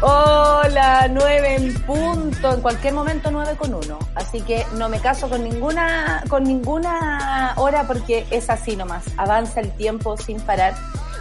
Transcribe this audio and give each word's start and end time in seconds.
Hola, 0.00 1.08
nueve 1.10 1.56
en 1.56 1.74
punto, 1.82 2.54
en 2.54 2.60
cualquier 2.60 2.94
momento 2.94 3.32
nueve 3.32 3.56
con 3.58 3.74
uno. 3.74 3.98
Así 4.14 4.40
que 4.42 4.64
no 4.76 4.88
me 4.88 5.00
caso 5.00 5.28
con 5.28 5.42
ninguna, 5.42 6.22
con 6.28 6.44
ninguna 6.44 7.54
hora 7.56 7.84
porque 7.84 8.24
es 8.30 8.48
así 8.48 8.76
nomás. 8.76 9.02
Avanza 9.16 9.58
el 9.58 9.72
tiempo 9.72 10.16
sin 10.16 10.40
parar. 10.40 10.74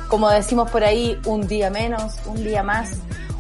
Como 0.10 0.30
decimos 0.30 0.70
por 0.70 0.84
ahí, 0.84 1.20
un 1.26 1.48
día 1.48 1.72
menos, 1.72 2.18
un 2.28 2.44
día 2.44 2.62
más, 2.62 2.92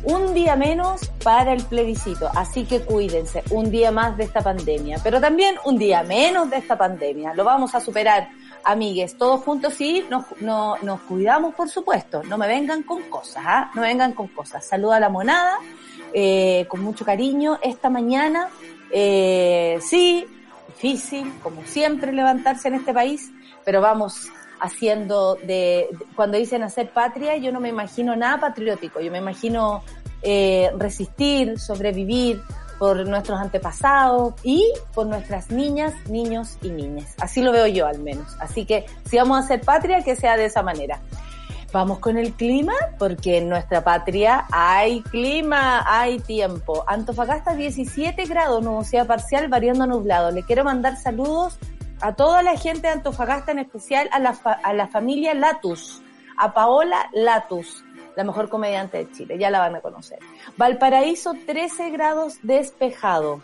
un 0.01 0.33
día 0.33 0.55
menos 0.55 1.07
para 1.23 1.53
el 1.53 1.63
plebiscito. 1.63 2.31
Así 2.33 2.65
que 2.65 2.81
cuídense, 2.81 3.43
un 3.51 3.69
día 3.69 3.91
más 3.91 4.17
de 4.17 4.23
esta 4.23 4.41
pandemia, 4.41 4.99
pero 5.03 5.21
también 5.21 5.53
un 5.65 5.77
día 5.77 6.01
menos 6.01 6.49
de 6.49 6.57
esta 6.57 6.79
pandemia. 6.79 7.35
Lo 7.35 7.43
vamos 7.43 7.75
a 7.75 7.79
superar 7.79 8.27
amigues, 8.67 9.17
todos 9.17 9.41
juntos 9.43 9.73
sí, 9.75 10.05
nos, 10.09 10.25
nos 10.41 10.99
cuidamos 11.01 11.55
por 11.55 11.69
supuesto, 11.69 12.21
no 12.23 12.37
me 12.37 12.47
vengan 12.47 12.83
con 12.83 13.01
cosas, 13.03 13.43
¿ah? 13.45 13.71
no 13.73 13.81
me 13.81 13.87
vengan 13.87 14.11
con 14.11 14.27
cosas. 14.27 14.65
Saluda 14.67 14.97
a 14.97 14.99
la 14.99 15.07
monada, 15.07 15.57
eh, 16.13 16.65
con 16.67 16.81
mucho 16.81 17.05
cariño, 17.05 17.59
esta 17.63 17.89
mañana, 17.89 18.49
eh, 18.91 19.79
sí, 19.81 20.25
difícil, 20.67 21.31
como 21.41 21.63
siempre 21.63 22.11
levantarse 22.11 22.67
en 22.67 22.75
este 22.75 22.93
país, 22.93 23.31
pero 23.63 23.79
vamos 23.79 24.27
haciendo 24.59 25.35
de, 25.35 25.87
cuando 26.17 26.37
dicen 26.37 26.61
hacer 26.61 26.89
patria, 26.89 27.37
yo 27.37 27.53
no 27.53 27.61
me 27.61 27.69
imagino 27.69 28.17
nada 28.17 28.37
patriótico, 28.37 28.99
yo 28.99 29.11
me 29.13 29.19
imagino 29.19 29.81
eh, 30.21 30.71
resistir, 30.77 31.57
sobrevivir, 31.57 32.41
por 32.79 33.07
nuestros 33.07 33.39
antepasados 33.39 34.33
y 34.43 34.71
por 34.93 35.07
nuestras 35.07 35.51
niñas, 35.51 35.93
niños 36.09 36.57
y 36.61 36.69
niñas. 36.69 37.13
Así 37.19 37.41
lo 37.41 37.51
veo 37.51 37.67
yo 37.67 37.87
al 37.87 37.99
menos. 37.99 38.35
Así 38.39 38.65
que 38.65 38.85
si 39.09 39.17
vamos 39.17 39.37
a 39.37 39.43
hacer 39.43 39.61
patria, 39.61 40.03
que 40.03 40.15
sea 40.15 40.37
de 40.37 40.45
esa 40.45 40.63
manera. 40.63 40.99
Vamos 41.73 41.99
con 41.99 42.17
el 42.17 42.33
clima, 42.33 42.73
porque 42.97 43.39
en 43.39 43.49
nuestra 43.49 43.83
patria 43.83 44.45
hay 44.51 45.01
clima, 45.01 45.83
hay 45.85 46.19
tiempo. 46.19 46.85
Antofagasta 46.87 47.55
17 47.55 48.23
grados, 48.25 48.63
nubosidad 48.63 49.05
parcial, 49.05 49.49
variando 49.49 49.85
nublado. 49.85 50.31
Le 50.31 50.43
quiero 50.43 50.63
mandar 50.63 50.95
saludos 50.95 51.59
a 51.99 52.13
toda 52.13 52.41
la 52.41 52.57
gente 52.57 52.87
de 52.87 52.93
Antofagasta, 52.93 53.51
en 53.51 53.59
especial 53.59 54.07
a 54.13 54.19
la, 54.19 54.37
a 54.63 54.73
la 54.73 54.87
familia 54.87 55.33
Latus, 55.33 56.01
a 56.37 56.53
Paola 56.53 57.09
Latus, 57.11 57.83
la 58.17 58.23
mejor 58.23 58.49
comediante 58.49 58.97
de 58.97 59.11
Chile, 59.11 59.37
ya 59.37 59.51
la 59.51 59.59
van 59.59 59.75
a 59.75 59.81
conocer. 59.81 60.17
Valparaíso 60.57 61.35
13 61.45 61.91
grados 61.91 62.39
despejado. 62.41 63.41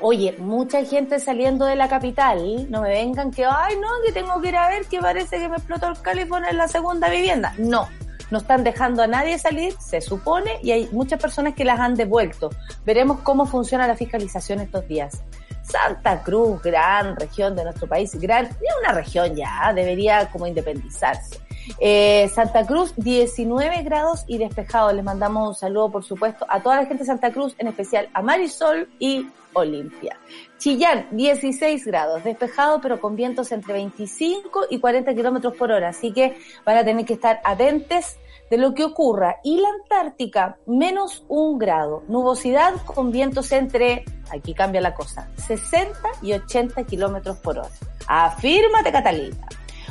Oye, 0.00 0.36
mucha 0.38 0.84
gente 0.84 1.18
saliendo 1.18 1.66
de 1.66 1.74
la 1.74 1.88
capital, 1.88 2.70
no 2.70 2.80
me 2.80 2.90
vengan 2.90 3.32
que, 3.32 3.44
ay 3.44 3.74
no, 3.80 3.88
que 4.06 4.12
tengo 4.12 4.40
que 4.40 4.48
ir 4.48 4.56
a 4.56 4.68
ver 4.68 4.86
que 4.86 5.00
parece 5.00 5.38
que 5.38 5.48
me 5.48 5.56
explotó 5.56 5.88
el 5.88 6.00
califón 6.00 6.44
en 6.44 6.56
la 6.56 6.68
segunda 6.68 7.10
vivienda. 7.10 7.54
No, 7.58 7.88
no 8.30 8.38
están 8.38 8.62
dejando 8.62 9.02
a 9.02 9.08
nadie 9.08 9.36
salir, 9.36 9.74
se 9.80 10.00
supone, 10.00 10.60
y 10.62 10.70
hay 10.70 10.88
muchas 10.92 11.20
personas 11.20 11.54
que 11.54 11.64
las 11.64 11.80
han 11.80 11.96
devuelto. 11.96 12.50
Veremos 12.86 13.18
cómo 13.22 13.46
funciona 13.46 13.88
la 13.88 13.96
fiscalización 13.96 14.60
estos 14.60 14.86
días. 14.86 15.24
Santa 15.62 16.22
Cruz, 16.22 16.62
gran 16.62 17.16
región 17.16 17.56
de 17.56 17.64
nuestro 17.64 17.88
país, 17.88 18.14
gran, 18.20 18.48
una 18.80 18.92
región 18.92 19.34
ya, 19.34 19.72
debería 19.74 20.30
como 20.30 20.46
independizarse. 20.46 21.40
Eh, 21.78 22.30
Santa 22.34 22.66
Cruz, 22.66 22.92
19 22.96 23.82
grados 23.82 24.24
y 24.26 24.38
despejado. 24.38 24.92
Les 24.92 25.04
mandamos 25.04 25.48
un 25.48 25.54
saludo, 25.54 25.90
por 25.90 26.04
supuesto, 26.04 26.46
a 26.48 26.62
toda 26.62 26.76
la 26.76 26.86
gente 26.86 27.04
de 27.04 27.06
Santa 27.06 27.32
Cruz, 27.32 27.54
en 27.58 27.68
especial 27.68 28.08
a 28.12 28.22
Marisol 28.22 28.88
y 28.98 29.26
Olimpia. 29.54 30.18
Chillán, 30.58 31.08
16 31.12 31.84
grados, 31.86 32.24
despejado, 32.24 32.80
pero 32.80 33.00
con 33.00 33.16
vientos 33.16 33.52
entre 33.52 33.74
25 33.74 34.66
y 34.70 34.80
40 34.80 35.14
kilómetros 35.14 35.54
por 35.54 35.72
hora. 35.72 35.90
Así 35.90 36.12
que 36.12 36.36
van 36.64 36.76
a 36.76 36.84
tener 36.84 37.04
que 37.04 37.14
estar 37.14 37.40
atentos 37.44 38.16
de 38.50 38.58
lo 38.58 38.74
que 38.74 38.84
ocurra. 38.84 39.36
Y 39.42 39.60
la 39.60 39.68
Antártica, 39.68 40.58
menos 40.66 41.24
un 41.28 41.58
grado. 41.58 42.02
Nubosidad 42.08 42.74
con 42.84 43.10
vientos 43.10 43.52
entre, 43.52 44.04
aquí 44.30 44.54
cambia 44.54 44.80
la 44.80 44.94
cosa, 44.94 45.30
60 45.46 45.98
y 46.22 46.32
80 46.32 46.84
kilómetros 46.84 47.38
por 47.38 47.58
hora. 47.58 47.70
Afírmate, 48.06 48.92
Catalina. 48.92 49.36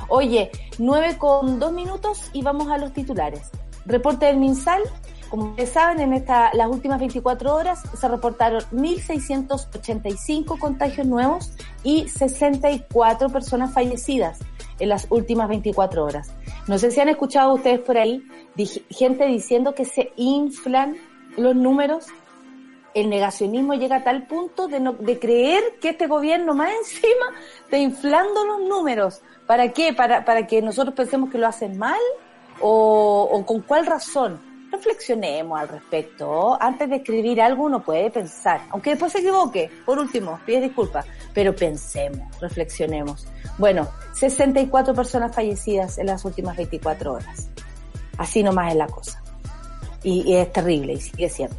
Oye, 0.07 0.51
9 0.77 1.17
con 1.17 1.59
2 1.59 1.73
minutos 1.73 2.29
y 2.33 2.41
vamos 2.41 2.69
a 2.69 2.77
los 2.77 2.93
titulares. 2.93 3.49
Reporte 3.85 4.25
del 4.27 4.37
MinSal. 4.37 4.81
Como 5.29 5.49
ustedes 5.49 5.71
saben, 5.71 5.99
en 5.99 6.13
esta, 6.13 6.51
las 6.53 6.69
últimas 6.69 6.99
24 6.99 7.55
horas 7.55 7.81
se 7.99 8.07
reportaron 8.07 8.61
1.685 8.71 10.59
contagios 10.59 11.07
nuevos 11.07 11.53
y 11.83 12.07
64 12.07 13.29
personas 13.29 13.73
fallecidas 13.73 14.39
en 14.79 14.89
las 14.89 15.07
últimas 15.09 15.49
24 15.49 16.05
horas. 16.05 16.31
No 16.67 16.77
sé 16.77 16.91
si 16.91 16.99
han 16.99 17.09
escuchado 17.09 17.53
ustedes 17.53 17.79
por 17.79 17.97
ahí 17.97 18.23
gente 18.89 19.25
diciendo 19.25 19.73
que 19.73 19.85
se 19.85 20.11
inflan 20.15 20.97
los 21.37 21.55
números. 21.55 22.05
El 22.93 23.09
negacionismo 23.09 23.73
llega 23.73 23.97
a 23.97 24.03
tal 24.03 24.27
punto 24.27 24.67
de, 24.67 24.79
no, 24.79 24.93
de 24.93 25.19
creer 25.19 25.63
que 25.81 25.89
este 25.89 26.07
gobierno 26.07 26.53
más 26.53 26.71
encima 26.71 27.25
está 27.63 27.77
inflando 27.77 28.45
los 28.45 28.61
números. 28.61 29.21
¿Para 29.47 29.71
qué? 29.71 29.93
¿Para, 29.93 30.23
para 30.25 30.45
que 30.47 30.61
nosotros 30.61 30.95
pensemos 30.95 31.31
que 31.31 31.37
lo 31.37 31.47
hacen 31.47 31.77
mal? 31.77 31.99
¿O, 32.61 33.27
o 33.31 33.45
con 33.45 33.61
cuál 33.61 33.85
razón? 33.85 34.53
reflexionemos 34.73 35.59
al 35.59 35.67
respecto. 35.69 36.57
Antes 36.59 36.89
de 36.89 36.97
escribir 36.97 37.41
algo 37.41 37.65
uno 37.65 37.83
puede 37.83 38.09
pensar, 38.09 38.61
aunque 38.71 38.91
después 38.91 39.11
se 39.11 39.19
equivoque. 39.19 39.69
Por 39.85 39.99
último, 39.99 40.39
pide 40.45 40.61
disculpas, 40.61 41.05
pero 41.33 41.55
pensemos, 41.55 42.39
reflexionemos. 42.41 43.27
Bueno, 43.57 43.87
64 44.13 44.93
personas 44.93 45.33
fallecidas 45.33 45.97
en 45.99 46.07
las 46.07 46.25
últimas 46.25 46.57
24 46.57 47.13
horas. 47.13 47.49
Así 48.17 48.43
nomás 48.43 48.71
es 48.71 48.77
la 48.77 48.87
cosa. 48.87 49.21
Y, 50.01 50.23
y 50.29 50.35
es 50.35 50.51
terrible 50.51 50.93
y 50.93 51.01
sigue 51.01 51.29
siendo. 51.29 51.55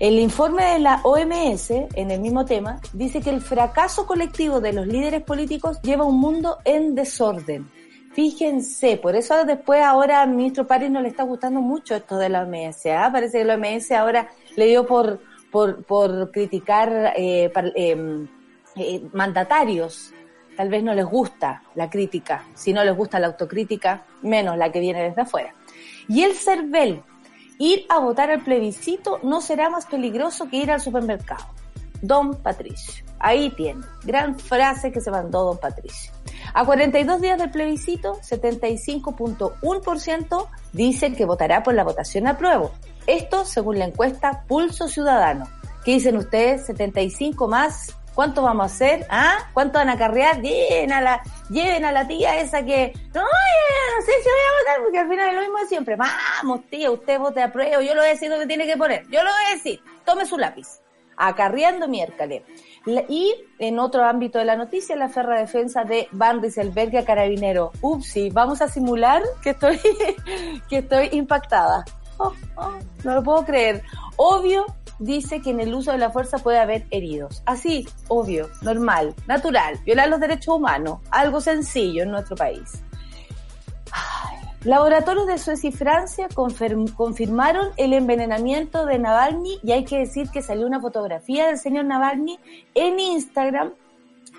El 0.00 0.18
informe 0.18 0.64
de 0.64 0.78
la 0.80 1.00
OMS, 1.04 1.70
en 1.70 2.10
el 2.10 2.20
mismo 2.20 2.44
tema, 2.44 2.80
dice 2.92 3.20
que 3.20 3.30
el 3.30 3.40
fracaso 3.40 4.06
colectivo 4.06 4.60
de 4.60 4.72
los 4.72 4.86
líderes 4.86 5.22
políticos 5.22 5.80
lleva 5.82 6.04
un 6.04 6.18
mundo 6.18 6.58
en 6.64 6.94
desorden 6.94 7.70
Fíjense, 8.12 8.96
por 8.96 9.14
eso 9.14 9.44
después 9.44 9.82
ahora 9.82 10.22
al 10.22 10.30
ministro 10.30 10.66
París 10.66 10.90
no 10.90 11.00
le 11.00 11.08
está 11.08 11.22
gustando 11.22 11.60
mucho 11.60 11.94
esto 11.94 12.18
de 12.18 12.28
la 12.28 12.42
OMS. 12.42 12.86
¿ah? 12.86 13.08
Parece 13.12 13.38
que 13.38 13.44
la 13.44 13.54
OMS 13.54 13.92
ahora 13.92 14.28
le 14.56 14.66
dio 14.66 14.84
por, 14.84 15.20
por, 15.50 15.84
por 15.84 16.30
criticar 16.32 17.12
eh, 17.16 17.52
em, 17.76 18.26
eh, 18.74 19.02
mandatarios. 19.12 20.12
Tal 20.56 20.68
vez 20.68 20.82
no 20.82 20.92
les 20.92 21.06
gusta 21.06 21.62
la 21.76 21.88
crítica. 21.88 22.44
Si 22.54 22.72
no 22.72 22.82
les 22.82 22.96
gusta 22.96 23.20
la 23.20 23.28
autocrítica, 23.28 24.04
menos 24.22 24.58
la 24.58 24.72
que 24.72 24.80
viene 24.80 25.04
desde 25.04 25.22
afuera. 25.22 25.54
Y 26.08 26.24
el 26.24 26.34
CERVEL, 26.34 27.02
ir 27.60 27.86
a 27.90 28.00
votar 28.00 28.30
al 28.30 28.42
plebiscito 28.42 29.20
no 29.22 29.40
será 29.40 29.70
más 29.70 29.86
peligroso 29.86 30.48
que 30.48 30.56
ir 30.56 30.72
al 30.72 30.80
supermercado. 30.80 31.44
Don 32.00 32.34
Patricio. 32.34 33.04
Ahí 33.18 33.50
tiene. 33.50 33.84
Gran 34.02 34.38
frase 34.38 34.90
que 34.90 35.02
se 35.02 35.10
mandó 35.10 35.44
Don 35.44 35.58
Patricio. 35.58 36.10
A 36.54 36.64
42 36.64 37.20
días 37.20 37.38
del 37.38 37.50
plebiscito, 37.50 38.18
75.1% 38.22 40.48
dicen 40.72 41.14
que 41.14 41.26
votará 41.26 41.62
por 41.62 41.74
la 41.74 41.84
votación 41.84 42.26
a 42.26 42.38
prueba. 42.38 42.70
Esto 43.06 43.44
según 43.44 43.78
la 43.78 43.84
encuesta 43.84 44.44
Pulso 44.48 44.88
Ciudadano. 44.88 45.46
¿Qué 45.84 45.92
dicen 45.92 46.16
ustedes? 46.16 46.64
75 46.64 47.46
más. 47.46 47.94
¿Cuánto 48.20 48.42
vamos 48.42 48.64
a 48.64 48.66
hacer? 48.66 49.06
¿Ah? 49.08 49.48
¿Cuánto 49.54 49.78
van 49.78 49.88
a 49.88 49.96
carrear? 49.96 50.42
Lleven 50.42 50.92
a 50.92 51.00
la, 51.00 51.22
a 52.00 52.06
tía 52.06 52.38
esa 52.38 52.62
que, 52.62 52.92
no, 53.14 53.22
no 53.22 54.04
sé 54.04 54.12
si 54.12 54.28
voy 54.28 54.40
a 54.46 54.58
votar, 54.60 54.82
porque 54.82 54.98
al 54.98 55.08
final 55.08 55.28
es 55.30 55.34
lo 55.36 55.40
mismo 55.40 55.56
de 55.56 55.66
siempre. 55.66 55.96
Vamos, 55.96 56.60
tía, 56.68 56.90
usted 56.90 57.18
vote 57.18 57.40
a 57.40 57.50
prueba, 57.50 57.80
yo 57.80 57.94
lo 57.94 58.02
voy 58.02 58.08
a 58.08 58.12
decir 58.12 58.28
lo 58.28 58.38
que 58.38 58.46
tiene 58.46 58.66
que 58.66 58.76
poner. 58.76 59.04
Yo 59.04 59.24
lo 59.24 59.30
voy 59.30 59.44
a 59.48 59.54
decir. 59.54 59.80
Tome 60.04 60.26
su 60.26 60.36
lápiz. 60.36 60.68
acarreando 61.16 61.88
miércoles. 61.88 62.42
Y 63.08 63.34
en 63.58 63.78
otro 63.78 64.04
ámbito 64.04 64.38
de 64.38 64.44
la 64.44 64.56
noticia, 64.56 64.96
la 64.96 65.08
ferra 65.08 65.38
defensa 65.38 65.84
de 65.84 66.06
Van 66.12 66.42
Rieselberg 66.42 67.02
Carabinero. 67.06 67.72
Upsi, 67.80 68.28
vamos 68.28 68.60
a 68.60 68.68
simular 68.68 69.22
que 69.42 69.50
estoy, 69.50 69.80
que 70.68 70.76
estoy 70.76 71.08
impactada. 71.12 71.86
No 73.04 73.14
lo 73.14 73.22
puedo 73.22 73.44
creer. 73.46 73.82
Obvio, 74.16 74.66
dice 74.98 75.40
que 75.40 75.50
en 75.50 75.60
el 75.60 75.74
uso 75.74 75.92
de 75.92 75.98
la 75.98 76.10
fuerza 76.10 76.38
puede 76.38 76.58
haber 76.58 76.86
heridos. 76.90 77.42
Así, 77.46 77.88
obvio, 78.08 78.50
normal, 78.60 79.14
natural, 79.26 79.78
violar 79.84 80.08
los 80.08 80.20
derechos 80.20 80.56
humanos, 80.56 80.98
algo 81.10 81.40
sencillo 81.40 82.02
en 82.02 82.10
nuestro 82.10 82.36
país. 82.36 82.82
Laboratorios 84.64 85.26
de 85.26 85.38
Suecia 85.38 85.70
y 85.70 85.72
Francia 85.72 86.28
confirmaron 86.94 87.70
el 87.78 87.94
envenenamiento 87.94 88.84
de 88.84 88.98
Navalny 88.98 89.58
y 89.62 89.72
hay 89.72 89.86
que 89.86 90.00
decir 90.00 90.28
que 90.28 90.42
salió 90.42 90.66
una 90.66 90.80
fotografía 90.80 91.46
del 91.46 91.56
señor 91.56 91.86
Navalny 91.86 92.38
en 92.74 93.00
Instagram, 93.00 93.72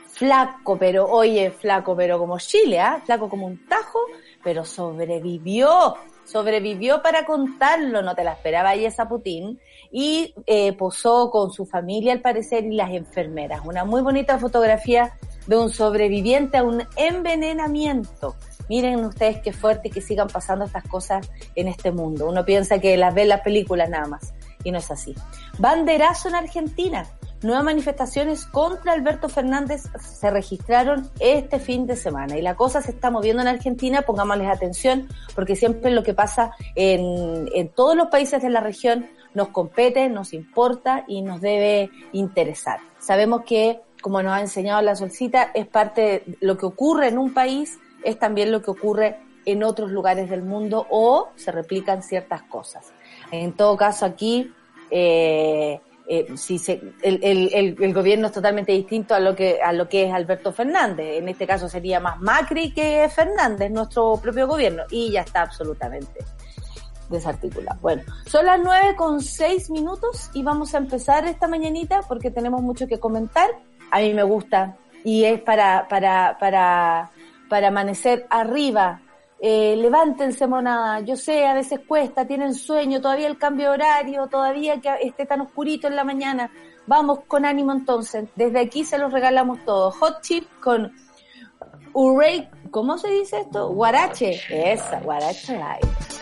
flaco, 0.09 0.77
pero 0.77 1.07
oye, 1.07 1.49
flaco, 1.49 1.95
pero 1.95 2.19
como 2.19 2.37
Chile, 2.37 2.79
¿ah? 2.79 3.01
flaco 3.03 3.29
como 3.29 3.47
un 3.47 3.65
tajo, 3.65 3.99
pero 4.43 4.63
sobrevivió, 4.63 5.95
sobrevivió 6.31 7.01
para 7.01 7.25
contarlo, 7.25 8.01
no 8.01 8.15
te 8.15 8.23
la 8.23 8.33
esperaba 8.33 8.75
y 8.75 8.85
esa 8.85 9.09
Putin, 9.09 9.59
y 9.91 10.33
eh, 10.45 10.73
posó 10.73 11.29
con 11.29 11.51
su 11.51 11.65
familia 11.65 12.13
al 12.13 12.21
parecer 12.21 12.65
y 12.65 12.75
las 12.75 12.91
enfermeras. 12.91 13.61
Una 13.65 13.83
muy 13.83 14.01
bonita 14.01 14.39
fotografía 14.39 15.17
de 15.47 15.57
un 15.57 15.69
sobreviviente 15.69 16.57
a 16.57 16.63
un 16.63 16.83
envenenamiento 16.95 18.35
miren 18.71 19.03
ustedes 19.03 19.41
qué 19.41 19.51
fuerte 19.51 19.89
que 19.89 19.99
sigan 19.99 20.29
pasando 20.29 20.63
estas 20.63 20.87
cosas 20.87 21.29
en 21.55 21.67
este 21.67 21.91
mundo. 21.91 22.29
Uno 22.29 22.45
piensa 22.45 22.79
que 22.79 22.95
las 22.95 23.13
ve 23.13 23.23
en 23.23 23.27
las 23.27 23.41
películas 23.41 23.89
nada 23.89 24.07
más 24.07 24.33
y 24.63 24.71
no 24.71 24.77
es 24.77 24.89
así. 24.89 25.13
Banderazo 25.57 26.29
en 26.29 26.35
Argentina. 26.35 27.05
Nuevas 27.43 27.63
manifestaciones 27.63 28.45
contra 28.45 28.93
Alberto 28.93 29.29
Fernández 29.29 29.83
se 29.99 30.29
registraron 30.29 31.09
este 31.19 31.59
fin 31.59 31.88
de 31.88 31.95
semana 31.95 32.38
y 32.38 32.41
la 32.41 32.55
cosa 32.55 32.81
se 32.81 32.91
está 32.91 33.09
moviendo 33.09 33.41
en 33.41 33.47
Argentina, 33.47 34.03
pongámosles 34.03 34.47
atención, 34.47 35.07
porque 35.33 35.55
siempre 35.55 35.91
lo 35.91 36.03
que 36.03 36.13
pasa 36.13 36.51
en, 36.75 37.49
en 37.53 37.69
todos 37.69 37.95
los 37.95 38.07
países 38.07 38.41
de 38.41 38.49
la 38.49 38.61
región 38.61 39.07
nos 39.33 39.49
compete, 39.49 40.09
nos 40.09 40.33
importa 40.33 41.05
y 41.07 41.21
nos 41.21 41.41
debe 41.41 41.89
interesar. 42.11 42.79
Sabemos 42.99 43.41
que, 43.45 43.81
como 44.01 44.21
nos 44.21 44.33
ha 44.33 44.41
enseñado 44.41 44.81
la 44.81 44.95
solcita, 44.95 45.51
es 45.53 45.65
parte 45.67 46.01
de 46.01 46.38
lo 46.41 46.57
que 46.57 46.65
ocurre 46.65 47.07
en 47.07 47.17
un 47.17 47.33
país 47.33 47.79
es 48.03 48.17
también 48.19 48.51
lo 48.51 48.61
que 48.61 48.71
ocurre 48.71 49.19
en 49.45 49.63
otros 49.63 49.91
lugares 49.91 50.29
del 50.29 50.43
mundo 50.43 50.85
o 50.89 51.29
se 51.35 51.51
replican 51.51 52.03
ciertas 52.03 52.43
cosas. 52.43 52.91
En 53.31 53.53
todo 53.53 53.75
caso, 53.77 54.05
aquí, 54.05 54.53
eh, 54.89 55.79
eh, 56.13 56.27
si 56.35 56.61
el, 56.67 56.93
el, 57.23 57.75
el, 57.79 57.93
gobierno 57.93 58.27
es 58.27 58.33
totalmente 58.33 58.73
distinto 58.73 59.15
a 59.15 59.19
lo 59.21 59.33
que 59.33 59.61
a 59.61 59.71
lo 59.71 59.87
que 59.87 60.07
es 60.07 60.13
Alberto 60.13 60.51
Fernández. 60.51 61.19
En 61.19 61.29
este 61.29 61.47
caso 61.47 61.69
sería 61.69 62.01
más 62.01 62.19
Macri 62.19 62.73
que 62.73 63.07
Fernández, 63.07 63.71
nuestro 63.71 64.17
propio 64.21 64.45
gobierno, 64.45 64.83
y 64.91 65.09
ya 65.09 65.21
está 65.21 65.43
absolutamente 65.43 66.19
desarticulado. 67.07 67.79
Bueno, 67.79 68.03
son 68.25 68.45
las 68.45 68.59
nueve 68.61 68.93
con 68.97 69.21
seis 69.21 69.69
minutos 69.69 70.29
y 70.33 70.43
vamos 70.43 70.75
a 70.75 70.79
empezar 70.79 71.23
esta 71.27 71.47
mañanita 71.47 72.01
porque 72.09 72.29
tenemos 72.29 72.61
mucho 72.61 72.87
que 72.87 72.99
comentar. 72.99 73.49
A 73.89 74.01
mí 74.01 74.13
me 74.13 74.23
gusta 74.23 74.75
y 75.05 75.23
es 75.23 75.39
para 75.39 75.87
para 75.87 76.35
para 76.41 77.09
para 77.47 77.69
amanecer 77.69 78.27
arriba. 78.29 78.99
Eh, 79.43 79.75
levántense, 79.75 80.45
monada. 80.45 80.99
Yo 80.99 81.15
sé, 81.15 81.47
a 81.47 81.55
veces 81.55 81.79
cuesta, 81.88 82.27
tienen 82.27 82.53
sueño, 82.53 83.01
todavía 83.01 83.25
el 83.25 83.39
cambio 83.39 83.69
de 83.69 83.73
horario, 83.73 84.27
todavía 84.27 84.79
que 84.79 84.89
esté 85.01 85.25
tan 85.25 85.41
oscurito 85.41 85.88
en 85.88 85.95
la 85.95 86.03
mañana. 86.03 86.51
Vamos 86.85 87.21
con 87.27 87.43
ánimo 87.43 87.71
entonces. 87.71 88.29
Desde 88.35 88.59
aquí 88.59 88.83
se 88.83 88.99
los 88.99 89.11
regalamos 89.11 89.65
todos. 89.65 89.95
Hot 89.97 90.21
chip 90.21 90.47
con 90.59 90.91
Urey, 91.93 92.49
¿cómo 92.69 92.99
se 92.99 93.09
dice 93.09 93.39
esto? 93.39 93.69
Guarache. 93.69 94.39
Esa, 94.49 94.99
Guarache 94.99 95.57
Light. 95.57 96.20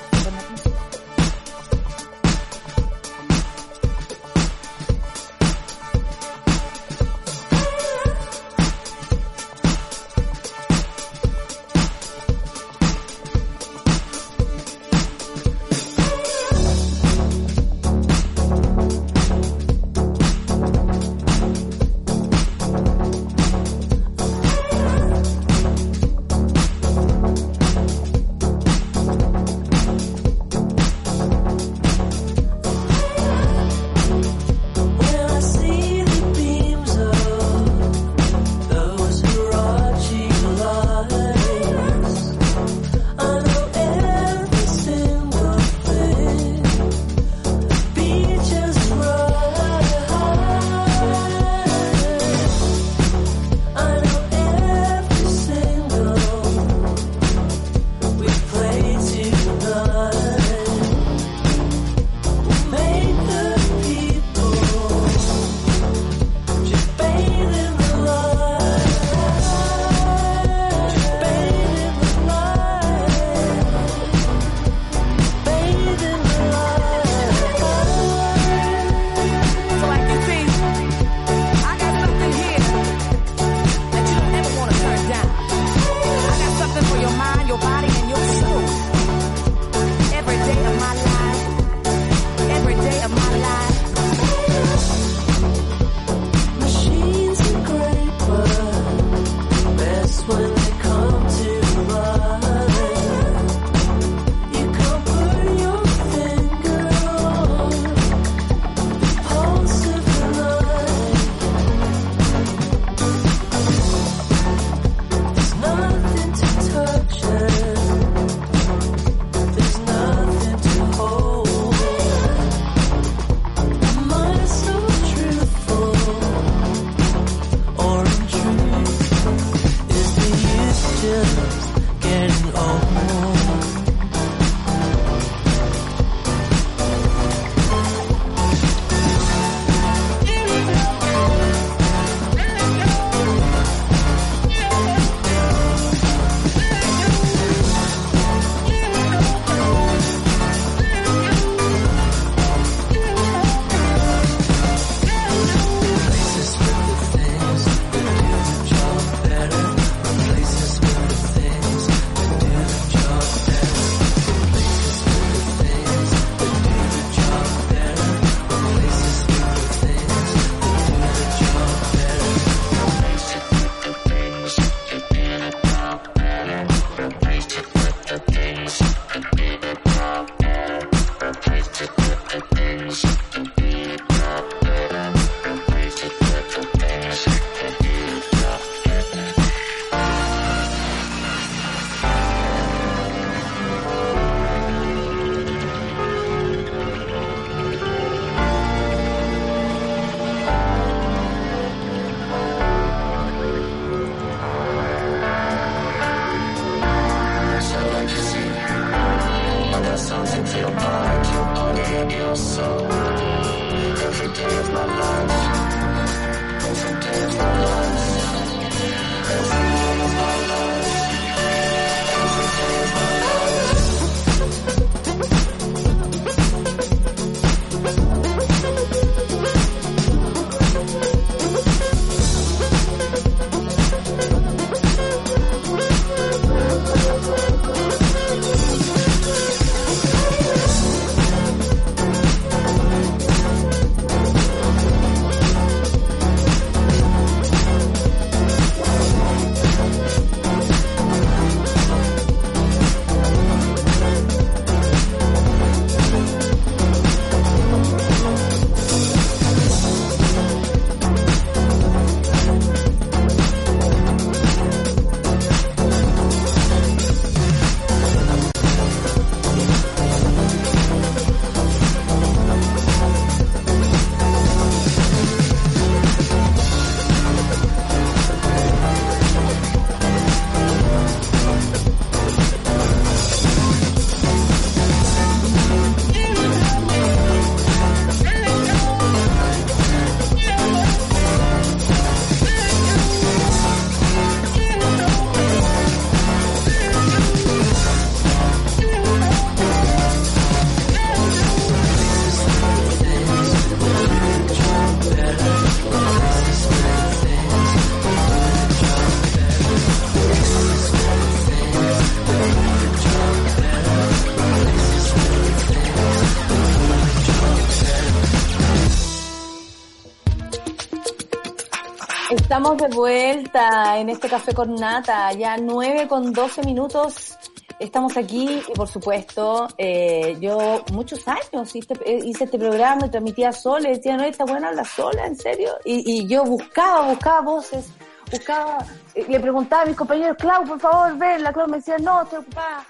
Estamos 322.59 322.77
de 322.77 322.93
vuelta 322.93 323.97
en 323.99 324.09
este 324.09 324.27
café 324.27 324.53
con 324.53 324.75
nata, 324.75 325.31
ya 325.31 325.55
9 325.55 326.09
con 326.09 326.33
12 326.33 326.63
minutos. 326.63 327.37
Estamos 327.79 328.17
aquí 328.17 328.61
y 328.67 328.73
por 328.73 328.85
supuesto, 328.85 329.69
eh, 329.77 330.35
yo 330.41 330.83
muchos 330.91 331.25
años 331.25 331.73
hice, 331.73 331.93
hice 332.05 332.43
este 332.43 332.59
programa 332.59 333.05
y 333.05 333.09
transmitía 333.11 333.53
sola 333.53 333.87
decía, 333.87 334.17
no, 334.17 334.25
esta 334.25 334.43
buena 334.43 334.67
habla 334.67 334.83
sola, 334.83 335.25
en 335.25 335.37
serio. 335.37 335.77
Y, 335.85 336.27
yo 336.27 336.43
buscaba, 336.43 337.07
buscaba 337.07 337.39
voces, 337.39 337.93
buscaba, 338.29 338.85
eh, 339.15 339.25
le 339.25 339.39
preguntaba 339.39 339.83
a 339.83 339.85
mis 339.85 339.95
compañeros, 339.95 340.35
Clau, 340.37 340.65
por 340.65 340.81
favor, 340.81 341.17
ven, 341.17 341.41
la 341.41 341.53
Clau 341.53 341.69
me 341.69 341.77
decía, 341.77 341.95
no, 341.99 342.23
estoy 342.23 342.39
ocupada, 342.39 342.85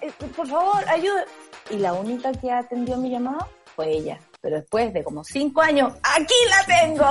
eh, 0.00 0.10
por 0.36 0.48
favor, 0.48 0.88
ayuda. 0.88 1.24
Y 1.70 1.76
la 1.76 1.92
única 1.92 2.32
que 2.32 2.50
atendió 2.50 2.96
mi 2.96 3.10
llamado 3.10 3.46
fue 3.76 3.88
ella. 3.92 4.18
Pero 4.42 4.56
después 4.56 4.92
de 4.92 5.04
como 5.04 5.22
cinco 5.22 5.62
años, 5.62 5.94
aquí 6.02 6.34
la 6.50 6.74
tengo, 6.74 7.04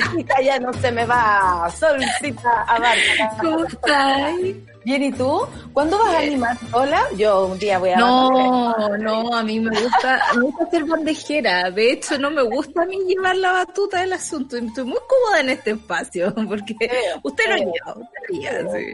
Solcita, 0.00 0.40
ya 0.40 0.58
no 0.58 0.72
se 0.72 0.90
me 0.90 1.04
va, 1.04 1.70
Solcita 1.70 2.62
Abarca. 2.62 3.36
¿Cómo? 3.38 4.73
Bien, 4.84 5.02
¿y 5.02 5.12
tú? 5.12 5.40
¿Cuándo 5.72 5.98
vas 5.98 6.14
a 6.14 6.18
animar 6.18 6.58
sola? 6.70 7.02
Yo 7.16 7.46
un 7.46 7.58
día 7.58 7.78
voy 7.78 7.90
a... 7.90 7.96
No, 7.96 8.96
no, 8.98 9.34
a 9.34 9.42
mí 9.42 9.58
me 9.58 9.70
gusta, 9.70 10.20
me 10.36 10.42
gusta 10.42 10.70
ser 10.70 10.84
bandejera. 10.84 11.70
De 11.70 11.92
hecho, 11.92 12.18
no 12.18 12.30
me 12.30 12.42
gusta 12.42 12.82
a 12.82 12.84
mí 12.84 12.98
llevar 13.06 13.36
la 13.36 13.52
batuta 13.52 14.02
del 14.02 14.12
asunto. 14.12 14.58
Estoy 14.58 14.84
muy 14.84 14.98
cómoda 15.08 15.40
en 15.40 15.48
este 15.48 15.70
espacio, 15.70 16.34
porque 16.48 16.76
usted 17.22 17.44
lo 17.48 17.56
lleva, 17.56 17.94
usted 17.96 18.22
lo 18.28 18.38
lleva, 18.38 18.72
sí. 18.72 18.92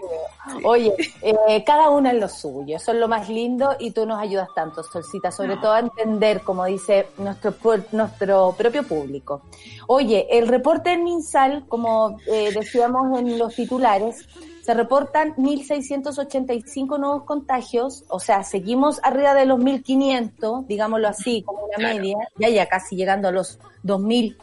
Oye, 0.65 0.95
eh, 1.23 1.65
cada 1.65 1.91
una 1.91 2.11
en 2.11 2.21
lo 2.21 2.29
suyo, 2.29 2.77
eso 2.77 2.93
es 2.93 2.99
lo 2.99 3.09
más 3.09 3.29
lindo 3.29 3.77
y 3.79 3.91
tú 3.91 4.07
nos 4.07 4.21
ayudas 4.21 4.49
tanto, 4.55 4.83
Solcita, 4.83 5.31
sobre 5.31 5.57
todo 5.57 5.73
a 5.73 5.81
entender, 5.81 6.43
como 6.43 6.65
dice 6.67 7.09
nuestro, 7.19 7.55
nuestro 7.93 8.55
propio 8.57 8.85
público. 8.85 9.43
Oye, 9.89 10.27
el 10.31 10.49
reporte 10.49 10.93
en 10.93 11.05
MinSal, 11.05 11.65
como 11.69 12.19
eh, 12.27 12.53
decíamos 12.53 13.19
en 13.19 13.39
los 13.39 13.55
titulares, 13.55 14.27
se 14.71 14.75
reportan 14.75 15.35
1.685 15.35 16.97
nuevos 17.01 17.25
contagios, 17.25 18.05
o 18.09 18.21
sea, 18.21 18.45
seguimos 18.45 19.01
arriba 19.03 19.35
de 19.35 19.45
los 19.45 19.59
1.500, 19.59 20.65
digámoslo 20.67 21.09
así, 21.09 21.43
como 21.43 21.65
una 21.65 21.75
Claro. 21.77 21.97
media, 21.97 22.17
ya 22.39 22.49
ya 22.51 22.67
casi 22.67 22.95
llegando 22.95 23.27
a 23.27 23.33
los 23.33 23.59
2.000 23.83 24.37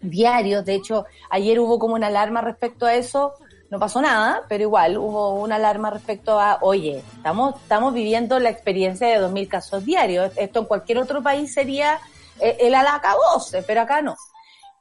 diarios. 0.00 0.64
De 0.64 0.74
hecho, 0.74 1.06
ayer 1.28 1.58
hubo 1.58 1.80
como 1.80 1.96
una 1.96 2.06
alarma 2.06 2.40
respecto 2.40 2.86
a 2.86 2.94
eso. 2.94 3.32
No 3.68 3.80
pasó 3.80 4.00
nada, 4.00 4.42
pero 4.48 4.62
igual 4.62 4.96
hubo 4.96 5.40
una 5.40 5.56
alarma 5.56 5.90
respecto 5.90 6.38
a, 6.38 6.58
oye, 6.60 7.02
estamos, 7.16 7.56
estamos 7.60 7.92
viviendo 7.92 8.38
la 8.38 8.50
experiencia 8.50 9.08
de 9.08 9.18
2.000 9.18 9.48
casos 9.48 9.84
diarios. 9.84 10.30
Esto 10.36 10.60
en 10.60 10.66
cualquier 10.66 10.98
otro 10.98 11.20
país 11.20 11.52
sería 11.52 11.98
eh, 12.38 12.58
el 12.60 12.76
alacabose, 12.76 13.64
pero 13.64 13.80
acá 13.80 14.02
no. 14.02 14.14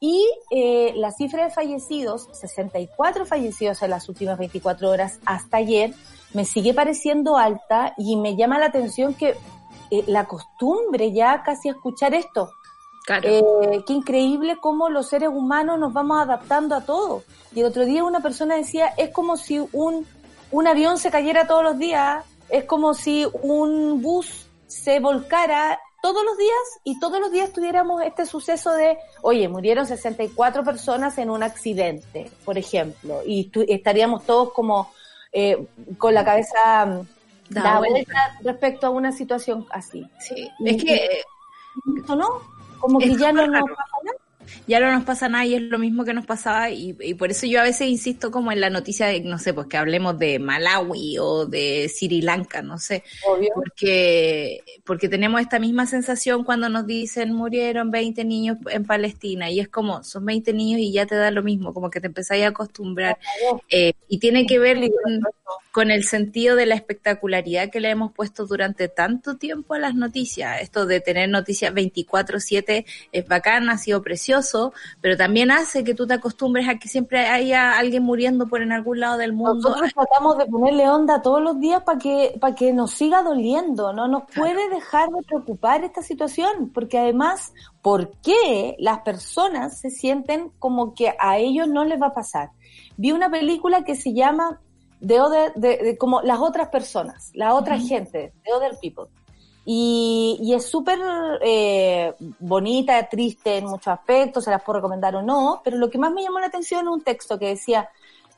Y 0.06 0.30
eh, 0.52 0.92
la 0.98 1.12
cifra 1.12 1.46
de 1.46 1.50
fallecidos, 1.50 2.28
64 2.34 3.26
fallecidos 3.26 3.82
en 3.84 3.90
las 3.90 4.10
últimas 4.10 4.38
24 4.38 4.90
horas 4.90 5.18
hasta 5.24 5.56
ayer, 5.56 5.94
me 6.34 6.44
sigue 6.44 6.74
pareciendo 6.74 7.38
alta 7.38 7.94
y 7.98 8.18
me 8.18 8.36
llama 8.36 8.60
la 8.60 8.66
atención 8.66 9.14
que 9.14 9.38
eh, 9.92 10.04
la 10.08 10.26
costumbre 10.26 11.14
ya 11.14 11.42
casi 11.42 11.70
a 11.70 11.72
escuchar 11.72 12.14
esto. 12.14 12.52
Claro. 13.06 13.30
Eh, 13.30 13.86
qué 13.88 13.94
increíble 13.94 14.58
cómo 14.60 14.90
los 14.90 15.08
seres 15.08 15.30
humanos 15.30 15.80
nos 15.80 15.94
vamos 15.94 16.20
adaptando 16.20 16.76
a 16.76 16.82
todo. 16.82 17.24
Y 17.56 17.62
el 17.62 17.68
otro 17.68 17.86
día 17.86 18.04
una 18.04 18.20
persona 18.20 18.56
decía, 18.56 18.88
es 18.98 19.10
como 19.12 19.38
si 19.38 19.60
un, 19.72 20.06
un 20.52 20.68
avión 20.68 20.98
se 20.98 21.12
cayera 21.12 21.48
todos 21.48 21.64
los 21.64 21.78
días, 21.78 22.26
es 22.50 22.66
como 22.66 22.94
si 22.94 23.26
un 23.42 24.02
bus 24.02 24.48
se 24.68 25.00
volcara 25.00 25.80
todos 26.04 26.26
los 26.26 26.38
días 26.38 26.82
y 26.84 27.00
todos 27.00 27.18
los 27.22 27.32
días 27.32 27.54
tuviéramos 27.54 28.02
este 28.04 28.26
suceso 28.26 28.74
de, 28.74 28.98
oye, 29.22 29.48
murieron 29.48 29.86
64 29.88 30.62
personas 30.66 31.18
en 31.18 31.30
un 31.30 31.44
accidente, 31.44 32.30
por 32.44 32.58
ejemplo, 32.58 33.22
y 33.26 33.46
tu- 33.46 33.64
estaríamos 33.66 34.26
todos 34.26 34.52
como 34.52 34.92
eh, 35.32 35.66
con 35.98 36.14
la 36.14 36.26
cabeza 36.26 36.86
mm, 36.86 37.08
Da 37.54 37.78
vuelta. 37.80 38.38
respecto 38.42 38.88
a 38.88 38.90
una 38.90 39.14
situación 39.14 39.66
así. 39.72 40.06
Sí, 40.20 40.52
y- 40.60 40.70
es 40.76 40.84
que 40.84 40.94
eh, 40.96 41.24
¿Esto 41.98 42.18
no? 42.18 42.28
Como 42.82 43.00
que 43.00 43.16
ya 43.16 43.32
no 43.32 43.48
nos 43.48 43.62
pasa 43.62 43.96
nada. 44.04 44.18
Ya 44.68 44.80
no 44.80 44.92
nos 44.92 45.04
pasa 45.04 45.30
nada 45.30 45.46
y 45.46 45.56
es 45.56 45.62
lo 45.62 45.80
mismo 45.80 46.06
que 46.06 46.14
nos 46.14 46.26
pasaba 46.26 46.70
y, 46.70 46.96
y 47.00 47.14
por 47.14 47.32
eso 47.32 47.46
yo 47.46 47.60
a 47.60 47.64
veces 47.64 47.88
insisto 47.88 48.32
como 48.32 48.52
en 48.52 48.62
la 48.62 48.70
noticia 48.70 49.08
de, 49.08 49.22
no 49.22 49.38
sé, 49.38 49.54
pues 49.54 49.68
que 49.68 49.78
hablemos 49.78 50.18
de 50.20 50.40
Malawi 50.40 51.18
o 51.20 51.46
de 51.46 51.90
Sri 51.90 52.22
Lanka, 52.22 52.62
no 52.62 52.78
sé, 52.78 53.04
Obvio. 53.28 53.52
porque 53.56 54.64
porque 54.86 55.10
tenemos 55.10 55.42
esta 55.42 55.60
misma 55.60 55.86
sensación 55.86 56.44
cuando 56.44 56.70
nos 56.70 56.86
dicen 56.86 57.34
murieron 57.34 57.92
20 57.92 58.24
niños 58.26 58.58
en 58.70 58.86
Palestina 58.86 59.50
y 59.50 59.60
es 59.60 59.68
como 59.68 60.04
son 60.04 60.26
20 60.26 60.54
niños 60.54 60.80
y 60.80 60.92
ya 60.92 61.06
te 61.06 61.16
da 61.16 61.32
lo 61.32 61.44
mismo, 61.44 61.74
como 61.74 61.90
que 61.90 62.02
te 62.02 62.08
empezáis 62.08 62.44
a 62.44 62.48
acostumbrar. 62.50 63.18
Eh, 63.70 63.94
y 64.08 64.20
tiene 64.20 64.46
que 64.46 64.60
ver 64.60 64.78
con, 64.78 65.22
con 65.74 65.90
el 65.90 66.04
sentido 66.04 66.56
de 66.56 66.68
la 66.68 66.76
espectacularidad 66.76 67.72
que 67.72 67.80
le 67.80 67.90
hemos 67.90 68.12
puesto 68.14 68.46
durante 68.46 68.90
tanto 68.90 69.38
tiempo 69.38 69.74
a 69.74 69.80
las 69.80 69.96
noticias. 69.96 70.62
Esto 70.62 70.86
de 70.86 71.02
tener 71.02 71.30
noticias 71.30 71.74
24/7 71.74 72.86
es 73.12 73.28
bacán, 73.28 73.68
ha 73.72 73.80
sido 73.80 74.04
precioso, 74.04 74.72
pero 75.02 75.18
también 75.18 75.50
hace 75.50 75.84
que 75.84 75.96
tú 75.96 76.06
te 76.06 76.14
acostumbres 76.14 76.70
a 76.70 76.78
que 76.78 76.88
siempre 76.88 77.26
haya 77.26 77.76
alguien 77.76 78.04
muriendo 78.04 78.48
por 78.48 78.62
en 78.62 78.72
algún 78.72 79.00
lado 79.00 79.18
del 79.18 79.34
mundo. 79.34 79.70
Nosotros 79.70 79.92
tratamos 79.96 80.38
de 80.38 80.46
ponerle 80.46 80.88
onda 80.88 81.24
todos 81.24 81.42
los 81.42 81.60
días 81.60 81.82
para 81.82 81.98
que, 81.98 82.38
para 82.40 82.54
que 82.54 82.72
nos 82.72 82.92
siga 82.92 83.24
doliendo, 83.24 83.94
no 83.94 84.08
nos 84.08 84.26
puede 84.32 84.70
dejar 84.70 85.10
de 85.10 85.24
preocupar 85.24 85.84
esta 85.84 86.04
situación, 86.04 86.70
porque 86.72 87.00
además, 87.00 87.52
¿por 87.82 88.12
qué 88.22 88.76
las 88.78 89.00
personas 89.00 89.80
se 89.80 89.90
sienten 89.90 90.52
como 90.60 90.94
que 90.94 91.16
a 91.18 91.40
ellos 91.40 91.68
no 91.68 91.84
les 91.84 92.00
va 92.00 92.08
a 92.08 92.14
pasar? 92.14 92.52
Vi 92.96 93.12
una 93.12 93.32
película 93.32 93.84
que 93.84 93.96
se 93.96 94.14
llama 94.14 94.60
The 95.06 95.20
Other, 95.22 95.54
de, 95.56 95.78
de 95.78 95.98
como 95.98 96.22
las 96.22 96.40
otras 96.40 96.70
personas, 96.70 97.32
la 97.34 97.54
otra 97.56 97.78
gente, 97.80 98.34
The 98.46 98.54
Other 98.54 98.78
People. 98.82 99.06
Y, 99.66 100.38
y 100.42 100.54
es 100.54 100.66
súper 100.66 101.00
eh, 101.42 102.14
bonita, 102.40 103.08
triste 103.08 103.58
en 103.58 103.66
muchos 103.66 103.88
aspectos, 103.88 104.44
se 104.44 104.52
las 104.52 104.62
puedo 104.62 104.80
recomendar 104.80 105.16
o 105.16 105.22
no, 105.22 105.62
pero 105.64 105.78
lo 105.78 105.90
que 105.90 105.98
más 105.98 106.12
me 106.12 106.22
llamó 106.22 106.40
la 106.40 106.48
atención 106.48 106.86
es 106.86 106.92
un 106.94 107.02
texto 107.02 107.40
que 107.40 107.48
decía, 107.48 107.90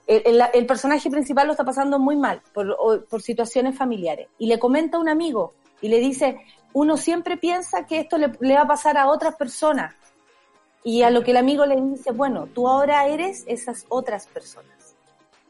el, 0.05 0.21
el- 0.25 0.43
el 0.53 0.65
personaje 0.67 1.09
principal 1.09 1.47
lo 1.47 1.53
está 1.53 1.63
pasando 1.63 1.97
muy 1.97 2.15
mal 2.15 2.41
por, 2.53 3.07
por 3.09 3.21
situaciones 3.23 3.75
familiares 3.75 4.27
y 4.37 4.45
le 4.47 4.59
comenta 4.59 4.97
a 4.97 4.99
un 4.99 5.09
amigo 5.09 5.53
y 5.81 5.87
le 5.89 5.97
dice, 5.99 6.37
uno 6.73 6.95
siempre 6.95 7.37
piensa 7.37 7.85
que 7.87 8.01
esto 8.01 8.17
le, 8.19 8.31
le 8.39 8.53
va 8.55 8.61
a 8.61 8.67
pasar 8.67 8.95
a 8.97 9.07
otras 9.07 9.35
personas 9.35 9.95
y 10.83 11.01
a 11.01 11.09
lo 11.09 11.23
que 11.23 11.31
el 11.31 11.37
amigo 11.37 11.65
le 11.65 11.75
dice, 11.81 12.11
bueno, 12.11 12.47
tú 12.53 12.67
ahora 12.67 13.07
eres 13.07 13.43
esas 13.47 13.85
otras 13.89 14.27
personas. 14.27 14.74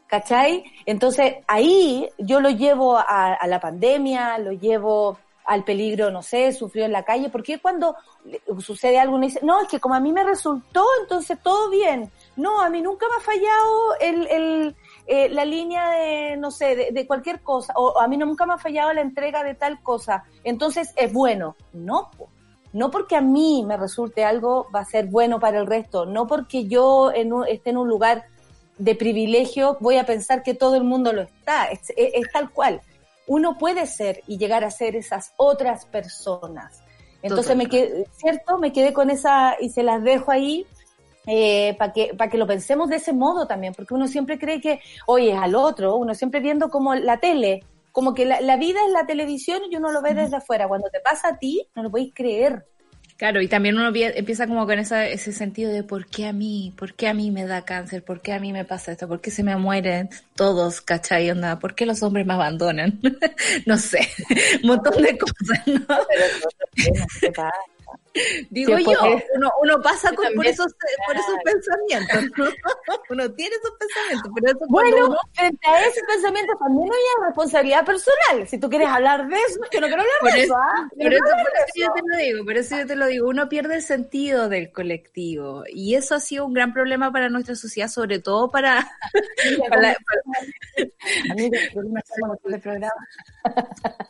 ¿Cachai? 0.07 0.63
Entonces 0.85 1.37
ahí 1.47 2.07
yo 2.17 2.39
lo 2.39 2.49
llevo 2.49 2.97
a, 2.97 3.37
la 3.47 3.59
pandemia, 3.59 4.37
lo 4.37 4.51
llevo 4.51 5.17
al 5.45 5.63
peligro, 5.63 6.11
no 6.11 6.21
sé, 6.21 6.51
sufrió 6.53 6.85
en 6.85 6.91
la 6.91 7.03
calle, 7.03 7.29
porque 7.29 7.59
cuando 7.59 7.95
sucede 8.59 8.99
algo 8.99 9.15
uno 9.15 9.25
dice, 9.25 9.39
no, 9.43 9.61
es 9.61 9.67
que 9.67 9.79
como 9.79 9.95
a 9.95 9.99
mí 9.99 10.11
me 10.11 10.23
resultó, 10.23 10.83
entonces 11.01 11.37
todo 11.41 11.69
bien. 11.69 12.11
No, 12.35 12.61
a 12.61 12.69
mí 12.69 12.81
nunca 12.81 13.05
me 13.07 13.15
ha 13.15 13.19
fallado 13.19 13.95
el, 13.99 14.27
el, 14.27 14.75
eh, 15.07 15.29
la 15.29 15.45
línea 15.45 15.89
de, 15.91 16.37
no 16.37 16.51
sé, 16.51 16.91
de, 16.91 17.07
cualquier 17.07 17.41
cosa, 17.41 17.73
o 17.75 17.99
a 17.99 18.07
mí 18.07 18.17
nunca 18.17 18.45
me 18.45 18.53
ha 18.53 18.57
fallado 18.57 18.93
la 18.93 19.01
entrega 19.01 19.43
de 19.43 19.55
tal 19.55 19.81
cosa, 19.81 20.23
entonces 20.43 20.93
es 20.95 21.11
bueno. 21.13 21.55
No, 21.73 22.09
no 22.73 22.91
porque 22.91 23.15
a 23.15 23.21
mí 23.21 23.63
me 23.65 23.77
resulte 23.77 24.25
algo 24.25 24.67
va 24.73 24.81
a 24.81 24.85
ser 24.85 25.07
bueno 25.07 25.39
para 25.39 25.59
el 25.59 25.67
resto, 25.67 26.05
no 26.05 26.27
porque 26.27 26.67
yo 26.67 27.11
en 27.11 27.33
un- 27.33 27.47
esté 27.47 27.69
en 27.69 27.77
un 27.77 27.87
lugar 27.87 28.25
de 28.77 28.95
privilegio 28.95 29.77
voy 29.79 29.97
a 29.97 30.05
pensar 30.05 30.43
que 30.43 30.53
todo 30.53 30.75
el 30.75 30.83
mundo 30.83 31.13
lo 31.13 31.21
está, 31.21 31.65
es, 31.65 31.89
es- 31.95 32.13
es 32.13 32.31
tal 32.31 32.49
cual. 32.51 32.81
Uno 33.27 33.57
puede 33.57 33.87
ser 33.87 34.21
y 34.27 34.37
llegar 34.37 34.63
a 34.63 34.69
ser 34.71 34.95
esas 34.95 35.31
otras 35.37 35.85
personas. 35.85 36.81
Entonces 37.23 37.55
me 37.55 37.67
quedé, 37.67 38.05
¿cierto? 38.17 38.57
Me 38.59 38.71
quedé 38.71 38.93
con 38.93 39.09
esa 39.09 39.55
y 39.59 39.69
se 39.69 39.81
las 39.81 40.03
dejo 40.03 40.31
ahí 40.31 40.67
para 41.79 41.91
que, 41.91 42.13
para 42.13 42.29
que 42.29 42.37
lo 42.37 42.45
pensemos 42.45 42.87
de 42.89 42.97
ese 42.97 43.13
modo 43.13 43.47
también, 43.47 43.73
porque 43.73 43.95
uno 43.95 44.07
siempre 44.07 44.37
cree 44.37 44.61
que, 44.61 44.79
oye, 45.07 45.31
es 45.31 45.39
al 45.39 45.55
otro, 45.55 45.95
uno 45.95 46.13
siempre 46.13 46.39
viendo 46.39 46.69
como 46.69 46.93
la 46.93 47.17
tele, 47.19 47.63
como 47.91 48.13
que 48.13 48.25
la, 48.25 48.41
la 48.41 48.57
vida 48.57 48.79
es 48.85 48.91
la 48.91 49.07
televisión 49.07 49.61
y 49.71 49.75
uno 49.75 49.91
lo 49.91 50.01
ve 50.03 50.13
desde 50.13 50.35
afuera. 50.35 50.67
Cuando 50.67 50.89
te 50.91 50.99
pasa 50.99 51.29
a 51.29 51.37
ti, 51.37 51.65
no 51.75 51.81
lo 51.81 51.89
podéis 51.89 52.13
creer. 52.13 52.65
Claro, 53.17 53.41
y 53.41 53.47
también 53.47 53.77
uno 53.77 53.91
empieza 53.95 54.45
como 54.45 54.65
con 54.65 54.77
esa, 54.77 55.07
ese 55.07 55.31
sentido 55.31 55.71
de 55.71 55.83
por 55.83 56.05
qué 56.05 56.27
a 56.27 56.33
mí, 56.33 56.73
por 56.75 56.95
qué 56.95 57.07
a 57.07 57.13
mí 57.13 57.31
me 57.31 57.45
da 57.45 57.63
cáncer, 57.63 58.03
por 58.03 58.21
qué 58.21 58.33
a 58.33 58.39
mí 58.39 58.51
me 58.51 58.65
pasa 58.65 58.91
esto, 58.91 59.07
por 59.07 59.21
qué 59.21 59.31
se 59.31 59.41
me 59.41 59.55
mueren 59.55 60.09
todos, 60.35 60.81
¿cachai? 60.81 61.31
Onda, 61.31 61.57
¿por 61.57 61.75
qué 61.75 61.85
los 61.85 62.03
hombres 62.03 62.25
me 62.25 62.33
abandonan? 62.33 62.99
no 63.65 63.77
sé, 63.77 63.99
un 64.61 64.67
montón 64.67 65.01
de 65.01 65.17
cosas, 65.17 65.65
¿no? 65.65 65.85
Pero 65.87 66.25
no 66.41 67.05
te 67.21 67.31
Digo 68.49 68.77
yo, 68.77 69.19
uno, 69.35 69.51
uno, 69.61 69.81
pasa 69.81 70.11
por, 70.13 70.25
esos, 70.45 70.73
por 71.05 71.15
esos 71.15 71.35
pensamientos, 71.43 72.31
uno 73.09 73.31
tiene 73.33 73.55
esos 73.55 73.71
pensamientos, 73.77 74.31
pero 74.35 74.47
eso 74.51 74.59
Bueno, 74.69 75.07
uno... 75.07 75.17
frente 75.33 75.67
a 75.67 75.85
esos 75.85 76.03
pensamientos 76.07 76.55
también 76.59 76.89
hay 76.91 77.25
responsabilidad 77.25 77.85
personal. 77.85 78.47
Si 78.47 78.57
tú 78.57 78.69
quieres 78.69 78.87
hablar 78.87 79.27
de 79.27 79.35
eso, 79.35 79.59
yo 79.71 79.81
no 79.81 79.87
quiero 79.87 80.01
hablar 80.01 80.33
de 80.33 80.43
eso. 80.43 80.55
¿ah? 80.55 80.89
Por, 80.95 81.13
eso, 81.13 81.23
yo 81.75 81.87
te 81.93 82.01
lo 82.05 82.17
digo, 82.17 82.45
por 82.45 82.57
eso 82.57 82.77
yo 82.77 82.87
te 82.87 82.95
lo 82.95 83.07
digo, 83.07 83.29
uno 83.29 83.49
pierde 83.49 83.75
el 83.75 83.81
sentido 83.81 84.47
del 84.47 84.71
colectivo 84.71 85.63
y 85.67 85.95
eso 85.95 86.15
ha 86.15 86.19
sido 86.19 86.45
un 86.45 86.53
gran 86.53 86.73
problema 86.73 87.11
para 87.11 87.29
nuestra 87.29 87.55
sociedad, 87.55 87.89
sobre 87.89 88.19
todo 88.19 88.49
para... 88.49 88.87
para, 89.69 89.97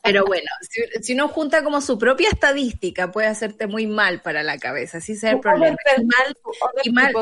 Pero 0.03 0.25
bueno, 0.25 0.47
si, 0.61 0.81
si 1.01 1.13
uno 1.13 1.27
junta 1.27 1.63
como 1.63 1.81
su 1.81 1.97
propia 1.97 2.29
estadística, 2.29 3.11
puede 3.11 3.27
hacerte 3.27 3.65
muy 3.65 3.94
mal 3.95 4.21
para 4.21 4.43
la 4.43 4.59
cabeza, 4.59 4.99
así 4.99 5.15
sea 5.15 5.31
el 5.31 5.39
problema. 5.39 5.75
Y 6.83 6.91
mal, 6.91 7.13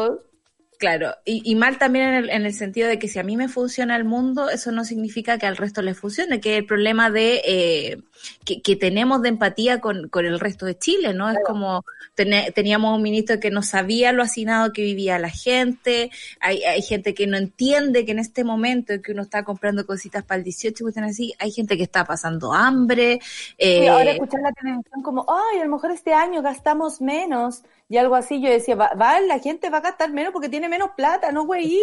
claro, 0.77 1.15
y, 1.23 1.55
mal 1.55 1.77
también 1.77 2.29
en 2.29 2.45
el, 2.45 2.53
sentido 2.53 2.89
de 2.89 2.99
que 2.99 3.07
si 3.07 3.19
a 3.19 3.23
mí 3.23 3.37
me 3.37 3.47
funciona 3.47 3.95
el 3.95 4.03
mundo, 4.03 4.49
eso 4.49 4.71
no 4.71 4.83
significa 4.83 5.37
que 5.37 5.45
al 5.45 5.55
resto 5.55 5.81
le 5.81 5.93
funcione, 5.93 6.41
que 6.41 6.53
es 6.53 6.59
el 6.59 6.65
problema 6.65 7.09
de 7.09 7.41
eh, 7.45 7.97
que, 8.45 8.75
tenemos 8.75 9.21
de 9.21 9.29
empatía 9.29 9.79
con, 9.79 10.09
el 10.13 10.39
resto 10.39 10.65
de 10.65 10.77
Chile, 10.77 11.13
¿no? 11.13 11.29
Es 11.29 11.37
como 11.45 11.85
teníamos 12.15 12.95
un 12.95 13.01
ministro 13.01 13.39
que 13.39 13.49
no 13.49 13.63
sabía 13.63 14.11
lo 14.11 14.23
hacinado 14.23 14.71
que 14.71 14.83
vivía 14.83 15.17
la 15.19 15.29
gente, 15.29 16.11
hay, 16.39 16.63
hay 16.63 16.81
gente 16.81 17.13
que 17.13 17.27
no 17.27 17.37
entiende 17.37 18.05
que 18.05 18.11
en 18.11 18.19
este 18.19 18.43
momento 18.43 18.93
en 18.93 19.01
que 19.01 19.11
uno 19.11 19.23
está 19.23 19.43
comprando 19.43 19.85
cositas 19.85 20.23
para 20.23 20.37
el 20.37 20.43
18, 20.43 20.85
así, 21.03 21.33
hay 21.39 21.51
gente 21.51 21.77
que 21.77 21.83
está 21.83 22.05
pasando 22.05 22.53
hambre. 22.53 23.19
Eh, 23.57 23.89
ahora 23.89 24.11
escuchar 24.11 24.41
la 24.41 24.51
televisión 24.51 25.01
como, 25.01 25.25
ay, 25.27 25.59
a 25.59 25.65
lo 25.65 25.71
mejor 25.71 25.91
este 25.91 26.13
año 26.13 26.41
gastamos 26.41 27.01
menos 27.01 27.63
y 27.89 27.97
algo 27.97 28.15
así, 28.15 28.41
yo 28.41 28.49
decía, 28.49 28.75
va, 28.75 29.19
la 29.21 29.39
gente 29.39 29.69
va 29.69 29.77
a 29.77 29.81
gastar 29.81 30.11
menos 30.11 30.33
porque 30.33 30.49
tiene 30.49 30.67
menos 30.67 30.91
plata, 30.95 31.31
no 31.31 31.45
güey. 31.45 31.79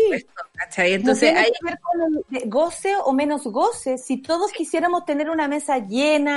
Entonces 0.77 1.37
hay 1.37 1.53
que 1.53 1.65
ver 1.65 1.79
con 1.79 2.25
el 2.33 2.51
goce 2.51 2.95
o 3.05 3.13
menos 3.13 3.45
goce. 3.45 3.99
Si 3.99 4.17
todos 4.17 4.51
quisiéramos 4.51 5.05
tener 5.05 5.31
una 5.31 5.47
mesa 5.47 5.79
llena, 5.79 6.30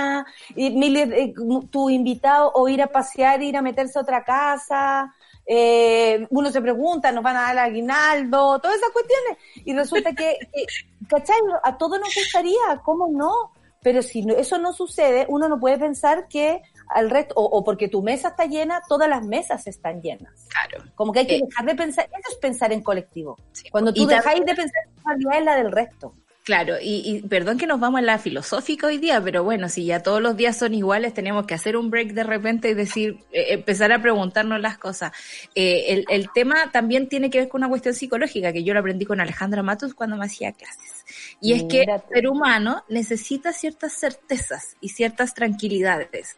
y, 0.55 0.97
eh, 0.97 1.33
tu 1.69 1.89
invitado 1.89 2.51
o 2.53 2.67
ir 2.67 2.81
a 2.81 2.87
pasear, 2.87 3.41
ir 3.41 3.57
a 3.57 3.61
meterse 3.61 3.99
a 3.99 4.01
otra 4.01 4.23
casa, 4.23 5.13
eh, 5.45 6.25
uno 6.29 6.51
se 6.51 6.61
pregunta, 6.61 7.11
nos 7.11 7.23
van 7.23 7.37
a 7.37 7.41
dar 7.41 7.59
aguinaldo, 7.59 8.59
todas 8.59 8.77
esas 8.77 8.91
cuestiones. 8.91 9.37
Y 9.65 9.73
resulta 9.73 10.13
que, 10.13 10.37
que 10.53 10.65
¿cachai? 11.07 11.37
A 11.63 11.77
todos 11.77 11.99
nos 11.99 12.13
gustaría, 12.13 12.81
¿cómo 12.83 13.07
no? 13.09 13.51
Pero 13.81 14.01
si 14.01 14.25
eso 14.37 14.57
no 14.57 14.71
sucede, 14.71 15.25
uno 15.27 15.49
no 15.49 15.59
puede 15.59 15.77
pensar 15.77 16.27
que 16.29 16.61
al 16.87 17.09
resto, 17.09 17.35
o, 17.35 17.63
porque 17.63 17.89
tu 17.89 18.01
mesa 18.01 18.29
está 18.29 18.45
llena, 18.45 18.81
todas 18.87 19.09
las 19.09 19.25
mesas 19.25 19.67
están 19.67 20.01
llenas. 20.01 20.47
Claro. 20.47 20.85
Como 20.95 21.11
que 21.11 21.19
hay 21.19 21.27
que 21.27 21.41
dejar 21.45 21.65
de 21.65 21.75
pensar, 21.75 22.05
eso 22.05 22.31
es 22.31 22.37
pensar 22.37 22.71
en 22.71 22.81
colectivo. 22.81 23.37
Cuando 23.71 23.93
tú 23.93 24.05
dejáis 24.05 24.45
de 24.45 24.55
pensar 24.55 24.83
en 24.85 25.03
realidad 25.03 25.39
es 25.39 25.45
la 25.45 25.55
del 25.55 25.71
resto. 25.71 26.13
Claro, 26.43 26.75
y, 26.81 27.21
perdón 27.29 27.57
que 27.57 27.65
nos 27.65 27.79
vamos 27.79 27.99
a 27.99 28.01
la 28.01 28.19
filosófica 28.19 28.87
hoy 28.87 28.97
día, 28.97 29.21
pero 29.23 29.45
bueno, 29.45 29.69
si 29.69 29.85
ya 29.85 30.03
todos 30.03 30.21
los 30.21 30.35
días 30.35 30.57
son 30.57 30.73
iguales, 30.73 31.13
tenemos 31.13 31.45
que 31.45 31.53
hacer 31.53 31.77
un 31.77 31.89
break 31.89 32.11
de 32.11 32.23
repente 32.25 32.69
y 32.69 32.73
decir, 32.73 33.19
eh, 33.31 33.53
empezar 33.53 33.93
a 33.93 34.01
preguntarnos 34.01 34.59
las 34.59 34.77
cosas. 34.77 35.13
Eh, 35.55 35.85
el, 35.87 36.05
el, 36.09 36.29
tema 36.33 36.69
también 36.73 37.07
tiene 37.07 37.29
que 37.29 37.39
ver 37.39 37.47
con 37.47 37.61
una 37.61 37.69
cuestión 37.69 37.93
psicológica, 37.93 38.51
que 38.51 38.65
yo 38.65 38.73
lo 38.73 38.81
aprendí 38.81 39.05
con 39.05 39.21
Alejandra 39.21 39.63
Matus 39.63 39.93
cuando 39.93 40.17
me 40.17 40.25
hacía 40.25 40.51
clases. 40.51 41.05
Y 41.39 41.53
es 41.53 41.63
que 41.63 41.83
el 41.83 42.01
ser 42.13 42.27
humano 42.27 42.83
necesita 42.89 43.53
ciertas 43.53 43.93
certezas 43.93 44.75
y 44.81 44.89
ciertas 44.89 45.33
tranquilidades 45.33 46.37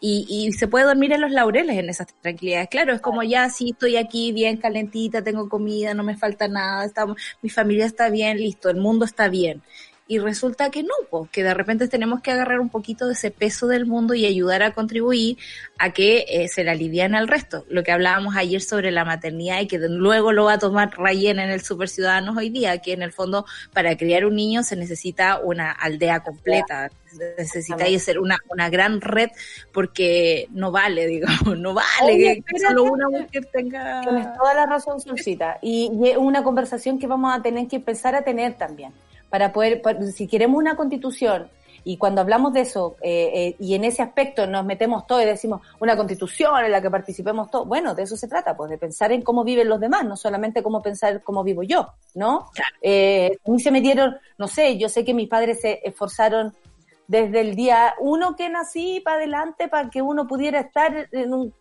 y, 0.00 0.26
y, 0.28 0.52
se 0.52 0.68
puede 0.68 0.84
dormir 0.86 1.12
en 1.12 1.20
los 1.20 1.30
laureles 1.30 1.78
en 1.78 1.88
esas 1.88 2.08
tranquilidades. 2.20 2.68
Claro, 2.68 2.92
es 2.92 3.00
como 3.00 3.22
ya 3.22 3.48
sí 3.50 3.70
estoy 3.70 3.96
aquí 3.96 4.32
bien 4.32 4.56
calentita, 4.56 5.22
tengo 5.22 5.48
comida, 5.48 5.94
no 5.94 6.02
me 6.02 6.16
falta 6.16 6.48
nada, 6.48 6.84
estamos, 6.84 7.16
mi 7.42 7.50
familia 7.50 7.86
está 7.86 8.10
bien, 8.10 8.38
listo, 8.38 8.68
el 8.68 8.76
mundo 8.76 9.04
está 9.04 9.28
bien 9.28 9.62
y 10.12 10.18
resulta 10.18 10.70
que 10.70 10.82
no, 10.82 11.26
que 11.32 11.42
de 11.42 11.54
repente 11.54 11.88
tenemos 11.88 12.20
que 12.20 12.30
agarrar 12.30 12.60
un 12.60 12.68
poquito 12.68 13.06
de 13.06 13.14
ese 13.14 13.30
peso 13.30 13.66
del 13.66 13.86
mundo 13.86 14.12
y 14.12 14.26
ayudar 14.26 14.62
a 14.62 14.74
contribuir 14.74 15.38
a 15.78 15.94
que 15.94 16.26
eh, 16.28 16.48
se 16.48 16.64
le 16.64 16.70
aliviane 16.70 17.16
al 17.16 17.28
resto. 17.28 17.64
Lo 17.70 17.82
que 17.82 17.92
hablábamos 17.92 18.36
ayer 18.36 18.60
sobre 18.60 18.90
la 18.90 19.06
maternidad 19.06 19.62
y 19.62 19.66
que 19.66 19.78
luego 19.78 20.32
lo 20.32 20.44
va 20.44 20.52
a 20.52 20.58
tomar 20.58 20.90
Rayen 20.98 21.38
en 21.38 21.48
el 21.48 21.62
Super 21.62 21.88
Ciudadanos 21.88 22.36
hoy 22.36 22.50
día, 22.50 22.76
que 22.76 22.92
en 22.92 23.00
el 23.00 23.10
fondo 23.10 23.46
para 23.72 23.96
criar 23.96 24.26
un 24.26 24.36
niño 24.36 24.62
se 24.64 24.76
necesita 24.76 25.40
una 25.42 25.72
aldea 25.72 26.20
completa, 26.20 26.90
necesita 27.38 27.86
ser 27.98 28.18
una, 28.18 28.36
una 28.50 28.68
gran 28.68 29.00
red 29.00 29.30
porque 29.72 30.46
no 30.50 30.72
vale, 30.72 31.06
digamos, 31.06 31.58
no 31.58 31.72
vale 31.72 32.42
que 32.46 32.58
solo 32.60 32.82
una 32.82 33.08
mujer 33.08 33.48
tenga... 33.50 34.02
Tienes 34.02 34.26
toda 34.36 34.52
la 34.52 34.66
razón, 34.66 35.00
Solcita, 35.00 35.58
y 35.62 35.90
una 36.18 36.42
conversación 36.42 36.98
que 36.98 37.06
vamos 37.06 37.34
a 37.34 37.40
tener 37.40 37.66
que 37.66 37.76
empezar 37.76 38.14
a 38.14 38.20
tener 38.20 38.58
también 38.58 38.92
para 39.32 39.50
poder, 39.50 39.80
si 40.12 40.28
queremos 40.28 40.58
una 40.58 40.76
constitución, 40.76 41.48
y 41.84 41.96
cuando 41.96 42.20
hablamos 42.20 42.52
de 42.52 42.60
eso, 42.60 42.96
eh, 43.00 43.30
eh, 43.34 43.56
y 43.58 43.74
en 43.74 43.84
ese 43.84 44.02
aspecto 44.02 44.46
nos 44.46 44.62
metemos 44.66 45.06
todo 45.06 45.22
y 45.22 45.24
decimos 45.24 45.62
una 45.80 45.96
constitución 45.96 46.62
en 46.62 46.70
la 46.70 46.82
que 46.82 46.90
participemos 46.90 47.50
todos, 47.50 47.66
bueno, 47.66 47.94
de 47.94 48.02
eso 48.02 48.14
se 48.14 48.28
trata, 48.28 48.54
pues 48.54 48.68
de 48.68 48.76
pensar 48.76 49.10
en 49.10 49.22
cómo 49.22 49.42
viven 49.42 49.70
los 49.70 49.80
demás, 49.80 50.04
no 50.04 50.18
solamente 50.18 50.62
cómo 50.62 50.82
pensar 50.82 51.22
cómo 51.22 51.42
vivo 51.44 51.62
yo, 51.62 51.94
¿no? 52.14 52.50
Eh, 52.82 53.38
a 53.42 53.50
mí 53.50 53.58
se 53.58 53.70
me 53.70 53.80
dieron, 53.80 54.18
no 54.36 54.48
sé, 54.48 54.76
yo 54.76 54.90
sé 54.90 55.02
que 55.02 55.14
mis 55.14 55.30
padres 55.30 55.62
se 55.62 55.80
esforzaron 55.82 56.54
desde 57.08 57.40
el 57.40 57.56
día 57.56 57.94
uno 58.00 58.36
que 58.36 58.50
nací 58.50 59.00
para 59.00 59.16
adelante 59.16 59.66
para 59.66 59.88
que 59.88 60.02
uno 60.02 60.26
pudiera 60.26 60.60
estar 60.60 61.08
en 61.10 61.32
un, 61.32 61.54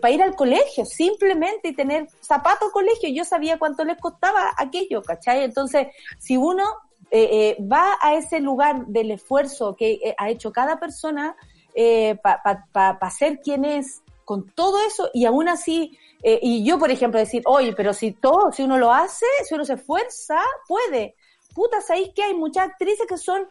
para 0.00 0.14
ir 0.14 0.22
al 0.22 0.36
colegio, 0.36 0.84
simplemente 0.84 1.70
y 1.70 1.74
tener 1.74 2.06
zapatos 2.20 2.70
colegio. 2.70 3.10
Yo 3.10 3.24
sabía 3.24 3.58
cuánto 3.58 3.82
les 3.82 3.98
costaba 3.98 4.52
aquello, 4.56 5.02
¿cachai? 5.02 5.42
Entonces, 5.42 5.88
si 6.20 6.36
uno 6.36 6.62
eh, 7.10 7.56
eh, 7.58 7.62
va 7.62 7.98
a 8.00 8.14
ese 8.14 8.38
lugar 8.40 8.86
del 8.86 9.10
esfuerzo 9.10 9.74
que 9.74 9.92
eh, 9.94 10.14
ha 10.16 10.30
hecho 10.30 10.52
cada 10.52 10.78
persona 10.78 11.36
eh, 11.74 12.16
para 12.22 12.66
pa, 12.72 13.10
ser 13.10 13.40
quien 13.40 13.64
es 13.64 14.02
con 14.24 14.48
todo 14.50 14.78
eso 14.86 15.10
y 15.12 15.24
aún 15.24 15.48
así, 15.48 15.98
y 16.22 16.64
yo 16.64 16.78
por 16.78 16.90
ejemplo 16.92 17.18
decir, 17.18 17.42
oye, 17.46 17.72
pero 17.72 17.92
si 17.92 18.12
todo, 18.12 18.52
si 18.52 18.62
uno 18.62 18.78
lo 18.78 18.92
hace, 18.92 19.26
si 19.44 19.54
uno 19.54 19.64
se 19.64 19.74
esfuerza, 19.74 20.38
puede. 20.68 21.16
Puta, 21.52 21.80
¿sabéis 21.80 22.10
que 22.14 22.22
hay 22.22 22.34
muchas 22.34 22.68
actrices 22.68 23.06
que 23.08 23.16
son 23.16 23.48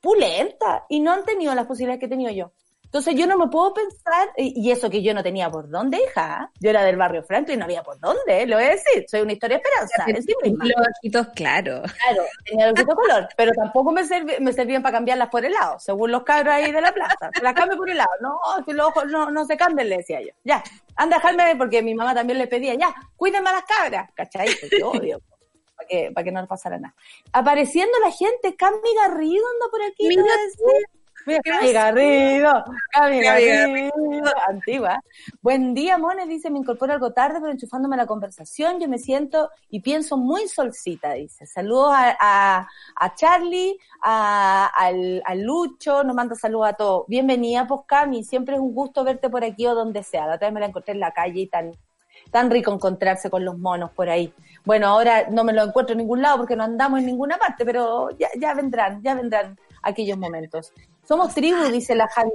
pulentas 0.00 0.84
y 0.88 1.00
no 1.00 1.12
han 1.12 1.24
tenido 1.24 1.54
las 1.54 1.66
posibilidades 1.66 2.00
que 2.00 2.06
he 2.06 2.08
tenido 2.08 2.30
yo? 2.30 2.52
Entonces 2.92 3.14
yo 3.14 3.26
no 3.26 3.38
me 3.38 3.48
puedo 3.48 3.72
pensar, 3.72 4.28
y 4.36 4.70
eso 4.70 4.90
que 4.90 5.02
yo 5.02 5.14
no 5.14 5.22
tenía 5.22 5.50
por 5.50 5.66
dónde, 5.70 5.96
hija, 5.96 6.50
yo 6.60 6.68
era 6.68 6.84
del 6.84 6.96
barrio 6.96 7.22
Franklin, 7.22 7.58
no 7.58 7.64
había 7.64 7.82
por 7.82 7.98
dónde, 7.98 8.44
lo 8.46 8.56
voy 8.56 8.66
a 8.66 8.70
decir, 8.72 9.06
soy 9.08 9.22
una 9.22 9.32
historia 9.32 9.56
de 9.56 9.62
esperanza, 9.62 10.04
en 10.06 10.22
sí 10.22 10.34
misma. 10.42 10.66
Los 10.66 10.88
ojitos 10.98 11.28
claros. 11.28 11.90
Claro, 11.90 12.22
tenía 12.44 12.66
los 12.66 12.74
ojitos 12.74 12.94
color, 12.94 13.28
pero 13.34 13.52
tampoco 13.52 13.92
me, 13.92 14.02
me 14.40 14.52
servían 14.52 14.82
para 14.82 14.98
cambiarlas 14.98 15.30
por 15.30 15.42
el 15.42 15.52
lado, 15.52 15.78
según 15.78 16.12
los 16.12 16.22
cabros 16.22 16.52
ahí 16.52 16.70
de 16.70 16.82
la 16.82 16.92
plaza. 16.92 17.30
Las 17.40 17.54
cambio 17.54 17.78
por 17.78 17.88
el 17.88 17.96
lado, 17.96 18.10
no, 18.20 18.36
que 18.66 18.74
los 18.74 18.88
ojos 18.88 19.06
no, 19.06 19.30
no 19.30 19.46
se 19.46 19.56
cambien, 19.56 19.88
le 19.88 19.96
decía 19.96 20.20
yo. 20.20 20.34
Ya, 20.44 20.62
anda 20.94 21.16
a 21.16 21.18
dejarme, 21.18 21.56
porque 21.56 21.82
mi 21.82 21.94
mamá 21.94 22.14
también 22.14 22.38
le 22.38 22.46
pedía, 22.46 22.74
ya, 22.74 22.94
cuídenme 23.16 23.48
a 23.48 23.52
las 23.52 23.64
cabras, 23.64 24.10
¿cachai? 24.12 24.48
Porque 24.60 24.82
obvio 24.84 25.22
para 25.74 25.88
que, 25.88 26.10
para 26.12 26.24
que 26.24 26.32
no 26.32 26.42
le 26.42 26.46
pasara 26.46 26.78
nada. 26.78 26.94
Apareciendo 27.32 27.98
la 28.00 28.10
gente, 28.10 28.54
Cami 28.54 28.94
Garrido 28.96 29.46
anda 29.54 29.70
por 29.70 29.82
aquí. 29.82 30.08
Mira, 30.08 30.24
Cami 31.24 31.72
Garrido, 31.72 32.64
Cami 32.90 33.22
Garrido, 33.22 33.92
antigua. 34.48 35.00
Buen 35.40 35.74
día, 35.74 35.96
Mones, 35.98 36.28
dice, 36.28 36.50
me 36.50 36.58
incorporo 36.58 36.92
algo 36.92 37.12
tarde, 37.12 37.38
pero 37.40 37.52
enchufándome 37.52 37.94
a 37.94 37.98
la 37.98 38.06
conversación, 38.06 38.80
yo 38.80 38.88
me 38.88 38.98
siento 38.98 39.50
y 39.70 39.80
pienso 39.80 40.16
muy 40.16 40.48
solcita, 40.48 41.12
dice. 41.12 41.46
Saludos 41.46 41.92
a, 41.94 42.66
a, 42.96 43.14
Charlie, 43.14 43.78
a, 44.02 44.66
al, 44.74 45.22
Lucho, 45.42 46.02
nos 46.02 46.16
manda 46.16 46.34
saludos 46.34 46.68
a 46.68 46.72
todos. 46.72 47.04
Bienvenida, 47.06 47.66
pues 47.66 47.82
Cami, 47.86 48.24
siempre 48.24 48.56
es 48.56 48.60
un 48.60 48.74
gusto 48.74 49.04
verte 49.04 49.30
por 49.30 49.44
aquí 49.44 49.66
o 49.66 49.74
donde 49.74 50.02
sea. 50.02 50.26
La 50.26 50.34
otra 50.36 50.48
vez 50.48 50.54
me 50.54 50.60
la 50.60 50.66
encontré 50.66 50.92
en 50.94 51.00
la 51.00 51.12
calle 51.12 51.42
y 51.42 51.46
tan, 51.46 51.72
tan 52.32 52.50
rico 52.50 52.72
encontrarse 52.72 53.30
con 53.30 53.44
los 53.44 53.56
monos 53.58 53.92
por 53.92 54.08
ahí. 54.08 54.32
Bueno, 54.64 54.88
ahora 54.88 55.28
no 55.30 55.44
me 55.44 55.52
lo 55.52 55.62
encuentro 55.62 55.92
en 55.92 55.98
ningún 55.98 56.22
lado 56.22 56.38
porque 56.38 56.56
no 56.56 56.64
andamos 56.64 56.98
en 57.00 57.06
ninguna 57.06 57.36
parte, 57.38 57.64
pero 57.64 58.10
ya, 58.18 58.28
ya 58.40 58.54
vendrán, 58.54 59.02
ya 59.02 59.14
vendrán 59.14 59.56
aquellos 59.82 60.18
momentos. 60.18 60.72
Somos 61.06 61.34
tribu, 61.34 61.64
dice 61.70 61.96
la 61.96 62.08
Javi 62.08 62.32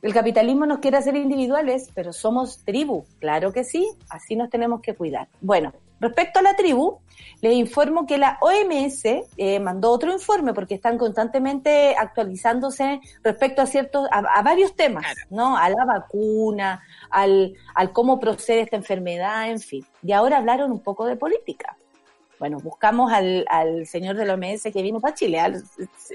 El 0.00 0.14
capitalismo 0.14 0.64
nos 0.64 0.78
quiere 0.78 0.96
hacer 0.96 1.16
individuales, 1.16 1.90
pero 1.94 2.12
somos 2.12 2.64
tribu. 2.64 3.04
Claro 3.18 3.52
que 3.52 3.64
sí, 3.64 3.88
así 4.08 4.36
nos 4.36 4.48
tenemos 4.48 4.80
que 4.80 4.94
cuidar. 4.94 5.28
Bueno, 5.40 5.72
respecto 5.98 6.38
a 6.38 6.42
la 6.42 6.54
tribu, 6.54 7.00
les 7.40 7.54
informo 7.54 8.06
que 8.06 8.16
la 8.16 8.38
OMS 8.40 9.04
eh, 9.36 9.58
mandó 9.60 9.90
otro 9.90 10.12
informe 10.12 10.54
porque 10.54 10.74
están 10.76 10.98
constantemente 10.98 11.96
actualizándose 11.98 13.00
respecto 13.24 13.60
a 13.60 13.66
ciertos, 13.66 14.06
a, 14.12 14.42
varios 14.42 14.76
temas, 14.76 15.04
¿no? 15.28 15.56
A 15.56 15.68
la 15.68 15.84
vacuna, 15.84 16.82
al, 17.10 17.54
al 17.74 17.92
cómo 17.92 18.20
procede 18.20 18.60
esta 18.60 18.76
enfermedad, 18.76 19.50
en 19.50 19.58
fin. 19.58 19.84
Y 20.02 20.12
ahora 20.12 20.38
hablaron 20.38 20.70
un 20.70 20.80
poco 20.80 21.06
de 21.06 21.16
política. 21.16 21.76
Bueno, 22.40 22.58
buscamos 22.58 23.12
al, 23.12 23.44
al 23.50 23.86
señor 23.86 24.16
de 24.16 24.24
la 24.24 24.32
OMS 24.32 24.62
que 24.72 24.82
vino 24.82 24.98
para 24.98 25.14
Chile, 25.14 25.38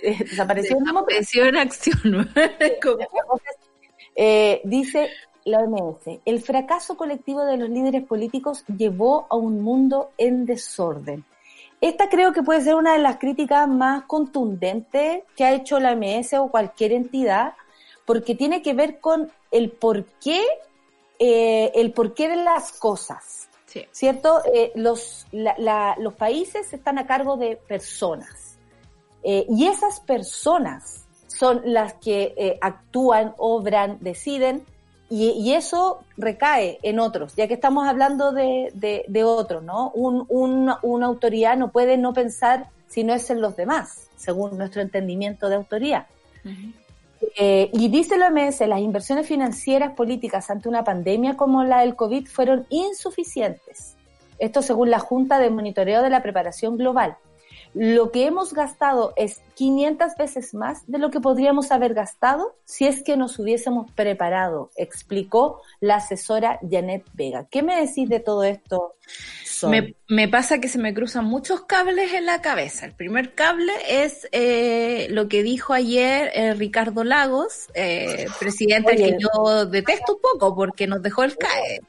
desapareció, 0.02 0.80
desapareció 0.80 1.46
en 1.46 1.56
acción. 1.56 2.30
eh, 4.16 4.60
dice, 4.64 5.12
la 5.44 5.60
OMS, 5.60 6.22
el 6.26 6.42
fracaso 6.42 6.98
colectivo 6.98 7.46
de 7.46 7.58
los 7.58 7.70
líderes 7.70 8.04
políticos 8.06 8.66
llevó 8.76 9.28
a 9.30 9.36
un 9.36 9.62
mundo 9.62 10.14
en 10.18 10.48
desorden. 10.48 11.24
Esta 11.80 12.10
creo 12.10 12.34
que 12.34 12.42
puede 12.42 12.62
ser 12.62 12.74
una 12.74 12.94
de 12.94 13.04
las 13.04 13.18
críticas 13.18 13.68
más 13.68 14.06
contundentes 14.06 15.22
que 15.36 15.46
ha 15.46 15.54
hecho 15.54 15.80
la 15.80 15.94
OMS 15.94 16.34
o 16.40 16.48
cualquier 16.48 16.94
entidad, 16.94 17.54
porque 18.04 18.34
tiene 18.34 18.64
que 18.64 18.74
ver 18.74 19.00
con 19.00 19.32
el 19.52 19.70
porqué, 19.70 20.42
eh, 21.20 21.72
el 21.76 21.94
porqué 21.94 22.30
de 22.30 22.38
las 22.38 22.72
cosas. 22.72 23.45
¿Cierto? 23.92 24.42
Eh, 24.54 24.72
los, 24.76 25.26
los 25.32 26.14
países 26.14 26.72
están 26.74 26.98
a 26.98 27.06
cargo 27.06 27.38
de 27.38 27.58
personas. 27.58 28.58
Eh, 29.24 29.46
y 29.50 29.66
esas 29.66 30.00
personas 30.00 31.06
son 31.28 31.62
las 31.66 31.94
que 31.96 32.58
actúan, 32.62 33.34
obran, 33.38 33.98
deciden 34.00 34.64
y, 35.10 35.54
eso 35.54 36.00
recae 36.18 36.80
en 36.82 37.00
otros, 37.00 37.36
ya 37.36 37.48
que 37.48 37.54
estamos 37.54 37.88
hablando 37.88 38.32
de, 38.32 38.72
de, 38.74 39.24
otros, 39.24 39.62
¿no? 39.62 39.92
Un, 39.92 40.26
una 40.82 41.06
autoridad 41.06 41.58
no 41.58 41.72
puede 41.72 41.98
no 41.98 42.14
pensar 42.14 42.70
si 42.88 43.04
no 43.04 43.14
es 43.14 43.30
en 43.30 43.40
los 43.40 43.56
demás, 43.56 44.10
según 44.16 44.58
nuestro 44.58 44.82
entendimiento 44.82 45.48
de 45.48 45.56
autoría. 45.56 46.08
Eh, 47.38 47.70
y 47.74 47.90
dice 47.90 48.18
la 48.18 48.28
OMS, 48.28 48.62
las 48.62 48.80
inversiones 48.80 49.28
financieras 49.28 49.94
políticas 49.94 50.50
ante 50.50 50.70
una 50.70 50.84
pandemia 50.84 51.36
como 51.36 51.64
la 51.64 51.82
del 51.82 51.96
COVID 51.96 52.28
fueron 52.28 52.66
insuficientes. 52.70 53.96
Esto 54.38 54.62
según 54.62 54.90
la 54.90 55.00
Junta 55.00 55.40
de 55.40 55.50
Monitoreo 55.50 56.02
de 56.02 56.10
la 56.10 56.22
Preparación 56.22 56.78
Global 56.78 57.18
lo 57.76 58.10
que 58.10 58.26
hemos 58.26 58.54
gastado 58.54 59.12
es 59.18 59.42
500 59.56 60.16
veces 60.18 60.54
más 60.54 60.90
de 60.90 60.98
lo 60.98 61.12
que 61.12 61.20
podríamos 61.20 61.74
haber 61.74 61.94
gastado 61.94 62.56
si 62.64 62.88
es 62.88 63.04
que 63.04 63.18
nos 63.18 63.38
hubiésemos 63.38 63.92
preparado, 63.92 64.72
explicó 64.78 65.62
la 65.82 65.98
asesora 65.98 66.58
Janet 66.68 67.04
Vega. 67.14 67.48
¿Qué 67.52 67.64
me 67.64 67.76
decís 67.76 68.08
de 68.08 68.22
todo 68.22 68.46
esto? 68.46 68.96
Me, 70.08 70.28
pasa 70.28 70.60
que 70.60 70.68
se 70.68 70.78
me 70.78 70.94
cruzan 70.94 71.26
muchos 71.26 71.62
cables 71.62 72.14
en 72.14 72.26
la 72.26 72.42
cabeza. 72.42 72.86
El 72.86 72.94
primer 72.94 73.34
cable 73.34 73.74
es 73.90 74.28
eh, 74.32 75.08
lo 75.10 75.28
que 75.28 75.44
dijo 75.44 75.74
ayer 75.74 76.32
eh, 76.34 76.54
Ricardo 76.54 77.04
Lagos, 77.04 77.68
eh, 77.74 78.28
presidente 78.40 78.96
que 78.96 79.18
yo 79.20 79.66
detesto 79.66 80.16
un 80.16 80.22
poco 80.22 80.56
porque 80.56 80.88
nos 80.88 81.02
dejó 81.02 81.24
el 81.24 81.38
CAE. 81.38 81.80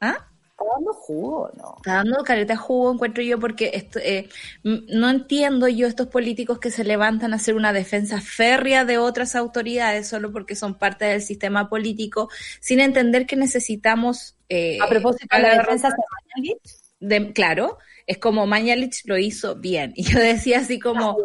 ¿Ah? 0.00 0.28
Está 0.56 0.66
dando 0.76 0.92
jugo, 0.92 1.50
¿no? 1.56 1.74
Está 1.78 1.94
dando 1.94 2.22
careta 2.22 2.56
jugo, 2.56 2.92
encuentro 2.92 3.24
yo, 3.24 3.40
porque 3.40 3.72
esto, 3.74 3.98
eh, 3.98 4.28
no 4.62 5.10
entiendo 5.10 5.66
yo 5.66 5.88
estos 5.88 6.06
políticos 6.06 6.60
que 6.60 6.70
se 6.70 6.84
levantan 6.84 7.32
a 7.32 7.36
hacer 7.36 7.56
una 7.56 7.72
defensa 7.72 8.20
férrea 8.20 8.84
de 8.84 8.98
otras 8.98 9.34
autoridades 9.34 10.06
solo 10.06 10.30
porque 10.30 10.54
son 10.54 10.74
parte 10.74 11.06
del 11.06 11.22
sistema 11.22 11.68
político, 11.68 12.30
sin 12.60 12.78
entender 12.78 13.26
que 13.26 13.34
necesitamos... 13.34 14.36
Eh, 14.48 14.78
a 14.80 14.88
propósito 14.88 15.36
de 15.36 15.42
la 15.42 15.58
defensa 15.58 15.88
de 15.88 15.96
Mañalich. 16.36 16.62
De, 17.00 17.32
claro, 17.32 17.78
es 18.06 18.18
como 18.18 18.46
Mañalich 18.46 19.02
lo 19.06 19.18
hizo 19.18 19.56
bien. 19.56 19.92
Y 19.96 20.04
yo 20.04 20.20
decía 20.20 20.60
así 20.60 20.78
como... 20.78 21.16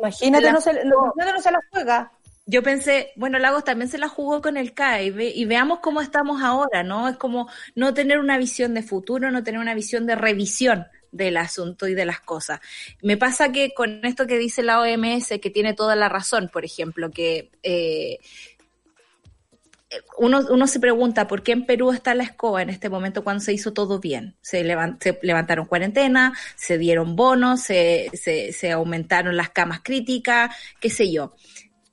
imagínate, 0.00 0.50
no 0.50 0.62
se, 0.62 0.82
no 0.86 1.12
se 1.42 1.50
la 1.50 1.60
juega 1.70 2.10
yo 2.46 2.62
pensé, 2.62 3.12
bueno, 3.16 3.38
Lagos 3.38 3.64
también 3.64 3.88
se 3.88 3.98
la 3.98 4.08
jugó 4.08 4.42
con 4.42 4.56
el 4.56 4.74
CAE 4.74 5.06
y, 5.06 5.44
veamos 5.44 5.78
cómo 5.80 6.00
estamos 6.00 6.42
ahora, 6.42 6.82
¿no? 6.82 7.08
Es 7.08 7.16
como 7.16 7.48
no 7.76 7.94
tener 7.94 8.18
una 8.18 8.36
visión 8.36 8.74
de 8.74 8.82
futuro, 8.82 9.30
no 9.30 9.44
tener 9.44 9.60
una 9.60 9.74
visión 9.74 10.06
de 10.06 10.16
revisión 10.16 10.86
del 11.12 11.36
asunto 11.36 11.86
y 11.86 11.94
de 11.94 12.04
las 12.04 12.20
cosas. 12.20 12.60
Me 13.00 13.16
pasa 13.16 13.52
que 13.52 13.72
con 13.74 14.04
esto 14.04 14.26
que 14.26 14.38
dice 14.38 14.62
la 14.62 14.80
OMS, 14.80 15.28
que 15.40 15.50
tiene 15.50 15.74
toda 15.74 15.94
la 15.94 16.08
razón, 16.08 16.50
por 16.52 16.64
ejemplo, 16.64 17.10
que 17.10 17.50
eh, 17.62 18.18
uno, 20.18 20.40
uno, 20.50 20.66
se 20.66 20.80
pregunta 20.80 21.28
por 21.28 21.42
qué 21.44 21.52
en 21.52 21.64
Perú 21.64 21.92
está 21.92 22.14
la 22.14 22.24
escoba 22.24 22.62
en 22.62 22.70
este 22.70 22.88
momento 22.88 23.22
cuando 23.22 23.44
se 23.44 23.52
hizo 23.52 23.72
todo 23.72 24.00
bien. 24.00 24.34
Se, 24.40 24.64
levantaron 24.64 25.66
cuarentena, 25.66 26.32
se 26.56 26.76
dieron 26.76 27.14
bonos, 27.14 27.60
se, 27.60 28.10
se 28.14 28.72
aumentaron 28.72 29.36
las 29.36 29.50
camas 29.50 29.80
críticas, 29.84 30.56
qué 30.80 30.90
sé 30.90 31.12
yo. 31.12 31.34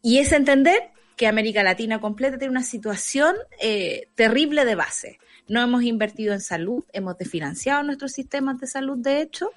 Y 0.02 0.20
es 0.20 0.32
entender 0.32 0.92
que 1.16 1.28
América 1.28 1.64
Latina 1.64 2.00
completa 2.00 2.38
tiene 2.38 2.52
una 2.52 2.64
situación 2.64 3.36
eh, 3.62 4.08
terrible 4.16 4.64
de 4.64 4.76
base. 4.76 5.20
No 5.50 5.62
hemos 5.62 5.84
invertido 5.84 6.34
en 6.34 6.40
salud, 6.40 6.86
hemos 6.94 7.18
desfinanciado 7.18 7.84
nuestros 7.84 8.14
sistemas 8.14 8.60
de 8.60 8.68
salud, 8.68 8.98
de 8.98 9.22
hecho. 9.22 9.52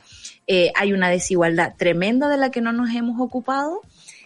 Eh, 0.46 0.72
hay 0.74 0.92
una 0.92 1.08
desigualdad 1.08 1.74
tremenda 1.76 2.28
de 2.28 2.38
la 2.38 2.50
que 2.50 2.60
no 2.60 2.72
nos 2.72 2.92
hemos 2.94 3.20
ocupado. 3.20 3.80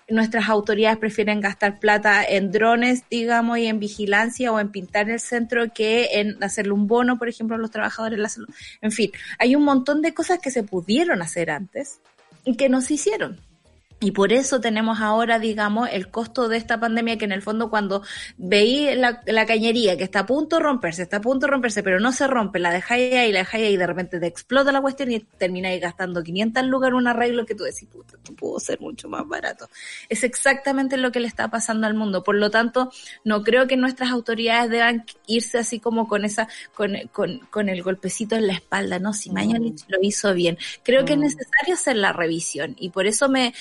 Nuestras 0.09 0.49
autoridades 0.49 0.99
prefieren 0.99 1.41
gastar 1.41 1.81
plata 1.81 2.25
en 2.25 2.53
drones, 2.53 3.03
digamos, 3.11 3.59
y 3.59 3.67
en 3.67 3.81
vigilancia 3.81 4.53
o 4.53 4.61
en 4.61 4.71
pintar 4.71 5.11
el 5.11 5.19
centro 5.19 5.73
que 5.75 6.21
en 6.21 6.43
hacerle 6.43 6.73
un 6.73 6.87
bono, 6.87 7.19
por 7.19 7.29
ejemplo, 7.29 7.57
a 7.57 7.59
los 7.59 7.73
trabajadores 7.73 8.17
de 8.17 8.23
la 8.23 8.29
salud. 8.29 8.49
En 8.81 8.93
fin, 8.93 9.11
hay 9.39 9.57
un 9.57 9.65
montón 9.65 10.01
de 10.01 10.15
cosas 10.15 10.39
que 10.39 10.53
se 10.53 10.63
pudieron 10.63 11.21
hacer 11.21 11.51
antes 11.51 12.01
y 12.45 12.57
que 12.57 12.69
no 12.69 12.81
se 12.81 12.95
hicieron. 12.95 13.41
Y 13.99 14.11
por 14.11 14.31
eso 14.35 14.61
tenemos 14.61 15.01
ahora, 15.01 15.39
digamos, 15.39 15.89
el 15.91 16.11
costo 16.11 16.49
de 16.49 16.59
esta 16.59 16.79
pandemia 16.79 17.17
que 17.17 17.25
en 17.25 17.33
el 17.33 17.41
fondo 17.41 17.71
cuando 17.71 18.03
veí 18.37 18.95
la, 18.95 19.47
cañería 19.47 19.97
que 19.97 20.05
está 20.05 20.21
a 20.21 20.27
punto 20.27 20.57
de 20.57 20.63
romperse, 20.63 21.03
está 21.03 21.17
a 21.17 21.21
punto 21.23 21.47
de 21.47 21.53
romperse, 21.53 21.83
pero 21.83 21.99
no 21.99 22.13
se 22.13 22.27
rompe, 22.27 22.59
la 22.59 22.71
dejáis 22.71 23.15
ahí, 23.15 23.33
la 23.33 23.39
dejáis 23.39 23.65
ahí 23.65 23.73
y 23.73 23.77
de 23.79 23.87
repente 23.87 24.21
te 24.21 24.27
explota 24.27 24.71
la 24.71 24.83
cuestión 24.83 25.13
y 25.13 25.21
termináis 25.21 25.81
gastando 25.81 26.23
500 26.23 26.65
lucas 26.67 26.89
en 26.89 26.95
un 26.95 27.09
arreglo 27.09 27.47
que 27.47 27.55
tú 27.55 27.65
decís, 27.65 27.89
puta, 27.91 28.19
esto 28.19 28.35
pudo 28.35 28.61
ser 28.61 28.81
mucho 28.81 29.09
más 29.09 29.27
barato. 29.27 29.71
Es 30.11 30.25
exactamente 30.25 30.99
lo 30.99 31.11
que 31.11 31.21
le 31.21 31.29
está 31.29 31.49
pasando 31.49 31.87
al 31.87 31.95
mundo. 31.95 32.23
Por 32.23 32.35
lo 32.35 32.51
tanto, 32.51 32.93
no 33.25 33.43
creo 33.45 33.67
que 33.67 33.79
nuestras 33.79 34.11
autoridades 34.11 34.71
deban 34.71 35.07
irse 35.27 35.57
así 35.57 35.81
como 35.81 36.07
con 36.07 36.27
esa, 36.27 36.49
con, 36.75 36.97
con, 37.13 37.39
con 37.49 37.71
el 37.71 37.83
golpecito 37.83 38.37
en 38.37 38.47
la 38.47 38.53
espalda, 38.53 38.99
¿no? 38.99 39.15
Si 39.15 39.31
Mañalich 39.31 39.87
lo 39.89 39.99
hizo 40.03 40.35
bien. 40.35 40.59
Creo 40.83 41.07
que 41.07 41.15
es 41.15 41.19
necesario 41.19 41.73
hacer 41.73 41.97
la 41.97 42.13
revisión 42.13 42.77
y 42.79 42.91
por 42.91 43.07
eso 43.07 43.31
me 43.31 43.55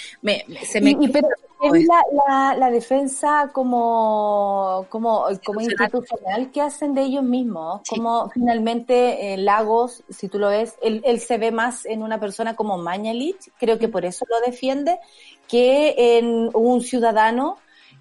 se 0.64 0.82
me 0.82 0.92
y, 0.92 1.08
pero 1.10 1.28
es 1.74 1.88
la, 1.88 2.56
la, 2.58 2.70
defensa 2.70 3.50
como, 3.54 4.86
como, 4.90 5.26
como 5.44 5.62
institucional. 5.62 6.52
que 6.52 6.62
hacen 6.62 6.94
de 6.94 7.04
ellos 7.04 7.24
mismos, 7.24 7.82
como 7.90 8.30
finalmente 8.30 9.34
eh, 9.34 9.38
Lagos, 9.38 10.04
si 10.10 10.28
tú 10.28 10.38
lo 10.38 10.50
ves, 10.50 10.76
él, 10.82 11.02
él, 11.06 11.20
se 11.20 11.38
ve 11.38 11.52
más 11.52 11.86
en 11.86 12.04
una 12.04 12.20
persona 12.20 12.56
como 12.56 12.78
Mañalich, 12.78 13.52
creo 13.58 13.80
que 13.80 13.88
por 13.88 14.06
eso 14.06 14.26
lo 14.30 14.40
defiende, 14.46 15.00
que 15.48 16.18
en 16.18 16.50
un 16.54 16.82
ciudadano 16.82 17.58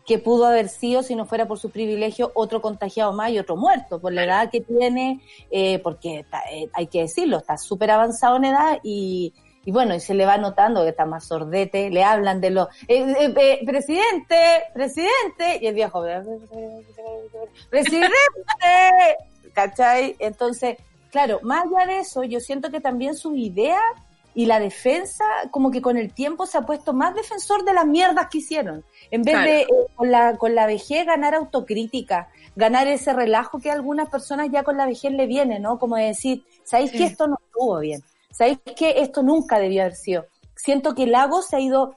que 0.06 0.18
pudo 0.18 0.46
haber 0.46 0.68
sido, 0.68 1.02
si 1.02 1.14
no 1.14 1.24
fuera 1.24 1.46
por 1.46 1.58
su 1.58 1.70
privilegio, 1.70 2.30
otro 2.34 2.60
contagiado 2.60 3.12
más 3.12 3.30
y 3.30 3.38
otro 3.38 3.56
muerto, 3.56 4.00
por 4.00 4.12
la 4.12 4.24
edad 4.24 4.50
que 4.50 4.60
tiene, 4.60 5.20
eh, 5.50 5.78
porque 5.78 6.26
eh, 6.50 6.68
hay 6.74 6.86
que 6.88 7.02
decirlo, 7.02 7.38
está 7.38 7.56
súper 7.56 7.90
avanzado 7.90 8.36
en 8.36 8.44
edad 8.44 8.80
y, 8.82 9.32
y 9.64 9.72
bueno, 9.72 9.94
y 9.94 10.00
se 10.00 10.14
le 10.14 10.26
va 10.26 10.36
notando 10.36 10.82
que 10.82 10.90
está 10.90 11.06
más 11.06 11.26
sordete, 11.26 11.90
le 11.90 12.04
hablan 12.04 12.40
de 12.40 12.50
lo, 12.50 12.68
eh, 12.88 13.14
eh, 13.18 13.34
eh, 13.36 13.60
presidente, 13.64 14.36
presidente, 14.72 15.58
y 15.60 15.66
el 15.66 15.74
viejo, 15.74 16.04
presidente, 17.70 18.14
¿cachai? 19.52 20.16
Entonces, 20.18 20.76
claro, 21.10 21.40
más 21.42 21.64
allá 21.64 21.86
de 21.86 21.98
eso, 22.00 22.24
yo 22.24 22.40
siento 22.40 22.70
que 22.70 22.80
también 22.80 23.14
su 23.14 23.34
idea 23.34 23.80
y 24.34 24.46
la 24.46 24.58
defensa, 24.58 25.24
como 25.50 25.70
que 25.70 25.80
con 25.80 25.96
el 25.96 26.12
tiempo 26.12 26.44
se 26.46 26.58
ha 26.58 26.62
puesto 26.62 26.92
más 26.92 27.14
defensor 27.14 27.64
de 27.64 27.72
las 27.72 27.86
mierdas 27.86 28.26
que 28.28 28.38
hicieron. 28.38 28.84
En 29.12 29.22
vez 29.22 29.36
de 29.44 29.66
con, 29.94 30.10
la, 30.10 30.36
con 30.36 30.56
la 30.56 30.66
vejez 30.66 31.06
ganar 31.06 31.34
autocrítica, 31.34 32.28
ganar 32.56 32.88
ese 32.88 33.12
relajo 33.12 33.60
que 33.60 33.70
a 33.70 33.74
algunas 33.74 34.08
personas 34.08 34.48
ya 34.50 34.64
con 34.64 34.76
la 34.76 34.86
vejez 34.86 35.12
le 35.12 35.26
viene, 35.26 35.60
¿no? 35.60 35.78
Como 35.78 35.96
de 35.96 36.06
decir, 36.06 36.44
¿sabéis 36.64 36.90
que 36.90 37.04
esto 37.04 37.28
no 37.28 37.38
estuvo 37.46 37.78
bien? 37.78 38.02
¿Sabéis 38.34 38.58
que 38.76 39.00
esto 39.00 39.22
nunca 39.22 39.58
debió 39.60 39.82
haber 39.82 39.94
sido? 39.94 40.26
Siento 40.56 40.94
que 40.94 41.06
Lago 41.06 41.40
se 41.40 41.56
ha 41.56 41.60
ido 41.60 41.96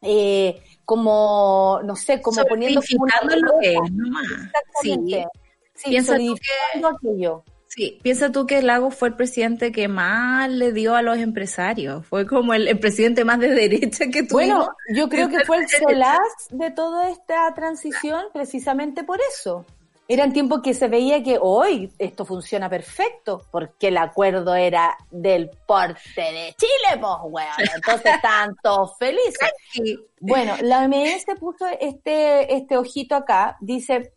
eh, 0.00 0.62
como, 0.84 1.80
no 1.84 1.96
sé, 1.96 2.22
como 2.22 2.44
poniendo... 2.44 2.80
lo 2.80 3.60
que 3.60 3.74
es, 3.74 3.92
nomás. 3.92 4.26
Exactamente. 4.30 5.26
Sí, 5.74 5.90
piensa 5.90 6.16
tú 6.16 6.34
que, 6.36 6.86
aquello. 6.86 7.44
Sí, 7.66 7.98
piensa 8.02 8.30
tú 8.30 8.46
que 8.46 8.62
Lago 8.62 8.90
fue 8.90 9.08
el 9.08 9.16
presidente 9.16 9.72
que 9.72 9.88
más 9.88 10.48
le 10.50 10.72
dio 10.72 10.94
a 10.94 11.02
los 11.02 11.18
empresarios. 11.18 12.06
Fue 12.06 12.26
como 12.26 12.54
el, 12.54 12.78
presidente 12.78 13.24
más 13.24 13.40
de 13.40 13.48
derecha 13.48 14.06
que 14.06 14.22
tuvo. 14.22 14.38
Bueno, 14.38 14.68
yo 14.94 15.08
creo 15.08 15.28
que 15.28 15.40
fue 15.44 15.58
el 15.58 15.68
solaz 15.68 16.18
de 16.50 16.70
toda 16.70 17.10
esta 17.10 17.52
transición 17.54 18.26
precisamente 18.32 19.02
por 19.02 19.18
eso. 19.32 19.66
Eran 20.12 20.34
tiempos 20.34 20.60
que 20.60 20.74
se 20.74 20.88
veía 20.88 21.22
que 21.22 21.38
hoy 21.40 21.90
esto 21.98 22.26
funciona 22.26 22.68
perfecto, 22.68 23.46
porque 23.50 23.88
el 23.88 23.96
acuerdo 23.96 24.54
era 24.54 24.94
del 25.10 25.48
porte 25.66 26.20
de 26.20 26.54
Chile, 26.58 27.00
pues, 27.00 27.12
weón. 27.24 27.74
Entonces 27.74 28.14
estaban 28.16 28.54
todos 28.62 28.92
felices. 28.98 29.50
Bueno, 30.20 30.54
la 30.60 30.84
OMS 30.84 31.24
puso 31.40 31.66
este, 31.80 32.54
este 32.54 32.76
ojito 32.76 33.14
acá, 33.14 33.56
dice, 33.62 34.12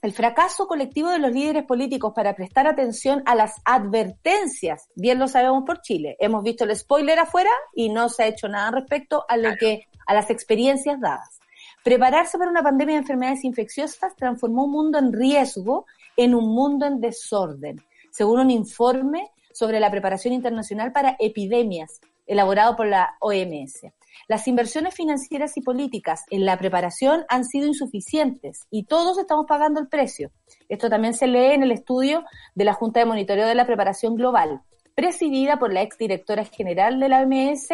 el 0.00 0.12
fracaso 0.12 0.68
colectivo 0.68 1.10
de 1.10 1.18
los 1.18 1.32
líderes 1.32 1.64
políticos 1.64 2.12
para 2.14 2.36
prestar 2.36 2.68
atención 2.68 3.24
a 3.26 3.34
las 3.34 3.54
advertencias, 3.64 4.90
bien 4.94 5.18
lo 5.18 5.26
sabemos 5.26 5.64
por 5.66 5.80
Chile. 5.80 6.16
Hemos 6.20 6.44
visto 6.44 6.62
el 6.62 6.76
spoiler 6.76 7.18
afuera 7.18 7.50
y 7.74 7.88
no 7.88 8.08
se 8.08 8.22
ha 8.22 8.26
hecho 8.28 8.46
nada 8.46 8.70
respecto 8.70 9.24
a 9.28 9.36
lo 9.36 9.56
que, 9.56 9.88
a 10.06 10.14
las 10.14 10.30
experiencias 10.30 11.00
dadas. 11.00 11.41
Prepararse 11.84 12.38
para 12.38 12.50
una 12.50 12.62
pandemia 12.62 12.94
de 12.94 13.00
enfermedades 13.00 13.44
infecciosas 13.44 14.14
transformó 14.14 14.64
un 14.64 14.72
mundo 14.72 14.98
en 14.98 15.12
riesgo 15.12 15.86
en 16.16 16.34
un 16.34 16.48
mundo 16.54 16.86
en 16.86 17.00
desorden, 17.00 17.82
según 18.10 18.40
un 18.40 18.50
informe 18.50 19.30
sobre 19.52 19.80
la 19.80 19.90
preparación 19.90 20.32
internacional 20.32 20.92
para 20.92 21.16
epidemias 21.18 22.00
elaborado 22.26 22.76
por 22.76 22.86
la 22.86 23.16
OMS. 23.20 23.86
Las 24.28 24.46
inversiones 24.46 24.94
financieras 24.94 25.56
y 25.56 25.62
políticas 25.62 26.22
en 26.30 26.44
la 26.44 26.56
preparación 26.56 27.24
han 27.28 27.44
sido 27.44 27.66
insuficientes 27.66 28.66
y 28.70 28.84
todos 28.84 29.18
estamos 29.18 29.46
pagando 29.46 29.80
el 29.80 29.88
precio. 29.88 30.30
Esto 30.68 30.88
también 30.88 31.14
se 31.14 31.26
lee 31.26 31.54
en 31.54 31.62
el 31.62 31.72
estudio 31.72 32.24
de 32.54 32.64
la 32.64 32.74
Junta 32.74 33.00
de 33.00 33.06
Monitoreo 33.06 33.46
de 33.46 33.54
la 33.54 33.66
Preparación 33.66 34.14
Global, 34.14 34.60
presidida 34.94 35.58
por 35.58 35.72
la 35.72 35.82
exdirectora 35.82 36.44
general 36.44 37.00
de 37.00 37.08
la 37.08 37.22
OMS, 37.22 37.70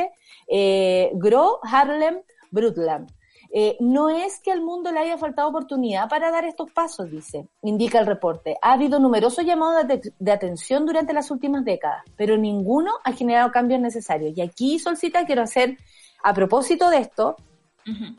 eh, 0.49 1.11
Gro 1.15 1.59
Harlem 1.63 2.21
Brundtland. 2.51 3.18
Eh, 3.51 3.77
no 3.81 4.11
es 4.11 4.41
que 4.41 4.53
al 4.53 4.61
mundo 4.61 4.93
le 4.93 5.01
haya 5.01 5.17
faltado 5.17 5.49
oportunidad 5.49 6.09
para 6.09 6.31
dar 6.31 6.45
estos 6.45 6.71
pasos, 6.71 7.11
dice, 7.11 7.49
indica 7.63 7.99
el 7.99 8.07
reporte. 8.07 8.57
Ha 8.61 8.73
habido 8.73 8.99
numerosos 8.99 9.45
llamados 9.45 9.87
de, 9.89 10.33
atención 10.33 10.85
durante 10.85 11.15
las 11.15 11.31
últimas 11.31 11.65
décadas, 11.65 12.05
pero 12.17 12.37
ninguno 12.37 12.93
ha 13.05 13.13
generado 13.13 13.51
cambios 13.51 13.81
necesarios. 13.81 14.37
Y 14.37 14.43
aquí, 14.43 14.79
Solcita, 14.79 15.25
quiero 15.25 15.43
hacer, 15.43 15.79
a 16.23 16.35
propósito 16.35 16.91
de 16.91 16.99
esto, 16.99 17.37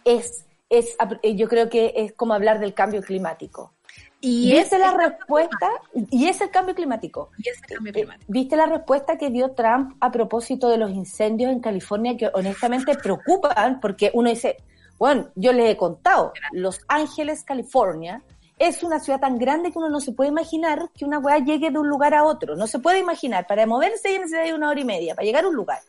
es, 0.04 0.46
es, 0.68 0.98
eh, 1.22 1.36
yo 1.36 1.48
creo 1.48 1.70
que 1.70 1.94
es 1.96 2.14
como 2.14 2.34
hablar 2.34 2.60
del 2.60 2.74
cambio 2.74 3.04
climático. 3.04 3.74
Y 4.22 4.52
¿Viste 4.52 4.78
la 4.80 4.92
respuesta? 4.92 5.70
Y 5.94 6.28
es 6.28 6.42
el 6.42 6.50
cambio 6.50 6.76
climático. 6.76 7.30
Y 7.38 7.50
es 7.50 7.58
el 7.58 7.76
cambio 7.76 7.94
climático. 7.94 8.26
¿Viste 8.28 8.58
la 8.58 8.66
respuesta 8.66 9.18
que 9.18 9.30
dio 9.30 9.52
Trump 9.52 9.96
a 10.00 10.12
propósito 10.12 10.70
de 10.70 10.78
los 10.78 10.92
incendios 10.92 11.52
en 11.52 11.60
California 11.60 12.18
que 12.18 12.30
honestamente 12.34 12.96
preocupan? 12.96 13.80
Porque 13.80 14.12
uno 14.14 14.30
dice, 14.30 14.58
bueno, 15.00 15.30
yo 15.36 15.54
les 15.54 15.72
he 15.72 15.78
contado, 15.78 16.34
Los 16.52 16.82
Ángeles, 16.88 17.44
California, 17.44 18.22
es 18.60 18.84
una 18.84 19.00
ciudad 19.00 19.22
tan 19.22 19.38
grande 19.38 19.72
que 19.72 19.80
uno 19.80 19.90
no 19.90 20.02
se 20.02 20.12
puede 20.12 20.30
imaginar 20.30 20.92
que 20.94 21.06
una 21.06 21.18
weá 21.20 21.40
llegue 21.40 21.72
de 21.72 21.80
un 21.80 21.88
lugar 21.88 22.14
a 22.14 22.26
otro. 22.26 22.58
No 22.58 22.68
se 22.68 22.80
puede 22.80 23.00
imaginar. 23.00 23.48
Para 23.48 23.66
moverse 23.66 24.20
necesita 24.20 24.54
una 24.54 24.70
hora 24.70 24.82
y 24.82 24.84
media, 24.86 25.16
para 25.16 25.26
llegar 25.26 25.46
a 25.46 25.48
un 25.48 25.56
lugar. 25.56 25.80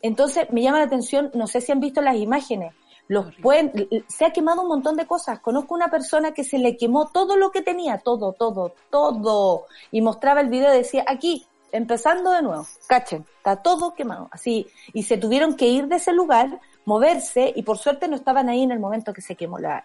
Entonces, 0.00 0.46
me 0.52 0.62
llama 0.62 0.78
la 0.78 0.84
atención, 0.84 1.32
no 1.34 1.48
sé 1.48 1.60
si 1.60 1.72
han 1.72 1.80
visto 1.80 2.00
las 2.00 2.16
imágenes, 2.16 2.72
los 3.08 3.34
pueden, 3.42 3.72
se 4.08 4.24
ha 4.24 4.32
quemado 4.32 4.62
un 4.62 4.68
montón 4.68 4.96
de 4.96 5.06
cosas. 5.06 5.40
Conozco 5.40 5.74
una 5.74 5.88
persona 5.88 6.32
que 6.32 6.44
se 6.44 6.58
le 6.58 6.76
quemó 6.76 7.08
todo 7.08 7.36
lo 7.36 7.50
que 7.50 7.62
tenía, 7.62 7.98
todo, 7.98 8.32
todo, 8.32 8.74
todo. 8.90 9.66
Y 9.90 10.00
mostraba 10.00 10.40
el 10.40 10.48
video 10.48 10.72
y 10.72 10.78
decía, 10.78 11.04
aquí, 11.08 11.46
empezando 11.72 12.30
de 12.30 12.42
nuevo, 12.42 12.66
cachen, 12.86 13.26
está 13.38 13.56
todo 13.56 13.94
quemado, 13.94 14.28
así. 14.30 14.66
Y 14.92 15.04
se 15.04 15.18
tuvieron 15.18 15.56
que 15.56 15.66
ir 15.66 15.88
de 15.88 15.96
ese 15.96 16.12
lugar 16.12 16.60
moverse 16.86 17.52
y 17.54 17.62
por 17.62 17.76
suerte 17.76 18.08
no 18.08 18.16
estaban 18.16 18.48
ahí 18.48 18.62
en 18.62 18.70
el 18.70 18.78
momento 18.78 19.12
que 19.12 19.20
se 19.20 19.34
quemó 19.34 19.58
la, 19.58 19.84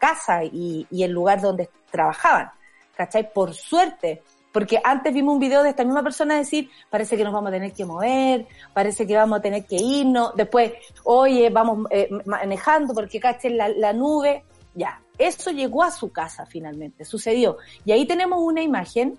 casa 0.00 0.42
y, 0.42 0.86
y, 0.90 1.02
el 1.04 1.12
lugar 1.12 1.40
donde 1.40 1.70
trabajaban. 1.90 2.50
¿Cachai? 2.96 3.32
Por 3.32 3.54
suerte. 3.54 4.22
Porque 4.50 4.80
antes 4.82 5.12
vimos 5.12 5.34
un 5.34 5.38
video 5.38 5.62
de 5.62 5.68
esta 5.68 5.84
misma 5.84 6.02
persona 6.02 6.34
decir, 6.36 6.70
parece 6.88 7.18
que 7.18 7.24
nos 7.24 7.34
vamos 7.34 7.50
a 7.50 7.52
tener 7.52 7.72
que 7.74 7.84
mover, 7.84 8.46
parece 8.72 9.06
que 9.06 9.14
vamos 9.14 9.38
a 9.38 9.42
tener 9.42 9.66
que 9.66 9.76
irnos, 9.76 10.34
después, 10.34 10.72
oye, 11.04 11.50
vamos 11.50 11.86
eh, 11.90 12.08
manejando 12.24 12.94
porque 12.94 13.20
caché 13.20 13.50
la, 13.50 13.68
la 13.68 13.92
nube. 13.92 14.44
Ya, 14.74 14.98
eso 15.18 15.50
llegó 15.50 15.82
a 15.82 15.90
su 15.90 16.10
casa 16.10 16.46
finalmente, 16.46 17.04
sucedió. 17.04 17.58
Y 17.84 17.92
ahí 17.92 18.06
tenemos 18.06 18.40
una 18.40 18.62
imagen 18.62 19.18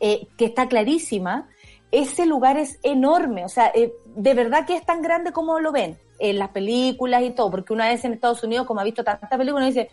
eh, 0.00 0.28
que 0.36 0.44
está 0.44 0.68
clarísima. 0.68 1.48
Ese 1.90 2.26
lugar 2.26 2.58
es 2.58 2.78
enorme, 2.82 3.46
o 3.46 3.48
sea, 3.48 3.72
eh, 3.74 3.94
de 4.04 4.34
verdad 4.34 4.66
que 4.66 4.76
es 4.76 4.84
tan 4.84 5.00
grande 5.00 5.32
como 5.32 5.58
lo 5.60 5.72
ven 5.72 5.96
en 6.18 6.38
las 6.38 6.48
películas 6.50 7.22
y 7.22 7.30
todo, 7.30 7.50
porque 7.50 7.72
una 7.72 7.88
vez 7.88 8.04
en 8.04 8.14
Estados 8.14 8.42
Unidos, 8.42 8.66
como 8.66 8.80
ha 8.80 8.84
visto 8.84 9.04
tantas 9.04 9.30
películas, 9.30 9.74
dice, 9.74 9.90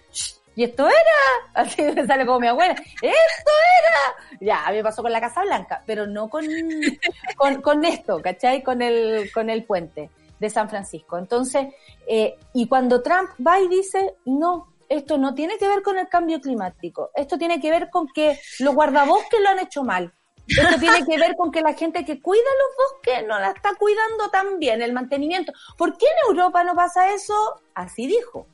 ¿y 0.55 0.63
esto 0.63 0.87
era? 0.87 0.95
Así 1.53 1.81
me 1.81 2.05
sale 2.05 2.25
como 2.25 2.39
mi 2.39 2.47
abuela, 2.47 2.73
¡esto 2.73 3.51
era! 3.81 4.39
Ya, 4.41 4.65
a 4.65 4.71
mí 4.71 4.77
me 4.77 4.83
pasó 4.83 5.01
con 5.01 5.11
la 5.11 5.21
Casa 5.21 5.43
Blanca, 5.43 5.83
pero 5.85 6.07
no 6.07 6.29
con, 6.29 6.45
con, 7.37 7.61
con 7.61 7.85
esto, 7.85 8.21
¿cachai? 8.21 8.63
Con 8.63 8.81
el, 8.81 9.31
con 9.31 9.49
el 9.49 9.63
puente 9.63 10.09
de 10.39 10.49
San 10.49 10.69
Francisco. 10.69 11.17
Entonces, 11.17 11.67
eh, 12.07 12.35
y 12.53 12.67
cuando 12.67 13.01
Trump 13.01 13.29
va 13.45 13.59
y 13.59 13.67
dice, 13.67 14.15
no, 14.25 14.73
esto 14.89 15.17
no 15.17 15.33
tiene 15.33 15.57
que 15.57 15.67
ver 15.67 15.81
con 15.81 15.97
el 15.97 16.07
cambio 16.07 16.39
climático, 16.41 17.11
esto 17.15 17.37
tiene 17.37 17.59
que 17.59 17.71
ver 17.71 17.89
con 17.89 18.07
que 18.07 18.39
los 18.59 18.75
guardabosques 18.75 19.39
lo 19.41 19.49
han 19.49 19.59
hecho 19.59 19.83
mal, 19.83 20.13
esto 20.47 20.79
tiene 20.79 21.05
que 21.05 21.17
ver 21.17 21.35
con 21.35 21.51
que 21.51 21.61
la 21.61 21.73
gente 21.73 22.05
que 22.05 22.21
cuida 22.21 22.41
los 22.43 22.91
bosques 22.91 23.27
no 23.27 23.39
la 23.39 23.51
está 23.51 23.75
cuidando 23.75 24.29
tan 24.29 24.59
bien, 24.59 24.81
el 24.81 24.93
mantenimiento. 24.93 25.53
¿Por 25.77 25.97
qué 25.97 26.05
en 26.05 26.29
Europa 26.29 26.63
no 26.63 26.75
pasa 26.75 27.13
eso? 27.13 27.33
Así 27.73 28.07
dijo. 28.07 28.47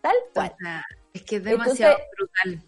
Tal 0.00 0.16
cual. 0.34 0.54
Es 1.12 1.22
que 1.22 1.36
es 1.36 1.44
demasiado 1.44 1.96
brutal. 2.16 2.62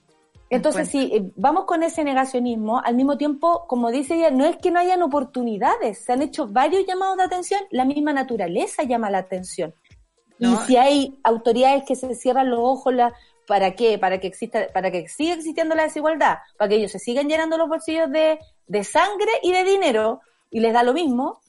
Entonces, 0.50 0.88
si 0.88 1.12
eh, 1.12 1.32
vamos 1.36 1.64
con 1.64 1.82
ese 1.82 2.04
negacionismo, 2.04 2.80
al 2.80 2.94
mismo 2.94 3.16
tiempo, 3.16 3.66
como 3.66 3.90
dice 3.90 4.14
ella, 4.14 4.30
no 4.30 4.44
es 4.44 4.56
que 4.56 4.70
no 4.70 4.78
hayan 4.78 5.02
oportunidades, 5.02 5.98
se 5.98 6.12
han 6.12 6.22
hecho 6.22 6.46
varios 6.46 6.86
llamados 6.86 7.16
de 7.16 7.24
atención, 7.24 7.60
la 7.70 7.84
misma 7.84 8.12
naturaleza 8.12 8.84
llama 8.84 9.10
la 9.10 9.18
atención. 9.18 9.74
Y 10.38 10.56
si 10.66 10.76
hay 10.76 11.18
autoridades 11.22 11.84
que 11.86 11.96
se 11.96 12.14
cierran 12.14 12.50
los 12.50 12.58
ojos, 12.60 12.92
la, 12.92 13.14
¿para 13.46 13.74
qué? 13.74 13.98
Para 13.98 14.18
que 14.18 14.26
exista, 14.26 14.66
para 14.72 14.90
que 14.90 15.08
siga 15.08 15.34
existiendo 15.34 15.74
la 15.74 15.84
desigualdad, 15.84 16.38
para 16.56 16.68
que 16.68 16.76
ellos 16.76 16.92
se 16.92 16.98
sigan 16.98 17.28
llenando 17.28 17.56
los 17.56 17.68
bolsillos 17.68 18.10
de, 18.10 18.38
de 18.66 18.84
sangre 18.84 19.30
y 19.42 19.52
de 19.52 19.64
dinero 19.64 20.20
y 20.50 20.60
les 20.60 20.72
da 20.72 20.82
lo 20.82 20.92
mismo, 20.92 21.40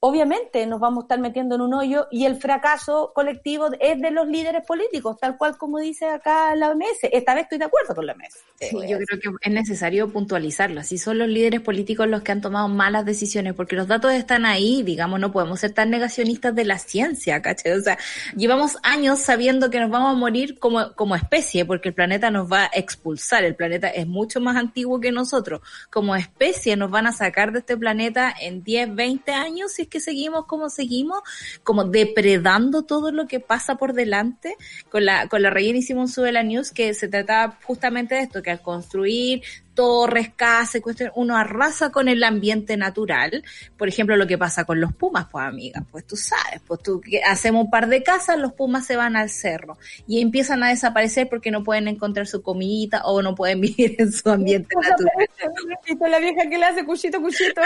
obviamente 0.00 0.64
nos 0.66 0.78
vamos 0.78 1.02
a 1.02 1.04
estar 1.04 1.18
metiendo 1.18 1.56
en 1.56 1.60
un 1.60 1.74
hoyo 1.74 2.06
y 2.10 2.24
el 2.24 2.36
fracaso 2.36 3.12
colectivo 3.14 3.68
es 3.80 4.00
de 4.00 4.10
los 4.12 4.28
líderes 4.28 4.64
políticos, 4.64 5.16
tal 5.20 5.36
cual 5.36 5.58
como 5.58 5.78
dice 5.78 6.06
acá 6.06 6.54
la 6.54 6.70
OMS. 6.70 7.08
Esta 7.10 7.34
vez 7.34 7.44
estoy 7.44 7.58
de 7.58 7.64
acuerdo 7.64 7.94
con 7.94 8.06
la 8.06 8.12
OMS. 8.12 8.38
Sí, 8.60 8.76
yo 8.88 8.98
creo 8.98 9.18
que 9.20 9.48
es 9.48 9.52
necesario 9.52 10.08
puntualizarlo. 10.12 10.80
Así 10.80 10.98
son 10.98 11.18
los 11.18 11.28
líderes 11.28 11.60
políticos 11.60 12.06
los 12.06 12.22
que 12.22 12.32
han 12.32 12.40
tomado 12.40 12.68
malas 12.68 13.04
decisiones, 13.04 13.54
porque 13.54 13.76
los 13.76 13.88
datos 13.88 14.12
están 14.12 14.46
ahí, 14.46 14.82
digamos, 14.82 15.18
no 15.18 15.32
podemos 15.32 15.60
ser 15.60 15.72
tan 15.72 15.90
negacionistas 15.90 16.54
de 16.54 16.64
la 16.64 16.78
ciencia, 16.78 17.42
¿cachai? 17.42 17.72
O 17.72 17.80
sea, 17.80 17.98
llevamos 18.36 18.76
años 18.82 19.18
sabiendo 19.18 19.70
que 19.70 19.80
nos 19.80 19.90
vamos 19.90 20.12
a 20.12 20.18
morir 20.18 20.58
como, 20.58 20.92
como 20.94 21.16
especie, 21.16 21.64
porque 21.64 21.88
el 21.88 21.94
planeta 21.94 22.30
nos 22.30 22.50
va 22.50 22.64
a 22.64 22.70
expulsar. 22.72 23.44
El 23.44 23.56
planeta 23.56 23.88
es 23.88 24.06
mucho 24.06 24.40
más 24.40 24.56
antiguo 24.56 25.00
que 25.00 25.10
nosotros. 25.10 25.60
Como 25.90 26.14
especie 26.14 26.76
nos 26.76 26.90
van 26.90 27.08
a 27.08 27.12
sacar 27.12 27.52
de 27.52 27.60
este 27.60 27.76
planeta 27.76 28.32
en 28.40 28.62
10, 28.62 28.94
20 28.94 29.32
años 29.32 29.72
si 29.72 29.87
que 29.88 30.00
seguimos 30.00 30.46
como 30.46 30.70
seguimos, 30.70 31.20
como 31.62 31.84
depredando 31.84 32.82
todo 32.82 33.12
lo 33.12 33.26
que 33.26 33.40
pasa 33.40 33.76
por 33.76 33.92
delante. 33.92 34.56
Con 34.90 35.04
la, 35.04 35.28
con 35.28 35.42
la 35.42 35.50
Reina 35.50 35.78
hicimos 35.78 36.10
un 36.10 36.14
Sube 36.14 36.32
la 36.32 36.42
News 36.42 36.70
que 36.70 36.94
se 36.94 37.08
trataba 37.08 37.58
justamente 37.62 38.14
de 38.14 38.22
esto, 38.22 38.42
que 38.42 38.50
al 38.50 38.62
construir 38.62 39.42
torres, 39.78 40.32
casas, 40.34 40.82
uno 41.14 41.36
arrasa 41.36 41.92
con 41.92 42.08
el 42.08 42.24
ambiente 42.24 42.76
natural. 42.76 43.44
Por 43.76 43.86
ejemplo, 43.86 44.16
lo 44.16 44.26
que 44.26 44.36
pasa 44.36 44.64
con 44.64 44.80
los 44.80 44.92
pumas, 44.92 45.28
pues 45.30 45.44
amiga, 45.44 45.84
pues 45.92 46.04
tú 46.04 46.16
sabes, 46.16 46.60
pues 46.66 46.82
tú 46.82 47.00
hacemos 47.24 47.66
un 47.66 47.70
par 47.70 47.86
de 47.86 48.02
casas, 48.02 48.40
los 48.40 48.52
pumas 48.54 48.84
se 48.84 48.96
van 48.96 49.14
al 49.14 49.30
cerro 49.30 49.78
y 50.08 50.20
empiezan 50.20 50.64
a 50.64 50.70
desaparecer 50.70 51.28
porque 51.28 51.52
no 51.52 51.62
pueden 51.62 51.86
encontrar 51.86 52.26
su 52.26 52.42
comidita 52.42 53.02
o 53.04 53.22
no 53.22 53.36
pueden 53.36 53.60
vivir 53.66 53.94
en 54.00 54.10
su 54.10 54.28
ambiente 54.28 54.74
natural. 54.74 56.10
La 56.10 56.18
vieja 56.18 56.50
que 56.50 56.58
le 56.58 56.64
hace 56.64 56.84
cuchito, 56.84 57.20
cuchito, 57.20 57.60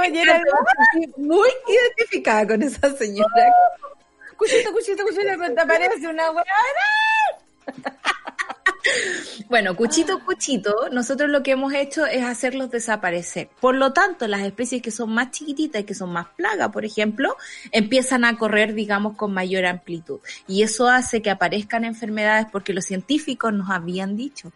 muy 1.17 1.49
identificada 1.67 2.47
con 2.47 2.63
esa 2.63 2.95
señora. 2.95 3.27
Cuchito, 4.37 4.73
cuchito, 4.73 5.05
cuchito, 5.05 5.55
te 5.55 5.61
aparece 5.61 6.09
una 6.09 6.31
weá. 6.33 6.45
Bueno, 9.49 9.77
cuchito, 9.77 10.25
cuchito, 10.25 10.89
nosotros 10.91 11.31
lo 11.31 11.43
que 11.43 11.53
hemos 11.53 11.73
hecho 11.73 12.07
es 12.07 12.25
hacerlos 12.25 12.71
desaparecer. 12.71 13.49
Por 13.61 13.75
lo 13.75 13.93
tanto, 13.93 14.27
las 14.27 14.43
especies 14.43 14.83
que 14.83 14.91
son 14.91 15.13
más 15.13 15.31
chiquititas 15.31 15.83
y 15.83 15.85
que 15.85 15.95
son 15.95 16.13
más 16.13 16.29
plagas, 16.37 16.71
por 16.71 16.85
ejemplo, 16.85 17.37
empiezan 17.71 18.25
a 18.25 18.37
correr, 18.37 18.75
digamos, 18.75 19.17
con 19.17 19.33
mayor 19.33 19.67
amplitud. 19.67 20.21
Y 20.47 20.63
eso 20.63 20.89
hace 20.89 21.23
que 21.23 21.31
aparezcan 21.31 21.85
enfermedades 21.85 22.47
porque 22.51 22.73
los 22.73 22.85
científicos 22.85 23.53
nos 23.53 23.71
habían 23.71 24.17
dicho, 24.17 24.53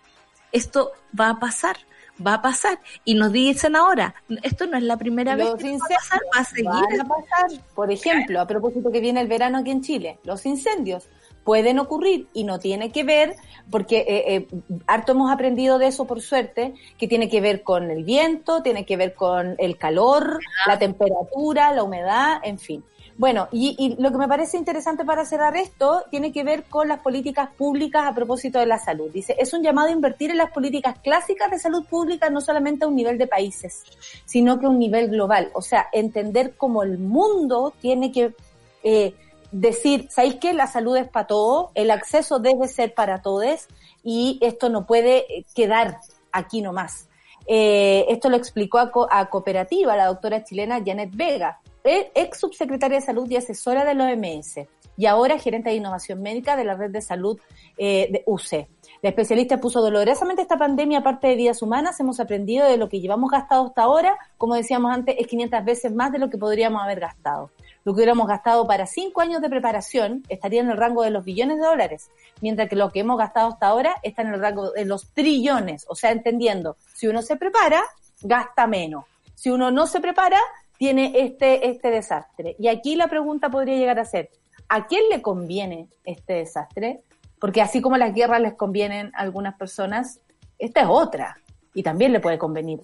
esto 0.52 0.92
va 1.18 1.30
a 1.30 1.38
pasar 1.38 1.76
va 2.24 2.34
a 2.34 2.42
pasar. 2.42 2.78
Y 3.04 3.14
nos 3.14 3.32
dicen 3.32 3.76
ahora, 3.76 4.14
esto 4.42 4.66
no 4.66 4.76
es 4.76 4.82
la 4.82 4.96
primera 4.96 5.36
vez 5.36 5.54
que 5.56 5.72
va 5.72 5.76
a 5.76 5.88
pasar, 5.88 6.20
va 6.34 6.40
a 6.40 6.44
seguir. 6.44 7.00
a 7.00 7.04
pasar. 7.04 7.64
Por 7.74 7.90
ejemplo, 7.90 8.40
a 8.40 8.46
propósito 8.46 8.90
que 8.90 9.00
viene 9.00 9.20
el 9.20 9.28
verano 9.28 9.58
aquí 9.58 9.70
en 9.70 9.82
Chile, 9.82 10.18
los 10.24 10.46
incendios 10.46 11.08
pueden 11.46 11.78
ocurrir 11.78 12.26
y 12.34 12.42
no 12.42 12.58
tiene 12.58 12.90
que 12.90 13.04
ver, 13.04 13.36
porque 13.70 13.98
eh, 13.98 14.34
eh, 14.34 14.48
harto 14.88 15.12
hemos 15.12 15.30
aprendido 15.30 15.78
de 15.78 15.86
eso 15.86 16.04
por 16.04 16.20
suerte, 16.20 16.74
que 16.98 17.06
tiene 17.06 17.30
que 17.30 17.40
ver 17.40 17.62
con 17.62 17.88
el 17.88 18.02
viento, 18.02 18.64
tiene 18.64 18.84
que 18.84 18.96
ver 18.96 19.14
con 19.14 19.54
el 19.58 19.78
calor, 19.78 20.40
la 20.66 20.76
temperatura, 20.76 21.70
la 21.70 21.84
humedad, 21.84 22.40
en 22.42 22.58
fin. 22.58 22.84
Bueno, 23.16 23.48
y, 23.52 23.76
y, 23.78 24.02
lo 24.02 24.10
que 24.10 24.18
me 24.18 24.26
parece 24.26 24.58
interesante 24.58 25.04
para 25.04 25.24
cerrar 25.24 25.56
esto 25.56 26.02
tiene 26.10 26.32
que 26.32 26.42
ver 26.42 26.64
con 26.64 26.88
las 26.88 26.98
políticas 26.98 27.48
públicas 27.56 28.02
a 28.04 28.14
propósito 28.14 28.58
de 28.58 28.66
la 28.66 28.78
salud. 28.78 29.08
Dice, 29.10 29.36
es 29.38 29.54
un 29.54 29.62
llamado 29.62 29.88
a 29.88 29.92
invertir 29.92 30.32
en 30.32 30.38
las 30.38 30.50
políticas 30.50 30.98
clásicas 30.98 31.50
de 31.52 31.60
salud 31.60 31.86
pública 31.86 32.28
no 32.28 32.40
solamente 32.40 32.84
a 32.84 32.88
un 32.88 32.96
nivel 32.96 33.18
de 33.18 33.28
países, 33.28 33.84
sino 34.24 34.58
que 34.58 34.66
a 34.66 34.68
un 34.68 34.80
nivel 34.80 35.08
global. 35.10 35.50
O 35.54 35.62
sea, 35.62 35.88
entender 35.92 36.56
cómo 36.56 36.82
el 36.82 36.98
mundo 36.98 37.72
tiene 37.80 38.10
que 38.10 38.34
eh, 38.82 39.14
decir, 39.52 40.08
¿sabéis 40.10 40.36
que 40.36 40.54
la 40.54 40.66
salud 40.66 40.96
es 40.96 41.08
para 41.08 41.26
todos? 41.26 41.70
El 41.74 41.90
acceso 41.90 42.38
debe 42.38 42.68
ser 42.68 42.94
para 42.94 43.22
todos 43.22 43.68
y 44.02 44.38
esto 44.42 44.68
no 44.68 44.86
puede 44.86 45.44
quedar 45.54 45.98
aquí 46.32 46.62
nomás. 46.62 47.08
Eh, 47.46 48.06
esto 48.08 48.28
lo 48.28 48.36
explicó 48.36 48.78
a, 49.10 49.30
Cooperativa 49.30 49.96
la 49.96 50.06
doctora 50.06 50.42
chilena 50.42 50.82
Janet 50.84 51.10
Vega, 51.14 51.60
ex 51.84 52.40
subsecretaria 52.40 52.98
de 52.98 53.06
Salud 53.06 53.30
y 53.30 53.36
asesora 53.36 53.84
de 53.84 53.94
la 53.94 54.04
OMS, 54.06 54.66
y 54.96 55.06
ahora 55.06 55.38
gerente 55.38 55.70
de 55.70 55.76
innovación 55.76 56.20
médica 56.22 56.56
de 56.56 56.64
la 56.64 56.74
red 56.74 56.90
de 56.90 57.00
salud 57.00 57.38
eh, 57.78 58.08
de 58.10 58.22
UC. 58.26 58.66
La 59.02 59.10
especialista 59.10 59.60
puso 59.60 59.80
dolorosamente 59.80 60.42
esta 60.42 60.56
pandemia, 60.56 60.98
aparte 60.98 61.28
de 61.28 61.36
vidas 61.36 61.62
humanas, 61.62 62.00
hemos 62.00 62.18
aprendido 62.18 62.66
de 62.66 62.76
lo 62.76 62.88
que 62.88 63.00
llevamos 63.00 63.30
gastado 63.30 63.66
hasta 63.66 63.82
ahora, 63.82 64.18
como 64.38 64.54
decíamos 64.54 64.92
antes, 64.92 65.14
es 65.18 65.26
500 65.26 65.64
veces 65.64 65.94
más 65.94 66.10
de 66.10 66.18
lo 66.18 66.30
que 66.30 66.38
podríamos 66.38 66.82
haber 66.82 66.98
gastado. 66.98 67.50
Lo 67.86 67.92
que 67.92 67.98
hubiéramos 67.98 68.26
gastado 68.26 68.66
para 68.66 68.84
cinco 68.84 69.20
años 69.20 69.40
de 69.40 69.48
preparación 69.48 70.24
estaría 70.28 70.60
en 70.60 70.70
el 70.70 70.76
rango 70.76 71.04
de 71.04 71.10
los 71.10 71.24
billones 71.24 71.58
de 71.58 71.66
dólares, 71.66 72.10
mientras 72.40 72.68
que 72.68 72.74
lo 72.74 72.90
que 72.90 72.98
hemos 72.98 73.16
gastado 73.16 73.50
hasta 73.50 73.68
ahora 73.68 73.94
está 74.02 74.22
en 74.22 74.34
el 74.34 74.40
rango 74.40 74.72
de 74.72 74.84
los 74.84 75.06
trillones. 75.12 75.86
O 75.88 75.94
sea, 75.94 76.10
entendiendo, 76.10 76.76
si 76.94 77.06
uno 77.06 77.22
se 77.22 77.36
prepara, 77.36 77.80
gasta 78.22 78.66
menos. 78.66 79.04
Si 79.36 79.50
uno 79.50 79.70
no 79.70 79.86
se 79.86 80.00
prepara, 80.00 80.40
tiene 80.76 81.12
este, 81.14 81.68
este 81.68 81.92
desastre. 81.92 82.56
Y 82.58 82.66
aquí 82.66 82.96
la 82.96 83.06
pregunta 83.06 83.50
podría 83.50 83.76
llegar 83.76 84.00
a 84.00 84.04
ser, 84.04 84.30
¿a 84.68 84.88
quién 84.88 85.04
le 85.08 85.22
conviene 85.22 85.86
este 86.04 86.32
desastre? 86.32 87.02
Porque 87.38 87.62
así 87.62 87.80
como 87.80 87.96
las 87.96 88.12
guerras 88.12 88.40
les 88.40 88.54
convienen 88.54 89.12
a 89.14 89.20
algunas 89.20 89.56
personas, 89.56 90.18
esta 90.58 90.80
es 90.80 90.88
otra. 90.90 91.36
Y 91.72 91.84
también 91.84 92.12
le 92.12 92.18
puede 92.18 92.36
convenir 92.36 92.80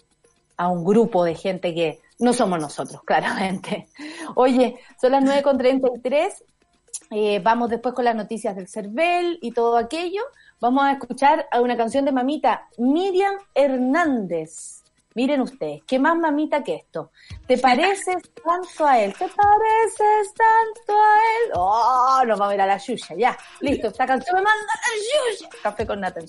a 0.57 0.69
un 0.69 0.85
grupo 0.85 1.25
de 1.25 1.35
gente 1.35 1.75
que 1.75 1.99
no 2.23 2.33
somos 2.33 2.59
nosotros, 2.59 3.03
claramente. 3.07 3.89
Oye, 4.37 4.79
son 5.01 5.13
las 5.13 5.25
9.33, 5.25 6.45
eh, 7.11 7.41
vamos 7.41 7.69
después 7.69 7.95
con 7.95 8.05
las 8.05 8.15
noticias 8.15 8.57
del 8.57 8.69
CERVEL 8.69 9.39
y 9.43 9.53
todo 9.53 9.77
aquello. 9.77 10.23
Vamos 10.61 10.85
a 10.85 10.93
escuchar 10.93 11.47
a 11.51 11.61
una 11.61 11.77
canción 11.77 12.05
de 12.05 12.13
mamita, 12.13 12.69
Miriam 12.79 13.35
Hernández. 13.55 14.83
Miren 15.15 15.43
ustedes, 15.43 15.83
¿qué 15.87 15.99
más 15.99 16.17
mamita 16.17 16.65
que 16.65 16.77
esto? 16.77 17.11
¿Te 17.47 17.59
pareces 17.59 18.17
tanto 18.43 18.87
a 18.87 18.99
él? 18.99 19.13
¿Te 19.13 19.29
pareces 19.29 20.33
tanto 20.33 20.99
a 20.99 21.17
él? 21.19 21.53
Oh, 21.55 22.23
nos 22.27 22.39
vamos 22.39 22.47
a 22.47 22.57
ver 22.57 22.61
a 22.63 22.67
la 22.67 22.79
Yuya, 22.79 23.15
ya. 23.19 23.39
Listo, 23.61 23.89
esta 23.89 24.07
canción 24.07 24.37
me 24.37 24.43
manda 24.43 24.73
la 24.73 25.37
Yuya. 25.37 25.49
Café 25.63 25.87
con 25.87 26.01
nata 26.01 26.21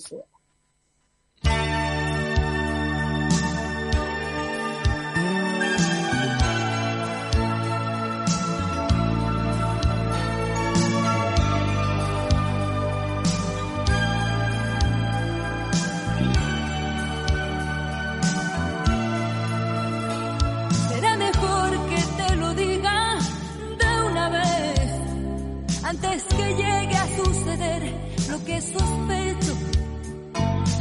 antes 25.84 26.24
que 26.24 26.54
llegue 26.54 26.96
a 26.96 27.06
suceder 27.16 27.82
lo 28.30 28.44
que 28.44 28.60
sospecho. 28.60 29.54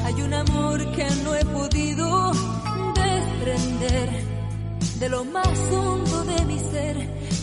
Hay 0.05 0.21
un 0.21 0.33
amor 0.33 0.91
que 0.95 1.07
no 1.23 1.35
he 1.35 1.45
podido 1.45 2.31
desprender 2.95 4.09
de 4.99 5.09
lo 5.09 5.25
más 5.25 5.59
hondo 5.71 6.23
de 6.23 6.45
mi 6.45 6.59
ser, 6.59 6.95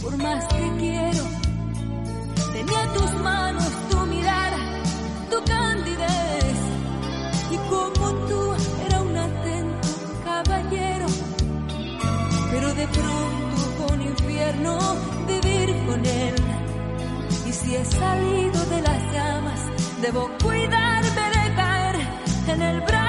por 0.03 0.16
más 0.16 0.46
que 0.46 0.73
quiero. 0.79 1.25
Tenía 2.53 2.92
tus 2.94 3.12
manos, 3.20 3.68
tu 3.90 3.99
mirar, 4.07 4.53
tu 5.31 5.44
candidez, 5.44 6.59
y 7.51 7.57
como 7.68 8.11
tú 8.29 8.55
era 8.87 9.03
un 9.03 9.16
atento 9.16 9.88
caballero, 10.25 11.07
pero 12.50 12.75
de 12.75 12.87
pronto 12.88 13.87
con 13.87 14.02
infierno 14.02 15.19
si 17.71 17.77
he 17.77 17.85
salido 17.85 18.66
de 18.66 18.83
las 18.83 19.12
llamas, 19.12 19.60
debo 20.02 20.29
cuidarme 20.42 21.25
de 21.37 21.54
caer 21.54 21.96
en 22.48 22.62
el 22.62 22.81
brazo. 22.81 23.00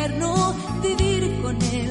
Infierno 0.00 0.54
vivir 0.82 1.42
con 1.42 1.56
él. 1.60 1.90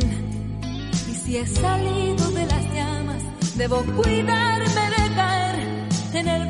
Y 1.12 1.14
si 1.14 1.38
he 1.38 1.46
salido 1.46 2.32
de 2.32 2.46
las 2.46 2.74
llamas, 2.74 3.24
debo 3.56 3.84
cuidarme 3.84 4.90
de 4.98 5.16
caer 5.16 5.56
en 6.14 6.28
el 6.28 6.50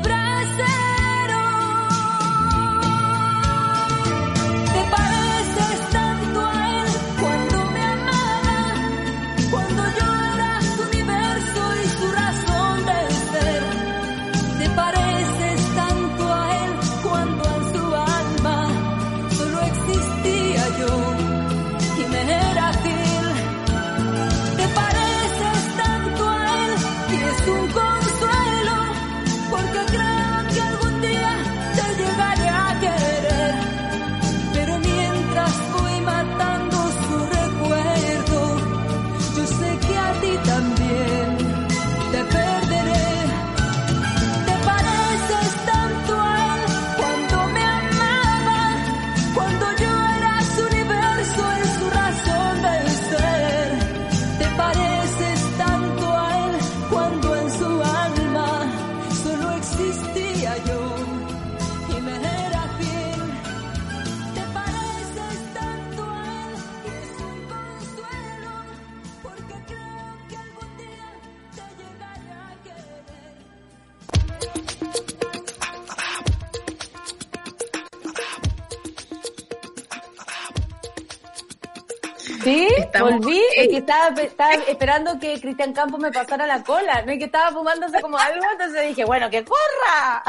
estaba, 83.90 84.54
esperando 84.68 85.18
que 85.18 85.40
Cristian 85.40 85.72
Campos 85.72 86.00
me 86.00 86.12
pasara 86.12 86.46
la 86.46 86.62
cola, 86.62 87.02
no 87.02 87.12
es 87.12 87.18
que 87.18 87.24
estaba 87.24 87.50
fumándose 87.50 88.00
como 88.00 88.18
algo, 88.18 88.44
entonces 88.52 88.88
dije, 88.88 89.04
bueno, 89.04 89.28
que 89.30 89.44
corra. 89.44 90.22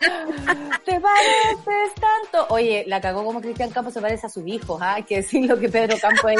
¿Te 0.84 1.00
pareces 1.00 1.94
tanto? 1.94 2.46
Oye, 2.54 2.84
la 2.86 3.00
cagó 3.00 3.24
como 3.24 3.40
Cristian 3.40 3.70
Campos 3.70 3.94
se 3.94 4.00
parece 4.00 4.26
a 4.26 4.30
su 4.30 4.46
hijo, 4.46 4.78
¿ah? 4.80 4.94
hay 4.94 5.02
que 5.04 5.16
decir 5.16 5.48
lo 5.48 5.58
que 5.58 5.68
Pedro 5.68 5.96
Campos 6.00 6.32
es, 6.32 6.38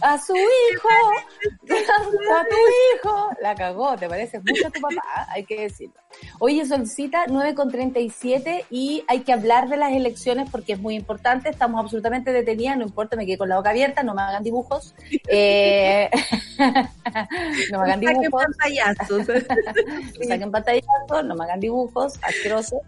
a 0.00 0.18
su 0.18 0.34
hijo, 0.36 0.88
a 2.34 2.44
tu 2.44 2.56
hijo, 2.96 3.30
la 3.40 3.54
cagó, 3.54 3.96
te 3.96 4.08
pareces 4.08 4.42
mucho 4.44 4.68
a 4.68 4.70
tu 4.70 4.80
papá, 4.80 5.26
hay 5.28 5.44
que 5.44 5.62
decirlo. 5.62 5.94
Oye, 6.38 6.66
Solcita, 6.66 7.24
9 7.28 7.54
con 7.54 7.70
37 7.70 8.66
y 8.70 9.04
hay 9.06 9.20
que 9.20 9.32
hablar 9.32 9.68
de 9.68 9.76
las 9.76 9.92
elecciones 9.92 10.50
porque 10.50 10.72
es 10.72 10.80
muy 10.80 10.94
importante, 10.96 11.48
estamos 11.48 11.80
absolutamente 11.80 12.32
detenidas, 12.32 12.76
no 12.76 12.84
importa, 12.84 13.16
me 13.16 13.26
quedé 13.26 13.38
con 13.38 13.48
la 13.48 13.56
boca 13.56 13.70
abierta, 13.70 14.02
no 14.02 14.14
me 14.14 14.22
hagan 14.22 14.42
dibujos. 14.42 14.94
Eh, 15.32 16.10
no 17.70 17.78
me 17.78 17.84
hagan 17.84 18.00
dibujos. 18.00 18.42
Saquen 18.58 18.86
pantallazos. 18.90 19.26
Saquen 20.26 20.50
pantallazos, 20.50 21.24
no 21.24 21.34
me 21.36 21.44
hagan 21.44 21.60
dibujos, 21.60 22.14
asquerosos. 22.22 22.80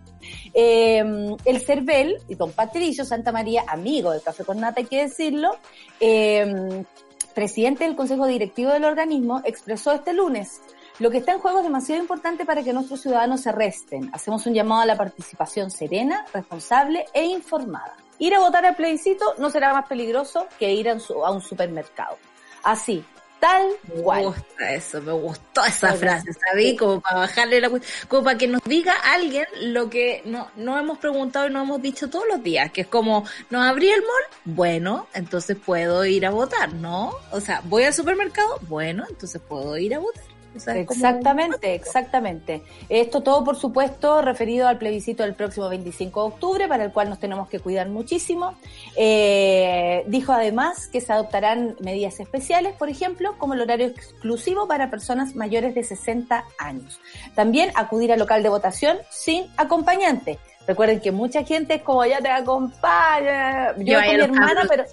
Eh, 0.54 1.36
el 1.44 1.60
CERVEL 1.60 2.18
y 2.28 2.34
don 2.34 2.50
Patricio 2.52 3.04
Santa 3.04 3.30
María, 3.30 3.64
amigo 3.68 4.10
del 4.10 4.22
Café 4.22 4.44
con 4.44 4.60
Nata, 4.60 4.80
hay 4.80 4.86
que 4.86 5.02
decirlo, 5.02 5.56
eh, 6.00 6.84
presidente 7.32 7.84
del 7.84 7.96
Consejo 7.96 8.26
Directivo 8.26 8.70
del 8.70 8.84
organismo, 8.84 9.42
expresó 9.44 9.92
este 9.92 10.12
lunes 10.12 10.60
lo 10.98 11.10
que 11.10 11.18
está 11.18 11.32
en 11.32 11.38
juego 11.38 11.58
es 11.58 11.64
demasiado 11.64 12.00
importante 12.00 12.44
para 12.44 12.62
que 12.62 12.72
nuestros 12.72 13.00
ciudadanos 13.00 13.40
se 13.40 13.50
resten. 13.50 14.10
Hacemos 14.12 14.46
un 14.46 14.52
llamado 14.52 14.82
a 14.82 14.86
la 14.86 14.96
participación 14.96 15.70
serena, 15.70 16.26
responsable 16.34 17.06
e 17.14 17.24
informada. 17.24 17.96
Ir 18.18 18.34
a 18.34 18.40
votar 18.40 18.66
al 18.66 18.76
plebiscito 18.76 19.34
no 19.38 19.50
será 19.50 19.72
más 19.72 19.86
peligroso 19.86 20.46
que 20.58 20.72
ir 20.72 20.88
a 20.88 20.94
un, 20.94 21.40
supermercado. 21.40 22.18
Así, 22.62 23.04
tal 23.42 23.72
cual. 24.02 24.20
Me 24.20 24.26
gusta 24.26 24.72
eso, 24.72 25.02
me 25.02 25.12
gustó 25.12 25.64
esa 25.64 25.94
frase, 25.94 26.32
¿sabí? 26.32 26.76
Como 26.76 27.00
para 27.00 27.20
bajarle 27.20 27.60
la 27.60 27.70
como 28.06 28.22
para 28.22 28.38
que 28.38 28.46
nos 28.46 28.62
diga 28.62 28.94
alguien 29.12 29.44
lo 29.62 29.90
que 29.90 30.22
no, 30.24 30.48
no 30.54 30.78
hemos 30.78 30.98
preguntado 30.98 31.48
y 31.48 31.50
no 31.50 31.62
hemos 31.62 31.82
dicho 31.82 32.08
todos 32.08 32.24
los 32.28 32.40
días, 32.40 32.70
que 32.70 32.82
es 32.82 32.86
como, 32.86 33.24
¿no 33.50 33.60
abrí 33.60 33.90
el 33.90 34.00
mall? 34.00 34.54
Bueno, 34.54 35.08
entonces 35.12 35.56
puedo 35.56 36.04
ir 36.04 36.24
a 36.24 36.30
votar, 36.30 36.72
¿no? 36.74 37.12
O 37.32 37.40
sea, 37.40 37.60
voy 37.64 37.82
al 37.82 37.92
supermercado, 37.92 38.60
bueno, 38.68 39.04
entonces 39.10 39.42
puedo 39.46 39.76
ir 39.76 39.96
a 39.96 39.98
votar 39.98 40.31
exactamente, 40.54 41.74
exactamente. 41.74 42.62
Esto 42.88 43.22
todo, 43.22 43.44
por 43.44 43.56
supuesto, 43.56 44.22
referido 44.22 44.68
al 44.68 44.78
plebiscito 44.78 45.22
del 45.22 45.34
próximo 45.34 45.68
25 45.68 46.20
de 46.20 46.26
octubre, 46.26 46.68
para 46.68 46.84
el 46.84 46.92
cual 46.92 47.08
nos 47.08 47.18
tenemos 47.18 47.48
que 47.48 47.60
cuidar 47.60 47.88
muchísimo. 47.88 48.54
Eh, 48.96 50.04
dijo 50.06 50.32
además 50.32 50.88
que 50.88 51.00
se 51.00 51.12
adoptarán 51.12 51.76
medidas 51.80 52.20
especiales, 52.20 52.74
por 52.74 52.88
ejemplo, 52.88 53.34
como 53.38 53.54
el 53.54 53.60
horario 53.60 53.86
exclusivo 53.86 54.66
para 54.68 54.90
personas 54.90 55.34
mayores 55.34 55.74
de 55.74 55.84
60 55.84 56.44
años. 56.58 57.00
También 57.34 57.70
acudir 57.74 58.12
al 58.12 58.18
local 58.18 58.42
de 58.42 58.48
votación 58.48 58.98
sin 59.10 59.46
acompañante. 59.56 60.38
Recuerden 60.66 61.00
que 61.00 61.10
mucha 61.10 61.42
gente 61.42 61.74
es 61.74 61.82
como 61.82 62.04
ya 62.04 62.20
te 62.20 62.28
acompaña. 62.28 63.74
Yo, 63.78 63.98
con 63.98 64.16
mi 64.16 64.22
hermana, 64.22 64.62
pero 64.68 64.84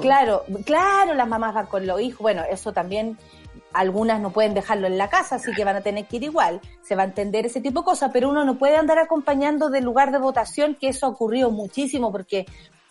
claro, 0.00 0.44
claro, 0.66 1.14
las 1.14 1.26
mamás 1.26 1.54
van 1.54 1.66
con 1.66 1.86
los 1.86 2.00
hijos. 2.00 2.20
Bueno, 2.20 2.42
eso 2.50 2.72
también 2.72 3.16
algunas 3.74 4.20
no 4.20 4.30
pueden 4.30 4.54
dejarlo 4.54 4.86
en 4.86 4.96
la 4.96 5.08
casa, 5.10 5.36
así 5.36 5.52
que 5.52 5.64
van 5.64 5.76
a 5.76 5.80
tener 5.80 6.06
que 6.06 6.16
ir 6.16 6.22
igual. 6.22 6.60
Se 6.82 6.94
va 6.94 7.02
a 7.02 7.06
entender 7.06 7.44
ese 7.44 7.60
tipo 7.60 7.80
de 7.80 7.84
cosas, 7.84 8.10
pero 8.12 8.30
uno 8.30 8.44
no 8.44 8.56
puede 8.56 8.76
andar 8.76 8.98
acompañando 8.98 9.68
del 9.68 9.84
lugar 9.84 10.12
de 10.12 10.18
votación, 10.18 10.76
que 10.76 10.88
eso 10.88 11.06
ha 11.06 11.10
ocurrido 11.10 11.50
muchísimo, 11.50 12.12
porque 12.12 12.46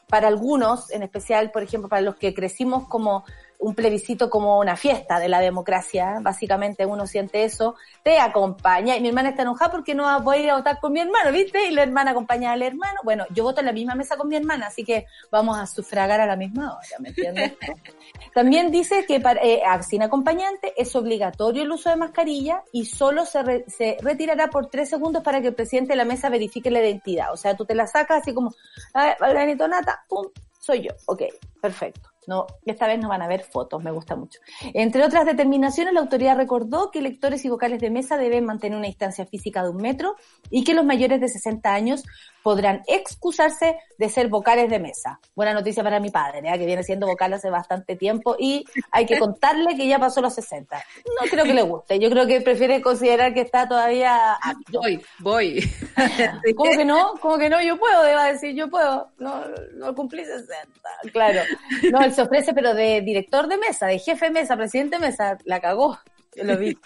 para 0.07 0.27
algunos, 0.27 0.91
en 0.91 1.01
especial, 1.01 1.51
por 1.51 1.63
ejemplo, 1.63 1.89
para 1.89 2.01
los 2.01 2.17
que 2.17 2.33
crecimos 2.33 2.87
como 2.87 3.23
un 3.63 3.75
plebiscito 3.75 4.29
como 4.29 4.59
una 4.59 4.75
fiesta 4.75 5.19
de 5.19 5.29
la 5.29 5.39
democracia, 5.39 6.19
básicamente 6.21 6.85
uno 6.85 7.07
siente 7.07 7.45
eso, 7.45 7.75
te 8.03 8.19
acompaña, 8.19 8.97
y 8.97 9.01
mi 9.01 9.07
hermana 9.07 9.29
está 9.29 9.43
enojada 9.43 9.71
porque 9.71 9.95
no 9.95 10.21
voy 10.21 10.37
a 10.37 10.39
ir 10.41 10.49
a 10.49 10.57
votar 10.57 10.81
con 10.81 10.91
mi 10.91 10.99
hermano, 10.99 11.31
¿viste? 11.31 11.65
Y 11.67 11.71
la 11.71 11.83
hermana 11.83 12.11
acompaña 12.11 12.51
al 12.51 12.61
hermano, 12.61 12.99
bueno, 13.05 13.25
yo 13.33 13.45
voto 13.45 13.61
en 13.61 13.67
la 13.67 13.71
misma 13.71 13.95
mesa 13.95 14.17
con 14.17 14.27
mi 14.27 14.35
hermana, 14.35 14.67
así 14.67 14.83
que 14.83 15.07
vamos 15.31 15.57
a 15.57 15.65
sufragar 15.65 16.19
a 16.19 16.25
la 16.25 16.35
misma 16.35 16.75
hora, 16.75 16.99
¿me 16.99 17.09
entiendes? 17.09 17.53
También 18.33 18.69
dice 18.69 19.05
que 19.05 19.21
para, 19.21 19.39
eh, 19.41 19.61
sin 19.87 20.03
acompañante 20.03 20.73
es 20.75 20.93
obligatorio 20.97 21.63
el 21.63 21.71
uso 21.71 21.89
de 21.89 21.95
mascarilla 21.95 22.63
y 22.73 22.85
solo 22.85 23.25
se, 23.25 23.63
se 23.69 23.97
retirará 24.01 24.49
por 24.49 24.67
tres 24.67 24.89
segundos 24.89 25.23
para 25.23 25.39
que 25.39 25.47
el 25.47 25.55
presidente 25.55 25.93
de 25.93 25.97
la 25.97 26.05
mesa 26.05 26.27
verifique 26.27 26.69
la 26.69 26.81
identidad, 26.81 27.31
o 27.31 27.37
sea, 27.37 27.55
tú 27.55 27.63
te 27.63 27.75
la 27.75 27.87
sacas 27.87 28.23
así 28.23 28.33
como, 28.33 28.53
a 28.93 29.15
ver, 29.33 29.57
Nata, 29.57 30.03
pum, 30.09 30.27
soy 30.59 30.81
yo, 30.81 30.91
ok, 31.05 31.23
perfecto. 31.61 32.12
No, 32.27 32.47
esta 32.65 32.87
vez 32.87 32.99
no 32.99 33.09
van 33.09 33.21
a 33.21 33.27
ver 33.27 33.43
fotos, 33.43 33.83
me 33.83 33.91
gusta 33.91 34.15
mucho. 34.15 34.39
Entre 34.73 35.03
otras 35.03 35.25
determinaciones, 35.25 35.93
la 35.93 35.99
autoridad 35.99 36.37
recordó 36.37 36.91
que 36.91 36.99
electores 36.99 37.43
y 37.45 37.49
vocales 37.49 37.79
de 37.79 37.89
mesa 37.89 38.17
deben 38.17 38.45
mantener 38.45 38.77
una 38.77 38.87
distancia 38.87 39.25
física 39.25 39.63
de 39.63 39.69
un 39.69 39.77
metro 39.77 40.15
y 40.49 40.63
que 40.63 40.73
los 40.73 40.85
mayores 40.85 41.19
de 41.21 41.27
60 41.27 41.73
años 41.73 42.03
podrán 42.43 42.83
excusarse 42.87 43.77
de 43.97 44.09
ser 44.09 44.27
vocales 44.27 44.69
de 44.69 44.79
mesa. 44.79 45.19
Buena 45.35 45.53
noticia 45.53 45.83
para 45.83 45.99
mi 45.99 46.09
padre, 46.09 46.41
¿eh? 46.43 46.59
que 46.59 46.65
viene 46.65 46.83
siendo 46.83 47.07
vocal 47.07 47.33
hace 47.33 47.49
bastante 47.49 47.95
tiempo 47.95 48.35
y 48.37 48.65
hay 48.91 49.05
que 49.05 49.17
contarle 49.17 49.75
que 49.75 49.87
ya 49.87 49.97
pasó 49.97 50.21
los 50.21 50.35
60. 50.35 50.75
No 51.21 51.29
creo 51.29 51.45
que 51.45 51.53
le 51.53 51.61
guste, 51.61 51.99
yo 51.99 52.09
creo 52.09 52.27
que 52.27 52.41
prefiere 52.41 52.81
considerar 52.81 53.33
que 53.33 53.41
está 53.41 53.67
todavía 53.67 54.37
Voy, 54.71 55.01
voy. 55.19 55.59
¿Cómo 56.55 56.71
que 56.71 56.85
no? 56.85 57.13
¿Cómo 57.19 57.37
que 57.37 57.49
no? 57.49 57.61
Yo 57.61 57.77
puedo, 57.77 58.03
deba 58.03 58.31
decir, 58.31 58.55
yo 58.55 58.69
puedo. 58.69 59.09
No, 59.17 59.43
no 59.73 59.95
cumplí 59.95 60.25
60. 60.25 60.57
Claro. 61.11 61.41
No, 61.91 62.01
él 62.01 62.13
se 62.13 62.21
ofrece, 62.21 62.53
pero 62.53 62.73
de 62.73 63.01
director 63.01 63.47
de 63.47 63.57
mesa, 63.57 63.87
de 63.87 63.99
jefe 63.99 64.25
de 64.25 64.31
mesa, 64.31 64.57
presidente 64.57 64.97
de 64.97 65.07
mesa, 65.07 65.37
la 65.45 65.59
cagó. 65.59 65.97
Lo 66.41 66.57
vi, 66.57 66.77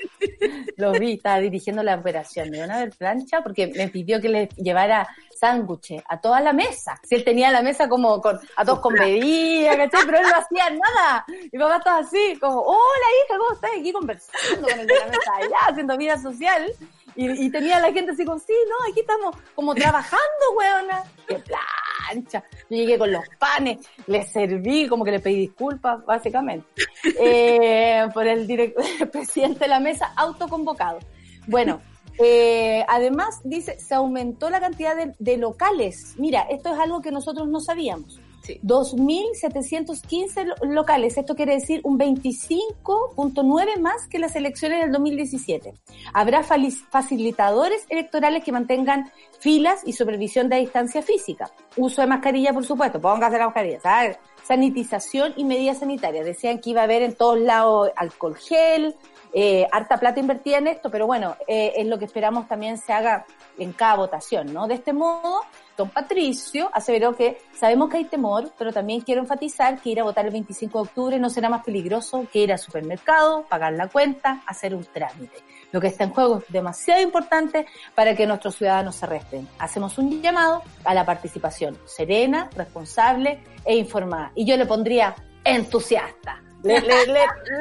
lo 0.78 0.92
vi, 0.94 1.14
estaba 1.14 1.40
dirigiendo 1.40 1.84
la 1.84 1.96
operación. 1.96 2.50
Me 2.50 2.60
van 2.60 2.72
a 2.72 2.80
ver 2.80 2.92
plancha 2.92 3.42
porque 3.42 3.68
me 3.68 3.88
pidió 3.90 4.20
que 4.20 4.30
le 4.30 4.48
llevara 4.58 5.08
sándwiches 5.40 6.04
a 6.08 6.20
toda 6.20 6.42
la 6.42 6.54
mesa. 6.54 7.00
Si 7.04 7.16
él 7.16 7.24
tenía 7.24 7.52
la 7.52 7.62
mesa 7.62 7.88
como 7.88 8.22
con, 8.22 8.40
a 8.56 8.66
todos 8.66 8.80
con 8.80 8.94
bebida, 8.94 9.78
¿cachai? 9.78 10.06
Pero 10.06 10.18
él 10.18 10.26
no 10.30 10.36
hacía 10.36 10.70
nada. 10.70 11.26
Mi 11.52 11.60
papá 11.60 11.78
estaba 11.78 12.00
así, 12.00 12.38
como, 12.40 12.62
hola 12.62 13.08
hija, 13.26 13.38
¿cómo 13.38 13.54
estás? 13.54 13.72
Aquí 13.80 13.92
conversando 13.92 14.68
con 14.68 14.80
el 14.80 14.88
de 14.88 15.00
la 15.00 15.06
mesa 15.06 15.32
allá, 15.38 15.58
haciendo 15.70 15.98
vida 15.98 16.18
social. 16.18 16.72
Y, 17.20 17.50
tenía 17.50 17.80
la 17.80 17.92
gente 17.92 18.12
así 18.12 18.24
como, 18.24 18.38
sí, 18.38 18.54
no, 18.70 18.92
aquí 18.92 19.00
estamos 19.00 19.36
como 19.56 19.74
trabajando, 19.74 20.22
weona. 20.56 21.04
¡Qué 21.28 21.40
plancha! 21.40 22.44
Yo 22.70 22.78
llegué 22.78 22.98
con 22.98 23.12
los 23.12 23.24
panes, 23.40 23.80
le 24.06 24.24
serví, 24.24 24.88
como 24.88 25.04
que 25.04 25.12
le 25.12 25.20
pedí 25.20 25.36
disculpas, 25.38 26.06
básicamente, 26.06 26.68
eh, 27.20 28.08
por 28.14 28.28
el, 28.28 28.50
el 29.00 29.10
presidente 29.10 29.62
de 29.62 29.68
la 29.68 29.80
mesa 29.80 30.14
autoconvocado. 30.16 31.00
Bueno, 31.48 31.82
eh, 32.20 32.84
además, 32.88 33.42
dice, 33.44 33.80
se 33.80 33.96
aumentó 33.96 34.50
la 34.50 34.60
cantidad 34.60 34.96
de, 35.18 35.38
locales. 35.38 36.16
Mira, 36.18 36.42
esto 36.50 36.74
es 36.74 36.80
algo 36.80 37.02
que 37.02 37.12
nosotros 37.12 37.48
no 37.48 37.60
sabíamos. 37.60 38.20
2.715 38.64 40.68
locales, 40.68 41.18
esto 41.18 41.36
quiere 41.36 41.56
decir 41.56 41.82
un 41.84 42.00
25.9 42.00 43.80
más 43.80 44.08
que 44.08 44.20
las 44.20 44.36
elecciones 44.36 44.82
del 44.82 44.92
2017. 44.92 45.74
Habrá 46.14 46.44
facilitadores 46.44 47.86
electorales 47.90 48.44
que 48.44 48.52
mantengan 48.52 49.12
filas 49.40 49.82
y 49.86 49.94
supervisión 49.94 50.50
de 50.50 50.58
distancia 50.58 51.02
física. 51.02 51.52
Uso 51.76 52.02
de 52.02 52.08
mascarilla, 52.08 52.54
por 52.54 52.66
supuesto, 52.66 53.00
póngase 53.00 53.38
la 53.38 53.46
mascarilla, 53.46 53.80
¿sabes? 53.80 54.18
Sanitización 54.44 55.34
y 55.36 55.44
medidas 55.44 55.80
sanitarias. 55.80 56.26
Decían 56.26 56.60
que 56.60 56.72
iba 56.72 56.82
a 56.82 56.86
haber 56.86 57.02
en 57.02 57.16
todos 57.16 57.40
lados 57.40 57.92
alcohol 57.96 58.36
gel, 58.36 58.96
eh, 59.34 59.68
harta 59.72 59.98
plata 59.98 60.20
invertida 60.20 60.58
en 60.58 60.68
esto, 60.68 60.90
pero 60.90 61.06
bueno, 61.06 61.36
eh, 61.48 61.74
es 61.76 61.86
lo 61.86 62.00
que 62.00 62.06
esperamos 62.06 62.48
también 62.48 62.78
se 62.78 62.94
haga 62.94 63.26
en 63.58 63.74
cada 63.74 63.96
votación, 63.96 64.54
¿no? 64.54 64.68
De 64.68 64.76
este 64.76 64.94
modo, 64.94 65.42
don 65.78 65.90
Patricio 65.90 66.70
aseveró 66.74 67.16
que 67.16 67.38
sabemos 67.54 67.90
que 67.90 67.98
hay 67.98 68.06
temor, 68.06 68.52
pero 68.58 68.74
también 68.74 69.02
quiero 69.02 69.22
enfatizar 69.22 69.80
que 69.80 69.92
ir 69.92 70.00
a 70.00 70.04
votar 70.04 70.26
el 70.26 70.32
25 70.32 70.78
de 70.78 70.82
octubre 70.82 71.20
no 71.20 71.30
será 71.30 71.50
más 71.50 71.64
peligroso 71.64 72.26
que 72.34 72.40
ir 72.40 72.52
al 72.52 72.60
supermercado, 72.60 73.46
pagar 73.48 73.74
la 73.74 73.88
cuenta, 73.88 74.42
hacer 74.48 74.74
un 74.74 74.84
trámite. 74.84 75.38
Lo 75.72 75.80
que 75.80 75.88
está 75.88 76.06
en 76.06 76.12
juego 76.12 76.40
es 76.40 76.52
demasiado 76.52 77.02
importante 77.02 77.68
para 77.94 78.16
que 78.16 78.26
nuestros 78.26 78.56
ciudadanos 78.56 78.96
se 78.96 79.06
resten. 79.06 79.48
Hacemos 79.60 79.98
un 79.98 80.22
llamado 80.22 80.64
a 80.84 80.94
la 80.94 81.06
participación 81.06 81.78
serena, 81.86 82.50
responsable 82.56 83.40
e 83.64 83.76
informada. 83.76 84.32
Y 84.34 84.46
yo 84.46 84.58
le 84.58 84.66
pondría 84.66 85.16
entusiasta 85.44 86.42
le, 86.68 87.06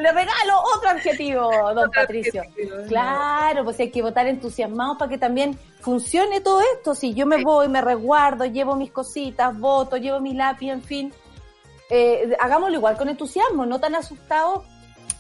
le, 0.02 0.12
regalo 0.12 0.61
otro 0.76 0.90
adjetivo, 0.90 1.50
don 1.74 1.90
Patricio. 1.90 2.42
Claro, 2.88 3.64
pues 3.64 3.78
hay 3.80 3.90
que 3.90 4.02
votar 4.02 4.26
entusiasmados 4.26 4.98
para 4.98 5.09
que 5.09 5.18
también 5.18 5.59
funcione 5.80 6.40
todo 6.40 6.61
esto. 6.74 6.94
Si 6.94 7.14
yo 7.14 7.26
me 7.26 7.42
voy, 7.42 7.68
me 7.68 7.80
resguardo, 7.80 8.44
llevo 8.44 8.76
mis 8.76 8.90
cositas, 8.90 9.57
voto, 9.59 9.96
llevo 9.96 10.20
mi 10.20 10.34
lápiz, 10.34 10.70
en 10.70 10.82
fin. 10.82 11.12
Eh, 11.88 12.36
hagámoslo 12.40 12.76
igual 12.76 12.96
con 12.96 13.09
entusiasmo, 13.09 13.64
no 13.64 13.78
tan 13.78 13.94
asustados 13.94 14.62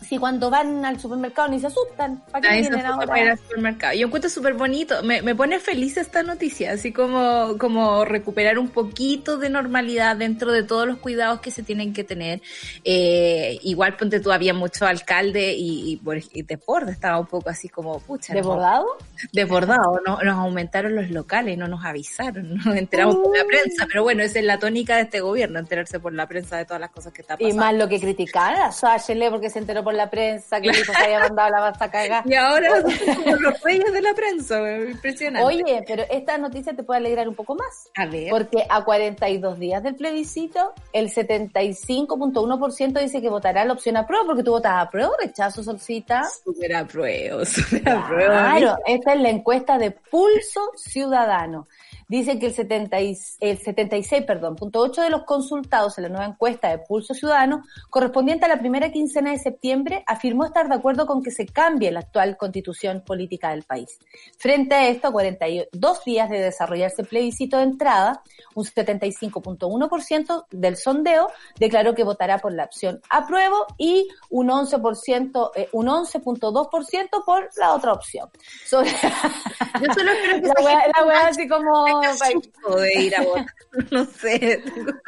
si 0.00 0.18
cuando 0.18 0.50
van 0.50 0.84
al 0.84 1.00
supermercado 1.00 1.48
ni 1.48 1.58
se 1.60 1.66
asustan. 1.68 2.22
¿Para 2.30 2.48
qué 2.48 2.60
vienen 2.60 2.86
ahora? 2.86 3.32
al 3.32 3.38
supermercado. 3.38 3.94
Yo 3.94 4.06
encuentro 4.06 4.30
súper 4.30 4.54
bonito, 4.54 5.02
me, 5.02 5.22
me 5.22 5.34
pone 5.34 5.58
feliz 5.58 5.96
esta 5.96 6.22
noticia, 6.22 6.72
así 6.72 6.92
como, 6.92 7.56
como 7.58 8.04
recuperar 8.04 8.58
un 8.58 8.68
poquito 8.68 9.36
de 9.38 9.50
normalidad 9.50 10.16
dentro 10.16 10.52
de 10.52 10.62
todos 10.62 10.86
los 10.86 10.98
cuidados 10.98 11.40
que 11.40 11.50
se 11.50 11.62
tienen 11.62 11.92
que 11.92 12.04
tener. 12.04 12.40
Eh, 12.84 13.58
igual 13.62 13.96
ponte 13.96 14.20
tú, 14.20 14.30
había 14.32 14.54
mucho 14.54 14.86
alcalde 14.86 15.54
y, 15.54 15.92
y, 15.92 15.96
por- 15.96 16.18
y 16.18 16.44
estaba 16.88 17.18
un 17.18 17.26
poco 17.26 17.50
así 17.50 17.68
como, 17.68 17.98
pucha, 18.00 18.32
no, 18.32 18.38
¿Desbordado? 18.38 18.86
desbordado, 19.32 20.00
no, 20.06 20.18
nos 20.22 20.34
aumentaron 20.38 20.94
los 20.94 21.10
locales, 21.10 21.56
no 21.58 21.68
nos 21.68 21.84
avisaron, 21.84 22.54
no 22.56 22.64
nos 22.64 22.76
enteramos 22.76 23.16
por 23.16 23.36
la 23.36 23.44
prensa, 23.44 23.86
pero 23.86 24.02
bueno, 24.02 24.22
esa 24.22 24.38
es 24.38 24.44
la 24.44 24.58
tónica 24.58 24.96
de 24.96 25.02
este 25.02 25.20
gobierno, 25.20 25.58
enterarse 25.58 25.98
por 26.00 26.12
la 26.12 26.26
prensa 26.26 26.56
de 26.58 26.64
todas 26.64 26.80
las 26.80 26.90
cosas 26.90 27.12
que 27.12 27.22
está 27.22 27.34
Y 27.38 27.44
pasando. 27.44 27.60
más 27.62 27.74
lo 27.74 27.88
que 27.88 28.00
criticaban 28.00 28.60
a 28.60 28.72
Sáchele 28.72 29.30
porque 29.30 29.50
se 29.50 29.58
enteró 29.58 29.82
por 29.86 29.94
la 29.94 30.10
prensa 30.10 30.60
que 30.60 30.74
se 30.74 30.92
había 30.92 31.20
mandado 31.20 31.48
la 31.48 31.60
basta 31.60 31.88
cagar. 31.88 32.24
Y 32.26 32.34
ahora 32.34 32.82
somos 32.82 33.40
los 33.40 33.62
reyes 33.62 33.92
de 33.92 34.02
la 34.02 34.14
prensa, 34.14 34.60
impresionante. 34.78 35.46
Oye, 35.46 35.84
pero 35.86 36.02
esta 36.10 36.36
noticia 36.38 36.74
te 36.74 36.82
puede 36.82 36.98
alegrar 36.98 37.28
un 37.28 37.36
poco 37.36 37.54
más. 37.54 37.88
a 37.94 38.06
ver. 38.06 38.30
Porque 38.30 38.66
a 38.68 38.84
42 38.84 39.60
días 39.60 39.80
del 39.84 39.94
plebiscito, 39.94 40.72
el 40.92 41.08
75.1% 41.08 43.00
dice 43.00 43.22
que 43.22 43.28
votará 43.28 43.64
la 43.64 43.74
opción 43.74 43.96
aprueba, 43.96 44.24
porque 44.26 44.42
tú 44.42 44.50
votas 44.50 44.72
aprueba 44.76 45.10
o 45.10 45.16
rechazo, 45.22 45.62
Solcita. 45.62 46.24
Súper 46.44 46.74
apruebo, 46.74 47.44
súper 47.44 47.88
apruebo. 47.88 48.32
Claro, 48.32 48.78
esta 48.86 49.14
es 49.14 49.20
la 49.20 49.30
encuesta 49.30 49.78
de 49.78 49.92
Pulso 49.92 50.72
Ciudadano. 50.74 51.68
Dice 52.08 52.38
que 52.38 52.46
el, 52.46 52.54
70 52.54 53.00
y- 53.00 53.18
el 53.40 53.58
76, 53.58 54.24
perdón, 54.24 54.54
punto 54.56 54.80
8 54.80 55.02
de 55.02 55.10
los 55.10 55.24
consultados 55.24 55.98
en 55.98 56.04
la 56.04 56.08
nueva 56.10 56.26
encuesta 56.26 56.68
de 56.68 56.78
Pulso 56.78 57.14
Ciudadano, 57.14 57.64
correspondiente 57.90 58.44
a 58.44 58.48
la 58.48 58.58
primera 58.60 58.92
quincena 58.92 59.32
de 59.32 59.38
septiembre, 59.38 60.04
afirmó 60.06 60.44
estar 60.44 60.68
de 60.68 60.76
acuerdo 60.76 61.06
con 61.06 61.22
que 61.22 61.30
se 61.32 61.46
cambie 61.46 61.90
la 61.90 62.00
actual 62.00 62.36
constitución 62.36 63.02
política 63.04 63.50
del 63.50 63.64
país. 63.64 63.98
Frente 64.38 64.74
a 64.76 64.88
esto, 64.88 65.08
a 65.08 65.12
42 65.12 66.04
días 66.04 66.30
de 66.30 66.40
desarrollarse 66.40 67.02
el 67.02 67.08
plebiscito 67.08 67.56
de 67.56 67.64
entrada, 67.64 68.22
un 68.54 68.64
75.1% 68.64 70.46
del 70.50 70.76
sondeo 70.76 71.28
declaró 71.58 71.94
que 71.94 72.04
votará 72.04 72.38
por 72.38 72.52
la 72.52 72.64
opción 72.64 73.00
apruebo 73.10 73.66
y 73.78 74.08
un 74.30 74.48
11%, 74.48 75.50
eh, 75.56 75.68
un 75.72 75.86
11.2% 75.88 77.24
por 77.24 77.48
la 77.56 77.74
otra 77.74 77.92
opción. 77.92 78.28
Sobre- 78.66 78.90
Yo 78.90 79.92
solo 79.94 80.10
espero 80.12 80.40
que 80.40 80.46
la 80.48 80.64
wea, 80.64 80.82
la 80.96 81.04
wea 81.04 81.26
así 81.28 81.48
como... 81.48 81.95
tenga 82.00 82.14
susto 82.32 82.76
de 82.76 83.02
ir 83.02 83.16
a 83.16 83.22
votar. 83.22 83.46
No 83.90 84.06
sé. 84.06 84.62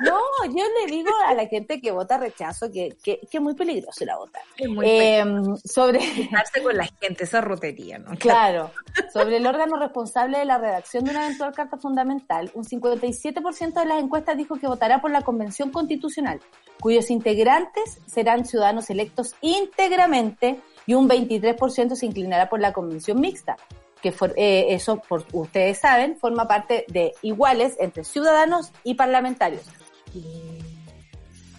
No, 0.05 0.21
yo 0.45 0.63
le 0.81 0.93
digo 0.93 1.11
a 1.27 1.33
la 1.33 1.47
gente 1.47 1.81
que 1.81 1.91
vota 1.91 2.19
rechazo 2.19 2.71
que, 2.71 2.97
que, 3.03 3.19
que 3.31 3.39
es 3.39 3.43
muy 3.43 3.55
peligroso 3.55 4.05
la 4.05 4.19
votar. 4.19 4.43
Es 4.59 4.69
muy 4.69 4.87
Eh, 4.87 5.25
sobre... 5.65 6.01
Juntarse 6.01 6.63
con 6.63 6.77
la 6.77 6.87
gente, 7.01 7.25
esa 7.25 7.41
rotería, 7.41 7.99
¿no? 7.99 8.11
Claro, 8.19 8.71
sobre 9.13 9.39
el 9.39 9.47
órgano 9.47 9.79
responsable 9.79 10.39
de 10.39 10.45
la 10.45 10.59
redacción 10.59 11.05
de 11.05 11.13
una 11.13 11.25
eventual 11.25 11.55
carta 11.55 11.79
fundamental, 11.79 12.51
un 12.55 12.65
57% 12.65 13.73
de 13.73 13.87
las 13.87 14.03
encuestas 14.03 14.37
dijo 14.37 14.59
que 14.59 14.67
votará 14.67 15.01
por 15.01 15.11
la 15.11 15.23
Convención 15.23 15.71
Constitucional, 15.71 16.41
cuyos 16.81 17.11
integrantes 17.11 17.99
serán 18.07 18.45
ciudadanos 18.45 18.91
electos 18.91 19.35
íntegramente 19.41 20.61
y 20.87 20.95
un 20.95 21.09
23% 21.09 21.95
se 21.95 22.07
inclinará 22.07 22.49
por 22.49 22.61
la 22.61 22.73
Convención 22.73 23.21
Mixta, 23.21 23.57
que 24.03 24.13
for- 24.13 24.35
eh, 24.37 24.67
eso, 24.71 25.01
por, 25.09 25.25
ustedes 25.33 25.79
saben, 25.79 26.17
forma 26.19 26.47
parte 26.49 26.85
de 26.89 27.13
iguales 27.23 27.77
entre 27.81 28.05
ciudadanos 28.05 28.71
y 28.85 28.95
parlamentarios. 28.95 29.63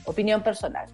Opinión 0.06 0.42
personal. 0.42 0.88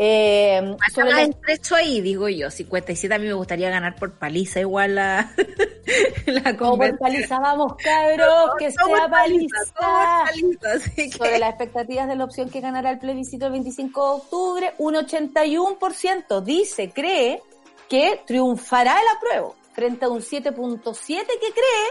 Eh, 0.00 0.76
sobre 0.94 1.10
la- 1.12 1.22
estrecho 1.22 1.74
ahí, 1.74 2.00
digo 2.00 2.28
yo. 2.28 2.50
57 2.50 3.14
a 3.14 3.18
mí 3.18 3.26
me 3.26 3.32
gustaría 3.32 3.70
ganar 3.70 3.96
por 3.96 4.12
paliza 4.18 4.60
igual 4.60 4.94
la, 4.96 5.32
la 6.26 6.56
Como 6.56 6.76
por 6.76 6.98
paliza, 6.98 7.40
vamos, 7.40 7.72
cabros, 7.82 8.50
que 8.58 8.70
sea 8.70 9.08
paliza, 9.08 9.56
paliza. 9.76 10.92
que- 10.94 11.10
Sobre 11.10 11.38
las 11.38 11.48
expectativas 11.50 12.06
de 12.08 12.16
la 12.16 12.24
opción 12.24 12.50
que 12.50 12.60
ganará 12.60 12.90
el 12.90 12.98
plebiscito 12.98 13.46
el 13.46 13.52
25 13.52 14.04
de 14.04 14.16
octubre, 14.22 14.74
un 14.78 14.94
81% 14.94 16.42
dice, 16.42 16.90
cree 16.90 17.42
que 17.88 18.20
triunfará 18.26 19.00
el 19.00 19.06
apruebo, 19.16 19.56
frente 19.78 20.06
a 20.06 20.08
un 20.08 20.20
7.7% 20.20 20.82
que 21.04 21.52
cree 21.52 21.88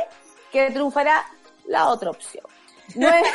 que 0.51 0.71
triunfará 0.73 1.25
la 1.67 1.88
otra 1.88 2.09
opción. 2.09 2.43
No, 2.95 3.07
es- 3.09 3.25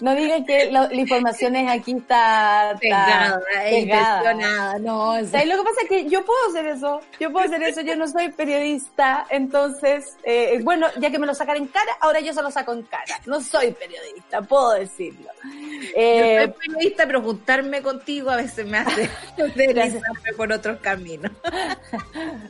no 0.00 0.14
digan 0.14 0.44
que 0.44 0.70
la, 0.70 0.88
la 0.88 0.94
información 0.94 1.54
es 1.56 1.70
aquí 1.70 1.92
está, 1.96 2.72
está 2.72 2.78
pegada, 2.80 3.40
pegada. 3.64 4.78
no, 4.80 5.16
es- 5.16 5.30
¿Sabes 5.30 5.46
lo 5.48 5.56
que 5.58 5.62
pasa? 5.62 5.80
Es 5.82 5.88
que 5.88 6.08
yo 6.08 6.24
puedo 6.24 6.48
hacer 6.48 6.66
eso, 6.66 7.00
yo 7.20 7.30
puedo 7.32 7.46
hacer 7.46 7.62
eso, 7.62 7.80
yo 7.82 7.96
no 7.96 8.06
soy 8.08 8.30
periodista, 8.32 9.26
entonces, 9.30 10.16
eh, 10.24 10.58
bueno, 10.62 10.88
ya 10.98 11.10
que 11.10 11.18
me 11.18 11.26
lo 11.26 11.34
sacan 11.34 11.56
en 11.56 11.66
cara, 11.68 11.92
ahora 12.00 12.20
yo 12.20 12.32
se 12.32 12.42
lo 12.42 12.50
saco 12.50 12.72
en 12.72 12.82
cara. 12.82 13.20
No 13.26 13.40
soy 13.40 13.72
periodista, 13.72 14.42
puedo 14.42 14.72
decirlo. 14.72 15.30
Yo 15.44 15.50
Eh, 15.96 16.38
soy 16.44 16.54
periodista, 16.68 17.06
pero 17.06 17.22
juntarme 17.22 17.82
contigo 17.82 18.30
a 18.30 18.36
veces 18.36 18.66
me 18.66 18.78
hace 18.78 19.08
deslizarme 19.54 20.32
por 20.36 20.52
otros 20.52 20.78
caminos. 20.80 21.30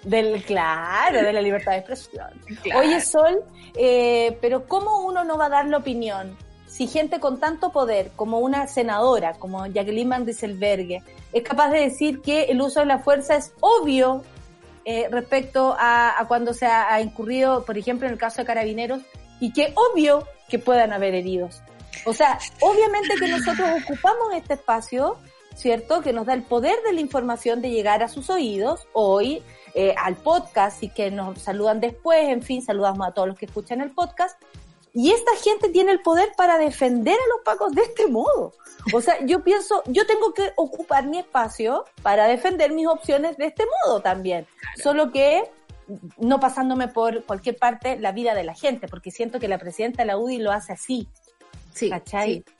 del, 0.05 0.43
claro, 0.45 1.23
de 1.23 1.33
la 1.33 1.41
libertad 1.43 1.73
de 1.73 1.79
expresión. 1.79 2.29
Claro. 2.63 2.81
Oye, 2.81 3.01
Sol, 3.01 3.43
eh, 3.77 4.37
pero 4.41 4.54
¿cómo 4.63 5.01
uno 5.01 5.25
no 5.25 5.37
va 5.37 5.47
a 5.47 5.51
dar 5.51 5.67
la 5.67 5.79
opinión? 5.79 6.37
Si 6.69 6.87
gente 6.87 7.21
con 7.21 7.41
tanto 7.41 7.71
poder 7.71 8.13
como 8.15 8.39
una 8.39 8.67
senadora, 8.67 9.35
como 9.35 9.67
Jacqueline 9.67 10.09
Van 10.09 10.25
Rieselberghe, 10.25 11.03
es 11.33 11.43
capaz 11.43 11.71
de 11.71 11.81
decir 11.81 12.23
que 12.23 12.45
el 12.45 12.61
uso 12.61 12.81
de 12.81 12.87
la 12.87 13.01
fuerza 13.01 13.37
es 13.37 13.53
obvio 13.61 14.23
eh, 14.85 15.09
respecto 15.11 15.75
a, 15.79 16.19
a 16.19 16.29
cuando 16.29 16.55
se 16.55 16.67
ha, 16.67 16.93
ha 16.93 17.01
incurrido, 17.01 17.65
por 17.65 17.77
ejemplo, 17.77 18.07
en 18.07 18.13
el 18.13 18.19
caso 18.19 18.43
de 18.43 18.47
carabineros, 18.47 19.03
y 19.41 19.53
que 19.53 19.75
obvio 19.75 20.27
que 20.49 20.59
puedan 20.59 20.93
haber 20.93 21.15
heridos. 21.15 21.63
O 22.07 22.13
sea, 22.13 22.39
obviamente 22.61 23.15
que 23.19 23.29
nosotros 23.29 23.69
ocupamos 23.83 24.35
este 24.35 24.55
espacio, 24.55 25.17
¿cierto? 25.55 26.01
Que 26.01 26.13
nos 26.13 26.27
da 26.27 26.35
el 26.35 26.43
poder 26.43 26.77
de 26.87 26.93
la 26.93 27.01
información 27.01 27.63
de 27.63 27.71
llegar 27.71 28.03
a 28.03 28.09
sus 28.09 28.31
oídos, 28.31 28.87
hoy, 28.93 29.43
eh, 29.75 29.95
al 29.99 30.17
podcast, 30.17 30.83
y 30.83 30.89
que 30.89 31.11
nos 31.11 31.41
saludan 31.41 31.81
después, 31.81 32.29
en 32.29 32.43
fin, 32.43 32.63
saludamos 32.63 33.07
a 33.07 33.13
todos 33.13 33.29
los 33.29 33.39
que 33.39 33.47
escuchan 33.47 33.81
el 33.81 33.91
podcast. 33.91 34.41
Y 34.93 35.11
esta 35.11 35.33
gente 35.43 35.71
tiene 35.71 35.91
el 35.91 36.01
poder 36.01 36.29
para 36.37 36.57
defender 36.57 37.15
a 37.15 37.29
los 37.35 37.45
pacos 37.45 37.75
de 37.75 37.83
este 37.83 38.07
modo. 38.07 38.53
O 38.93 39.01
sea, 39.01 39.25
yo 39.27 39.43
pienso, 39.43 39.83
yo 39.87 40.07
tengo 40.07 40.33
que 40.33 40.53
ocupar 40.55 41.07
mi 41.07 41.19
espacio 41.19 41.85
para 42.03 42.29
defender 42.29 42.73
mis 42.73 42.87
opciones 42.87 43.37
de 43.37 43.47
este 43.47 43.65
modo 43.85 44.01
también. 44.01 44.47
Solo 44.81 45.11
que 45.11 45.51
no 46.19 46.41
pasándome 46.41 46.89
por 46.89 47.25
cualquier 47.25 47.57
parte 47.57 47.99
la 47.99 48.13
vida 48.13 48.35
de 48.35 48.45
la 48.45 48.55
gente, 48.55 48.89
porque 48.89 49.11
siento 49.11 49.41
que 49.41 49.49
la 49.49 49.59
presidenta 49.59 50.03
de 50.03 50.07
la 50.07 50.17
UDI 50.17 50.39
lo 50.39 50.53
hace 50.53 50.73
así. 50.73 51.09
Sí, 51.75 51.91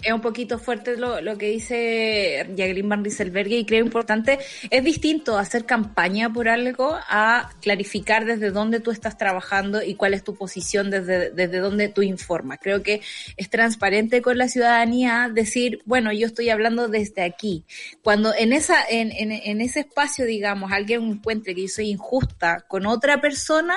es 0.03 0.13
un 0.13 0.21
poquito 0.21 0.59
fuerte 0.59 0.97
lo, 0.97 1.21
lo 1.21 1.39
que 1.39 1.51
dice 1.51 2.47
Jacqueline 2.57 2.89
Van 2.89 3.05
Rieselberghe 3.05 3.59
y 3.59 3.65
creo 3.65 3.85
importante, 3.85 4.41
es 4.71 4.83
distinto 4.83 5.39
hacer 5.39 5.67
campaña 5.67 6.33
por 6.33 6.49
algo 6.49 6.99
a 7.09 7.51
clarificar 7.63 8.25
desde 8.25 8.51
dónde 8.51 8.81
tú 8.81 8.91
estás 8.91 9.17
trabajando 9.17 9.83
y 9.83 9.95
cuál 9.95 10.15
es 10.15 10.25
tu 10.25 10.35
posición 10.35 10.91
desde, 10.91 11.31
desde 11.31 11.59
dónde 11.59 11.89
tú 11.89 12.03
informas. 12.03 12.59
Creo 12.61 12.83
que 12.83 13.03
es 13.37 13.49
transparente 13.51 14.21
con 14.21 14.37
la 14.37 14.49
ciudadanía 14.49 15.31
decir, 15.33 15.81
bueno, 15.85 16.13
yo 16.13 16.27
estoy 16.27 16.51
hablando 16.51 16.89
desde 16.89 17.23
aquí. 17.23 17.63
Cuando 18.03 18.35
en 18.35 18.53
esa, 18.53 18.77
en, 18.91 19.13
en, 19.13 19.31
en 19.31 19.61
ese 19.61 19.81
espacio, 19.81 20.25
digamos, 20.25 20.73
alguien 20.73 21.03
encuentre 21.03 21.55
que 21.55 21.63
yo 21.63 21.69
soy 21.69 21.91
injusta 21.91 22.65
con 22.67 22.85
otra 22.85 23.21
persona, 23.21 23.77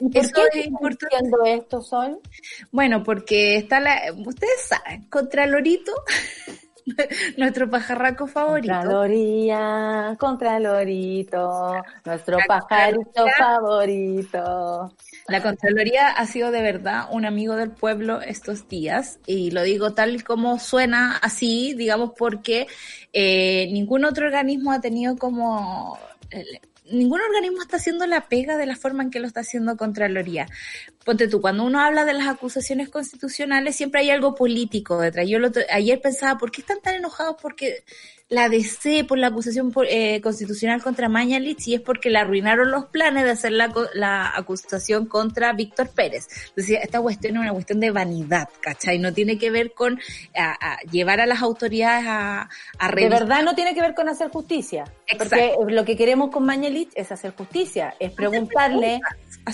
¿Y 0.00 0.08
por 0.10 0.24
Eso 0.24 0.32
qué 0.52 0.60
es 0.60 0.66
importante. 0.66 1.30
esto, 1.46 1.80
Sol? 1.80 2.18
Bueno, 2.72 3.02
porque 3.02 3.56
está 3.56 3.80
la, 3.80 4.00
ustedes 4.26 4.66
saben, 4.68 5.04
Contralorito, 5.08 5.92
nuestro 7.36 7.70
pajarraco 7.70 8.26
favorito. 8.26 8.74
Contraloría, 8.74 10.16
Contralorito, 10.18 11.74
nuestro 12.04 12.38
La 12.38 12.44
pajarito 12.46 13.26
favorito. 13.38 14.94
La 15.28 15.42
Contraloría 15.42 16.08
ha 16.08 16.26
sido 16.26 16.50
de 16.50 16.62
verdad 16.62 17.06
un 17.10 17.24
amigo 17.24 17.56
del 17.56 17.70
pueblo 17.70 18.20
estos 18.20 18.68
días 18.68 19.18
y 19.26 19.52
lo 19.52 19.62
digo 19.62 19.92
tal 19.92 20.24
como 20.24 20.58
suena 20.58 21.16
así, 21.18 21.74
digamos, 21.74 22.12
porque 22.16 22.66
eh, 23.12 23.68
ningún 23.72 24.04
otro 24.04 24.26
organismo 24.26 24.72
ha 24.72 24.80
tenido 24.80 25.16
como... 25.16 25.98
Ningún 26.90 27.20
organismo 27.20 27.62
está 27.62 27.78
haciendo 27.78 28.06
la 28.06 28.28
pega 28.28 28.58
de 28.58 28.66
la 28.66 28.76
forma 28.76 29.02
en 29.02 29.10
que 29.10 29.18
lo 29.18 29.26
está 29.26 29.40
haciendo 29.40 29.76
Contraloría. 29.76 30.46
ponte 31.04 31.28
tú, 31.28 31.40
cuando 31.40 31.64
uno 31.64 31.80
habla 31.80 32.04
de 32.04 32.12
las 32.12 32.28
acusaciones 32.28 32.90
constitucionales, 32.90 33.76
siempre 33.76 34.02
hay 34.02 34.10
algo 34.10 34.34
político 34.34 35.00
detrás. 35.00 35.26
Yo 35.28 35.38
ayer 35.70 36.00
pensaba, 36.00 36.38
¿por 36.38 36.50
qué 36.50 36.60
están 36.60 36.80
tan 36.82 36.96
enojados? 36.96 37.36
Porque 37.40 37.84
la 38.30 38.48
DC 38.48 39.04
por 39.04 39.18
la 39.18 39.28
acusación 39.28 39.72
eh, 39.88 40.20
constitucional 40.22 40.82
contra 40.82 41.08
Mañalich 41.08 41.68
y 41.68 41.74
es 41.74 41.80
porque 41.80 42.08
le 42.08 42.18
arruinaron 42.18 42.70
los 42.70 42.86
planes 42.86 43.24
de 43.24 43.30
hacer 43.30 43.52
la, 43.52 43.72
la 43.92 44.32
acusación 44.34 45.06
contra 45.06 45.52
Víctor 45.52 45.90
Pérez. 45.90 46.26
Decía, 46.56 46.80
esta 46.80 47.00
cuestión 47.00 47.36
es 47.36 47.42
una 47.42 47.52
cuestión 47.52 47.80
de 47.80 47.90
vanidad, 47.90 48.48
¿cachai? 48.60 48.98
No 48.98 49.12
tiene 49.12 49.38
que 49.38 49.50
ver 49.50 49.72
con 49.72 50.00
a, 50.34 50.78
llevar 50.90 51.20
a 51.20 51.26
las 51.26 51.42
autoridades 51.42 52.06
a, 52.08 52.48
a 52.78 52.92
De 52.92 53.08
verdad 53.08 53.42
no 53.42 53.54
tiene 53.54 53.74
que 53.74 53.82
ver 53.82 53.94
con 53.94 54.08
hacer 54.08 54.30
justicia. 54.30 54.84
Porque 55.18 55.54
lo 55.68 55.84
que 55.84 55.96
queremos 55.96 56.30
con 56.30 56.46
Mañalich 56.46 56.90
es 56.94 57.12
hacer 57.12 57.34
justicia, 57.36 57.94
es 58.00 58.10
preguntarle 58.10 59.00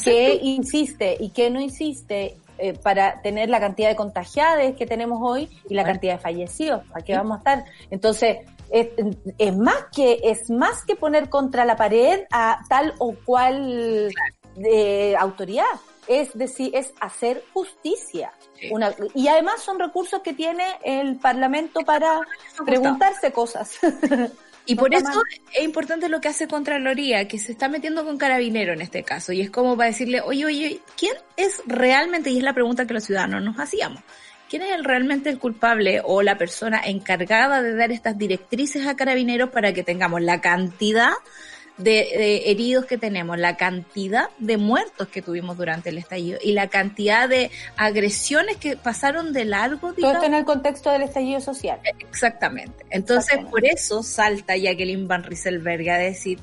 qué 0.05 0.39
insiste 0.41 1.17
y 1.19 1.31
qué 1.31 1.51
no 1.51 1.61
insiste 1.61 2.37
eh, 2.59 2.75
para 2.75 3.21
tener 3.23 3.49
la 3.49 3.59
cantidad 3.59 3.89
de 3.89 3.97
contagiados 3.97 4.77
que 4.77 4.87
tenemos 4.87 5.19
hoy 5.23 5.49
y 5.69 5.75
la 5.75 5.83
cantidad 5.83 6.15
de 6.15 6.19
fallecidos, 6.19 6.85
¿para 6.89 7.05
qué 7.05 7.17
vamos 7.17 7.37
a 7.37 7.39
estar? 7.39 7.65
Entonces, 7.91 8.39
es, 8.71 9.57
más 9.57 9.87
que 9.95 10.21
es 10.23 10.51
más 10.51 10.85
que 10.85 10.97
poner 10.97 11.29
contra 11.29 11.65
la 11.65 11.77
pared 11.77 12.21
a 12.31 12.61
tal 12.69 12.95
o 12.99 13.15
cual 13.25 14.13
eh, 14.57 15.15
autoridad 15.19 15.65
es 16.07 16.33
decir 16.35 16.71
es 16.75 16.93
hacer 17.01 17.45
justicia 17.53 18.33
Una, 18.71 18.95
y 19.15 19.29
además 19.29 19.61
son 19.61 19.79
recursos 19.79 20.21
que 20.23 20.33
tiene 20.33 20.65
el 20.85 21.17
parlamento 21.17 21.81
para 21.81 22.21
preguntarse 22.65 23.33
cosas 23.33 23.79
Y 24.67 24.77
por 24.77 24.95
eso 24.95 25.23
es 25.53 25.65
importante 25.65 26.09
lo 26.09 26.21
que 26.21 26.29
hace 26.29 26.47
Contraloría, 26.47 27.27
que 27.27 27.39
se 27.39 27.53
está 27.53 27.69
metiendo 27.69 28.05
con 28.05 28.19
carabinero 28.19 28.73
en 28.73 28.81
este 28.81 29.03
caso. 29.03 29.33
Y 29.33 29.41
es 29.41 29.51
como 29.51 29.77
para 29.77 29.89
decirle, 29.89 30.21
oye, 30.21 30.45
oye, 30.45 30.81
¿quién 30.97 31.15
es 31.37 31.61
realmente? 31.67 32.31
Y 32.31 32.39
es 32.39 32.45
la 32.45 32.55
pregunta 32.55 32.87
que 32.87 32.95
los 32.95 33.05
ciudadanos 33.05 33.43
nos 33.43 33.59
hacíamos. 33.59 34.01
¿Quién 34.51 34.63
es 34.63 34.83
realmente 34.83 35.31
el 35.31 35.39
culpable 35.39 36.03
o 36.05 36.23
la 36.23 36.37
persona 36.37 36.81
encargada 36.85 37.63
de 37.63 37.77
dar 37.77 37.93
estas 37.93 38.19
directrices 38.19 38.85
a 38.85 38.97
carabineros 38.97 39.51
para 39.51 39.73
que 39.73 39.85
tengamos 39.85 40.21
la 40.23 40.41
cantidad 40.41 41.13
de, 41.79 42.51
heridos 42.51 42.85
que 42.85 42.99
tenemos, 42.99 43.39
la 43.39 43.57
cantidad 43.57 44.29
de 44.39 44.57
muertos 44.57 45.07
que 45.07 45.23
tuvimos 45.23 45.57
durante 45.57 45.91
el 45.91 45.99
estallido 45.99 46.41
y 46.43 46.51
la 46.51 46.67
cantidad 46.67 47.29
de 47.29 47.53
agresiones 47.77 48.57
que 48.57 48.77
pasaron 48.77 49.33
de 49.33 49.45
largo. 49.45 49.93
Todo 49.93 50.15
esto 50.15 50.25
en 50.25 50.35
el 50.35 50.45
contexto 50.45 50.91
del 50.91 51.03
estallido 51.03 51.41
social. 51.41 51.79
Exactamente. 52.01 52.85
Entonces, 52.91 53.39
por 53.49 53.65
eso 53.65 54.03
salta 54.03 54.57
Jacqueline 54.57 55.07
Van 55.07 55.23
Rieselberg 55.23 55.89
a 55.91 55.99
decir, 55.99 56.41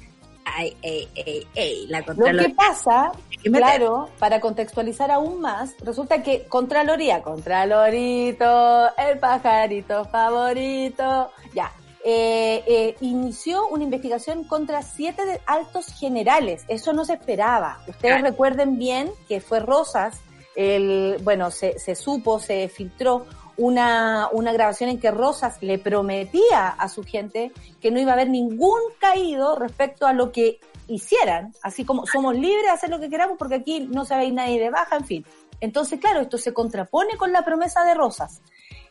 ay, 0.56 0.78
ay, 0.84 1.08
ay, 1.16 1.48
ay, 1.56 1.88
la 1.88 2.02
Lo 2.02 2.43
que 2.43 2.50
pasa, 2.50 3.12
claro, 3.43 4.10
para 4.20 4.39
contextualizar 4.39 5.12
aún 5.12 5.41
más, 5.41 5.76
resulta 5.84 6.24
que 6.24 6.45
Contraloría, 6.48 7.22
Contralorito, 7.22 8.95
el 8.98 9.20
pajarito 9.20 10.06
favorito, 10.06 11.32
ya, 11.54 11.72
eh, 12.04 12.64
eh, 12.66 12.95
inició 13.02 13.68
una 13.68 13.84
investigación 13.84 14.45
contra 14.45 14.82
siete 14.82 15.26
de 15.26 15.41
altos 15.45 15.88
generales. 15.88 16.64
Eso 16.68 16.93
no 16.93 17.04
se 17.04 17.14
esperaba. 17.14 17.80
Ustedes 17.88 18.22
recuerden 18.22 18.78
bien 18.78 19.12
que 19.28 19.41
fue 19.41 19.60
Rosas, 19.60 20.22
el, 20.56 21.18
bueno, 21.24 21.52
se, 21.52 21.78
se 21.80 21.95
supo, 21.95 22.39
se 22.39 22.70
filtró 22.70 23.26
una, 23.58 24.30
una 24.32 24.53
grabación 24.53 24.89
en 24.89 24.99
que 24.99 25.12
Rosas 25.12 25.58
le 25.62 25.80
prometía 25.80 26.68
a 26.68 26.89
su 26.89 27.03
gente 27.03 27.51
que 27.82 27.91
no 27.91 27.99
iba 27.99 28.12
a 28.12 28.14
haber 28.14 28.30
ningún 28.30 28.80
caído 28.99 29.55
respecto 29.55 30.05
a 30.05 30.14
lo 30.14 30.32
que 30.32 30.60
hicieran, 30.88 31.53
así 31.62 31.86
como 31.86 32.05
somos 32.05 32.36
libres 32.36 32.64
de 32.64 32.70
hacer 32.70 32.89
lo 32.89 32.99
que 32.99 33.10
queramos 33.10 33.38
porque 33.38 33.55
aquí 33.55 33.82
no 33.82 34.05
se 34.05 34.16
ve 34.16 34.32
nadie 34.32 34.60
de 34.60 34.70
baja, 34.70 34.95
en 34.97 35.05
fin. 35.05 35.26
Entonces, 35.60 35.99
claro, 35.99 36.22
esto 36.22 36.38
se 36.38 36.53
contrapone 36.53 37.18
con 37.18 37.32
la 37.32 37.43
promesa 37.43 37.84
de 37.84 37.93
Rosas. 37.93 38.41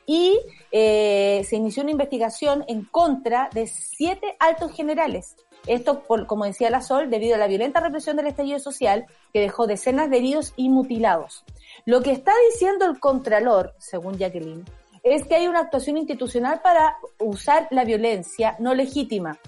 Y 0.05 0.39
eh, 0.71 1.45
se 1.49 1.57
inició 1.57 1.83
una 1.83 1.93
investigación 1.93 2.65
en 2.69 2.85
contra 2.85 3.51
de 3.53 3.67
siete 3.67 4.37
altos 4.39 4.73
generales. 4.73 5.37
Esto, 5.67 6.05
como 6.27 6.45
decía 6.45 6.71
la 6.71 6.81
Sol, 6.81 7.11
debido 7.11 7.35
a 7.35 7.39
la 7.39 7.49
violenta 7.49 7.81
represión 7.81 8.17
del 8.17 8.29
estallido 8.29 8.59
social 8.59 9.07
que 9.33 9.41
dejó 9.41 9.67
decenas 9.67 10.11
de 10.11 10.19
heridos 10.19 10.53
y 10.57 10.69
mutilados. 10.69 11.45
Lo 11.85 12.03
que 12.03 12.13
está 12.13 12.33
diciendo 12.53 12.87
el 12.87 13.01
Contralor, 13.01 13.75
según 13.79 14.17
Jacqueline, 14.17 14.65
es 15.03 15.25
que 15.27 15.37
hay 15.37 15.47
una 15.47 15.61
actuación 15.61 15.97
institucional 15.97 16.61
para 16.63 16.97
usar 17.19 17.69
la 17.71 17.85
violencia 17.85 18.57
no 18.59 18.75
legítima. 18.75 19.39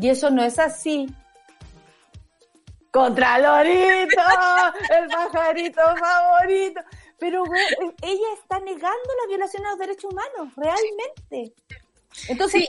Y 0.00 0.08
eso 0.08 0.30
no 0.30 0.42
es 0.44 0.58
así. 0.58 1.12
Contralorito, 2.92 4.22
el 4.90 5.08
pajarito 5.08 5.80
favorito. 5.96 6.80
Pero 7.18 7.42
ella 8.02 8.28
está 8.40 8.60
negando 8.60 9.08
la 9.22 9.28
violación 9.28 9.66
a 9.66 9.70
los 9.70 9.78
derechos 9.78 10.12
humanos, 10.12 10.54
realmente. 10.56 11.54
Entonces, 12.28 12.68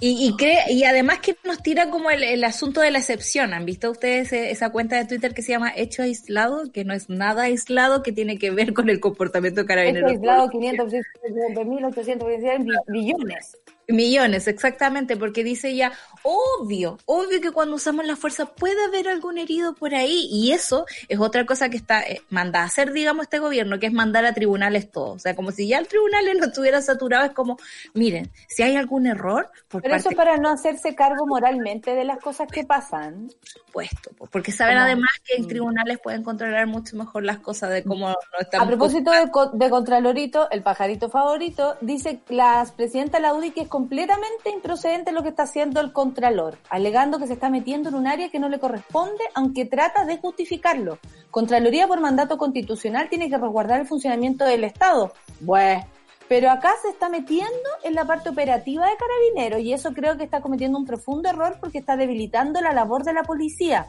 y, 0.00 0.34
cree, 0.36 0.72
y 0.72 0.84
además 0.84 1.18
que 1.20 1.36
nos 1.44 1.62
tira 1.62 1.90
como 1.90 2.10
el, 2.10 2.42
asunto 2.44 2.80
de 2.80 2.90
la 2.90 2.98
excepción. 2.98 3.52
¿Han 3.52 3.66
visto 3.66 3.90
ustedes 3.90 4.32
esa 4.32 4.70
cuenta 4.70 4.96
de 4.96 5.04
Twitter 5.04 5.34
que 5.34 5.42
se 5.42 5.52
llama 5.52 5.72
Hecho 5.76 6.02
Aislado? 6.02 6.72
Que 6.72 6.84
no 6.84 6.94
es 6.94 7.10
nada 7.10 7.44
aislado, 7.44 8.02
que 8.02 8.12
tiene 8.12 8.38
que 8.38 8.50
ver 8.50 8.72
con 8.72 8.88
el 8.88 9.00
comportamiento 9.00 9.66
carabinero. 9.66 10.08
Hecho 10.08 10.16
Aislado, 10.16 10.48
500, 10.48 10.92
1.826 10.92 12.82
billones. 12.88 13.56
Millones, 13.92 14.46
exactamente, 14.46 15.16
porque 15.16 15.42
dice 15.42 15.74
ya, 15.74 15.92
obvio, 16.22 16.98
obvio 17.06 17.40
que 17.40 17.50
cuando 17.50 17.74
usamos 17.74 18.06
la 18.06 18.16
fuerza 18.16 18.46
puede 18.46 18.84
haber 18.84 19.08
algún 19.08 19.38
herido 19.38 19.74
por 19.74 19.94
ahí, 19.94 20.28
y 20.30 20.52
eso 20.52 20.86
es 21.08 21.18
otra 21.18 21.44
cosa 21.44 21.68
que 21.70 21.76
está 21.76 22.02
eh, 22.02 22.22
manda 22.30 22.60
a 22.60 22.64
hacer, 22.64 22.92
digamos, 22.92 23.24
este 23.24 23.38
gobierno, 23.38 23.78
que 23.80 23.86
es 23.86 23.92
mandar 23.92 24.24
a 24.24 24.34
tribunales 24.34 24.90
todo, 24.90 25.14
o 25.14 25.18
sea, 25.18 25.34
como 25.34 25.50
si 25.50 25.66
ya 25.66 25.78
el 25.78 25.88
tribunal 25.88 26.24
no 26.38 26.46
estuviera 26.46 26.80
saturado, 26.82 27.24
es 27.24 27.32
como, 27.32 27.58
miren, 27.94 28.30
si 28.48 28.62
hay 28.62 28.76
algún 28.76 29.06
error, 29.06 29.50
por 29.68 29.82
pero 29.90 30.08
eso 30.08 30.10
para 30.16 30.36
no 30.36 30.48
hacerse 30.48 30.94
cargo 30.94 31.26
moralmente 31.26 31.94
de 31.94 32.04
las 32.04 32.18
cosas 32.18 32.48
que 32.48 32.64
pasan. 32.64 33.28
Por 33.28 33.86
supuesto, 33.86 34.10
porque 34.30 34.52
saben 34.52 34.78
además 34.78 35.10
que 35.24 35.36
en 35.36 35.46
tribunales 35.46 35.98
pueden 35.98 36.22
controlar 36.22 36.66
mucho 36.66 36.96
mejor 36.96 37.24
las 37.24 37.38
cosas 37.38 37.70
de 37.70 37.84
cómo 37.84 38.08
no 38.08 38.16
están. 38.38 38.62
A 38.62 38.66
propósito 38.66 39.10
de, 39.10 39.30
de 39.54 39.70
Contralorito, 39.70 40.50
el 40.50 40.62
pajarito 40.62 41.10
favorito, 41.10 41.76
dice 41.80 42.20
la 42.28 42.66
presidenta 42.76 43.20
Laudi 43.20 43.50
que 43.50 43.62
es 43.62 43.68
completamente 43.68 44.50
improcedente 44.50 45.12
lo 45.12 45.22
que 45.22 45.30
está 45.30 45.44
haciendo 45.44 45.80
el 45.80 45.92
Contralor, 45.92 46.58
alegando 46.68 47.18
que 47.18 47.26
se 47.26 47.34
está 47.34 47.50
metiendo 47.50 47.88
en 47.88 47.94
un 47.94 48.06
área 48.06 48.30
que 48.30 48.38
no 48.38 48.48
le 48.48 48.58
corresponde, 48.58 49.24
aunque 49.34 49.64
trata 49.64 50.04
de 50.04 50.18
justificarlo. 50.18 50.98
Contraloría 51.30 51.86
por 51.86 52.00
mandato 52.00 52.38
constitucional 52.38 53.08
tiene 53.08 53.28
que 53.28 53.38
resguardar 53.38 53.80
el 53.80 53.86
funcionamiento 53.86 54.44
del 54.44 54.64
Estado. 54.64 55.12
Bueno, 55.40 55.84
pero 56.30 56.48
acá 56.48 56.72
se 56.80 56.90
está 56.90 57.08
metiendo 57.08 57.68
en 57.82 57.96
la 57.96 58.04
parte 58.04 58.28
operativa 58.28 58.86
de 58.86 58.92
carabineros 58.96 59.62
y 59.62 59.72
eso 59.72 59.92
creo 59.92 60.16
que 60.16 60.22
está 60.22 60.40
cometiendo 60.40 60.78
un 60.78 60.86
profundo 60.86 61.28
error 61.28 61.56
porque 61.60 61.78
está 61.78 61.96
debilitando 61.96 62.60
la 62.60 62.72
labor 62.72 63.02
de 63.02 63.12
la 63.12 63.24
policía 63.24 63.88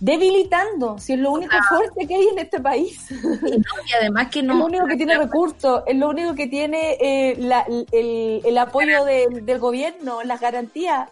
debilitando, 0.00 0.98
si 0.98 1.12
es 1.12 1.20
lo 1.20 1.30
único 1.30 1.56
fuerte 1.68 2.06
que 2.08 2.14
hay 2.16 2.26
en 2.28 2.38
este 2.40 2.60
país. 2.60 3.08
Y, 3.10 3.92
además 3.92 4.28
que 4.30 4.42
no. 4.42 4.54
Es 4.54 4.58
lo 4.58 4.66
único 4.66 4.86
que 4.86 4.96
tiene 4.96 5.16
recursos, 5.16 5.82
es 5.86 5.96
lo 5.96 6.08
único 6.08 6.34
que 6.34 6.48
tiene 6.48 6.96
eh, 7.00 7.36
la, 7.38 7.64
el, 7.92 8.42
el, 8.44 8.58
apoyo 8.58 9.04
del 9.04 9.58
gobierno, 9.58 10.22
las 10.24 10.40
garantías. 10.40 11.08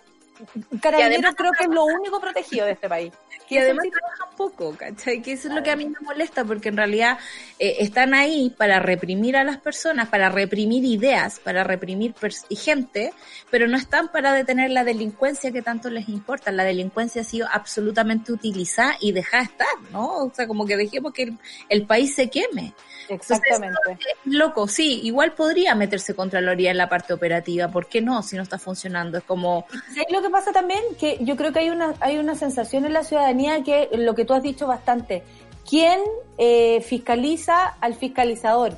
Carabineros 0.81 1.35
creo 1.37 1.53
que 1.53 1.65
es 1.65 1.71
lo 1.71 1.85
único 1.85 2.21
protegido 2.21 2.67
de 2.67 2.73
este 2.73 2.89
país. 2.89 3.13
Y 3.49 3.59
además 3.59 3.87
trabajan 3.91 4.37
poco, 4.37 4.77
¿cachai? 4.77 5.23
Que 5.23 5.33
eso 5.33 5.49
es 5.49 5.55
lo 5.55 5.63
que 5.63 5.71
a 5.71 5.77
mí 5.77 5.87
me 5.87 5.99
molesta, 6.01 6.45
porque 6.45 6.69
en 6.69 6.77
realidad 6.77 7.19
eh, 7.59 7.77
están 7.81 8.15
ahí 8.15 8.51
para 8.57 8.81
reprimir 8.81 9.37
a 9.37 9.45
las 9.45 9.59
personas, 9.59 10.09
para 10.09 10.29
reprimir 10.29 10.85
ideas, 10.85 11.39
para 11.39 11.65
reprimir 11.65 12.15
gente, 12.51 13.13
pero 13.51 13.69
no 13.69 13.77
están 13.77 14.09
para 14.09 14.33
detener 14.33 14.71
la 14.71 14.85
delincuencia 14.85 15.53
que 15.53 15.63
tanto 15.63 15.91
les 15.91 16.09
importa. 16.09 16.51
La 16.53 16.65
delincuencia 16.65 17.23
ha 17.23 17.25
sido 17.25 17.49
absolutamente 17.51 18.33
utilizada 18.33 18.97
y 19.01 19.13
deja 19.13 19.41
estar, 19.41 19.67
¿no? 19.93 20.25
O 20.25 20.33
sea, 20.35 20.47
como 20.47 20.67
que 20.67 20.77
dejemos 20.77 21.13
que 21.13 21.33
el, 21.69 21.87
país 21.87 22.15
se 22.15 22.29
queme. 22.29 22.75
Exactamente. 23.09 23.79
loco, 24.25 24.67
sí, 24.67 25.01
igual 25.05 25.33
podría 25.35 25.77
meterse 25.77 26.15
Contraloría 26.15 26.73
en 26.73 26.77
la 26.77 26.89
parte 26.89 27.13
operativa, 27.13 27.69
¿por 27.69 27.87
qué 27.87 28.01
no? 28.01 28.21
Si 28.23 28.35
no 28.35 28.43
está 28.43 28.59
funcionando, 28.59 29.19
es 29.19 29.25
como... 29.25 29.65
lo 30.11 30.23
que 30.23 30.31
pasa 30.31 30.51
también? 30.51 30.83
Que 30.99 31.19
yo 31.21 31.37
creo 31.37 31.53
que 31.53 31.61
hay 31.61 31.71
una, 31.71 31.95
hay 32.01 32.19
una 32.19 32.35
sensación 32.35 32.85
en 32.85 32.93
la 32.93 33.05
ciudadanía 33.05 33.36
que 33.65 33.89
lo 33.93 34.15
que 34.15 34.25
tú 34.25 34.35
has 34.35 34.43
dicho 34.43 34.67
bastante, 34.67 35.23
¿quién 35.69 36.01
eh, 36.39 36.81
fiscaliza 36.81 37.67
al 37.81 37.95
fiscalizador? 37.95 38.77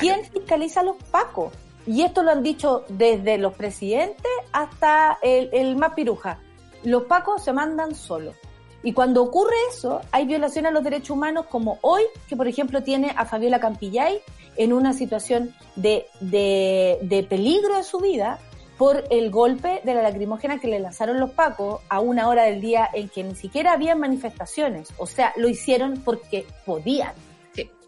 ¿Quién 0.00 0.24
fiscaliza 0.24 0.80
a 0.80 0.82
los 0.84 0.96
pacos? 1.10 1.52
Y 1.86 2.02
esto 2.02 2.22
lo 2.22 2.32
han 2.32 2.42
dicho 2.42 2.84
desde 2.88 3.38
los 3.38 3.54
presidentes 3.54 4.32
hasta 4.52 5.18
el, 5.22 5.48
el 5.52 5.76
más 5.76 5.94
piruja. 5.94 6.38
Los 6.82 7.04
pacos 7.04 7.44
se 7.44 7.52
mandan 7.52 7.94
solos. 7.94 8.34
Y 8.82 8.92
cuando 8.92 9.22
ocurre 9.22 9.54
eso, 9.70 10.00
hay 10.12 10.26
violación 10.26 10.66
a 10.66 10.70
los 10.70 10.84
derechos 10.84 11.10
humanos 11.10 11.46
como 11.46 11.78
hoy, 11.82 12.02
que 12.28 12.36
por 12.36 12.46
ejemplo 12.46 12.82
tiene 12.82 13.12
a 13.16 13.24
Fabiola 13.24 13.60
Campillay 13.60 14.20
en 14.56 14.72
una 14.72 14.92
situación 14.92 15.54
de, 15.74 16.06
de, 16.20 16.98
de 17.02 17.22
peligro 17.22 17.76
de 17.76 17.82
su 17.82 17.98
vida 17.98 18.38
por 18.78 19.04
el 19.10 19.30
golpe 19.30 19.80
de 19.84 19.94
la 19.94 20.02
lacrimógena 20.02 20.58
que 20.58 20.68
le 20.68 20.78
lanzaron 20.78 21.18
los 21.18 21.30
pacos 21.30 21.80
a 21.88 22.00
una 22.00 22.28
hora 22.28 22.44
del 22.44 22.60
día 22.60 22.88
en 22.92 23.08
que 23.08 23.24
ni 23.24 23.34
siquiera 23.34 23.72
había 23.72 23.94
manifestaciones. 23.94 24.88
O 24.98 25.06
sea, 25.06 25.32
lo 25.36 25.48
hicieron 25.48 26.02
porque 26.04 26.46
podían. 26.64 27.12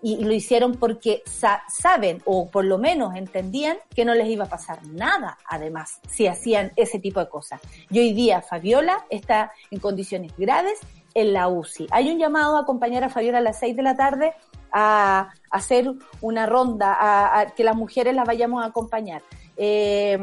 Y, 0.01 0.24
lo 0.24 0.32
hicieron 0.32 0.76
porque 0.76 1.24
saben, 1.26 2.22
o 2.24 2.49
por 2.49 2.64
lo 2.64 2.78
menos 2.78 3.16
entendían, 3.16 3.78
que 3.95 4.05
no 4.05 4.14
les 4.14 4.28
iba 4.28 4.45
a 4.45 4.49
pasar 4.49 4.86
nada, 4.86 5.39
además, 5.45 5.99
si 6.09 6.28
hacían 6.28 6.72
ese 6.76 7.01
tipo 7.01 7.18
de 7.18 7.28
cosas. 7.28 7.61
Y 7.91 7.99
hoy 7.99 8.12
día 8.12 8.41
Fabiola 8.41 9.05
está 9.11 9.51
en 9.72 9.80
condiciones 9.80 10.32
graves 10.39 10.78
en 11.14 11.32
la 11.32 11.49
UCI. 11.49 11.89
Hay 11.91 12.11
un 12.11 12.18
llamado 12.18 12.57
a 12.57 12.61
acompañar 12.61 13.03
a 13.03 13.09
Fabiola 13.09 13.39
a 13.39 13.41
las 13.41 13.59
seis 13.59 13.74
de 13.76 13.82
la 13.82 13.97
tarde 13.97 14.34
a, 14.70 15.30
hacer 15.51 15.93
una 16.20 16.47
ronda, 16.47 16.97
a, 17.01 17.47
que 17.47 17.64
las 17.64 17.74
mujeres 17.74 18.14
las 18.14 18.24
vayamos 18.24 18.62
a 18.62 18.68
acompañar. 18.68 19.22
Eh, 19.57 20.16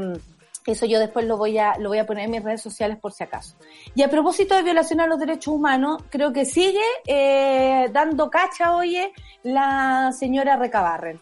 eso 0.71 0.85
yo 0.85 0.99
después 0.99 1.25
lo 1.25 1.37
voy 1.37 1.57
a 1.57 1.77
lo 1.77 1.89
voy 1.89 1.99
a 1.99 2.05
poner 2.05 2.25
en 2.25 2.31
mis 2.31 2.43
redes 2.43 2.61
sociales 2.61 2.97
por 2.97 3.13
si 3.13 3.23
acaso. 3.23 3.55
Y 3.93 4.01
a 4.01 4.09
propósito 4.09 4.55
de 4.55 4.63
violación 4.63 4.99
a 5.01 5.07
los 5.07 5.19
derechos 5.19 5.53
humanos, 5.53 6.03
creo 6.09 6.33
que 6.33 6.45
sigue 6.45 6.83
eh, 7.05 7.89
dando 7.91 8.29
cacha, 8.29 8.75
oye, 8.75 9.13
la 9.43 10.11
señora 10.11 10.55
Recabarren. 10.55 11.19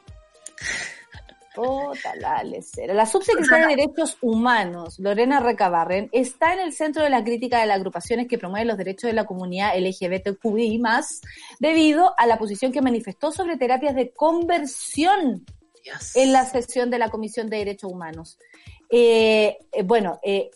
la 2.20 2.44
La 2.94 3.06
subsecretaria 3.06 3.68
de 3.68 3.76
Derechos 3.76 4.18
Humanos, 4.22 4.98
Lorena 4.98 5.40
Recabarren, 5.40 6.10
está 6.12 6.54
en 6.54 6.60
el 6.60 6.74
centro 6.74 7.04
de 7.04 7.12
la 7.12 7.24
crítica 7.24 7.60
de 7.60 7.68
las 7.68 7.78
agrupaciones 7.78 8.28
que 8.28 8.40
promueven 8.40 8.68
los 8.68 8.78
derechos 8.78 9.10
de 9.10 9.14
la 9.14 9.26
comunidad 9.26 9.78
LGBTQI+, 9.78 10.82
debido 11.60 12.16
a 12.18 12.26
la 12.26 12.40
posición 12.40 12.72
que 12.72 12.82
manifestó 12.82 13.32
sobre 13.32 13.58
terapias 13.58 13.94
de 13.94 14.12
conversión 14.14 15.46
en 16.16 16.32
la 16.32 16.46
sesión 16.46 16.90
de 16.90 16.98
la 16.98 17.10
Comisión 17.10 17.50
de 17.50 17.58
Derechos 17.58 17.92
Humanos. 17.92 18.40
Eh, 18.96 19.58
eh, 19.72 19.82
bueno, 19.82 20.20
eh, 20.22 20.52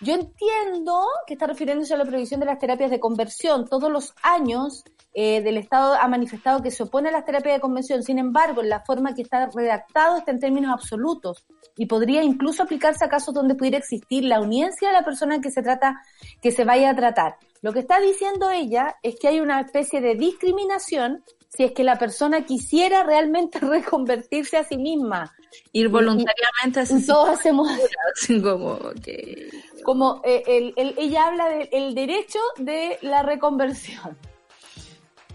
yo 0.00 0.14
entiendo 0.14 1.04
que 1.26 1.32
está 1.32 1.48
refiriéndose 1.48 1.92
a 1.94 1.96
la 1.96 2.04
prohibición 2.04 2.38
de 2.38 2.46
las 2.46 2.60
terapias 2.60 2.92
de 2.92 3.00
conversión. 3.00 3.66
Todos 3.66 3.90
los 3.90 4.14
años 4.22 4.84
eh, 5.14 5.42
del 5.42 5.56
Estado 5.56 5.94
ha 5.94 6.06
manifestado 6.06 6.62
que 6.62 6.70
se 6.70 6.84
opone 6.84 7.08
a 7.08 7.12
las 7.12 7.24
terapias 7.24 7.56
de 7.56 7.60
conversión. 7.60 8.04
Sin 8.04 8.20
embargo, 8.20 8.62
en 8.62 8.68
la 8.68 8.84
forma 8.84 9.16
que 9.16 9.22
está 9.22 9.50
redactado 9.52 10.18
está 10.18 10.30
en 10.30 10.38
términos 10.38 10.72
absolutos 10.72 11.44
y 11.76 11.86
podría 11.86 12.22
incluso 12.22 12.62
aplicarse 12.62 13.04
a 13.04 13.08
casos 13.08 13.34
donde 13.34 13.56
pudiera 13.56 13.78
existir 13.78 14.22
la 14.22 14.40
uniencia 14.40 14.86
de 14.86 14.94
la 14.94 15.04
persona 15.04 15.40
que 15.40 15.50
se 15.50 15.60
trata, 15.60 16.00
que 16.40 16.52
se 16.52 16.64
vaya 16.64 16.90
a 16.90 16.94
tratar. 16.94 17.34
Lo 17.62 17.72
que 17.72 17.80
está 17.80 17.98
diciendo 17.98 18.48
ella 18.52 18.94
es 19.02 19.16
que 19.18 19.26
hay 19.26 19.40
una 19.40 19.60
especie 19.60 20.00
de 20.00 20.14
discriminación 20.14 21.24
si 21.48 21.64
es 21.64 21.72
que 21.72 21.82
la 21.82 21.98
persona 21.98 22.44
quisiera 22.46 23.02
realmente 23.02 23.58
reconvertirse 23.60 24.56
a 24.56 24.62
sí 24.62 24.78
misma. 24.78 25.32
Ir 25.72 25.88
voluntariamente 25.88 26.80
a 26.80 26.86
sí 26.86 27.04
Todos 27.06 27.38
hacemos 27.38 27.68
como 28.42 28.78
que... 29.02 29.50
Como 29.84 30.22
eh, 30.24 30.72
ella 30.76 31.26
habla 31.26 31.48
del 31.48 31.94
derecho 31.94 32.38
de 32.56 32.98
la 33.02 33.22
reconversión. 33.22 34.16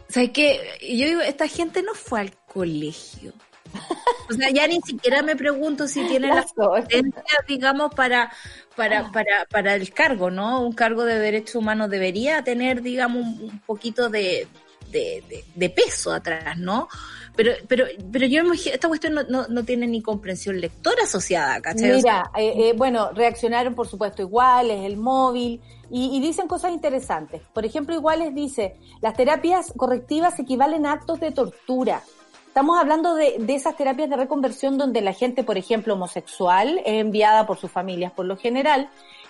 O 0.09 0.13
sea, 0.13 0.23
es 0.23 0.31
que 0.31 0.59
yo 0.81 1.05
digo, 1.05 1.21
esta 1.21 1.47
gente 1.47 1.83
no 1.83 1.93
fue 1.93 2.21
al 2.21 2.31
colegio. 2.45 3.33
O 4.29 4.33
sea, 4.33 4.49
ya 4.49 4.67
ni 4.67 4.79
siquiera 4.81 5.21
me 5.21 5.35
pregunto 5.35 5.87
si 5.87 6.05
tiene 6.07 6.27
la 6.27 6.43
competencia, 6.55 7.23
digamos, 7.47 7.93
para, 7.93 8.31
para, 8.75 9.11
para, 9.11 9.45
para 9.49 9.75
el 9.75 9.91
cargo, 9.93 10.29
¿no? 10.29 10.61
Un 10.61 10.73
cargo 10.73 11.03
de 11.03 11.19
derechos 11.19 11.55
humanos 11.55 11.89
debería 11.89 12.41
tener, 12.43 12.81
digamos, 12.81 13.25
un 13.25 13.59
poquito 13.65 14.09
de, 14.09 14.47
de, 14.91 15.69
peso 15.69 16.11
atrás, 16.13 16.57
¿no? 16.57 16.87
Pero, 17.37 17.51
pero, 17.67 17.85
pero 18.11 18.25
yo 18.25 18.41
imagino, 18.41 18.73
esta 18.73 18.87
cuestión 18.87 19.13
no, 19.13 19.47
no, 19.47 19.63
tiene 19.63 19.85
ni 19.85 20.01
comprensión 20.01 20.59
lectora 20.59 21.03
asociada, 21.03 21.61
¿cachai? 21.61 21.97
Mira, 21.97 22.31
eh, 22.35 22.51
eh, 22.57 22.73
bueno, 22.75 23.11
reaccionaron 23.11 23.75
por 23.75 23.87
supuesto 23.87 24.23
iguales, 24.23 24.83
el 24.83 24.97
móvil, 24.97 25.61
y, 25.91 26.19
dicen 26.19 26.47
cosas 26.47 26.73
interesantes. 26.73 27.43
Por 27.53 27.63
ejemplo, 27.63 27.93
iguales 27.93 28.33
dice, 28.33 28.75
las 29.01 29.13
terapias 29.13 29.71
correctivas 29.77 30.39
equivalen 30.39 30.87
a 30.87 30.93
actos 30.93 31.19
de 31.19 31.31
tortura. 31.31 32.01
Estamos 32.47 32.79
hablando 32.79 33.13
de, 33.13 33.35
de, 33.37 33.53
esas 33.53 33.77
terapias 33.77 34.09
de 34.09 34.17
reconversión 34.17 34.79
donde 34.79 35.01
la 35.01 35.13
gente, 35.13 35.43
por 35.43 35.59
ejemplo, 35.59 35.93
homosexual, 35.93 36.79
es 36.79 37.01
enviada 37.01 37.45
por 37.45 37.59
sus 37.59 37.69
familias 37.69 38.11
por 38.13 38.25
lo 38.25 38.35
general, 38.35 38.89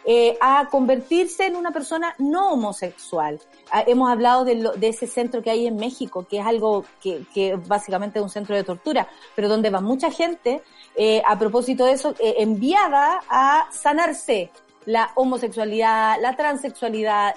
eh, 0.10 0.38
a 0.40 0.70
convertirse 0.72 1.48
en 1.48 1.58
una 1.58 1.72
persona 1.72 2.16
no 2.18 2.54
homosexual. 2.54 3.42
Ah, 3.70 3.84
hemos 3.86 4.10
hablado 4.10 4.46
de, 4.46 4.72
de, 4.78 4.88
ese 4.88 5.06
centro 5.06 5.44
que 5.44 5.50
hay 5.50 5.68
en 5.68 5.76
México, 5.76 6.26
que 6.26 6.40
es 6.40 6.46
algo 6.46 6.86
que, 7.02 7.60
básicamente 7.68 8.18
es 8.18 8.24
un 8.24 8.30
centro 8.30 8.56
de 8.56 8.64
tortura, 8.64 9.10
pero 9.36 9.50
donde 9.50 9.70
va 9.70 9.82
mucha 9.82 10.10
gente, 10.10 10.64
eh, 10.96 11.22
a 11.28 11.38
propósito 11.38 11.84
de 11.84 11.92
eso, 11.92 12.16
eh, 12.20 12.36
enviada 12.38 13.20
a 13.28 13.68
sanarse 13.74 14.50
la 14.86 15.12
homosexualidad, 15.16 16.16
la 16.22 16.38
transexualidad, 16.38 17.34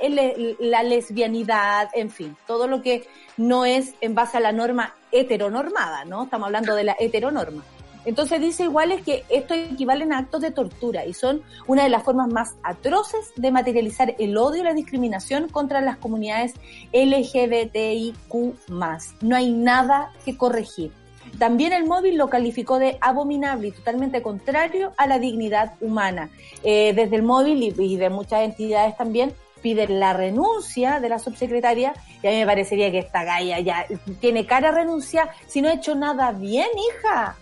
la 0.60 0.84
lesbianidad, 0.84 1.88
en 1.92 2.08
fin, 2.08 2.36
todo 2.46 2.68
lo 2.68 2.82
que 2.82 3.08
no 3.36 3.64
es 3.64 3.94
en 4.00 4.14
base 4.14 4.36
a 4.36 4.40
la 4.40 4.52
norma 4.52 4.94
heteronormada, 5.10 6.04
¿no? 6.04 6.22
Estamos 6.22 6.46
hablando 6.46 6.76
de 6.76 6.84
la 6.84 6.96
heteronorma. 7.00 7.64
Entonces 8.04 8.40
dice 8.40 8.64
igual 8.64 8.92
es 8.92 9.02
que 9.02 9.24
esto 9.28 9.54
equivalen 9.54 10.12
a 10.12 10.18
actos 10.18 10.40
de 10.40 10.50
tortura 10.50 11.04
y 11.04 11.12
son 11.12 11.42
una 11.66 11.84
de 11.84 11.90
las 11.90 12.02
formas 12.02 12.28
más 12.32 12.54
atroces 12.62 13.32
de 13.36 13.50
materializar 13.50 14.14
el 14.18 14.36
odio 14.38 14.62
y 14.62 14.64
la 14.64 14.74
discriminación 14.74 15.48
contra 15.48 15.80
las 15.80 15.98
comunidades 15.98 16.54
LGBTIQ+. 16.92 18.54
No 19.20 19.36
hay 19.36 19.50
nada 19.52 20.12
que 20.24 20.36
corregir. 20.36 20.92
También 21.38 21.72
el 21.72 21.84
móvil 21.84 22.16
lo 22.16 22.28
calificó 22.28 22.78
de 22.78 22.98
abominable 23.00 23.68
y 23.68 23.72
totalmente 23.72 24.22
contrario 24.22 24.92
a 24.96 25.06
la 25.06 25.18
dignidad 25.18 25.74
humana. 25.80 26.30
Eh, 26.64 26.92
desde 26.94 27.16
el 27.16 27.22
móvil 27.22 27.62
y, 27.62 27.96
de 27.96 28.10
muchas 28.10 28.42
entidades 28.42 28.96
también 28.96 29.32
piden 29.62 30.00
la 30.00 30.14
renuncia 30.14 31.00
de 31.00 31.08
la 31.10 31.18
subsecretaria 31.18 31.92
y 32.22 32.26
a 32.26 32.30
mí 32.30 32.38
me 32.38 32.46
parecería 32.46 32.90
que 32.90 32.98
esta 32.98 33.24
galla 33.24 33.60
ya 33.60 33.86
tiene 34.18 34.46
cara 34.46 34.70
a 34.70 34.72
renuncia 34.72 35.28
si 35.46 35.60
no 35.60 35.68
ha 35.68 35.74
hecho 35.74 35.94
nada 35.94 36.32
bien, 36.32 36.68
hija 36.88 37.36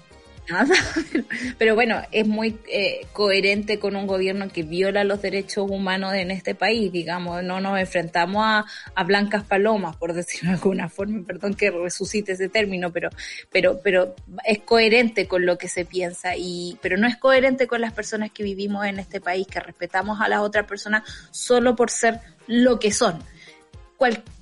nada, 0.51 0.75
pero 1.59 1.75
bueno, 1.75 2.03
es 2.13 2.27
muy 2.27 2.59
eh, 2.69 3.07
coherente 3.13 3.79
con 3.79 3.97
un 3.97 4.07
gobierno 4.07 4.49
que 4.49 4.63
viola 4.63 5.05
los 5.05 5.23
derechos 5.23 5.71
humanos 5.71 6.15
en 6.15 6.31
este 6.31 6.55
país, 6.55 6.91
digamos, 6.93 7.43
no 7.43 7.61
nos 7.61 7.79
enfrentamos 7.79 8.43
a, 8.45 8.65
a 8.95 9.05
blancas 9.05 9.45
palomas, 9.45 9.97
por 9.97 10.13
decirlo 10.13 10.51
de 10.51 10.57
alguna 10.57 10.89
forma, 10.89 11.25
perdón 11.27 11.55
que 11.55 11.71
resucite 11.71 12.33
ese 12.33 12.49
término, 12.49 12.93
pero, 12.93 13.11
pero, 13.51 13.81
pero 13.83 14.15
es 14.45 14.61
coherente 14.61 15.27
con 15.27 15.47
lo 15.47 15.59
que 15.59 15.69
se 15.69 15.85
piensa 15.85 16.37
y, 16.37 16.79
pero 16.83 16.97
no 16.97 17.07
es 17.07 17.17
coherente 17.17 17.67
con 17.67 17.81
las 17.81 17.93
personas 17.93 18.31
que 18.31 18.43
vivimos 18.43 18.87
en 18.87 18.99
este 18.99 19.21
país, 19.21 19.47
que 19.47 19.61
respetamos 19.61 20.21
a 20.21 20.29
las 20.29 20.41
otras 20.41 20.67
personas 20.67 21.03
solo 21.31 21.77
por 21.77 21.91
ser 21.91 22.21
lo 22.47 22.79
que 22.79 22.93
son 22.93 23.23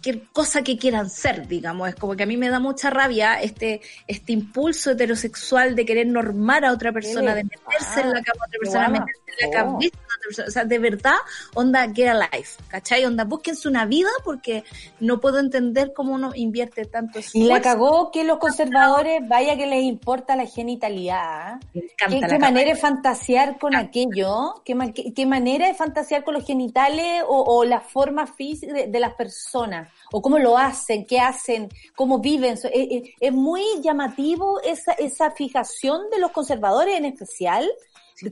cualquier 0.07 0.29
cosa 0.33 0.63
que 0.63 0.79
quieran 0.79 1.11
ser, 1.11 1.49
digamos. 1.49 1.89
Es 1.89 1.95
como 1.97 2.15
que 2.15 2.23
a 2.23 2.27
mí 2.27 2.37
me 2.37 2.49
da 2.49 2.61
mucha 2.61 2.91
rabia 2.91 3.41
este, 3.41 3.81
este 4.07 4.33
impulso 4.33 4.93
heterosexual 4.93 5.75
de 5.75 5.85
querer 5.85 6.07
normar 6.07 6.65
a 6.65 6.73
otra 6.73 6.93
persona, 6.93 7.35
de 7.35 7.45
meterse 7.45 8.01
en 8.01 8.13
la 8.13 8.23
cama 8.23 8.45
a 8.45 8.47
otra 8.47 8.59
persona, 8.61 8.89
meterse 8.89 9.21
en 9.41 9.51
la 9.51 9.57
cabeza 9.57 9.79
de 9.79 9.91
otra 9.91 10.19
persona. 10.25 10.49
O 10.49 10.51
sea, 10.51 10.65
de 10.65 10.79
verdad, 10.79 11.17
onda, 11.55 11.93
get 11.93 12.09
alive, 12.09 12.49
¿cachai? 12.69 13.05
Onda, 13.05 13.25
búsquense 13.25 13.69
una 13.69 13.85
vida 13.87 14.09
porque 14.25 14.65
no 15.01 15.21
puedo 15.21 15.39
entender 15.39 15.93
cómo 15.93 16.15
uno 16.15 16.31
invierte 16.35 16.85
tanto 16.85 17.19
esfuerzo. 17.19 17.39
Y 17.39 17.49
la 17.49 17.61
cagó 17.61 18.11
que 18.13 18.25
los 18.25 18.39
conservadores, 18.39 19.21
vaya 19.29 19.57
que 19.57 19.67
les 19.67 19.83
importa 19.83 20.37
la 20.37 20.47
genitalidad. 20.47 21.59
¿Qué, 21.73 22.21
qué 22.29 22.39
manera 22.39 22.71
de 22.71 22.77
fantasear 22.77 23.59
con 23.59 23.75
aquello? 23.75 24.63
¿Qué, 24.65 25.13
¿Qué, 25.15 25.27
manera 25.27 25.67
de 25.67 25.75
fantasear 25.75 26.23
con 26.23 26.35
los 26.35 26.45
genitales 26.45 27.23
o, 27.27 27.43
o 27.43 27.65
la 27.65 27.81
forma 27.81 28.27
física 28.27 28.73
de 28.73 29.01
las 29.01 29.15
personas? 29.15 29.89
O 30.13 30.23
cómo 30.23 30.39
lo 30.39 30.57
hacen, 30.57 31.07
qué 31.07 31.21
hacen, 31.21 31.69
cómo 31.95 32.19
viven. 32.19 32.55
Es, 32.55 32.65
eh, 32.67 32.71
eh, 32.75 33.15
es 33.21 33.33
muy 33.33 33.63
llamativo 33.83 34.61
esa, 34.63 34.93
esa 34.93 35.31
fijación 35.31 36.11
de 36.11 36.19
los 36.19 36.33
conservadores 36.33 36.97
en 36.97 37.05
especial 37.05 37.69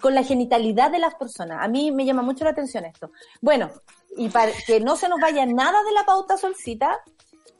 con 0.01 0.15
la 0.15 0.25
genitalidad 0.25 0.91
de 0.91 0.99
las 0.99 1.15
personas. 1.15 1.59
A 1.63 1.69
mí 1.69 1.93
me 1.93 2.05
llama 2.05 2.23
mucho 2.23 2.45
la 2.45 2.51
atención 2.51 2.85
esto. 2.85 3.11
Bueno, 3.41 3.71
y 4.17 4.29
para 4.29 4.53
que 4.67 4.81
no 4.81 4.97
se 4.97 5.09
nos 5.09 5.21
vaya 5.21 5.45
nada 5.47 5.83
de 5.85 5.93
la 5.93 6.05
pauta 6.05 6.37
solcita, 6.37 7.01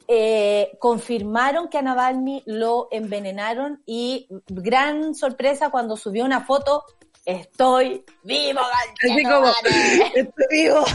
eh, 0.07 0.77
confirmaron 0.79 1.67
que 1.67 1.79
a 1.79 1.81
Navalny 1.81 2.43
lo 2.45 2.87
envenenaron 2.91 3.81
y 3.85 4.27
gran 4.47 5.15
sorpresa 5.15 5.71
cuando 5.71 5.97
subió 5.97 6.25
una 6.25 6.45
foto 6.45 6.83
estoy 7.25 8.03
vivo, 8.23 8.59
Así 8.61 9.23
como, 9.23 9.47
estoy 10.15 10.45
vivo. 10.51 10.85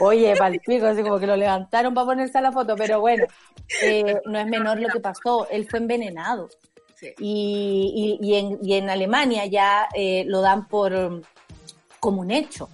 Oye, 0.00 0.36
palpico, 0.36 0.86
así 0.86 1.02
como 1.02 1.18
que 1.18 1.26
lo 1.26 1.36
levantaron 1.36 1.94
para 1.94 2.06
ponerse 2.06 2.38
a 2.38 2.42
la 2.42 2.52
foto, 2.52 2.76
pero 2.76 3.00
bueno, 3.00 3.24
eh, 3.82 4.20
no 4.26 4.38
es 4.38 4.46
menor 4.46 4.80
lo 4.80 4.88
que 4.88 5.00
pasó, 5.00 5.48
él 5.50 5.66
fue 5.68 5.78
envenenado. 5.78 6.48
Y, 7.18 8.18
y, 8.20 8.34
en, 8.36 8.58
y, 8.62 8.74
en, 8.74 8.88
Alemania 8.88 9.46
ya 9.46 9.88
eh, 9.92 10.24
lo 10.28 10.40
dan 10.40 10.68
por 10.68 11.22
como 11.98 12.20
un 12.20 12.30
hecho. 12.30 12.68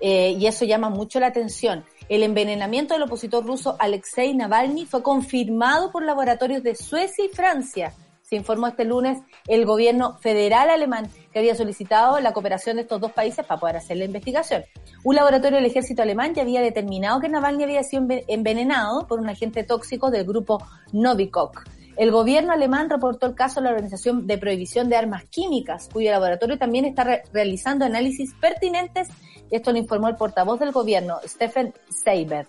Eh, 0.00 0.36
y 0.38 0.46
eso 0.46 0.64
llama 0.64 0.88
mucho 0.88 1.18
la 1.18 1.28
atención. 1.28 1.84
El 2.08 2.22
envenenamiento 2.22 2.94
del 2.94 3.04
opositor 3.04 3.44
ruso 3.44 3.76
Alexei 3.78 4.34
Navalny 4.34 4.86
fue 4.86 5.02
confirmado 5.02 5.90
por 5.90 6.04
laboratorios 6.04 6.62
de 6.62 6.76
Suecia 6.76 7.24
y 7.24 7.28
Francia 7.28 7.92
se 8.32 8.36
informó 8.36 8.66
este 8.66 8.86
lunes 8.86 9.18
el 9.46 9.66
gobierno 9.66 10.16
federal 10.20 10.70
alemán 10.70 11.06
que 11.34 11.38
había 11.38 11.54
solicitado 11.54 12.18
la 12.18 12.32
cooperación 12.32 12.76
de 12.76 12.82
estos 12.82 12.98
dos 12.98 13.12
países 13.12 13.44
para 13.44 13.60
poder 13.60 13.76
hacer 13.76 13.98
la 13.98 14.06
investigación. 14.06 14.64
Un 15.04 15.16
laboratorio 15.16 15.58
del 15.58 15.66
ejército 15.66 16.00
alemán 16.00 16.32
ya 16.32 16.40
había 16.40 16.62
determinado 16.62 17.20
que 17.20 17.28
Navalny 17.28 17.64
había 17.64 17.82
sido 17.82 18.06
envenenado 18.28 19.06
por 19.06 19.20
un 19.20 19.28
agente 19.28 19.64
tóxico 19.64 20.10
del 20.10 20.24
grupo 20.24 20.62
Novikov. 20.94 21.50
El 21.98 22.10
gobierno 22.10 22.54
alemán 22.54 22.88
reportó 22.88 23.26
el 23.26 23.34
caso 23.34 23.60
a 23.60 23.64
la 23.64 23.68
Organización 23.68 24.26
de 24.26 24.38
Prohibición 24.38 24.88
de 24.88 24.96
Armas 24.96 25.24
Químicas, 25.26 25.90
cuyo 25.92 26.10
laboratorio 26.10 26.56
también 26.56 26.86
está 26.86 27.04
re 27.04 27.24
realizando 27.34 27.84
análisis 27.84 28.32
pertinentes. 28.40 29.08
Esto 29.50 29.72
lo 29.72 29.78
informó 29.78 30.08
el 30.08 30.16
portavoz 30.16 30.58
del 30.58 30.72
gobierno, 30.72 31.18
Stephen 31.26 31.74
Seibert. 31.90 32.48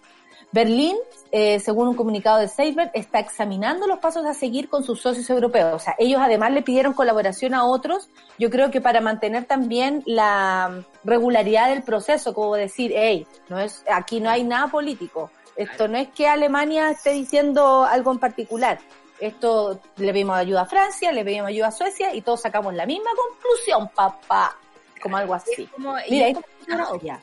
Berlín, 0.52 0.96
eh, 1.32 1.60
según 1.60 1.88
un 1.88 1.96
comunicado 1.96 2.40
de 2.40 2.48
Seibert, 2.48 2.92
está 2.94 3.20
examinando 3.20 3.88
los 3.88 4.00
pasos 4.00 4.26
a 4.26 4.34
seguir 4.34 4.70
con 4.70 4.84
sus 4.84 5.02
socios 5.02 5.30
europeos. 5.30 5.74
O 5.74 5.80
sea, 5.80 5.96
ellos 5.98 6.22
además 6.22 6.52
le 6.52 6.62
pidieron 6.62 6.94
colaboración 6.94 7.54
a 7.54 7.66
otros, 7.66 8.10
yo 8.38 8.50
creo 8.50 8.70
que 8.70 8.82
para 8.82 9.02
mantener 9.02 9.46
también 9.46 10.04
la 10.06 10.84
regularidad 11.04 11.70
del 11.70 11.84
proceso, 11.84 12.34
como 12.34 12.56
decir, 12.56 12.94
hey, 12.96 13.26
no 13.50 13.60
es, 13.60 13.84
aquí 13.90 14.20
no 14.20 14.30
hay 14.30 14.44
nada 14.44 14.68
político. 14.68 15.32
Esto 15.56 15.88
no 15.88 15.98
es 15.98 16.10
que 16.10 16.28
Alemania 16.28 16.90
esté 16.90 17.12
diciendo 17.12 17.84
algo 17.84 18.12
en 18.12 18.20
particular. 18.20 18.80
Esto 19.20 19.80
le 19.98 20.12
pedimos 20.12 20.36
ayuda 20.36 20.62
a 20.62 20.66
Francia, 20.66 21.12
le 21.12 21.24
pedimos 21.24 21.48
ayuda 21.48 21.68
a 21.68 21.72
Suecia 21.72 22.14
y 22.14 22.22
todos 22.22 22.42
sacamos 22.42 22.74
la 22.74 22.86
misma 22.86 23.12
conclusión, 23.16 23.90
papá. 23.96 24.58
Como 25.02 25.18
algo 25.18 25.34
así. 25.34 25.68
Como, 25.68 25.96
Mira, 26.10 26.40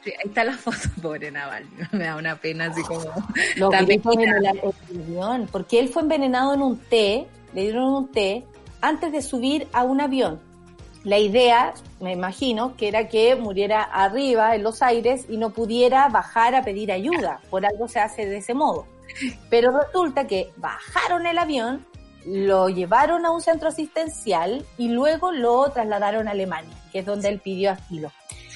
sí, 0.05 0.11
ahí 0.11 0.29
está 0.29 0.45
la 0.45 0.57
foto, 0.57 0.77
pobre 1.03 1.31
Naval. 1.31 1.65
Me 1.93 2.05
da 2.05 2.17
una 2.17 2.37
pena 2.37 2.67
así 2.67 2.83
como. 2.83 3.05
Los 3.57 3.71
gritos 3.71 4.17
en 4.17 4.29
el 4.29 4.47
avión, 4.47 5.49
porque 5.51 5.79
él 5.79 5.89
fue 5.89 6.03
envenenado 6.03 6.55
en 6.55 6.63
un 6.63 6.79
té, 6.79 7.27
le 7.53 7.63
dieron 7.63 7.85
un 7.85 8.13
té 8.13 8.45
antes 8.81 9.13
de 9.13 9.23
subir 9.23 9.69
a 9.73 9.85
un 9.85 10.01
avión. 10.01 10.41
La 11.03 11.19
idea, 11.19 11.73
me 11.99 12.13
imagino, 12.13 12.77
que 12.77 12.89
era 12.89 13.09
que 13.09 13.35
muriera 13.35 13.83
arriba 13.83 14.55
en 14.55 14.63
los 14.63 14.83
aires 14.83 15.25
y 15.31 15.39
no 15.39 15.51
pudiera 15.51 16.09
bajar 16.09 16.55
a 16.55 16.63
pedir 16.63 16.93
ayuda. 16.93 17.41
Por 17.49 17.65
algo 17.65 17.89
se 17.89 18.01
hace 18.01 18.27
de 18.27 18.39
ese 18.39 18.53
modo. 18.53 18.87
Pero 19.49 19.71
resulta 19.79 20.27
que 20.27 20.53
bajaron 20.57 21.27
el 21.27 21.39
avión, 21.39 21.87
lo 22.27 22.69
llevaron 22.69 23.25
a 23.25 23.31
un 23.31 23.41
centro 23.41 23.69
asistencial 23.69 24.65
y 24.77 24.89
luego 24.89 25.33
lo 25.33 25.71
trasladaron 25.71 26.29
a 26.29 26.33
Alemania, 26.33 26.77
que 26.93 27.01
es 27.01 27.07
donde 27.07 27.29
él 27.29 27.41
pidió 27.41 27.71
asilo. 27.71 28.13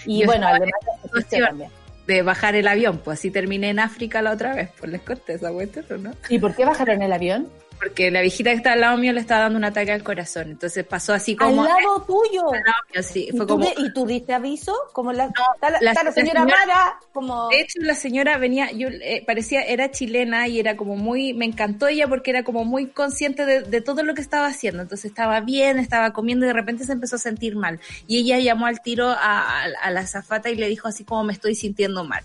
Y 0.06 0.20
Yo 0.20 0.26
bueno, 0.26 0.46
también. 0.46 1.70
de 2.06 2.22
bajar 2.22 2.54
el 2.54 2.68
avión, 2.68 2.98
pues 2.98 3.18
así 3.18 3.30
terminé 3.30 3.70
en 3.70 3.78
África 3.78 4.22
la 4.22 4.32
otra 4.32 4.54
vez, 4.54 4.70
pues 4.78 4.90
les 4.90 5.00
conté 5.00 5.34
esa 5.34 5.50
cuestión, 5.52 5.86
¿o 5.90 5.96
¿no? 5.96 6.12
¿Y 6.28 6.38
por 6.38 6.54
qué 6.54 6.64
bajaron 6.64 7.02
el 7.02 7.12
avión? 7.12 7.48
Porque 7.78 8.10
la 8.10 8.20
viejita 8.22 8.50
que 8.50 8.56
estaba 8.56 8.74
al 8.74 8.80
lado 8.80 8.96
mío 8.96 9.12
le 9.12 9.20
estaba 9.20 9.42
dando 9.42 9.58
un 9.58 9.64
ataque 9.64 9.92
al 9.92 10.02
corazón, 10.02 10.50
entonces 10.50 10.84
pasó 10.86 11.12
así 11.12 11.36
como... 11.36 11.62
Al 11.62 11.68
lado 11.68 12.02
tuyo. 12.06 12.42
al 12.52 12.60
lado 12.60 12.76
mío, 12.92 13.02
sí, 13.02 13.28
¿Y 13.28 13.36
fue 13.36 13.40
tú, 13.46 13.54
como... 13.54 13.64
de- 13.66 13.74
¿Y 13.78 13.92
tú 13.92 14.06
diste 14.06 14.32
aviso? 14.32 14.74
Como 14.92 15.12
la, 15.12 15.24
está 15.26 15.70
la, 15.70 15.80
la- 15.80 15.90
está 15.90 16.02
la 16.04 16.10
la 16.10 16.14
señora 16.14 16.40
señora- 16.40 16.66
Mara, 16.66 17.00
como... 17.12 17.48
De 17.48 17.60
hecho, 17.60 17.78
la 17.82 17.94
señora 17.94 18.38
venía, 18.38 18.70
yo 18.72 18.88
eh, 18.88 19.22
parecía, 19.26 19.62
era 19.62 19.90
chilena 19.90 20.48
y 20.48 20.60
era 20.60 20.76
como 20.76 20.96
muy, 20.96 21.34
me 21.34 21.44
encantó 21.44 21.86
ella 21.88 22.08
porque 22.08 22.30
era 22.30 22.42
como 22.44 22.64
muy 22.64 22.86
consciente 22.86 23.44
de, 23.44 23.62
de 23.62 23.80
todo 23.80 24.02
lo 24.02 24.14
que 24.14 24.20
estaba 24.22 24.46
haciendo. 24.46 24.82
Entonces 24.82 25.06
estaba 25.06 25.40
bien, 25.40 25.78
estaba 25.78 26.12
comiendo 26.12 26.46
y 26.46 26.48
de 26.48 26.54
repente 26.54 26.84
se 26.84 26.92
empezó 26.92 27.16
a 27.16 27.18
sentir 27.18 27.54
mal. 27.56 27.80
Y 28.06 28.18
ella 28.20 28.38
llamó 28.38 28.66
al 28.66 28.80
tiro 28.82 29.08
a, 29.10 29.16
a- 29.16 29.64
a 29.82 29.90
la 29.90 30.06
zafata 30.06 30.48
y 30.48 30.54
le 30.56 30.68
dijo 30.68 30.88
así 30.88 31.04
como 31.04 31.24
me 31.24 31.32
estoy 31.32 31.54
sintiendo 31.54 32.04
mal. 32.04 32.22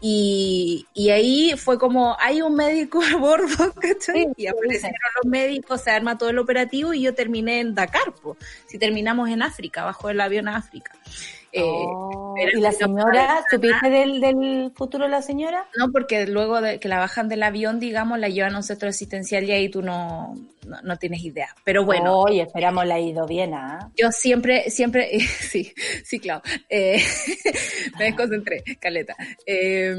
Y, 0.00 0.86
y 0.94 1.10
ahí 1.10 1.54
fue 1.56 1.78
como, 1.78 2.16
hay 2.20 2.40
un 2.40 2.54
médico 2.54 3.02
a 3.02 3.16
bordo, 3.16 3.72
¿cachai? 3.80 4.26
Sí, 4.26 4.28
y 4.36 4.46
aparecieron 4.46 4.94
los 5.22 5.30
médicos, 5.30 5.80
se 5.80 5.90
arma 5.90 6.16
todo 6.16 6.30
el 6.30 6.38
operativo 6.38 6.94
y 6.94 7.02
yo 7.02 7.14
terminé 7.14 7.60
en 7.60 7.74
Dakar, 7.74 8.12
po. 8.12 8.36
si 8.66 8.78
terminamos 8.78 9.28
en 9.28 9.42
África, 9.42 9.84
bajo 9.84 10.08
el 10.08 10.20
avión 10.20 10.48
a 10.48 10.56
África. 10.56 10.92
Eh, 11.50 11.62
Oh, 11.64 12.34
¿Y 12.36 12.60
la 12.60 12.72
señora, 12.72 13.44
supiste 13.50 13.88
del, 13.90 14.20
del 14.20 14.70
futuro 14.76 15.04
de 15.04 15.10
la 15.10 15.22
señora? 15.22 15.66
no, 15.76 15.90
porque 15.90 16.26
luego 16.26 16.60
de 16.60 16.78
que 16.78 16.88
la 16.88 16.98
bajan 16.98 17.28
del 17.28 17.42
avión, 17.42 17.80
digamos, 17.80 18.18
la 18.18 18.28
llevan 18.28 18.54
a 18.54 18.58
un 18.58 18.62
centro 18.62 18.88
asistencial 18.88 19.44
y 19.44 19.52
ahí 19.52 19.68
tú 19.70 19.82
no, 19.82 20.34
no, 20.66 20.80
no 20.82 20.96
tienes 20.96 21.22
idea. 21.22 21.54
Pero 21.64 21.84
bueno, 21.84 22.18
Oye, 22.20 22.42
esperamos 22.42 22.84
la 22.86 22.98
ido 22.98 23.26
bien, 23.26 23.54
¿ah? 23.54 23.90
yo 23.96 24.10
siempre, 24.10 24.70
siempre, 24.70 25.18
sí, 25.20 25.72
sí, 26.04 26.18
claro, 26.18 26.42
eh, 26.68 27.02
me 27.98 28.06
desconcentré, 28.06 28.62
Caleta. 28.80 29.14
Eh, 29.46 29.94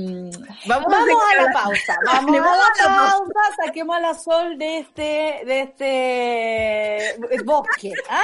vamos, 0.65 0.87
Vamos 0.89 1.23
a 1.37 1.41
la 1.43 1.51
pausa, 1.53 1.95
vamos 2.05 2.37
a 2.39 2.87
la 2.87 2.95
pausa, 2.95 3.65
saquemos 3.65 3.95
a 3.95 3.99
la 3.99 4.13
sol 4.13 4.57
de 4.57 4.79
este, 4.79 5.01
de 5.45 5.61
este 5.61 7.43
bosque, 7.43 7.93
¿ah? 8.09 8.21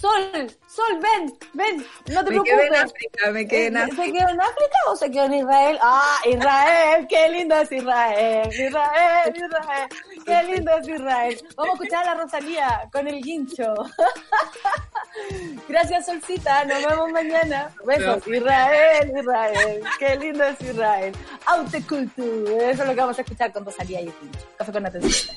Sol, 0.00 0.48
Sol, 0.66 1.00
ven, 1.00 1.32
ven, 1.52 1.86
no 2.12 2.24
te 2.24 2.32
Me 2.32 2.42
quedé 2.42 2.52
en 2.66 2.68
preocupes. 2.68 2.82
África, 2.92 3.30
me 3.30 3.46
quedé 3.46 3.66
en 3.68 3.76
Eh, 3.76 3.80
África. 3.82 4.02
¿Se 4.04 4.12
quedó 4.12 4.28
en 4.28 4.40
África 4.40 4.78
o 4.88 4.96
se 4.96 5.10
quedó 5.10 5.24
en 5.26 5.34
Israel? 5.34 5.78
Ah, 5.80 6.16
Israel, 6.26 7.06
qué 7.08 7.28
lindo 7.28 7.54
es 7.56 7.70
Israel, 7.72 8.48
Israel, 8.52 9.34
Israel, 9.36 9.88
qué 10.26 10.42
lindo 10.52 10.72
es 10.78 10.88
Israel. 10.88 11.38
Vamos 11.56 11.73
escuchar 11.74 12.06
a 12.06 12.14
la 12.14 12.22
Rosalía 12.22 12.88
con 12.92 13.06
el 13.06 13.20
guincho. 13.20 13.74
Gracias, 15.68 16.06
Solcita, 16.06 16.64
nos 16.64 16.84
vemos 16.84 17.12
mañana. 17.12 17.70
Besos, 17.84 18.26
Israel, 18.26 19.12
Israel, 19.16 19.82
qué 19.98 20.16
lindo 20.16 20.44
es 20.44 20.60
Israel. 20.60 21.14
Autoculture, 21.46 22.70
eso 22.70 22.82
es 22.82 22.88
lo 22.88 22.94
que 22.94 23.00
vamos 23.00 23.18
a 23.18 23.22
escuchar 23.22 23.52
con 23.52 23.64
Rosalía 23.64 24.00
y 24.00 24.08
el 24.08 24.14
guincho. 24.20 24.40
Café 24.56 24.72
con 24.72 24.86
atención. 24.86 25.36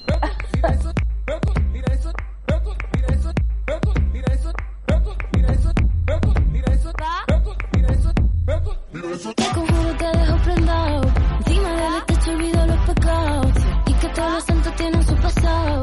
Te 9.36 9.44
conjuro 9.54 9.98
te 9.98 10.18
dejo 10.18 10.38
prendado. 10.44 11.02
Encima 11.40 11.70
del 11.72 12.06
techo 12.06 12.32
olvido 12.32 12.66
los 12.66 12.78
pecados. 12.88 13.52
Y 13.86 13.94
que 13.94 14.10
todos 14.10 14.32
los 14.34 14.44
santos 14.44 14.76
tienen 14.76 15.04
su 15.04 15.16
pasado. 15.16 15.82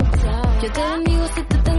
Yo 0.62 0.72
te 0.72 0.80
bendigo 0.80 1.26
si 1.34 1.42
te 1.42 1.73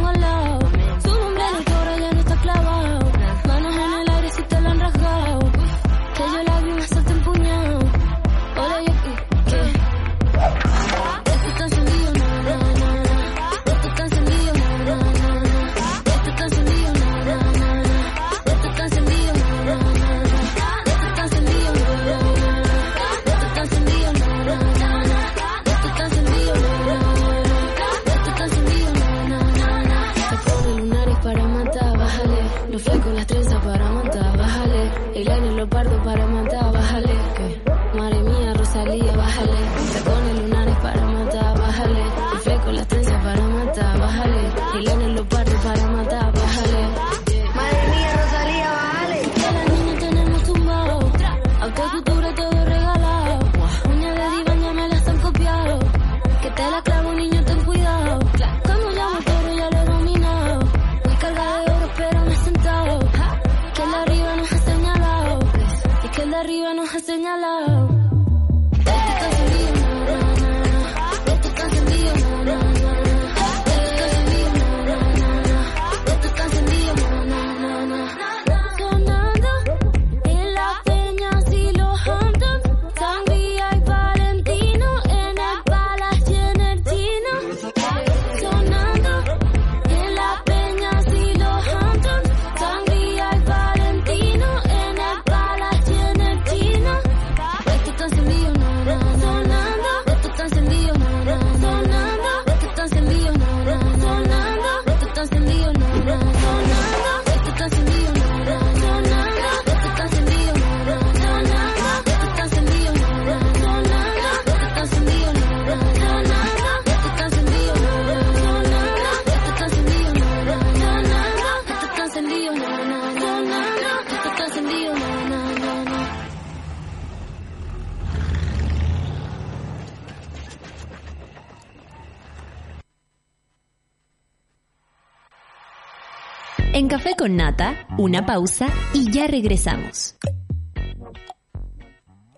con 137.26 137.38
Nata, 137.38 137.88
una 137.98 138.24
pausa 138.24 138.68
y 138.94 139.12
ya 139.12 139.26
regresamos. 139.26 140.16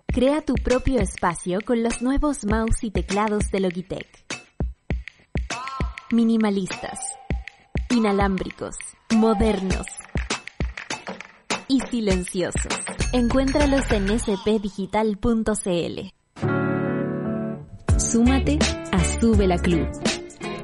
Crea 0.06 0.40
tu 0.40 0.54
propio 0.54 0.98
espacio 0.98 1.58
con 1.62 1.82
los 1.82 2.00
nuevos 2.00 2.46
mouse 2.46 2.84
y 2.84 2.90
teclados 2.90 3.50
de 3.50 3.60
Logitech. 3.60 4.08
Minimalistas, 6.10 7.00
inalámbricos, 7.90 8.76
modernos 9.14 9.84
y 11.68 11.80
silenciosos. 11.90 12.72
Encuéntralos 13.12 13.92
en 13.92 14.18
spdigital.cl. 14.18 16.00
Súmate 17.98 18.58
a 18.92 19.04
Sube 19.20 19.46
la 19.46 19.58
Club. 19.58 19.86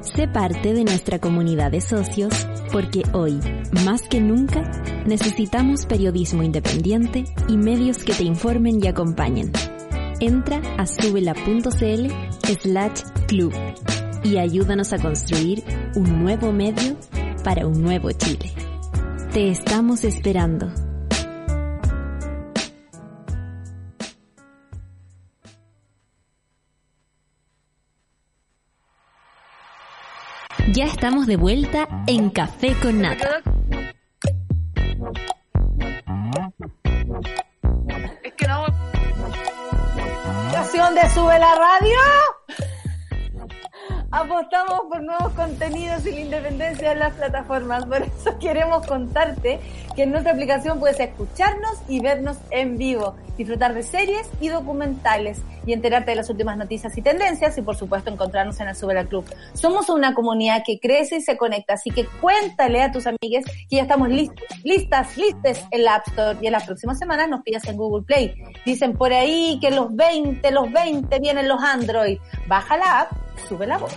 Sé 0.01 0.27
parte 0.27 0.73
de 0.73 0.83
nuestra 0.83 1.19
comunidad 1.19 1.71
de 1.71 1.81
socios 1.81 2.47
porque 2.71 3.03
hoy, 3.13 3.39
más 3.83 4.03
que 4.03 4.21
nunca, 4.21 4.61
necesitamos 5.05 5.85
periodismo 5.85 6.43
independiente 6.43 7.25
y 7.47 7.57
medios 7.57 8.03
que 8.03 8.13
te 8.13 8.23
informen 8.23 8.83
y 8.83 8.87
acompañen. 8.87 9.51
Entra 10.19 10.61
a 10.77 10.85
subela.cl 10.85 12.11
slash 12.61 13.01
club 13.27 13.53
y 14.23 14.37
ayúdanos 14.37 14.93
a 14.93 14.99
construir 14.99 15.63
un 15.95 16.23
nuevo 16.23 16.51
medio 16.51 16.95
para 17.43 17.67
un 17.67 17.81
nuevo 17.81 18.11
Chile. 18.11 18.51
Te 19.33 19.49
estamos 19.49 20.03
esperando. 20.03 20.71
Ya 30.73 30.85
estamos 30.85 31.27
de 31.27 31.37
vuelta 31.37 31.87
en 32.07 32.29
Café 32.29 32.75
con 32.81 32.99
Nata. 32.99 33.41
Sube 40.95 41.37
la 41.39 41.55
Radio. 41.55 41.97
Apostamos 44.11 44.83
por 44.89 45.03
nuevos 45.03 45.33
contenidos 45.33 46.05
y 46.05 46.11
la 46.11 46.19
independencia 46.21 46.89
de 46.89 46.95
las 46.95 47.13
plataformas. 47.13 47.85
Por 47.85 48.01
eso 48.01 48.39
queremos 48.39 48.87
contarte 48.87 49.59
que 49.93 50.03
en 50.03 50.11
nuestra 50.11 50.31
aplicación 50.31 50.79
puedes 50.79 50.99
escucharnos 51.01 51.81
y 51.89 51.99
vernos 51.99 52.37
en 52.49 52.77
vivo, 52.77 53.17
disfrutar 53.37 53.73
de 53.73 53.83
series 53.83 54.29
y 54.39 54.47
documentales 54.47 55.41
y 55.65 55.73
enterarte 55.73 56.11
de 56.11 56.17
las 56.17 56.29
últimas 56.29 56.57
noticias 56.57 56.97
y 56.97 57.01
tendencias 57.01 57.57
y 57.57 57.61
por 57.61 57.75
supuesto 57.75 58.09
encontrarnos 58.09 58.59
en 58.59 58.69
el 58.69 58.75
Subela 58.75 59.05
Club. 59.05 59.25
Somos 59.53 59.89
una 59.89 60.13
comunidad 60.13 60.63
que 60.65 60.79
crece 60.79 61.17
y 61.17 61.21
se 61.21 61.37
conecta, 61.37 61.73
así 61.73 61.89
que 61.91 62.05
cuéntale 62.21 62.81
a 62.81 62.91
tus 62.91 63.05
amigues 63.07 63.45
que 63.69 63.77
ya 63.77 63.83
estamos 63.83 64.09
listos, 64.09 64.45
listas, 64.63 65.17
listes 65.17 65.63
en 65.71 65.83
la 65.83 65.95
App 65.95 66.07
Store 66.07 66.37
y 66.41 66.47
en 66.47 66.53
las 66.53 66.65
próximas 66.65 66.99
semanas 66.99 67.29
nos 67.29 67.41
pillas 67.41 67.65
en 67.67 67.77
Google 67.77 68.05
Play. 68.05 68.33
Dicen 68.65 68.93
por 68.93 69.13
ahí 69.13 69.59
que 69.61 69.71
los 69.71 69.95
20, 69.95 70.49
los 70.51 70.71
20 70.71 71.19
vienen 71.19 71.47
los 71.47 71.61
Android. 71.61 72.19
Baja 72.47 72.77
la 72.77 73.01
app, 73.01 73.11
sube 73.47 73.67
la 73.67 73.77
voz. 73.77 73.93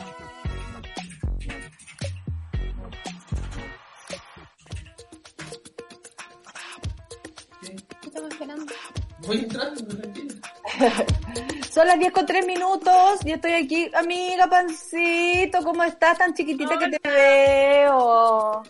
Voy 9.26 9.38
entrando, 9.38 9.86
tranquilo. 9.86 10.34
Son 11.70 11.86
las 11.86 11.98
10 11.98 12.12
con 12.12 12.26
3 12.26 12.46
minutos 12.46 13.20
y 13.24 13.32
estoy 13.32 13.52
aquí. 13.52 13.90
Amiga 13.94 14.46
Pancito, 14.48 15.58
¿cómo 15.62 15.84
estás? 15.84 16.18
Tan 16.18 16.34
chiquitita 16.34 16.78
que 16.78 16.98
te 16.98 17.08
veo. 17.08 18.62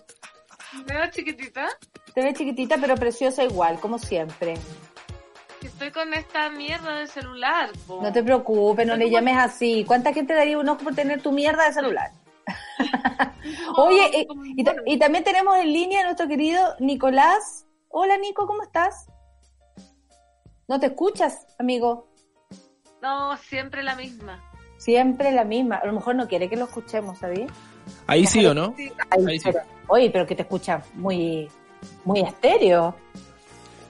¿Me 0.87 0.95
veo 0.95 1.11
chiquitita? 1.11 1.69
Te 2.15 2.23
ves 2.23 2.35
chiquitita 2.35 2.77
pero 2.81 2.97
preciosa 2.97 3.45
igual, 3.45 3.79
como 3.81 3.99
siempre. 3.99 4.55
Estoy 5.63 5.91
con 5.91 6.13
esta 6.15 6.51
mierda 6.51 6.95
de 6.97 7.07
celular. 7.07 7.71
po. 7.87 8.01
No 8.03 8.13
te 8.13 8.23
preocupes, 8.23 8.87
no 8.87 8.97
le 8.97 9.11
llames 9.11 9.37
así. 9.39 9.85
¿Cuánta 9.87 10.13
gente 10.13 10.35
daría 10.35 10.59
un 10.59 10.69
ojo 10.69 10.79
por 10.85 10.95
tener 10.95 11.23
tu 11.23 11.33
mierda 11.33 11.67
de 11.67 11.73
celular? 11.73 12.11
Oye, 13.77 14.27
y, 14.55 14.61
y 14.61 14.65
ta- 14.65 14.75
y 14.87 14.99
también 14.99 15.25
tenemos 15.25 15.57
en 15.59 15.73
línea 15.73 16.01
a 16.03 16.05
nuestro 16.05 16.29
querido 16.29 16.75
Nicolás. 16.81 17.67
Hola 17.89 18.19
Nico, 18.19 18.47
¿cómo 18.47 18.63
estás? 18.63 19.07
¿No 20.69 20.79
te 20.79 20.87
escuchas, 20.87 21.47
amigo? 21.59 22.09
No, 23.03 23.37
siempre 23.37 23.83
la 23.83 23.95
misma. 23.97 24.43
Siempre 24.77 25.33
la 25.33 25.45
misma. 25.45 25.77
A 25.77 25.87
lo 25.87 25.93
mejor 25.93 26.15
no 26.15 26.29
quiere 26.29 26.49
que 26.49 26.57
lo 26.57 26.65
escuchemos, 26.65 27.19
¿sabes? 27.19 27.51
Ahí 28.07 28.27
sí 28.27 28.45
o 28.47 28.55
no? 28.55 28.75
Ay, 29.11 29.25
Ahí 29.27 29.39
sí. 29.39 29.45
pero- 29.51 29.61
oye, 29.89 30.11
pero 30.11 30.27
que 30.27 30.35
te 30.35 30.43
escucha 30.43 30.83
muy, 30.95 31.49
muy 32.05 32.21
estéreo. 32.21 32.95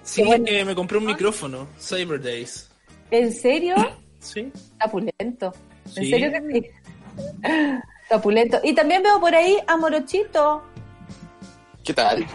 Sí, 0.03 0.23
bueno. 0.23 0.45
que 0.45 0.65
me 0.65 0.75
compré 0.75 0.99
un 0.99 1.07
micrófono, 1.07 1.67
Cyber 1.79 2.21
Days. 2.23 2.71
¿En 3.11 3.33
serio? 3.33 3.75
Sí. 4.21 4.51
Está 4.73 4.89
pulento. 4.91 5.53
¿En 5.87 5.93
Sí. 6.05 6.11
serio 6.11 6.31
que 6.33 6.53
sí? 6.53 6.67
Está 8.03 8.21
pulento. 8.21 8.59
Y 8.63 8.75
también 8.75 9.03
veo 9.03 9.21
por 9.21 9.35
ahí 9.35 9.59
a 9.67 9.77
Morochito. 9.77 10.63
¿Qué 11.85 11.93
tal? 11.95 12.27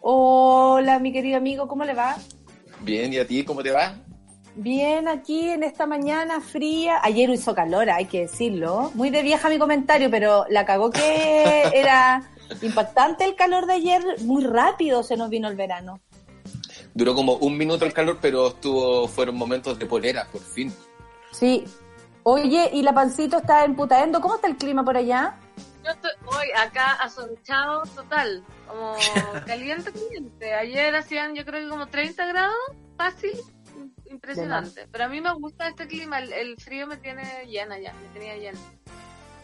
Hola, 0.00 0.98
mi 0.98 1.12
querido 1.12 1.36
amigo, 1.36 1.68
¿cómo 1.68 1.84
le 1.84 1.92
va? 1.94 2.16
Bien, 2.80 3.12
¿y 3.12 3.18
a 3.18 3.26
ti 3.26 3.44
cómo 3.44 3.62
te 3.62 3.70
va? 3.70 3.94
Bien, 4.56 5.08
aquí 5.08 5.48
en 5.48 5.62
esta 5.62 5.86
mañana 5.86 6.40
fría. 6.40 7.00
Ayer 7.02 7.30
hizo 7.30 7.54
calor, 7.54 7.88
hay 7.90 8.06
que 8.06 8.22
decirlo. 8.22 8.90
Muy 8.94 9.10
de 9.10 9.22
vieja 9.22 9.48
mi 9.48 9.58
comentario, 9.58 10.10
pero 10.10 10.44
la 10.48 10.64
cagó 10.66 10.90
que 10.90 11.62
era 11.74 12.22
impactante 12.60 13.24
el 13.24 13.36
calor 13.36 13.66
de 13.66 13.74
ayer. 13.74 14.02
Muy 14.22 14.44
rápido 14.44 15.02
se 15.02 15.16
nos 15.16 15.30
vino 15.30 15.48
el 15.48 15.56
verano. 15.56 16.00
Duró 16.94 17.14
como 17.14 17.34
un 17.36 17.56
minuto 17.56 17.84
el 17.84 17.92
calor, 17.92 18.18
pero 18.20 18.48
estuvo, 18.48 19.06
fueron 19.06 19.36
momentos 19.36 19.78
de 19.78 19.86
polera, 19.86 20.26
por 20.30 20.42
fin. 20.42 20.74
Sí. 21.30 21.64
Oye, 22.24 22.70
y 22.72 22.82
la 22.82 22.92
pancito 22.92 23.38
está 23.38 23.64
en 23.64 23.76
Putaendo. 23.76 24.20
¿Cómo 24.20 24.34
está 24.34 24.48
el 24.48 24.56
clima 24.56 24.84
por 24.84 24.96
allá? 24.96 25.38
Yo 25.84 25.92
estoy 25.92 26.10
hoy 26.26 26.48
acá 26.58 26.92
asonchado 26.94 27.82
total, 27.94 28.44
como 28.68 28.94
caliente, 29.46 29.92
caliente. 29.92 30.52
Ayer 30.52 30.94
hacían 30.94 31.34
yo 31.34 31.44
creo 31.44 31.62
que 31.62 31.70
como 31.70 31.86
30 31.86 32.26
grados, 32.26 32.54
fácil, 32.98 33.32
impresionante. 34.10 34.86
Pero 34.90 35.04
a 35.04 35.08
mí 35.08 35.20
me 35.20 35.32
gusta 35.34 35.68
este 35.68 35.86
clima, 35.86 36.18
el, 36.18 36.32
el 36.32 36.56
frío 36.56 36.86
me 36.86 36.96
tiene 36.96 37.46
llena 37.46 37.78
ya, 37.78 37.92
me 37.94 38.08
tenía 38.18 38.36
llena. 38.36 38.58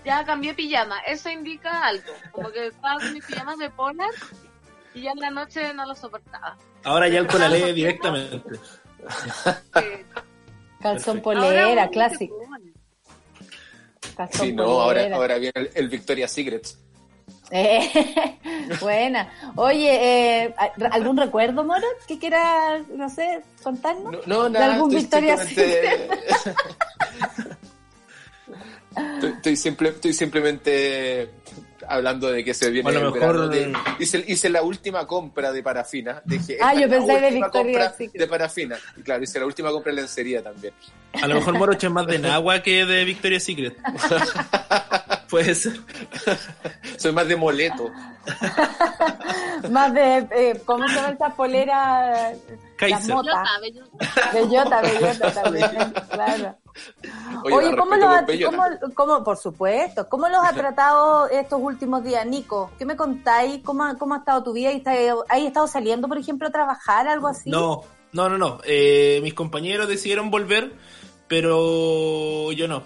Ya 0.04 0.24
cambié 0.24 0.54
pijama, 0.54 1.00
eso 1.00 1.28
indica 1.30 1.84
algo, 1.86 2.12
como 2.32 2.50
que 2.52 2.68
estaba 2.68 3.00
con 3.00 3.12
mis 3.12 3.24
pijamas 3.24 3.58
de 3.58 3.70
polar 3.70 4.10
y 4.94 5.02
ya 5.02 5.10
en 5.12 5.18
la 5.18 5.30
noche 5.30 5.74
no 5.74 5.84
lo 5.84 5.94
soportaba. 5.94 6.56
Ahora 6.84 7.08
ya 7.08 7.18
el 7.18 7.26
colalé 7.26 7.72
directamente. 7.72 8.40
Eh, 9.76 10.04
Calzón 10.80 11.20
polera, 11.20 11.88
clásico. 11.88 12.36
Calzón 14.16 14.46
Sí, 14.46 14.52
no, 14.52 14.62
ahora, 14.64 15.00
polera. 15.00 15.16
ahora 15.16 15.38
viene 15.38 15.52
el, 15.56 15.70
el 15.74 15.88
Victoria's 15.88 16.30
Secrets. 16.32 16.78
Eh, 17.50 18.36
buena. 18.80 19.28
Oye, 19.54 20.44
eh, 20.46 20.54
¿algún 20.90 21.16
recuerdo, 21.16 21.62
Moro? 21.64 21.86
que 22.08 22.18
quiera, 22.18 22.78
no 22.94 23.08
sé, 23.08 23.42
contarnos? 23.62 24.12
No, 24.12 24.20
no 24.26 24.44
¿De 24.44 24.50
nada, 24.58 24.74
algún 24.74 24.96
estoy 24.96 25.20
Victoria's 25.22 25.40
simplemente... 25.46 26.08
estoy, 29.14 29.30
estoy 29.30 29.56
simple- 29.56 29.88
estoy 29.90 30.12
simplemente 30.12 31.30
hablando 31.88 32.32
de 32.32 32.42
que 32.42 32.52
se 32.52 32.68
viene 32.70 32.88
A 32.88 32.92
lo 32.92 32.98
el 33.08 33.12
mejor-. 33.14 33.48
De- 33.48 33.72
hice, 34.00 34.24
hice 34.26 34.48
la 34.48 34.62
última 34.62 35.06
compra 35.06 35.52
de 35.52 35.62
parafina. 35.62 36.20
Dije, 36.24 36.58
Ah, 36.60 36.74
yo 36.74 36.88
pensé 36.88 37.20
de 37.20 37.40
compra 37.50 37.90
Secret. 37.92 38.12
de 38.20 38.26
parafina. 38.26 38.76
Y 38.96 39.02
claro, 39.02 39.22
hice 39.22 39.38
la 39.38 39.46
última 39.46 39.70
compra 39.70 39.92
de 39.92 40.00
lencería 40.00 40.42
también. 40.42 40.74
A 41.22 41.26
lo 41.28 41.36
mejor 41.36 41.54
Moroche 41.54 41.86
es 41.86 41.92
más 41.92 42.06
de 42.08 42.18
Nagua 42.18 42.60
que 42.62 42.84
de 42.84 43.04
Victoria's 43.04 43.44
Secret. 43.44 43.76
Puede 45.30 45.54
ser. 45.54 45.72
Soy 46.98 47.12
más 47.12 47.26
de 47.28 47.36
moleto. 47.36 47.90
Más 49.70 49.92
de, 49.94 50.18
eh, 50.32 50.60
¿cómo 50.64 50.86
se 50.88 50.94
llama 50.94 51.10
esa 51.10 51.30
polera? 51.30 52.32
Kaiser. 52.76 53.14
Bellota, 53.14 53.44
bellota. 53.60 54.30
Bellota, 54.32 54.80
bellota 54.82 55.32
también, 55.42 55.68
claro. 56.10 56.54
Oye, 57.44 57.76
¿cómo 57.76 57.96
los 57.96 58.08
ha, 58.08 58.26
cómo, 58.44 58.62
cómo- 58.94 59.24
por 59.24 59.36
supuesto, 59.38 60.08
¿cómo 60.08 60.28
los 60.28 60.44
ha 60.44 60.52
tratado 60.52 61.28
estos 61.28 61.60
últimos 61.62 62.04
días, 62.04 62.26
Nico? 62.26 62.70
¿Qué 62.78 62.84
me 62.84 62.96
contáis? 62.96 63.62
¿Cómo, 63.64 63.84
ha- 63.84 63.96
cómo 63.96 64.14
ha 64.14 64.18
estado 64.18 64.42
tu 64.42 64.52
vida? 64.52 64.72
¿Y 64.72 64.78
está- 64.78 64.92
¿Has 65.28 65.38
estado 65.40 65.66
saliendo, 65.68 66.06
por 66.08 66.18
ejemplo, 66.18 66.48
a 66.48 66.50
trabajar, 66.50 67.08
algo 67.08 67.28
así? 67.28 67.48
No, 67.48 67.82
no, 68.12 68.28
no, 68.28 68.36
no. 68.38 68.58
Eh, 68.64 69.20
mis 69.22 69.34
compañeros 69.34 69.88
decidieron 69.88 70.30
volver, 70.30 70.72
pero 71.28 72.52
yo 72.52 72.68
no. 72.68 72.82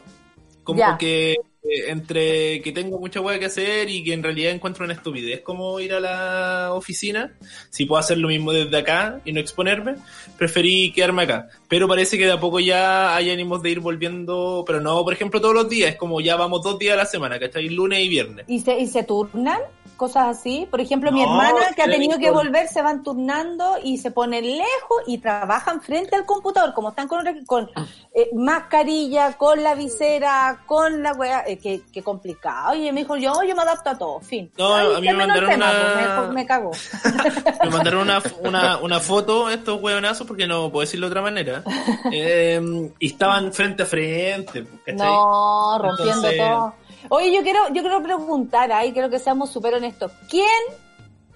Como 0.63 0.79
Ya. 0.79 0.97
que 0.99 1.37
entre 1.63 2.63
que 2.63 2.73
tengo 2.73 2.99
mucha 2.99 3.21
hueá 3.21 3.39
que 3.39 3.47
hacer 3.47 3.91
y 3.91 4.03
que 4.03 4.15
en 4.15 4.23
realidad 4.23 4.53
encuentro 4.53 4.85
una 4.85 4.95
estupidez 4.95 5.43
como 5.43 5.79
ir 5.81 5.93
a 5.93 6.01
la 6.01 6.73
oficina, 6.73 7.35
si 7.71 7.85
puedo 7.85 8.01
hacer 8.01 8.19
lo 8.19 8.29
mismo 8.29 8.53
desde 8.53 8.77
acá 8.77 9.21
y 9.25 9.33
no 9.33 9.41
exponerme, 9.41 9.97
preferí 10.39 10.93
quedarme 10.93 11.23
acá. 11.23 11.49
Pero 11.69 11.87
parece 11.87 12.17
que 12.17 12.27
de 12.27 12.33
a 12.33 12.41
poco 12.41 12.61
ya 12.61 13.15
hay 13.15 13.31
ánimos 13.31 13.63
de 13.63 13.71
ir 13.71 13.81
volviendo, 13.81 14.65
pero 14.67 14.81
no, 14.81 15.03
por 15.05 15.13
ejemplo, 15.13 15.41
todos 15.41 15.55
los 15.55 15.69
días, 15.69 15.91
es 15.91 15.97
como 15.97 16.21
ya 16.21 16.37
vamos 16.37 16.63
dos 16.63 16.79
días 16.79 16.95
a 16.95 16.99
la 16.99 17.07
semana, 17.07 17.39
¿cachai? 17.39 17.69
Lunes 17.69 18.03
y 18.03 18.09
viernes. 18.09 18.47
¿Y 18.49 18.61
se, 18.61 18.79
¿Y 18.79 18.87
se 18.87 19.03
turnan? 19.03 19.61
Cosas 20.01 20.39
así. 20.39 20.67
Por 20.71 20.81
ejemplo, 20.81 21.13
mi 21.13 21.23
hermana 21.23 21.61
que 21.77 21.83
ha 21.83 21.85
tenido 21.85 22.19
que 22.19 22.31
volver 22.31 22.69
se 22.69 22.81
van 22.81 23.03
turnando 23.03 23.77
y 23.85 23.99
se 23.99 24.11
ponen 24.11 24.45
lejos 24.47 25.03
y 25.07 25.19
trabajan 25.19 25.83
frente 25.83 26.17
al 26.17 26.25
computador, 26.25 26.73
como 26.73 26.89
están 26.89 27.07
con, 27.07 27.23
con 27.45 27.69
eh, 28.15 28.31
mascarilla, 28.33 29.35
con 29.35 29.63
la 29.63 29.75
visera, 29.75 30.63
con 30.65 31.03
la 31.03 31.13
weá, 31.13 31.45
eh, 31.47 31.59
que, 31.59 31.83
que 31.93 32.03
complicado. 32.03 32.75
Y 32.75 32.91
me 32.93 33.01
dijo, 33.03 33.15
yo, 33.19 33.43
yo 33.47 33.55
me 33.55 33.61
adapto 33.61 33.91
a 33.91 33.99
todo, 33.99 34.21
fin. 34.21 34.51
No, 34.57 34.75
a 34.75 35.01
mí 35.03 35.07
me 35.07 35.13
mandaron 35.13 35.51
tema, 35.51 35.71
una- 35.71 36.17
pues, 36.17 36.29
me, 36.29 36.35
me 36.35 36.47
cagó. 36.47 36.71
Me 37.63 37.69
mandaron 37.69 38.01
una, 38.01 38.23
una, 38.43 38.79
una 38.79 39.01
foto 39.01 39.51
estos 39.51 39.83
hueonazos, 39.83 40.27
porque 40.27 40.47
no 40.47 40.71
puedo 40.71 40.81
decirlo 40.81 41.09
de 41.09 41.11
otra 41.11 41.21
manera. 41.23 41.63
eh, 42.11 42.91
y 42.99 43.07
estaban 43.07 43.53
frente 43.53 43.83
a 43.83 43.87
frente, 43.87 44.65
¿cachai? 44.87 44.97
No, 44.97 45.79
rompiendo 45.79 46.15
Entonces- 46.31 46.39
todo. 46.39 46.75
Oye, 47.09 47.33
yo 47.33 47.43
quiero, 47.43 47.69
yo 47.69 47.83
quiero 47.83 48.03
preguntar, 48.03 48.73
ahí 48.73 48.93
quiero 48.93 49.11
que 49.11 49.19
seamos 49.19 49.51
súper 49.51 49.75
honestos. 49.75 50.13
¿Quién 50.29 50.47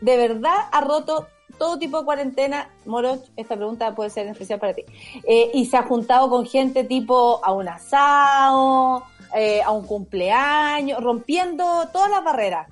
de 0.00 0.16
verdad 0.16 0.54
ha 0.70 0.80
roto 0.80 1.28
todo 1.58 1.78
tipo 1.78 1.98
de 1.98 2.04
cuarentena? 2.04 2.70
Moroch, 2.84 3.24
esta 3.36 3.56
pregunta 3.56 3.94
puede 3.94 4.10
ser 4.10 4.26
especial 4.26 4.60
para 4.60 4.74
ti. 4.74 4.84
Eh, 5.26 5.50
y 5.54 5.66
se 5.66 5.76
ha 5.76 5.82
juntado 5.82 6.28
con 6.28 6.46
gente 6.46 6.84
tipo 6.84 7.40
a 7.44 7.52
un 7.52 7.68
asado, 7.68 9.04
eh, 9.34 9.62
a 9.62 9.70
un 9.70 9.86
cumpleaños, 9.86 11.02
rompiendo 11.02 11.88
todas 11.92 12.10
las 12.10 12.22
barreras. 12.22 12.68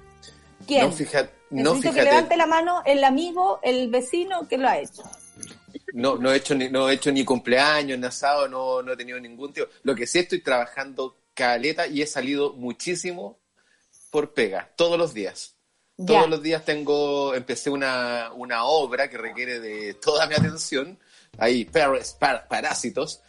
¿Quién? 0.67 0.87
No, 0.87 0.93
fíjate, 0.93 1.33
no, 1.51 1.81
que 1.81 1.93
levante 1.93 2.37
la 2.37 2.47
mano 2.47 2.83
el 2.85 3.03
amigo, 3.05 3.59
el 3.63 3.91
vecino 3.91 4.47
que 4.49 4.59
lo 4.59 4.69
ha 4.69 4.79
hecho. 4.79 5.03
no, 5.95 6.17
no 6.17 6.33
he 6.33 6.37
hecho 6.37 6.55
ni, 6.55 6.69
no 6.69 6.89
he 6.89 6.95
hecho 6.95 7.11
ni 7.11 7.25
cumpleaños, 7.25 7.99
ni 7.99 8.07
asado, 8.07 8.49
no, 8.49 8.83
no 8.83 8.93
he 8.93 8.97
tenido 8.97 9.19
ningún 9.19 9.53
tío. 9.53 9.69
Lo 9.83 9.95
que 9.95 10.07
sí 10.07 10.21
estoy 10.21 10.41
trabajando 10.41 11.17
caleta 11.35 11.87
y 11.87 12.03
he 12.03 12.07
salido 12.07 12.53
muchísimo 12.55 13.39
por 14.11 14.35
pega, 14.35 14.71
todos 14.77 14.99
los 14.99 15.15
días. 15.15 15.57
Todos 16.07 16.29
los 16.29 16.43
días 16.43 16.65
tengo, 16.65 17.35
empecé 17.35 17.71
una, 17.71 18.33
una 18.35 18.65
obra 18.65 19.09
que 19.09 19.19
requiere 19.19 19.61
de 19.61 19.95
toda 19.95 20.27
mi 20.27 20.35
atención, 20.35 20.99
ahí, 21.39 21.65
Paris, 21.65 22.17
par- 22.19 22.49
parásitos, 22.49 23.21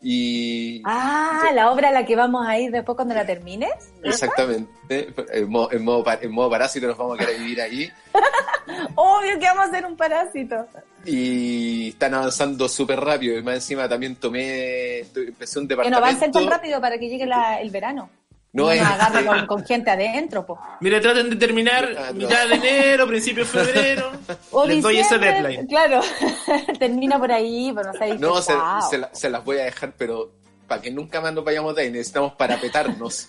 y 0.00 0.80
Ah, 0.86 1.50
la 1.52 1.72
obra 1.72 1.88
a 1.88 1.92
la 1.92 2.06
que 2.06 2.14
vamos 2.16 2.46
a 2.46 2.56
ir 2.58 2.70
después 2.70 2.94
cuando 2.94 3.14
la 3.14 3.26
termines. 3.26 3.70
exactamente, 4.04 5.12
en 5.32 5.48
modo, 5.50 5.72
en 5.72 5.82
modo, 5.84 6.04
en 6.20 6.30
modo 6.30 6.50
parásito 6.50 6.86
nos 6.86 6.96
vamos 6.96 7.16
a 7.16 7.24
querer 7.24 7.38
vivir 7.40 7.60
ahí, 7.60 7.90
Obvio 8.94 9.38
que 9.38 9.46
vamos 9.46 9.64
a 9.64 9.68
hacer 9.68 9.84
un 9.86 9.96
parásito. 9.96 10.66
Y 11.04 11.88
están 11.90 12.14
avanzando 12.14 12.68
súper 12.68 13.00
rápido, 13.00 13.38
y 13.38 13.42
más 13.42 13.54
encima 13.56 13.88
también 13.88 14.16
tomé, 14.16 15.00
empecé 15.00 15.58
un 15.58 15.66
Que 15.68 15.74
no 15.76 15.82
departamento. 15.82 15.98
avancen 15.98 16.32
tan 16.32 16.46
rápido 16.46 16.80
para 16.80 16.98
que 16.98 17.08
llegue 17.08 17.26
la- 17.26 17.60
el 17.60 17.70
verano. 17.70 18.10
No, 18.52 18.64
No, 18.64 18.70
es- 18.72 18.80
eh, 18.82 19.24
con, 19.26 19.46
con 19.46 19.64
gente 19.64 19.90
adentro, 19.92 20.44
po. 20.44 20.58
Mire, 20.80 21.00
traten 21.00 21.30
de 21.30 21.36
terminar 21.36 21.88
Ah, 21.96 22.06
no. 22.12 22.14
mitad 22.26 22.48
de 22.48 22.54
enero, 22.56 23.06
principio 23.06 23.44
de 23.44 23.48
febrero. 23.48 24.10
O 24.50 24.66
Les 24.66 24.82
doy 24.82 24.98
ese 24.98 25.18
deadline. 25.18 25.66
Claro, 25.68 26.00
termina 26.80 27.16
por 27.18 27.30
ahí, 27.30 27.72
pero 27.74 27.92
no 27.92 27.98
se 27.98 28.04
ha 28.04 28.14
No, 28.16 28.42
se, 28.42 28.52
se 28.90 28.98
la- 28.98 29.10
se 29.14 29.30
las 29.30 29.44
voy 29.44 29.58
a 29.58 29.64
dejar, 29.66 29.92
pero 29.96 30.32
para 30.70 30.80
que 30.80 30.92
nunca 30.92 31.20
más 31.20 31.34
nos 31.34 31.42
vayamos 31.42 31.74
de 31.74 31.82
ahí, 31.82 31.90
necesitamos 31.90 32.34
parapetarnos. 32.34 33.26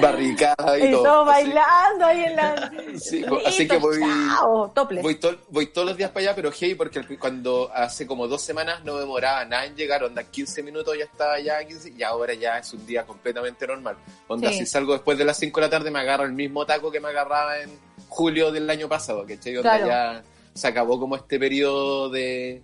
Barricada 0.00 0.78
y, 0.78 0.88
Y 0.88 0.90
todo. 0.90 1.02
todos 1.02 1.28
así. 1.28 1.44
bailando 1.46 2.04
ahí 2.04 2.24
en 2.24 2.36
la... 2.36 2.72
Sí, 3.00 3.24
así 3.46 3.66
que 3.66 3.78
voy, 3.78 3.98
chao, 4.00 4.70
voy, 5.02 5.14
to- 5.16 5.38
voy 5.48 5.66
todos 5.68 5.88
los 5.88 5.96
días 5.96 6.10
para 6.10 6.26
allá, 6.26 6.34
pero 6.36 6.50
hey, 6.58 6.74
porque 6.74 7.00
cuando 7.18 7.70
hace 7.74 8.06
como 8.06 8.28
dos 8.28 8.42
semanas 8.42 8.84
no 8.84 8.98
demoraba 8.98 9.44
nada 9.46 9.64
en 9.64 9.74
llegar, 9.74 10.04
onda 10.04 10.22
15 10.24 10.62
minutos 10.62 10.96
ya 10.98 11.04
estaba 11.04 11.32
allá, 11.34 11.64
15, 11.64 11.94
y 11.96 12.02
ahora 12.02 12.34
ya 12.34 12.58
es 12.58 12.72
un 12.74 12.84
día 12.86 13.04
completamente 13.06 13.66
normal. 13.66 13.96
Onda, 14.28 14.50
Sí. 14.50 14.58
si 14.58 14.66
salgo 14.66 14.92
después 14.92 15.16
de 15.16 15.24
las 15.24 15.38
5 15.38 15.60
de 15.60 15.66
la 15.66 15.70
tarde 15.70 15.90
me 15.90 16.00
agarro 16.00 16.24
el 16.24 16.32
mismo 16.32 16.66
taco 16.66 16.90
que 16.90 17.00
me 17.00 17.08
agarraba 17.08 17.58
en 17.60 17.70
julio 18.08 18.52
del 18.52 18.68
año 18.68 18.86
pasado, 18.88 19.24
que 19.24 19.34
Onda 19.56 19.62
Claro. 19.62 19.86
ya 19.86 20.22
se 20.54 20.68
acabó 20.68 21.00
como 21.00 21.16
este 21.16 21.38
periodo 21.38 22.10
de- 22.10 22.62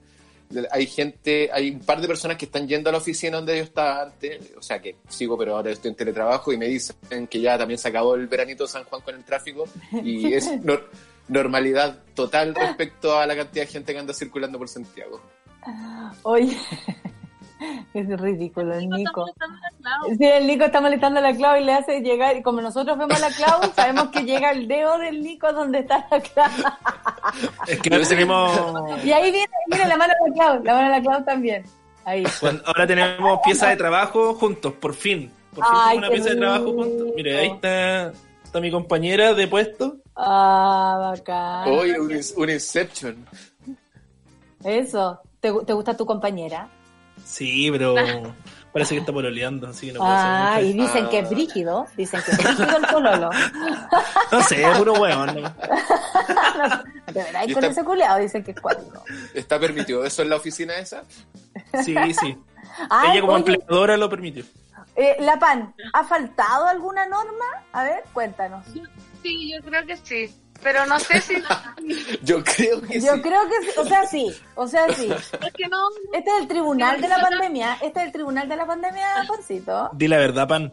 Hay 0.71 0.87
gente, 0.87 1.51
hay 1.53 1.71
un 1.71 1.81
par 1.81 2.01
de 2.01 2.09
personas 2.09 2.37
que 2.39 2.47
están 2.47 2.67
yendo 2.67 2.89
a 2.89 2.93
la 2.93 2.99
oficina 2.99 3.37
donde 3.37 3.57
yo 3.59 3.65
estaba 3.65 4.03
antes, 4.03 4.41
o 4.57 4.63
sea 4.63 4.81
que 4.81 4.97
sigo, 5.09 5.37
pero 5.37 5.57
ahora 5.57 5.71
estoy 5.71 5.91
en 5.91 5.95
teletrabajo 5.97 6.53
y 6.53 6.57
me 6.57 6.67
dicen 6.67 7.27
que 7.29 7.41
ya 7.41 7.59
también 7.59 7.77
se 7.79 7.89
acabó 7.89 8.15
el 8.15 8.27
veranito 8.29 8.65
de 8.65 8.69
San 8.71 8.85
Juan 8.85 9.03
con 9.03 9.15
el 9.15 9.25
tráfico 9.25 9.65
y 10.03 10.33
es 10.35 10.47
nor- 10.63 10.87
normalidad 11.29 11.99
total 12.15 12.55
respecto 12.55 13.19
a 13.19 13.27
la 13.27 13.37
cantidad 13.37 13.65
de 13.67 13.71
gente 13.73 13.93
que 13.93 13.99
anda 13.99 14.15
circulando 14.15 14.57
por 14.59 14.69
Santiago. 14.69 15.21
Oye, 16.23 16.57
es 17.95 18.21
ridículo 18.21 18.75
el 18.75 18.89
Nico. 18.89 19.27
Sí, 20.19 20.25
el 20.25 20.47
Nico 20.47 20.65
está 20.65 20.81
molestando 20.81 21.19
a 21.21 21.23
la 21.23 21.35
Clau 21.35 21.61
y 21.61 21.65
le 21.65 21.73
hace 21.75 22.01
llegar, 22.01 22.37
y 22.37 22.43
como 22.43 22.61
nosotros 22.61 22.97
vemos 22.99 23.17
a 23.23 23.29
la 23.29 23.35
Clau, 23.35 23.61
sabemos 23.77 24.09
que 24.09 24.25
llega 24.25 24.51
el 24.53 24.69
dedo 24.69 24.99
del 24.99 25.23
Nico 25.23 25.53
donde 25.53 25.81
está 25.81 26.07
la 26.11 26.21
Clau. 26.21 26.51
Es 27.67 27.81
que 27.81 27.95
ahora 27.95 28.09
tenemos, 28.09 29.05
Y 29.05 29.13
ahí 29.13 29.31
viene, 29.31 29.49
mira 29.67 29.87
la 29.87 29.97
mano 29.97 30.15
de 30.25 30.31
la 30.31 30.35
Clau, 30.35 30.65
la 30.65 30.75
mano 30.75 30.87
de 30.91 30.97
la 30.97 31.03
Clau 31.03 31.25
también. 31.25 31.65
Ahí. 32.05 32.25
cuando- 32.41 32.63
ahora 32.67 32.87
tenemos 32.87 33.41
pieza 33.45 33.69
de 33.69 33.77
trabajo 33.77 34.35
juntos, 34.35 34.73
por 34.75 34.95
fin. 34.95 35.31
Por 35.55 35.65
fin 35.65 35.75
Ay, 35.77 35.97
tenemos 35.97 35.99
una 35.99 36.11
pieza 36.11 36.31
de 36.31 36.37
trabajo 36.37 36.73
juntos. 36.73 37.07
Mire, 37.17 37.39
ahí 37.39 37.49
está, 37.49 38.13
está 38.45 38.61
mi 38.61 38.71
compañera 38.71 39.35
de 39.35 39.47
puesto. 39.47 39.97
Ah, 40.17 41.13
bacán. 41.13 41.69
Hoy 41.69 41.91
un, 41.93 42.11
un 42.37 42.51
Inception. 42.51 43.27
Eso. 44.65 45.21
¿Te, 45.41 45.53
te 45.67 45.73
gusta 45.73 45.97
tu 45.97 46.05
compañera? 46.07 46.69
Sí, 47.25 47.71
pero 47.71 47.95
parece 48.73 48.95
que 48.95 49.01
está 49.01 49.13
pololeando, 49.13 49.69
así 49.69 49.87
que 49.89 49.93
no 49.95 49.99
puedo 50.01 50.11
Ah, 50.13 50.55
hacer 50.57 50.65
y 50.67 50.73
dicen 50.75 51.09
que 51.09 51.19
es 51.21 51.31
brígido. 51.31 51.87
Dicen 51.97 52.21
que 52.25 52.31
es 52.33 52.39
brígido 52.39 52.77
el 52.77 52.87
pololo. 52.87 53.31
No 54.31 54.43
sé, 54.43 54.63
puro 54.77 54.93
hueón. 54.95 55.27
¿no? 55.43 55.55
De 57.13 57.23
verdad, 57.23 57.45
Y 57.47 57.55
con 57.55 57.65
está- 57.65 57.69
ese 57.81 57.85
culeado 57.85 58.19
dicen 58.19 58.45
que 58.45 58.51
es 58.51 58.61
cuático. 58.61 59.03
¿Está 59.35 59.59
permitido 59.59 60.05
eso 60.05 60.21
en 60.23 60.29
la 60.31 60.37
oficina 60.37 60.75
esa? 60.77 61.05
Sí, 61.83 61.95
sí. 62.13 62.37
Ay, 62.91 63.13
Ella 63.13 63.21
como 63.23 63.33
oye, 63.33 63.53
empleadora 63.55 63.97
lo 63.97 64.11
permitió. 64.11 64.45
eh, 64.97 65.17
la 65.21 65.39
PAN, 65.39 65.75
¿ha 65.95 66.05
faltado 66.05 66.67
alguna 66.67 67.07
norma? 67.07 67.45
A 67.73 67.85
ver, 67.85 68.05
cuéntanos. 68.13 68.67
Sí, 69.23 69.51
yo 69.53 69.63
creo 69.65 69.87
que 69.87 69.97
sí. 69.97 70.35
Pero 70.63 70.87
no 70.87 70.99
sé 70.99 71.21
si. 71.21 71.35
Yo 72.23 72.43
creo 72.43 72.81
que 72.83 73.01
Yo 73.01 73.15
sí. 73.15 73.23
creo 73.23 73.49
que 73.49 73.63
sí, 73.65 73.71
o 73.79 73.85
sea, 73.85 74.07
sí, 74.07 74.35
o 74.57 74.67
sea, 74.67 74.93
sí. 74.95 75.09
Es 75.11 75.53
que 75.55 75.69
no. 75.69 75.79
Este 76.13 76.31
es 76.31 76.41
el 76.43 76.49
tribunal 76.49 77.01
de 77.01 77.09
la 77.09 77.21
pandemia, 77.21 77.75
este 77.81 78.01
es 78.01 78.07
el 78.07 78.13
tribunal 78.13 78.49
de 78.49 78.57
la 78.57 78.67
pandemia, 78.67 79.07
Pancito. 79.29 79.91
Di 79.93 80.09
la 80.09 80.17
verdad, 80.19 80.49
pan. 80.49 80.73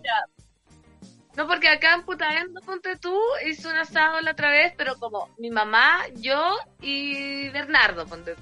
No, 1.35 1.47
porque 1.47 1.67
acá 1.67 1.93
en 1.95 2.03
Putaendo, 2.03 2.61
ponte 2.61 2.95
tú, 2.95 3.13
hice 3.45 3.67
un 3.67 3.75
asado 3.75 4.21
la 4.21 4.31
otra 4.31 4.49
vez, 4.51 4.73
pero 4.77 4.95
como 4.95 5.29
mi 5.37 5.49
mamá, 5.49 5.99
yo 6.15 6.55
y 6.81 7.49
Bernardo, 7.49 8.05
ponte 8.05 8.35
tú. 8.35 8.41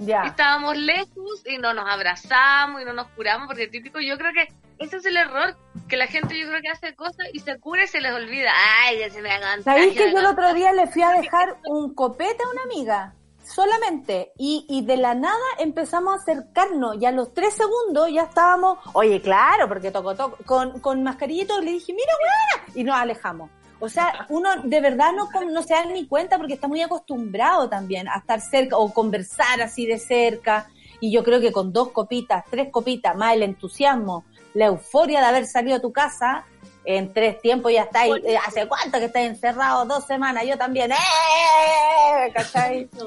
Y 0.00 0.06
Ya. 0.06 0.24
estábamos 0.24 0.76
lejos 0.76 1.42
y 1.46 1.58
no 1.58 1.72
nos 1.72 1.88
abrazamos 1.88 2.82
y 2.82 2.84
no 2.84 2.92
nos 2.92 3.06
curamos, 3.10 3.46
porque 3.46 3.68
típico, 3.68 4.00
yo 4.00 4.18
creo 4.18 4.32
que 4.32 4.52
ese 4.78 4.96
es 4.96 5.06
el 5.06 5.16
error, 5.16 5.56
que 5.88 5.96
la 5.96 6.06
gente 6.06 6.38
yo 6.38 6.48
creo 6.48 6.60
que 6.60 6.68
hace 6.68 6.94
cosas 6.94 7.26
y 7.32 7.40
se 7.40 7.58
cura 7.58 7.84
y 7.84 7.86
se 7.86 8.00
les 8.00 8.12
olvida. 8.12 8.50
Ay, 8.84 8.98
ya 8.98 9.10
se 9.10 9.22
me 9.22 9.30
hagan 9.30 9.62
¿Sabéis 9.62 9.94
que 9.94 10.12
yo 10.12 10.18
el 10.18 10.26
otro 10.26 10.52
día 10.54 10.72
le 10.72 10.86
fui 10.86 11.02
a 11.02 11.10
dejar 11.20 11.56
un 11.66 11.94
copete 11.94 12.42
a 12.42 12.50
una 12.50 12.62
amiga? 12.62 13.14
Solamente. 13.44 14.32
Y, 14.38 14.66
y 14.68 14.84
de 14.84 14.96
la 14.96 15.14
nada 15.14 15.36
empezamos 15.58 16.14
a 16.14 16.22
acercarnos. 16.22 17.00
Y 17.00 17.04
a 17.04 17.12
los 17.12 17.34
tres 17.34 17.54
segundos 17.54 18.10
ya 18.10 18.22
estábamos. 18.22 18.78
Oye, 18.94 19.20
claro, 19.20 19.68
porque 19.68 19.90
tocó, 19.90 20.14
tocó. 20.14 20.38
Con, 20.44 20.80
con 20.80 21.02
mascarillito 21.02 21.60
le 21.60 21.72
dije, 21.72 21.92
mira, 21.92 22.12
buena. 22.18 22.78
Y 22.78 22.84
nos 22.84 22.96
alejamos. 22.96 23.50
O 23.80 23.88
sea, 23.88 24.26
uno 24.30 24.48
de 24.62 24.80
verdad 24.80 25.10
no, 25.12 25.28
no 25.50 25.62
se 25.62 25.74
da 25.74 25.84
ni 25.84 26.06
cuenta 26.06 26.38
porque 26.38 26.54
está 26.54 26.68
muy 26.68 26.80
acostumbrado 26.80 27.68
también 27.68 28.08
a 28.08 28.18
estar 28.18 28.40
cerca 28.40 28.78
o 28.78 28.92
conversar 28.92 29.60
así 29.60 29.84
de 29.84 29.98
cerca. 29.98 30.68
Y 31.00 31.12
yo 31.12 31.22
creo 31.22 31.38
que 31.38 31.52
con 31.52 31.72
dos 31.72 31.90
copitas, 31.90 32.44
tres 32.50 32.70
copitas, 32.70 33.14
más 33.14 33.34
el 33.34 33.42
entusiasmo, 33.42 34.24
la 34.54 34.66
euforia 34.66 35.20
de 35.20 35.26
haber 35.26 35.46
salido 35.46 35.76
a 35.76 35.80
tu 35.80 35.92
casa, 35.92 36.44
en 36.84 37.12
tres 37.12 37.40
tiempos 37.40 37.72
ya 37.72 37.82
estáis, 37.82 38.14
eh, 38.24 38.36
¿hace 38.36 38.66
cuánto 38.66 38.98
que 38.98 39.06
estáis 39.06 39.30
encerrados? 39.30 39.88
Dos 39.88 40.06
semanas, 40.06 40.44
yo 40.46 40.56
también, 40.56 40.92
¡eh! 40.92 42.32
¿Cachai? 42.34 42.88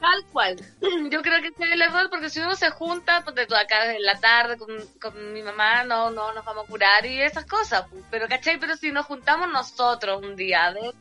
Tal 0.00 0.24
cual. 0.32 0.56
Yo 1.10 1.22
creo 1.22 1.40
que 1.40 1.48
ese 1.48 1.64
es 1.64 1.72
el 1.72 1.80
error 1.80 2.10
porque 2.10 2.28
si 2.28 2.38
uno 2.38 2.54
se 2.54 2.68
junta, 2.68 3.22
pues 3.24 3.34
de 3.36 3.42
acá 3.56 3.94
en 3.94 4.02
la 4.02 4.20
tarde 4.20 4.58
con, 4.58 4.68
con 5.00 5.32
mi 5.32 5.42
mamá, 5.42 5.84
no, 5.84 6.10
no 6.10 6.30
nos 6.34 6.44
vamos 6.44 6.64
a 6.64 6.68
curar 6.68 7.06
y 7.06 7.22
esas 7.22 7.46
cosas. 7.46 7.86
pues. 7.90 8.02
Pero, 8.10 8.28
¿cachai? 8.28 8.60
Pero 8.60 8.76
si 8.76 8.92
nos 8.92 9.06
juntamos 9.06 9.48
nosotros 9.50 10.22
un 10.22 10.36
día, 10.36 10.66
a 10.66 10.72
ver, 10.72 10.92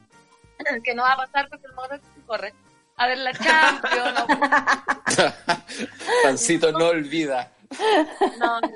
que 0.83 0.95
no 0.95 1.03
va 1.03 1.13
a 1.13 1.17
pasar 1.17 1.49
porque 1.49 1.67
el 1.67 1.73
modo 1.73 1.99
corre. 2.25 2.53
A 2.95 3.07
ver 3.07 3.17
la 3.17 3.33
Champions, 3.33 4.13
no, 4.13 4.27
Pancito 6.23 6.71
no 6.71 6.87
olvida. 6.87 7.51
no, 8.39 8.61
no. 8.61 8.69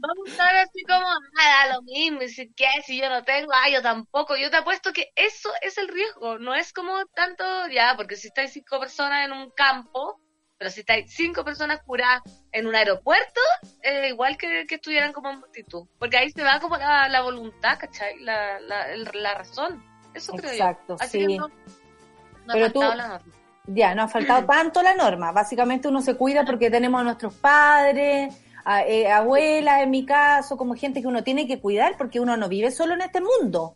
Vamos 0.00 0.28
a 0.28 0.30
estar 0.30 0.56
así 0.56 0.82
como, 0.84 1.06
nada, 1.36 1.74
lo 1.74 1.82
mismo, 1.82 2.22
y 2.22 2.28
si 2.28 2.52
qué, 2.54 2.66
si 2.86 2.98
yo 3.00 3.08
no 3.08 3.24
tengo, 3.24 3.50
ah, 3.52 3.68
yo 3.68 3.82
tampoco. 3.82 4.36
Yo 4.36 4.50
te 4.50 4.56
apuesto 4.58 4.92
que 4.92 5.10
eso 5.16 5.50
es 5.60 5.76
el 5.78 5.88
riesgo, 5.88 6.38
no 6.38 6.54
es 6.54 6.72
como 6.72 7.04
tanto, 7.14 7.44
ya, 7.68 7.94
porque 7.96 8.14
si 8.16 8.28
estáis 8.28 8.52
cinco 8.52 8.78
personas 8.80 9.26
en 9.26 9.32
un 9.32 9.50
campo, 9.50 10.20
Pero 10.58 10.70
si 10.70 10.82
hay 10.88 11.06
cinco 11.08 11.44
personas 11.44 11.80
curadas 11.84 12.20
en 12.52 12.66
un 12.66 12.74
aeropuerto, 12.74 13.40
eh, 13.82 14.08
igual 14.08 14.36
que, 14.36 14.66
que 14.66 14.74
estuvieran 14.76 15.12
como 15.12 15.30
en 15.30 15.38
multitud. 15.40 15.86
Porque 16.00 16.16
ahí 16.18 16.30
se 16.30 16.42
va 16.42 16.58
como 16.60 16.76
la, 16.76 17.08
la 17.08 17.20
voluntad, 17.22 17.78
¿cachai? 17.78 18.18
La, 18.20 18.58
la, 18.60 18.92
el- 18.92 19.08
la 19.12 19.34
razón. 19.34 19.84
Eso 20.14 20.32
creo 20.32 20.50
Exacto, 20.52 20.96
yo. 20.96 21.04
Así 21.04 21.20
sí. 21.20 21.26
que 21.28 21.36
no, 21.36 21.46
no 21.48 22.52
ha 22.52 22.52
Pero 22.54 22.72
tú- 22.72 22.80
faltado 22.80 22.94
la 22.96 23.08
norma. 23.08 23.32
Ya, 23.68 23.94
no 23.94 24.02
ha 24.02 24.08
faltado 24.08 24.46
tanto 24.46 24.82
la 24.82 24.94
norma. 24.94 25.30
Básicamente 25.30 25.88
uno 25.88 26.00
se 26.02 26.16
cuida 26.16 26.44
porque 26.44 26.70
tenemos 26.70 27.00
a 27.00 27.04
nuestros 27.04 27.34
padres, 27.34 28.34
a- 28.70 28.86
eh, 28.86 29.10
abuelas 29.10 29.82
en 29.82 29.90
mi 29.90 30.04
caso, 30.04 30.56
como 30.56 30.74
gente 30.74 31.00
que 31.00 31.06
uno 31.08 31.24
tiene 31.24 31.46
que 31.46 31.58
cuidar 31.60 31.96
porque 31.96 32.20
uno 32.20 32.36
no 32.36 32.48
vive 32.48 32.70
solo 32.70 32.94
en 32.94 33.00
este 33.00 33.20
mundo. 33.20 33.74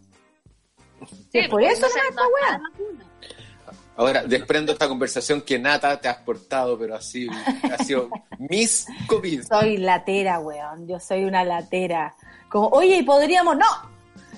Sí, 1.32 1.40
por 1.42 1.50
porque 1.50 1.68
eso 1.68 1.80
no 1.80 1.86
esta 1.86 2.22
no 2.22 2.28
weá. 2.28 2.60
Ahora, 3.96 4.22
desprendo 4.24 4.72
esta 4.72 4.88
conversación 4.88 5.42
que 5.42 5.58
Nata 5.58 6.00
te 6.00 6.08
has 6.08 6.18
portado, 6.18 6.78
pero 6.78 6.94
así, 6.94 7.26
ha 7.70 7.82
sido 7.82 8.08
Miss 8.38 8.86
COVID. 9.06 9.42
Soy 9.44 9.76
latera, 9.76 10.40
weón. 10.40 10.86
Yo 10.88 10.98
soy 10.98 11.24
una 11.24 11.44
latera. 11.44 12.14
Como, 12.48 12.68
oye, 12.68 12.96
y 12.96 13.02
podríamos, 13.02 13.56
no. 13.56 13.66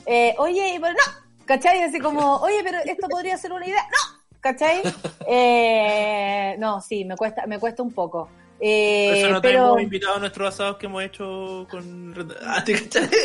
Eh, 0.06 0.34
oye, 0.38 0.74
y 0.74 0.78
pero 0.78 0.92
no. 0.94 1.44
¿Cachai? 1.46 1.82
Así 1.82 1.98
como, 2.00 2.36
oye, 2.36 2.60
pero 2.64 2.78
esto 2.78 3.08
podría 3.08 3.36
ser 3.38 3.52
una 3.52 3.66
idea. 3.66 3.82
No. 3.82 4.38
¿Cachai? 4.40 4.82
Eh, 5.26 6.54
no, 6.58 6.80
sí, 6.82 7.04
me 7.04 7.16
cuesta, 7.16 7.46
me 7.46 7.58
cuesta 7.58 7.82
un 7.82 7.92
poco. 7.92 8.28
Eh, 8.60 9.06
Por 9.08 9.16
eso 9.18 9.28
no 9.30 9.40
te 9.40 9.48
pero 9.48 9.64
hemos 9.66 9.82
invitado 9.82 10.14
a 10.14 10.18
nuestros 10.20 10.48
asados 10.54 10.76
que 10.76 10.86
hemos 10.86 11.02
hecho 11.02 11.66
con... 11.70 12.14
Ah, 12.46 12.62
te 12.64 12.74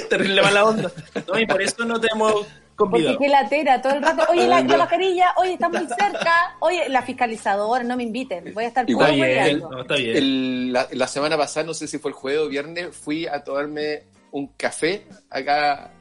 terrible 0.10 0.41
mala 0.41 0.65
onda. 0.65 0.91
No, 1.27 1.39
y 1.39 1.45
por 1.45 1.61
eso 1.61 1.85
no 1.85 1.99
te 1.99 2.07
hemos 2.14 2.34
porque 2.76 2.91
convidado. 2.93 3.18
qué 3.19 3.27
latera 3.27 3.81
todo 3.81 3.93
el 3.93 4.01
rato. 4.01 4.23
Oye, 4.30 4.47
la, 4.47 4.61
la 4.61 4.77
mascarilla, 4.77 5.34
oye, 5.38 5.53
está 5.53 5.68
muy 5.69 5.85
cerca. 5.88 6.56
Oye, 6.60 6.88
la 6.89 7.01
fiscalizadora, 7.01 7.84
no 7.84 7.95
me 7.97 8.03
inviten. 8.03 8.53
Voy 8.53 8.64
a 8.64 8.68
estar 8.68 8.89
Igual, 8.89 9.11
bien, 9.15 9.22
hueveando. 9.27 9.69
no, 9.69 9.81
está 9.81 9.95
bien. 9.95 10.15
El- 10.18 10.73
la, 10.73 10.88
la 10.91 11.07
semana 11.07 11.38
pasada, 11.38 11.65
no 11.65 11.73
sé 11.73 11.88
si 11.88 11.97
fue 11.99 12.11
el 12.11 12.15
jueves 12.15 12.41
o 12.41 12.47
viernes, 12.49 12.95
fui 12.95 13.27
a 13.27 13.43
tomarme 13.43 14.03
un 14.31 14.47
café 14.56 15.06
acá 15.30 15.91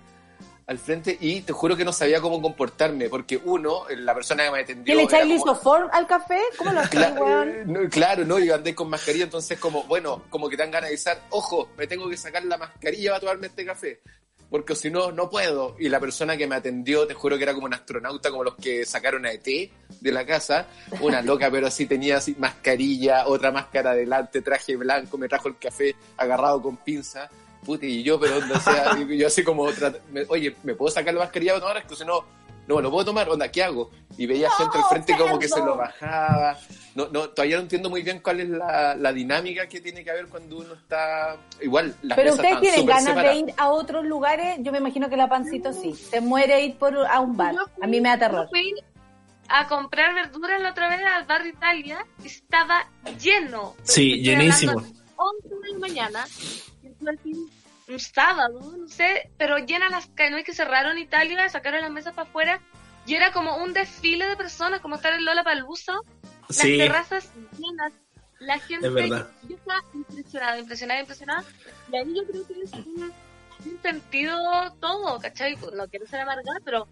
al 0.68 0.78
frente 0.78 1.16
y 1.18 1.40
te 1.40 1.52
juro 1.54 1.74
que 1.76 1.84
no 1.84 1.92
sabía 1.94 2.20
cómo 2.20 2.40
comportarme, 2.42 3.08
porque 3.08 3.40
uno, 3.42 3.84
la 3.88 4.14
persona 4.14 4.44
que 4.44 4.50
me 4.50 4.60
atendió... 4.60 4.84
¿Qué 4.84 4.94
le 4.94 5.02
echáis 5.04 5.22
como- 5.22 5.34
lisoform 5.52 5.88
al 5.90 6.06
café? 6.06 6.38
¿Cómo 6.58 6.72
lo 6.72 6.80
hacéis, 6.80 7.06
weón? 7.18 7.48
eh, 7.48 7.62
no, 7.66 7.88
claro, 7.88 8.24
no, 8.26 8.38
yo 8.38 8.54
andé 8.54 8.74
con 8.74 8.90
mascarilla, 8.90 9.24
entonces 9.24 9.58
como, 9.58 9.84
bueno, 9.84 10.24
como 10.28 10.48
que 10.48 10.56
te 10.58 10.62
dan 10.62 10.70
ganas 10.70 10.90
de 10.90 10.96
decir, 10.96 11.14
ojo, 11.30 11.70
me 11.76 11.86
tengo 11.86 12.06
que 12.08 12.18
sacar 12.18 12.44
la 12.44 12.58
mascarilla 12.58 13.12
para 13.12 13.20
tomarme 13.20 13.46
este 13.46 13.64
café, 13.64 14.02
porque 14.50 14.74
si 14.74 14.90
no, 14.90 15.10
no 15.10 15.30
puedo. 15.30 15.74
Y 15.78 15.88
la 15.88 16.00
persona 16.00 16.36
que 16.36 16.46
me 16.46 16.56
atendió, 16.56 17.06
te 17.06 17.14
juro 17.14 17.38
que 17.38 17.44
era 17.44 17.54
como 17.54 17.64
un 17.66 17.72
astronauta, 17.72 18.30
como 18.30 18.44
los 18.44 18.56
que 18.56 18.84
sacaron 18.84 19.24
a 19.24 19.32
ET 19.32 19.44
de 19.44 20.12
la 20.12 20.26
casa, 20.26 20.66
una 21.00 21.22
loca, 21.22 21.50
pero 21.50 21.66
así 21.66 21.86
tenía 21.86 22.18
así 22.18 22.36
mascarilla, 22.38 23.26
otra 23.26 23.50
máscara 23.52 23.92
adelante, 23.92 24.42
traje 24.42 24.76
blanco, 24.76 25.16
me 25.16 25.28
trajo 25.28 25.48
el 25.48 25.56
café 25.58 25.96
agarrado 26.18 26.60
con 26.60 26.76
pinza. 26.76 27.30
Puta, 27.68 27.84
y 27.84 28.02
yo, 28.02 28.18
pero 28.18 28.38
onda, 28.38 28.56
o 28.56 28.60
sea, 28.60 28.96
yo 28.98 29.04
yo 29.06 29.26
así 29.26 29.44
como, 29.44 29.66
me- 30.10 30.24
oye, 30.28 30.56
¿me 30.62 30.74
puedo 30.74 30.90
sacar 30.90 31.12
la 31.12 31.20
mascarilla 31.20 31.52
para 31.52 31.60
tomar? 31.60 31.76
Es 31.76 31.84
que 31.84 31.96
si 31.96 32.04
no, 32.06 32.24
no 32.66 32.76
me 32.76 32.80
lo 32.82 32.90
puedo 32.90 33.04
tomar, 33.04 33.28
onda, 33.28 33.50
¿qué 33.50 33.62
hago? 33.62 33.90
Y 34.16 34.24
veía 34.26 34.50
gente 34.52 34.78
al 34.78 34.84
frente 34.84 35.14
como 35.18 35.38
que 35.38 35.48
se 35.48 35.58
lo 35.60 35.76
bajaba. 35.76 36.58
No, 36.94 37.08
no, 37.08 37.28
todavía 37.28 37.56
no 37.56 37.62
entiendo 37.62 37.90
muy 37.90 38.02
bien 38.02 38.20
cuál 38.20 38.40
es 38.40 38.48
la, 38.48 38.94
la 38.96 39.12
dinámica 39.12 39.66
que 39.68 39.80
tiene 39.82 40.02
que 40.02 40.10
haber 40.10 40.28
cuando 40.28 40.56
uno 40.56 40.72
está. 40.74 41.36
Igual, 41.60 41.94
las 42.02 42.16
Pero 42.16 42.30
mesas 42.32 42.38
ustedes 42.38 42.52
están 42.54 42.60
tienen 42.62 42.86
ganas 42.86 43.04
separadas. 43.04 43.34
de 43.34 43.40
ir 43.40 43.54
a 43.58 43.68
otros 43.70 44.04
lugares. 44.06 44.56
Yo 44.62 44.72
me 44.72 44.78
imagino 44.78 45.08
que 45.10 45.16
la 45.18 45.28
pancito 45.28 45.72
sí. 45.74 45.94
Se 45.94 46.20
muere 46.22 46.64
ir 46.64 46.76
por 46.78 46.96
a 47.06 47.20
un 47.20 47.36
bar. 47.36 47.54
Fui- 47.54 47.84
A 47.84 47.86
mí 47.86 48.00
me 48.00 48.08
da 48.08 48.18
terror. 48.18 48.44
yo 48.46 48.48
Fui 48.50 48.74
a 49.48 49.68
comprar 49.68 50.14
verduras 50.14 50.60
la 50.62 50.70
otra 50.70 50.88
vez 50.88 51.00
al 51.06 51.26
bar 51.26 51.46
Italia 51.46 52.04
y 52.24 52.26
estaba 52.26 52.86
lleno. 53.20 53.74
Sí, 53.82 54.20
llenísimo. 54.22 54.72
hablando 54.72 54.98
de 54.98 55.04
11 55.16 55.48
de 55.48 55.72
la 55.72 55.78
mañana. 55.78 56.24
y 57.24 57.34
Un 57.88 57.98
sábado, 57.98 58.60
no 58.76 58.88
sé, 58.88 59.30
pero 59.38 59.58
llena 59.58 59.88
las 59.88 60.06
calles. 60.08 60.32
No 60.32 60.36
es 60.38 60.44
que 60.44 60.52
cerraron 60.52 60.98
Italia, 60.98 61.48
sacaron 61.48 61.80
las 61.80 61.90
mesas 61.90 62.14
para 62.14 62.28
afuera 62.28 62.60
y 63.06 63.14
era 63.14 63.32
como 63.32 63.56
un 63.56 63.72
desfile 63.72 64.26
de 64.26 64.36
personas, 64.36 64.80
como 64.80 64.96
estar 64.96 65.14
en 65.14 65.24
Lola 65.24 65.42
Palusa. 65.42 65.94
Las 66.48 66.58
terrazas 66.58 67.30
llenas. 67.58 67.92
La 68.38 68.58
gente. 68.58 68.86
Yo 68.86 69.56
estaba 69.56 69.82
impresionada, 69.94 70.58
impresionada, 70.58 71.00
impresionada. 71.00 71.44
Y 71.90 71.96
ahí 71.96 72.14
yo 72.14 72.24
creo 72.26 72.46
que 72.46 72.62
es 72.62 72.72
un, 72.74 73.12
un 73.64 73.82
sentido 73.82 74.72
todo, 74.78 75.18
¿cachai? 75.18 75.56
No 75.74 75.88
quiero 75.88 76.06
ser 76.06 76.20
amargada, 76.20 76.58
pero. 76.64 76.86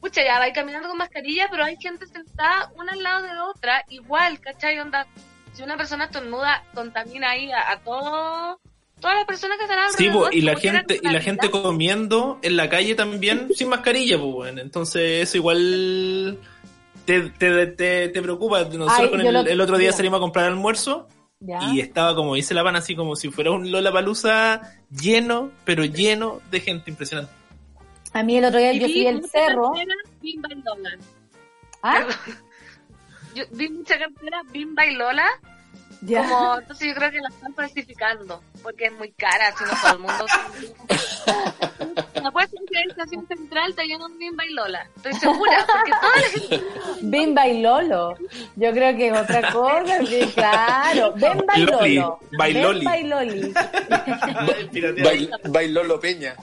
Pucha, 0.00 0.24
ya 0.24 0.38
vais 0.38 0.54
caminando 0.54 0.88
con 0.88 0.96
mascarilla, 0.96 1.48
pero 1.50 1.62
hay 1.62 1.76
gente 1.76 2.06
sentada 2.06 2.72
una 2.74 2.92
al 2.92 3.02
lado 3.02 3.22
de 3.22 3.38
otra, 3.38 3.84
igual, 3.88 4.40
¿cachai? 4.40 4.78
Onda, 4.80 5.06
si 5.52 5.62
una 5.62 5.76
persona 5.76 6.06
estornuda, 6.06 6.64
contamina 6.74 7.30
ahí 7.30 7.52
a, 7.52 7.70
a 7.70 7.80
todo, 7.80 8.60
todas 9.00 9.16
las 9.16 9.26
personas 9.26 9.56
que 9.58 9.64
están 9.64 9.78
Sí, 9.96 10.08
po, 10.10 10.28
y 10.30 10.40
la 10.42 10.56
gente 10.56 11.00
y 11.02 11.08
la 11.08 11.20
gente 11.20 11.50
comiendo 11.50 12.38
en 12.42 12.56
la 12.56 12.68
calle 12.68 12.94
también 12.94 13.48
sin 13.54 13.68
mascarilla, 13.68 14.18
pues 14.18 14.32
bueno. 14.32 14.60
Entonces 14.60 15.22
eso 15.28 15.36
igual 15.38 16.38
te, 17.04 17.30
te, 17.30 17.66
te, 17.68 18.08
te 18.08 18.22
preocupa. 18.22 18.60
Nosotros 18.64 18.88
Ay, 18.98 19.10
con 19.10 19.20
el, 19.20 19.32
lo- 19.32 19.40
el 19.40 19.60
otro 19.60 19.76
día 19.78 19.88
mira. 19.88 19.96
salimos 19.96 20.18
a 20.18 20.20
comprar 20.20 20.46
almuerzo 20.46 21.08
¿Ya? 21.40 21.58
y 21.72 21.80
estaba 21.80 22.14
como 22.14 22.34
dice 22.34 22.52
la 22.54 22.62
pana 22.62 22.80
así 22.80 22.94
como 22.94 23.16
si 23.16 23.30
fuera 23.30 23.50
un 23.50 23.70
Lola 23.72 23.90
Palusa 23.92 24.76
lleno, 24.90 25.50
pero 25.64 25.84
lleno 25.84 26.40
de 26.50 26.60
gente 26.60 26.90
impresionante. 26.90 27.32
A 28.12 28.22
mí 28.22 28.36
el 28.36 28.44
otro 28.44 28.58
día 28.58 28.72
Y 28.72 28.80
yo 28.80 28.86
vi 28.88 28.92
fui 28.92 29.06
al 29.06 29.14
mucha 29.16 29.28
cerro. 29.28 29.70
cartera 29.72 29.94
Bimba 30.20 30.48
y 30.52 30.54
Lola. 30.62 30.90
¿Ah? 31.82 32.06
Yo 33.34 33.44
vi 33.52 33.68
mucha 33.68 33.98
cartera 33.98 34.42
Bimba 34.52 34.84
y 34.86 34.94
Lola, 34.96 35.26
Ya. 36.02 36.22
como, 36.28 36.58
entonces 36.58 36.88
yo 36.88 36.94
creo 36.94 37.10
que 37.10 37.18
la 37.20 37.28
están 37.28 37.54
falsificando, 37.54 38.42
porque 38.62 38.86
es 38.86 38.92
muy 38.92 39.10
cara, 39.12 39.52
si 39.56 39.64
no 39.64 39.70
todo 39.82 39.92
el 39.92 39.98
mundo... 39.98 40.26
La 42.22 42.30
puesta 42.30 42.54
en 42.58 42.66
la 42.74 42.80
estación 42.92 43.26
central 43.26 43.70
está 43.70 43.82
lleno 43.82 44.08
de 44.08 44.16
Bimba 44.16 44.44
y 44.44 44.52
Lola, 44.52 44.86
estoy 44.96 45.12
segura, 45.14 45.66
porque 45.66 45.90
toda 45.90 46.16
la 46.16 46.28
gente... 46.58 46.64
Bimba 47.02 47.48
y 47.48 47.62
Lolo. 47.62 48.14
Yo 48.56 48.72
creo 48.72 48.96
que 48.96 49.08
es 49.08 49.18
otra 49.18 49.50
cosa. 49.52 50.04
Sí, 50.06 50.20
claro. 50.34 51.12
Bemba 51.16 51.56
y 51.56 51.62
Lolo. 51.62 52.20
bailoli. 52.32 52.78
Bemba 52.80 52.98
y 52.98 53.04
Loli. 53.04 53.54
Bail- 55.02 55.30
bailó 55.48 55.98
Peña. 56.00 56.36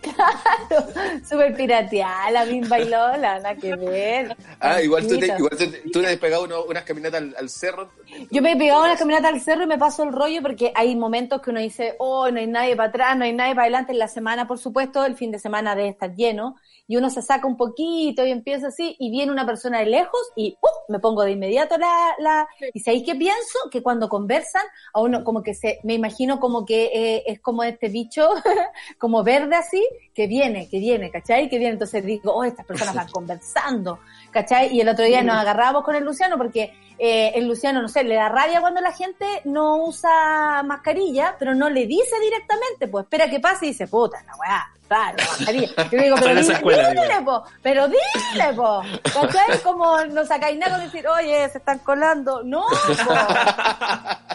Claro. 0.00 0.86
Súper 1.28 1.54
pirateada 1.54 2.30
la 2.30 2.44
Bimba 2.44 2.78
y 2.80 2.84
Lola. 2.84 3.38
Nada 3.38 3.54
que 3.56 3.74
ver. 3.76 4.36
Ah, 4.60 4.80
igual 4.82 5.06
tú 5.06 5.18
te, 5.18 5.26
igual 5.26 5.56
te- 5.56 5.66
tú 5.90 6.00
te 6.00 6.06
has 6.08 6.16
pegado 6.16 6.44
uno- 6.44 6.64
unas 6.64 6.84
caminatas 6.84 7.20
al, 7.22 7.34
al 7.38 7.48
cerro. 7.50 7.90
Yo 8.30 8.42
me 8.42 8.52
he 8.52 8.56
pegado 8.56 8.84
una 8.84 8.96
caminata 8.96 9.28
al 9.28 9.40
cerro 9.40 9.64
y 9.64 9.66
me 9.66 9.78
paso 9.78 10.02
el 10.04 10.12
rollo 10.12 10.42
porque 10.42 10.72
hay 10.74 10.94
momentos 10.96 11.40
que 11.42 11.50
uno 11.50 11.60
dice, 11.60 11.94
oh, 11.98 12.30
no 12.30 12.38
hay 12.40 12.46
nadie 12.46 12.76
para 12.76 12.88
atrás, 12.88 13.16
no 13.16 13.24
hay 13.24 13.32
nadie 13.32 13.54
para 13.54 13.64
adelante. 13.64 13.92
En 13.92 13.98
la 13.98 14.08
semana, 14.08 14.46
por 14.46 14.58
supuesto, 14.58 15.04
el 15.04 15.16
fin 15.16 15.30
de 15.30 15.38
semana 15.38 15.74
debe 15.74 15.88
estar 15.90 16.14
lleno. 16.14 16.56
Y 16.92 16.96
uno 16.98 17.08
se 17.08 17.22
saca 17.22 17.46
un 17.46 17.56
poquito 17.56 18.26
y 18.26 18.30
empieza 18.30 18.66
así 18.66 18.96
y 18.98 19.10
viene 19.10 19.32
una 19.32 19.46
persona 19.46 19.78
de 19.78 19.86
lejos 19.86 20.20
y 20.36 20.58
¡uh! 20.60 20.92
me 20.92 20.98
pongo 20.98 21.22
de 21.22 21.30
inmediato 21.30 21.78
la... 21.78 22.14
la... 22.18 22.46
Y 22.74 22.80
sabéis 22.80 23.04
que 23.04 23.14
pienso 23.14 23.58
que 23.70 23.82
cuando 23.82 24.10
conversan, 24.10 24.60
a 24.92 25.00
uno 25.00 25.24
como 25.24 25.42
que 25.42 25.54
se, 25.54 25.80
me 25.84 25.94
imagino 25.94 26.38
como 26.38 26.66
que 26.66 26.90
eh, 26.92 27.22
es 27.28 27.40
como 27.40 27.64
este 27.64 27.88
bicho, 27.88 28.28
como 28.98 29.24
verde 29.24 29.56
así, 29.56 29.82
que 30.12 30.26
viene, 30.26 30.68
que 30.68 30.80
viene, 30.80 31.10
¿cachai? 31.10 31.48
Que 31.48 31.56
viene. 31.56 31.72
Entonces 31.72 32.04
digo, 32.04 32.30
oh, 32.30 32.44
estas 32.44 32.66
personas 32.66 32.94
van 32.94 33.08
conversando, 33.10 34.00
¿cachai? 34.30 34.76
Y 34.76 34.82
el 34.82 34.88
otro 34.90 35.06
día 35.06 35.22
nos 35.22 35.36
agarramos 35.36 35.84
con 35.84 35.94
el 35.94 36.04
Luciano 36.04 36.36
porque 36.36 36.74
eh, 37.04 37.32
el 37.34 37.48
Luciano, 37.48 37.82
no 37.82 37.88
sé, 37.88 38.04
le 38.04 38.14
da 38.14 38.28
rabia 38.28 38.60
cuando 38.60 38.80
la 38.80 38.92
gente 38.92 39.26
no 39.42 39.78
usa 39.78 40.62
mascarilla, 40.62 41.34
pero 41.36 41.52
no 41.52 41.68
le 41.68 41.84
dice 41.88 42.14
directamente, 42.20 42.86
pues 42.86 43.06
espera 43.06 43.28
que 43.28 43.40
pase 43.40 43.66
y 43.66 43.68
dice, 43.70 43.88
puta, 43.88 44.22
la 44.24 44.36
weá, 44.36 44.70
claro, 44.86 45.16
la 45.18 45.24
mascarilla. 45.24 45.90
Yo 45.90 46.00
digo, 46.00 46.16
pero 46.20 46.40
dile, 46.40 46.54
escuela, 46.54 46.90
dile, 46.90 47.22
po, 47.24 47.42
pero 47.60 47.88
dile, 47.88 48.54
po, 48.54 48.82
¿cachai? 49.02 49.58
Como 49.64 50.04
no 50.04 50.24
sacáis 50.24 50.56
nada 50.56 50.76
con 50.76 50.84
decir, 50.84 51.04
oye, 51.08 51.48
se 51.48 51.58
están 51.58 51.80
colando. 51.80 52.44
No, 52.44 52.66
po. 53.04 53.14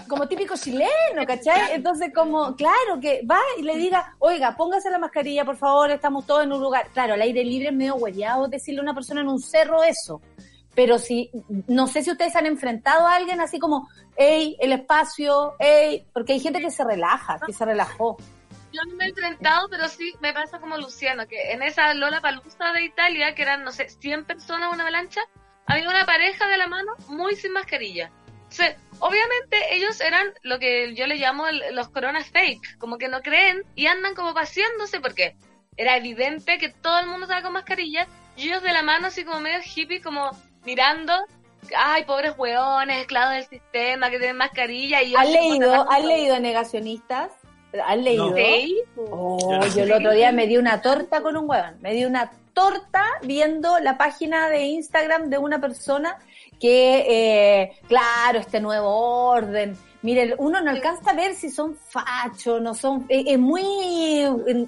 como 0.09 0.27
típico 0.27 0.55
chileno, 0.57 1.25
¿cachai? 1.25 1.71
Entonces, 1.71 2.11
como, 2.13 2.53
claro, 2.57 2.99
que 3.01 3.21
va 3.25 3.39
y 3.57 3.61
le 3.61 3.77
diga, 3.77 4.13
oiga, 4.19 4.57
póngase 4.57 4.89
la 4.89 4.99
mascarilla, 4.99 5.45
por 5.45 5.55
favor, 5.55 5.89
estamos 5.91 6.25
todos 6.25 6.43
en 6.43 6.51
un 6.51 6.61
lugar. 6.61 6.87
Claro, 6.91 7.13
al 7.13 7.21
aire 7.21 7.45
libre 7.45 7.69
es 7.69 7.73
medio 7.73 7.95
hueveado 7.95 8.49
decirle 8.49 8.81
a 8.81 8.83
una 8.83 8.93
persona 8.93 9.21
en 9.21 9.29
un 9.29 9.39
cerro 9.39 9.85
eso. 9.85 10.19
Pero 10.77 10.99
si, 10.99 11.31
no 11.67 11.87
sé 11.87 12.03
si 12.03 12.11
ustedes 12.11 12.35
han 12.35 12.45
enfrentado 12.45 13.07
a 13.07 13.15
alguien 13.15 13.41
así 13.41 13.57
como, 13.57 13.89
hey, 14.15 14.55
el 14.59 14.73
espacio, 14.73 15.55
hey, 15.57 16.05
porque 16.13 16.33
hay 16.33 16.39
gente 16.39 16.61
que 16.61 16.69
se 16.69 16.83
relaja, 16.83 17.39
que 17.43 17.51
se 17.51 17.65
relajó. 17.65 18.15
Yo 18.71 18.83
no 18.87 18.95
me 18.95 19.05
he 19.05 19.09
enfrentado, 19.09 19.67
pero 19.69 19.87
sí 19.87 20.13
me 20.21 20.33
pasa 20.33 20.59
como 20.59 20.77
Luciano, 20.77 21.25
que 21.25 21.51
en 21.51 21.63
esa 21.63 21.95
Lola 21.95 22.21
Palusa 22.21 22.73
de 22.73 22.83
Italia, 22.83 23.33
que 23.33 23.41
eran, 23.41 23.63
no 23.63 23.71
sé, 23.71 23.89
100 23.89 24.25
personas 24.25 24.71
una 24.71 24.83
avalancha, 24.83 25.21
había 25.65 25.89
una 25.89 26.05
pareja 26.05 26.47
de 26.47 26.59
la 26.59 26.67
mano 26.67 26.91
muy 27.07 27.35
sin 27.35 27.53
mascarilla. 27.53 28.11
Entonces, 28.43 28.75
obviamente 28.99 29.57
ellos 29.71 29.99
eran 29.99 30.27
lo 30.43 30.59
que 30.59 30.93
yo 30.93 31.07
le 31.07 31.15
llamo 31.15 31.45
los 31.71 31.89
corona 31.89 32.23
fake, 32.23 32.77
como 32.77 32.99
que 32.99 33.07
no 33.07 33.23
creen 33.23 33.63
y 33.73 33.87
andan 33.87 34.13
como 34.13 34.35
paseándose 34.35 34.99
porque 34.99 35.35
era 35.75 35.97
evidente 35.97 36.59
que 36.59 36.69
todo 36.69 36.99
el 36.99 37.07
mundo 37.07 37.23
estaba 37.23 37.41
con 37.41 37.53
mascarilla 37.53 38.07
y 38.35 38.49
ellos 38.49 38.61
de 38.61 38.73
la 38.73 38.83
mano 38.83 39.07
así 39.07 39.25
como 39.25 39.39
medio 39.39 39.59
hippie, 39.75 40.01
como 40.03 40.29
mirando 40.67 41.13
ay, 41.77 42.03
pobres 42.03 42.33
hueones, 42.37 43.01
esclavos 43.01 43.35
del 43.35 43.45
sistema, 43.45 44.09
que 44.09 44.19
tienen 44.19 44.37
mascarilla 44.37 45.01
y 45.01 45.11
yo 45.11 45.17
¿Has 45.17 45.29
leído, 45.29 45.89
¿has 45.89 46.05
leído 46.05 46.39
Negacionistas? 46.39 47.29
¿Has 47.85 47.97
leído? 47.97 48.35
Sí. 48.35 48.77
Oh, 49.09 49.65
yo 49.75 49.83
el 49.83 49.91
otro 49.93 50.11
día 50.11 50.31
me 50.31 50.47
di 50.47 50.57
una 50.57 50.81
torta 50.81 51.21
con 51.21 51.35
un 51.37 51.49
huevón. 51.49 51.75
Me 51.81 51.93
di 51.93 52.05
una 52.05 52.31
torta 52.53 53.03
viendo 53.23 53.79
la 53.79 53.97
página 53.97 54.49
de 54.49 54.63
Instagram 54.63 55.29
de 55.29 55.37
una 55.37 55.59
persona 55.59 56.17
que, 56.59 57.05
eh, 57.07 57.71
claro, 57.87 58.39
este 58.39 58.59
nuevo 58.59 58.89
orden. 59.27 59.77
Mire, 60.01 60.35
uno 60.37 60.61
no 60.61 60.71
alcanza 60.71 61.11
a 61.11 61.13
ver 61.13 61.33
si 61.35 61.49
son 61.49 61.75
fachos, 61.75 62.61
no 62.61 62.73
son. 62.73 63.05
eh, 63.09 63.23
Es 63.27 63.39
muy, 63.39 63.63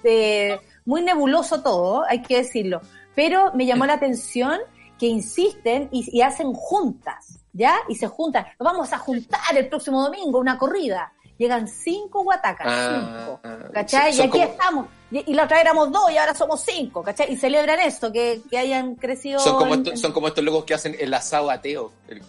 eh, 0.04 0.60
muy 0.86 1.02
nebuloso 1.02 1.62
todo, 1.62 2.04
hay 2.08 2.22
que 2.22 2.38
decirlo. 2.38 2.82
Pero 3.16 3.52
me 3.54 3.66
llamó 3.66 3.86
la 3.86 3.94
atención 3.94 4.60
que 5.00 5.08
insisten 5.08 5.88
y, 5.92 6.18
y 6.18 6.22
hacen 6.22 6.54
juntas, 6.54 7.40
¿ya? 7.54 7.76
Y 7.88 7.96
se 7.96 8.08
juntan. 8.08 8.46
Nos 8.60 8.66
vamos 8.72 8.92
a 8.94 8.98
juntar 9.00 9.40
el 9.56 9.68
próximo 9.70 10.02
domingo, 10.04 10.38
una 10.40 10.58
corrida. 10.58 11.14
Llegan 11.38 11.70
cinco 11.70 12.24
guatacas, 12.24 12.68
Ah, 12.70 12.90
cinco. 13.26 13.40
ah, 13.46 13.58
¿Cachai? 13.74 14.14
y 14.14 14.20
aquí 14.20 14.30
como- 14.30 14.44
estamos. 14.44 14.86
Y, 15.10 15.32
y 15.32 15.34
la 15.34 15.46
otra 15.46 15.56
vez 15.58 15.66
éramos 15.66 15.90
dos 15.92 16.12
y 16.12 16.18
ahora 16.18 16.36
somos 16.36 16.60
cinco, 16.62 17.02
¿cachai? 17.02 17.32
Y 17.32 17.38
celebran 17.38 17.80
esto, 17.80 18.12
que, 18.12 18.42
que 18.50 18.58
hayan 18.58 18.96
crecido. 18.96 19.40
Son 19.40 19.58
como, 19.58 19.74
en- 19.74 19.80
estos, 19.86 20.02
son 20.02 20.12
como 20.12 20.28
estos 20.28 20.44
locos 20.44 20.66
que 20.66 20.74
hacen 20.74 20.96
el 21.00 21.14
asado 21.14 21.50
ateo. 21.50 21.94
El- 22.10 22.22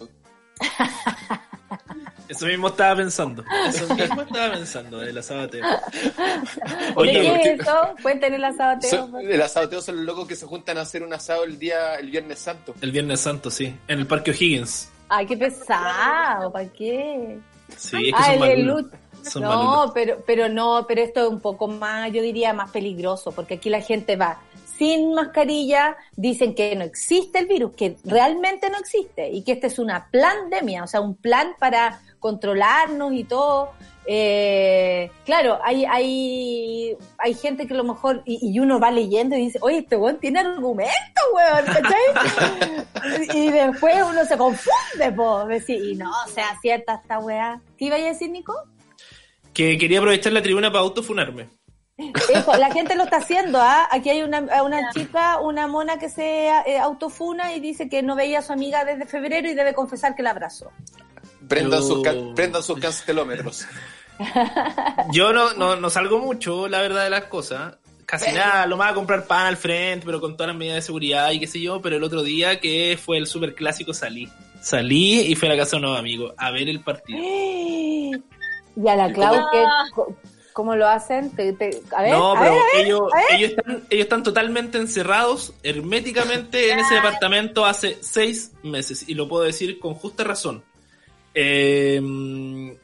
Eso 2.31 2.45
mismo 2.45 2.67
estaba 2.69 2.95
pensando. 2.95 3.43
Eso 3.67 3.93
mismo 3.95 4.21
estaba 4.21 4.53
pensando 4.53 4.99
de 4.99 5.13
la 5.13 5.21
sabateo. 5.21 5.61
¿De 5.63 5.69
Oye, 6.95 7.11
qué 7.21 7.29
porque- 7.29 7.51
es 7.53 7.59
eso? 7.59 7.95
Cuenten 8.01 8.33
el 8.33 8.43
asado 8.45 8.71
ateo, 8.71 8.89
son- 8.89 9.11
pues. 9.11 9.25
el 9.27 9.41
asado 9.41 9.65
ateo 9.67 9.81
son 9.81 9.97
los 9.97 10.05
locos 10.05 10.27
que 10.27 10.35
se 10.35 10.45
juntan 10.45 10.77
a 10.77 10.81
hacer 10.81 11.03
un 11.03 11.13
asado 11.13 11.43
el 11.43 11.59
día, 11.59 11.95
el 11.95 12.09
Viernes 12.09 12.39
Santo. 12.39 12.73
el 12.81 12.91
Viernes 12.91 13.19
Santo, 13.19 13.51
sí. 13.51 13.75
En 13.87 13.99
el 13.99 14.07
Parque 14.07 14.31
O'Higgins. 14.31 14.89
Ay, 15.09 15.25
qué 15.25 15.35
pesado, 15.37 16.51
¿para 16.51 16.67
qué? 16.69 17.37
Sí, 17.75 17.97
es 17.97 18.03
que 18.03 18.11
Ah, 18.15 18.23
son 18.23 18.33
el 18.33 18.65
malulos. 18.65 18.85
Son 19.23 19.43
no, 19.43 19.49
malulos. 19.49 19.91
pero, 19.93 20.23
pero 20.25 20.49
no, 20.49 20.85
pero 20.87 21.01
esto 21.01 21.21
es 21.21 21.27
un 21.29 21.41
poco 21.41 21.67
más, 21.67 22.11
yo 22.11 22.21
diría 22.21 22.53
más 22.53 22.71
peligroso, 22.71 23.31
porque 23.33 23.55
aquí 23.55 23.69
la 23.69 23.81
gente 23.81 24.15
va 24.15 24.39
sin 24.77 25.13
mascarilla, 25.13 25.95
dicen 26.15 26.55
que 26.55 26.75
no 26.75 26.83
existe 26.83 27.37
el 27.39 27.45
virus, 27.45 27.73
que 27.75 27.97
realmente 28.03 28.67
no 28.71 28.77
existe, 28.79 29.29
y 29.29 29.43
que 29.43 29.51
este 29.51 29.67
es 29.67 29.77
una 29.77 30.07
pandemia, 30.11 30.83
o 30.83 30.87
sea, 30.87 31.01
un 31.01 31.15
plan 31.15 31.49
para 31.59 31.99
controlarnos 32.21 33.11
y 33.13 33.25
todo. 33.25 33.73
Eh, 34.05 35.11
claro, 35.25 35.59
hay, 35.63 35.85
hay, 35.85 36.97
hay 37.17 37.33
gente 37.33 37.67
que 37.67 37.73
a 37.73 37.77
lo 37.77 37.83
mejor, 37.83 38.21
y, 38.25 38.39
y 38.41 38.59
uno 38.59 38.79
va 38.79 38.91
leyendo 38.91 39.35
y 39.35 39.41
dice, 39.41 39.59
oye, 39.61 39.79
este 39.79 39.97
weón 39.97 40.19
tiene 40.19 40.39
argumentos, 40.39 41.23
weón, 41.33 41.65
¿cachai? 41.65 43.35
y 43.37 43.51
después 43.51 43.95
uno 44.09 44.25
se 44.25 44.37
confunde, 44.37 45.11
po, 45.15 45.45
decir, 45.45 45.83
y 45.83 45.95
no, 45.95 46.09
o 46.25 46.29
sea, 46.29 46.57
cierta 46.61 46.95
esta 46.95 47.19
weá. 47.19 47.61
¿Qué 47.77 47.85
iba 47.85 47.97
a 47.97 47.99
decir, 47.99 48.29
Nico? 48.31 48.53
Que 49.53 49.77
quería 49.77 49.99
aprovechar 49.99 50.31
la 50.31 50.41
tribuna 50.41 50.71
para 50.71 50.83
autofunarme. 50.83 51.49
Eso, 52.33 52.55
la 52.57 52.71
gente 52.71 52.95
lo 52.95 53.03
está 53.03 53.17
haciendo, 53.17 53.59
¿ah? 53.61 53.87
Aquí 53.91 54.09
hay 54.09 54.23
una, 54.23 54.63
una 54.63 54.91
chica, 54.91 55.39
una 55.39 55.67
mona 55.67 55.99
que 55.99 56.09
se 56.09 56.47
eh, 56.47 56.79
autofuna 56.79 57.53
y 57.53 57.59
dice 57.59 57.89
que 57.89 58.01
no 58.01 58.15
veía 58.15 58.39
a 58.39 58.41
su 58.41 58.53
amiga 58.53 58.83
desde 58.85 59.05
febrero 59.05 59.47
y 59.47 59.53
debe 59.53 59.73
confesar 59.73 60.15
que 60.15 60.23
la 60.23 60.31
abrazó. 60.31 60.71
Prendan, 61.59 61.83
sus, 61.83 62.01
can- 62.03 62.33
prendan 62.35 62.63
sus 62.63 62.79
cancelómetros. 62.79 63.65
Yo 65.11 65.33
no, 65.33 65.53
no, 65.53 65.75
no 65.75 65.89
salgo 65.89 66.19
mucho, 66.19 66.67
la 66.67 66.81
verdad 66.81 67.03
de 67.03 67.09
las 67.09 67.25
cosas. 67.25 67.75
Casi 68.05 68.31
nada, 68.33 68.65
lo 68.65 68.75
más 68.75 68.91
a 68.91 68.93
comprar 68.93 69.25
pan 69.25 69.45
al 69.47 69.55
frente, 69.57 70.05
pero 70.05 70.19
con 70.19 70.35
todas 70.35 70.47
las 70.49 70.57
medidas 70.57 70.75
de 70.75 70.81
seguridad 70.81 71.31
y 71.31 71.39
qué 71.39 71.47
sé 71.47 71.61
yo. 71.61 71.81
Pero 71.81 71.95
el 71.95 72.03
otro 72.03 72.23
día, 72.23 72.59
que 72.59 72.99
fue 73.01 73.17
el 73.17 73.25
super 73.25 73.55
clásico, 73.55 73.93
salí. 73.93 74.27
Salí 74.61 75.21
y 75.21 75.35
fui 75.35 75.47
a 75.47 75.51
la 75.53 75.57
casa 75.57 75.71
de 75.71 75.75
un 75.77 75.81
nuevo 75.83 75.97
amigo 75.97 76.33
a 76.37 76.51
ver 76.51 76.67
el 76.69 76.81
partido. 76.81 77.19
Y 78.73 78.87
a 78.87 78.95
la 78.95 79.11
Clau, 79.11 79.35
¿qué- 79.51 79.65
co- 79.93 80.15
¿cómo 80.53 80.75
lo 80.77 80.87
hacen? 80.87 81.29
Te- 81.31 81.51
te- 81.53 81.81
a 81.95 82.01
ver, 82.03 82.13
no, 82.13 82.37
a 82.37 82.39
pero 82.39 82.53
ver, 82.53 82.61
a 82.61 82.77
ver. 82.77 82.85
ellos, 82.85 83.01
ellos, 83.31 83.49
están, 83.51 83.71
ellos 83.89 84.03
están 84.03 84.23
totalmente 84.23 84.77
encerrados 84.77 85.53
herméticamente 85.61 86.71
en 86.71 86.79
ese 86.79 86.95
departamento 86.95 87.65
hace 87.65 87.97
seis 88.01 88.51
meses. 88.63 89.03
Y 89.09 89.15
lo 89.15 89.27
puedo 89.27 89.43
decir 89.43 89.77
con 89.79 89.93
justa 89.93 90.23
razón. 90.23 90.63
Eh, 91.33 92.01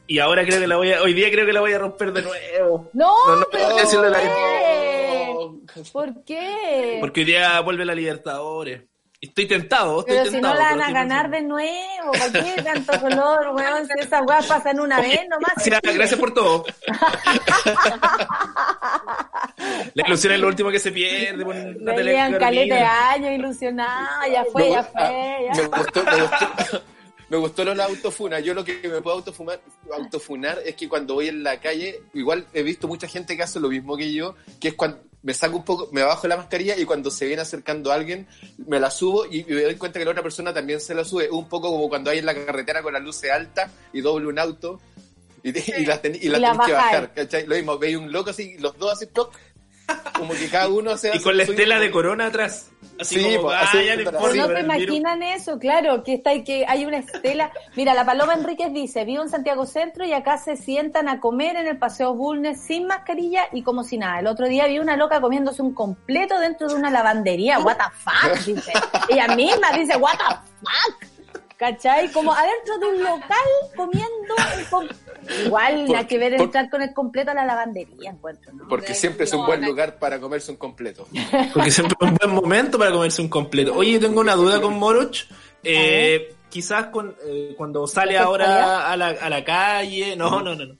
y 0.06 0.18
ahora 0.18 0.44
creo 0.44 0.60
que 0.60 0.66
la 0.66 0.76
voy 0.76 0.92
a, 0.92 1.02
hoy 1.02 1.12
día 1.12 1.30
creo 1.30 1.44
que 1.44 1.52
la 1.52 1.60
voy 1.60 1.72
a 1.72 1.78
romper 1.78 2.12
de 2.12 2.22
nuevo. 2.22 2.88
No, 2.94 3.12
No, 3.26 3.36
no, 3.36 3.46
pero 3.52 3.68
¿por 3.68 4.10
la- 4.10 4.20
qué? 4.20 5.82
¿Por 5.92 6.24
qué? 6.24 6.96
Porque 7.00 7.20
hoy 7.20 7.26
día 7.26 7.60
vuelve 7.60 7.84
la 7.84 7.94
Libertadores. 7.94 8.82
Estoy 9.20 9.46
tentado, 9.48 10.00
estoy 10.00 10.14
Pero 10.14 10.26
si 10.26 10.32
tentado. 10.32 10.54
no 10.54 10.60
la 10.60 10.66
van 10.70 10.80
a 10.82 10.92
ganar 10.92 11.28
de 11.28 11.42
nuevo, 11.42 12.12
¿para 12.12 12.32
qué 12.32 12.62
tanto 12.62 13.00
color, 13.00 13.48
weón? 13.52 13.84
Si 13.86 13.92
esas 14.00 14.22
weas 14.24 14.46
pasan 14.46 14.78
una 14.78 15.00
vez 15.00 15.20
nomás. 15.28 15.52
Gracias, 15.64 15.94
gracias 15.94 16.20
por 16.20 16.32
todo. 16.32 16.64
La 19.94 20.06
ilusión 20.06 20.32
es 20.34 20.40
lo 20.40 20.46
último 20.46 20.70
que 20.70 20.78
se 20.78 20.92
pierde. 20.92 21.44
por 21.44 21.54
tele 21.54 22.02
Veían 22.04 22.38
caleta 22.38 22.74
de 22.76 22.82
años 22.82 23.30
ilusionados, 23.32 24.32
ya 24.32 24.44
fue, 24.52 24.70
ya 24.70 24.82
fue, 24.84 25.02
ah, 25.02 25.38
ya. 25.52 25.62
Me 25.62 25.68
gustó, 25.78 26.04
me 26.04 26.20
gustó, 26.22 26.82
me 27.28 27.36
gustó 27.36 27.64
lo 27.64 27.70
de 27.72 27.76
la 27.76 27.84
autofuna. 27.84 28.40
Yo 28.40 28.54
lo 28.54 28.64
que 28.64 28.80
me 28.88 29.00
puedo 29.02 29.16
autofumar, 29.16 29.60
autofunar 29.92 30.60
es 30.64 30.74
que 30.74 30.88
cuando 30.88 31.14
voy 31.14 31.28
en 31.28 31.42
la 31.42 31.60
calle, 31.60 32.02
igual 32.14 32.46
he 32.54 32.62
visto 32.62 32.88
mucha 32.88 33.06
gente 33.08 33.36
que 33.36 33.42
hace 33.42 33.60
lo 33.60 33.68
mismo 33.68 33.96
que 33.96 34.12
yo, 34.12 34.34
que 34.60 34.68
es 34.68 34.74
cuando 34.74 34.98
me 35.22 35.34
saco 35.34 35.56
un 35.56 35.64
poco, 35.64 35.88
me 35.92 36.02
bajo 36.02 36.28
la 36.28 36.36
mascarilla 36.36 36.76
y 36.76 36.84
cuando 36.84 37.10
se 37.10 37.26
viene 37.26 37.42
acercando 37.42 37.92
alguien, 37.92 38.26
me 38.66 38.78
la 38.80 38.90
subo 38.90 39.26
y, 39.26 39.44
me 39.44 39.62
doy 39.62 39.74
cuenta 39.74 39.98
que 39.98 40.04
la 40.04 40.12
otra 40.12 40.22
persona 40.22 40.54
también 40.54 40.80
se 40.80 40.94
la 40.94 41.04
sube. 41.04 41.30
Un 41.30 41.48
poco 41.48 41.70
como 41.70 41.88
cuando 41.88 42.10
hay 42.10 42.18
en 42.18 42.26
la 42.26 42.34
carretera 42.34 42.82
con 42.82 42.92
las 42.92 43.02
luces 43.02 43.30
altas 43.30 43.70
y 43.92 44.00
doble 44.00 44.28
un 44.28 44.38
auto. 44.38 44.80
Y, 45.42 45.52
te- 45.52 45.80
y 45.80 45.86
las 45.86 46.02
ten- 46.02 46.16
y 46.20 46.28
las 46.28 46.38
Y 46.38 46.42
la 46.42 46.52
tenés 46.52 46.66
que 46.66 46.72
bajar, 46.72 47.14
¿cachai? 47.14 47.46
Lo 47.46 47.54
mismo, 47.54 47.78
veis 47.78 47.96
un 47.96 48.10
loco 48.12 48.30
así, 48.30 48.56
los 48.58 48.76
dos 48.78 48.92
así, 48.92 49.06
toc, 49.06 49.34
como 50.16 50.32
que 50.34 50.48
cada 50.48 50.68
uno 50.68 50.96
se 50.96 51.16
Y 51.16 51.20
con 51.20 51.36
la 51.36 51.44
estela 51.44 51.78
de 51.78 51.90
corona 51.90 52.26
atrás. 52.26 52.70
Así 53.00 53.20
Sí, 53.20 53.36
como, 53.36 53.50
así, 53.50 53.84
ya 53.84 53.94
no 53.96 54.10
virus- 54.48 54.60
imaginan 54.60 55.22
eso, 55.22 55.58
claro, 55.58 56.02
que 56.02 56.14
está 56.14 56.30
que 56.42 56.64
hay 56.66 56.84
una 56.84 56.98
estela. 56.98 57.52
Mira, 57.76 57.94
la 57.94 58.04
Paloma 58.04 58.34
Enríquez 58.34 58.72
dice, 58.72 59.04
vivo 59.04 59.22
en 59.22 59.28
Santiago 59.28 59.66
Centro 59.66 60.04
y 60.04 60.12
acá 60.12 60.36
se 60.38 60.56
sientan 60.56 61.08
a 61.08 61.20
comer 61.20 61.54
en 61.56 61.68
el 61.68 61.78
Paseo 61.78 62.14
Bulnes 62.14 62.60
sin 62.64 62.86
mascarilla 62.88 63.44
y 63.52 63.62
como 63.62 63.84
si 63.84 63.98
nada. 63.98 64.18
El 64.18 64.26
otro 64.26 64.48
día 64.48 64.66
vi 64.66 64.80
una 64.80 64.96
loca 64.96 65.20
comiéndose 65.20 65.62
un 65.62 65.74
completo 65.74 66.38
dentro 66.40 66.66
de 66.68 66.74
una 66.74 66.90
lavandería. 66.90 67.60
What 67.60 67.76
the 67.76 67.84
fuck, 68.02 68.44
dice. 68.44 68.72
Ella 69.08 69.28
misma 69.36 69.70
dice, 69.72 69.96
what 69.96 70.14
the 70.18 70.34
fuck. 70.60 71.07
¿Cachai? 71.58 72.10
Como 72.12 72.32
adentro 72.34 72.78
de 72.78 72.86
un 72.86 73.02
local 73.02 73.48
comiendo 73.76 74.34
un 74.56 74.64
com- 74.70 74.88
Igual, 75.44 75.84
Por- 75.84 75.90
nada 75.90 76.06
que 76.06 76.16
ver 76.18 76.32
por- 76.36 76.44
entrar 76.46 76.70
con 76.70 76.80
el 76.80 76.94
completo 76.94 77.32
a 77.32 77.34
la 77.34 77.44
lavandería, 77.44 78.10
encuentro, 78.10 78.52
¿no? 78.54 78.66
Porque 78.68 78.94
siempre 78.94 79.24
es 79.24 79.34
un 79.34 79.44
buen 79.44 79.62
lugar 79.64 79.98
para 79.98 80.18
comerse 80.20 80.50
un 80.52 80.56
completo. 80.56 81.06
Porque 81.52 81.70
siempre 81.70 81.96
es 82.00 82.08
un 82.08 82.14
buen 82.16 82.34
momento 82.34 82.78
para 82.78 82.92
comerse 82.92 83.20
un 83.20 83.28
completo. 83.28 83.74
Oye, 83.74 83.98
tengo 83.98 84.20
una 84.20 84.34
duda 84.36 84.60
con 84.60 84.78
Moroch. 84.78 85.26
Eh, 85.64 86.34
quizás 86.48 86.86
con, 86.86 87.14
eh, 87.26 87.54
cuando 87.58 87.86
sale 87.86 88.14
¿La 88.14 88.22
ahora 88.22 88.90
a 88.90 88.96
la, 88.96 89.08
a 89.08 89.28
la 89.28 89.44
calle, 89.44 90.16
no, 90.16 90.40
no, 90.42 90.54
no, 90.54 90.64
no. 90.64 90.74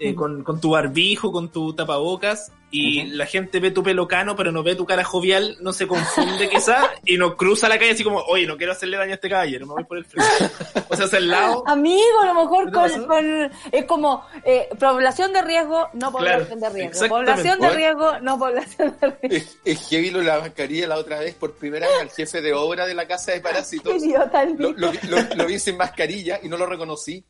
Eh, 0.00 0.14
con, 0.16 0.42
con 0.42 0.60
tu 0.60 0.70
barbijo, 0.70 1.30
con 1.30 1.50
tu 1.50 1.74
tapabocas, 1.74 2.50
y 2.72 3.04
la 3.08 3.26
gente 3.26 3.60
ve 3.60 3.70
tu 3.70 3.82
pelo 3.82 4.08
cano, 4.08 4.34
pero 4.34 4.50
no 4.50 4.62
ve 4.64 4.74
tu 4.74 4.84
cara 4.86 5.04
jovial, 5.04 5.56
no 5.60 5.72
se 5.72 5.86
confunde 5.86 6.48
quizás, 6.48 6.84
y 7.04 7.16
no 7.18 7.36
cruza 7.36 7.68
la 7.68 7.78
calle 7.78 7.92
así 7.92 8.02
como, 8.02 8.18
oye, 8.22 8.46
no 8.46 8.56
quiero 8.56 8.72
hacerle 8.72 8.96
daño 8.96 9.12
a 9.12 9.14
este 9.14 9.28
caballero, 9.28 9.66
me 9.66 9.74
voy 9.74 9.84
por 9.84 9.98
el 9.98 10.04
frente. 10.06 10.50
O 10.88 10.96
sea, 10.96 11.04
hacia 11.06 11.18
el 11.18 11.28
lado. 11.28 11.62
Amigo, 11.68 12.20
a 12.22 12.26
lo 12.26 12.34
mejor 12.34 12.72
¿No 12.72 12.84
te 12.84 12.92
con, 12.94 13.06
con- 13.06 13.50
es 13.70 13.84
como 13.84 14.26
eh, 14.44 14.68
población 14.80 15.32
de 15.32 15.42
riesgo, 15.42 15.88
no 15.92 16.10
población 16.10 16.58
Claro, 16.58 16.60
de 16.60 16.70
riesgo. 16.88 17.08
Población 17.08 17.60
de 17.60 17.70
riesgo, 17.70 18.18
no 18.20 18.38
población 18.38 18.96
de 19.00 19.06
riesgo. 19.22 19.36
Es, 19.36 19.58
es 19.64 19.88
heavy 19.88 20.10
lo 20.10 20.22
la 20.22 20.40
mascarilla 20.40 20.88
la 20.88 20.96
otra 20.96 21.18
vez, 21.20 21.34
por 21.34 21.52
primera 21.54 21.86
vez 21.86 21.96
al 22.00 22.10
jefe 22.10 22.40
de 22.40 22.54
obra 22.54 22.86
de 22.86 22.94
la 22.94 23.06
casa 23.06 23.32
de 23.32 23.38
Qué 23.38 23.42
parásitos. 23.42 23.94
idiota 24.02 24.44
Lo, 24.46 24.72
lo 24.72 24.90
vi- 24.92 24.98
lo- 25.08 25.34
lo 25.36 25.46
vi 25.46 25.58
sin 25.58 25.76
mascarilla 25.76 26.40
y 26.42 26.48
no 26.48 26.56
lo 26.56 26.64
reconocí. 26.66 27.22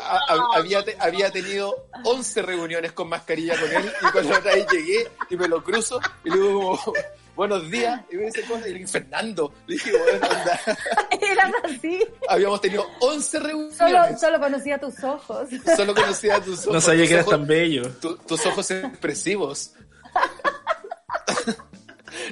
Ha- 0.00 0.46
había, 0.56 0.82
te- 0.84 0.96
había 0.98 1.30
tenido 1.30 1.74
11 2.04 2.42
reuniones 2.42 2.92
con 2.92 3.08
mascarilla 3.08 3.41
con 3.48 3.72
él. 3.72 3.92
Y 4.02 4.12
cuando 4.12 4.36
otra 4.36 4.54
vez 4.54 4.66
llegué 4.72 5.08
y 5.30 5.36
me 5.36 5.48
lo 5.48 5.62
cruzo 5.62 6.00
y 6.24 6.30
le 6.30 6.36
digo 6.36 6.78
como, 6.78 6.92
buenos 7.34 7.70
días 7.70 8.00
y 8.12 8.16
me 8.16 8.24
dice 8.26 8.42
cosas 8.42 8.66
y 8.66 8.72
le 8.72 8.78
dije 8.80 8.92
Fernando 8.92 9.52
le 9.66 9.74
dije 9.74 9.90
bueno 9.90 10.26
onda 10.28 10.60
Eran 11.32 11.52
así. 11.64 12.06
habíamos 12.28 12.60
tenido 12.60 12.86
11 13.00 13.40
reuniones 13.40 13.76
Solo, 13.78 14.04
solo, 14.04 14.18
solo 14.18 14.40
conocía 14.40 14.78
tus 14.78 15.02
ojos. 15.02 15.48
conocía 15.94 16.40
tus 16.40 16.60
ojos 16.60 16.74
No 16.74 16.80
sabía 16.80 17.02
tus 17.04 17.08
que 17.08 17.14
eras 17.14 17.26
ojos- 17.26 17.38
tan 17.38 17.46
bello. 17.46 17.90
tu- 18.00 18.16
tus 18.18 18.46
ojos 18.46 18.70
expresivos. 18.70 19.72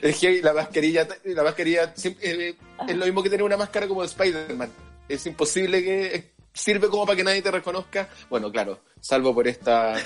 Es 0.02 0.18
que 0.18 0.40
la 0.42 0.52
mascarilla 0.52 1.06
la 1.24 1.42
mascarilla 1.42 1.92
eh, 2.04 2.54
es 2.88 2.96
lo 2.96 3.04
mismo 3.06 3.22
que 3.22 3.30
tener 3.30 3.42
una 3.44 3.56
máscara 3.56 3.86
como 3.88 4.02
de 4.02 4.06
Spider-Man. 4.08 4.70
Es 5.08 5.26
imposible 5.26 5.82
que 5.82 6.32
sirve 6.60 6.88
como 6.88 7.04
para 7.06 7.16
que 7.16 7.24
nadie 7.24 7.42
te 7.42 7.50
reconozca 7.50 8.08
bueno 8.28 8.50
claro 8.52 8.78
salvo 9.00 9.34
por 9.34 9.46
esta 9.48 9.94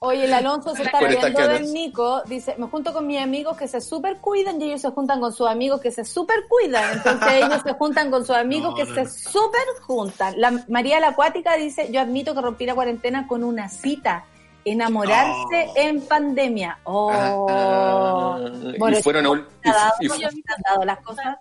Oye, 0.00 0.26
el 0.26 0.32
Alonso 0.32 0.76
se 0.76 0.84
está 0.84 1.00
riendo 1.00 1.48
del. 1.48 1.72
Nico. 1.72 2.22
Dice, 2.24 2.54
me 2.56 2.68
junto 2.68 2.92
con 2.92 3.04
mis 3.04 3.20
amigos 3.20 3.56
que 3.56 3.66
se 3.66 3.80
super 3.80 4.18
cuidan 4.18 4.62
y 4.62 4.66
ellos 4.66 4.80
se 4.82 4.90
juntan 4.90 5.18
con 5.20 5.32
sus 5.32 5.48
amigos 5.48 5.80
que 5.80 5.90
se 5.90 6.04
super 6.04 6.36
cuidan. 6.48 6.98
Entonces 6.98 7.28
ellos 7.32 7.60
se 7.64 7.72
juntan 7.72 8.08
con 8.08 8.24
sus 8.24 8.36
amigos 8.36 8.70
No, 8.70 8.76
que 8.76 8.84
no, 8.84 8.94
se 8.94 9.02
no. 9.02 9.08
super 9.10 9.60
juntan. 9.82 10.40
La 10.40 10.52
María 10.68 11.00
la 11.00 11.08
Acuática 11.08 11.56
dice, 11.56 11.90
yo 11.90 12.00
admito 12.00 12.32
que 12.32 12.40
rompí 12.40 12.64
la 12.64 12.76
cuarentena 12.76 13.26
con 13.26 13.42
una 13.42 13.68
cita. 13.68 14.24
Enamorarse 14.64 15.66
Oh. 15.68 15.72
en 15.74 16.00
pandemia. 16.02 16.78
Oh. 16.84 17.10
Ah, 17.48 18.38
Bueno, 18.78 18.98
y 19.00 19.02
fueron 19.02 19.26
a 19.26 19.30
un- 19.30 19.46
¿te 19.64 19.68
ha 19.70 19.72
dado, 19.72 19.92
y- 20.00 20.06
y- 20.06 20.42
¿te 20.42 20.52
han 20.52 20.62
dado 20.64 20.84
las 20.84 21.00
cosas? 21.00 21.38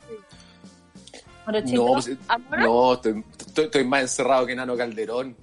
Morochito. 1.45 1.85
no, 1.85 1.94
pues, 1.94 2.10
no 2.57 2.94
estoy, 2.94 3.23
estoy- 3.62 3.66
estoy 3.66 3.84
más 3.86 4.02
encerrado 4.02 4.46
que 4.46 4.56
Nano 4.56 4.78
Calderón. 4.78 5.36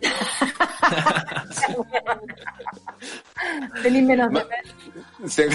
Feliz 3.82 4.02
menos 4.02 4.30
Ma- 4.30 4.46
Se- 5.26 5.48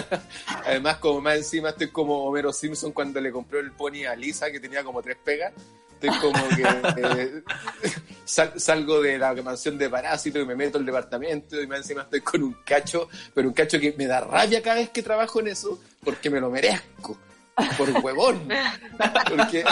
Además, 0.66 0.96
como 0.98 1.20
más 1.20 1.36
encima 1.36 1.70
estoy 1.70 1.88
como 1.88 2.24
Homero 2.24 2.52
Simpson 2.52 2.92
cuando 2.92 3.20
le 3.20 3.30
compró 3.32 3.58
el 3.60 3.72
pony 3.72 4.04
a 4.10 4.14
Lisa, 4.16 4.50
que 4.50 4.60
tenía 4.60 4.82
como 4.84 5.02
tres 5.02 5.16
pegas. 5.24 5.52
Estoy 6.00 6.18
como 6.18 6.48
que 6.48 6.64
eh, 7.00 7.42
sal- 8.24 8.58
salgo 8.58 9.00
de 9.00 9.18
la 9.18 9.32
mansión 9.34 9.78
de 9.78 9.88
parásito 9.88 10.40
y 10.40 10.46
me 10.46 10.56
meto 10.56 10.78
al 10.78 10.86
departamento 10.86 11.60
y 11.62 11.66
más 11.68 11.78
encima 11.78 12.02
estoy 12.02 12.20
con 12.22 12.42
un 12.42 12.56
cacho, 12.64 13.08
pero 13.34 13.46
un 13.48 13.54
cacho 13.54 13.78
que 13.78 13.94
me 13.96 14.06
da 14.06 14.20
rabia 14.20 14.60
cada 14.62 14.76
vez 14.76 14.90
que 14.90 15.02
trabajo 15.02 15.40
en 15.40 15.48
eso 15.48 15.80
porque 16.04 16.28
me 16.28 16.40
lo 16.40 16.50
merezco. 16.50 17.16
Por 17.76 17.90
huevón. 18.02 18.48
Porque, 19.28 19.64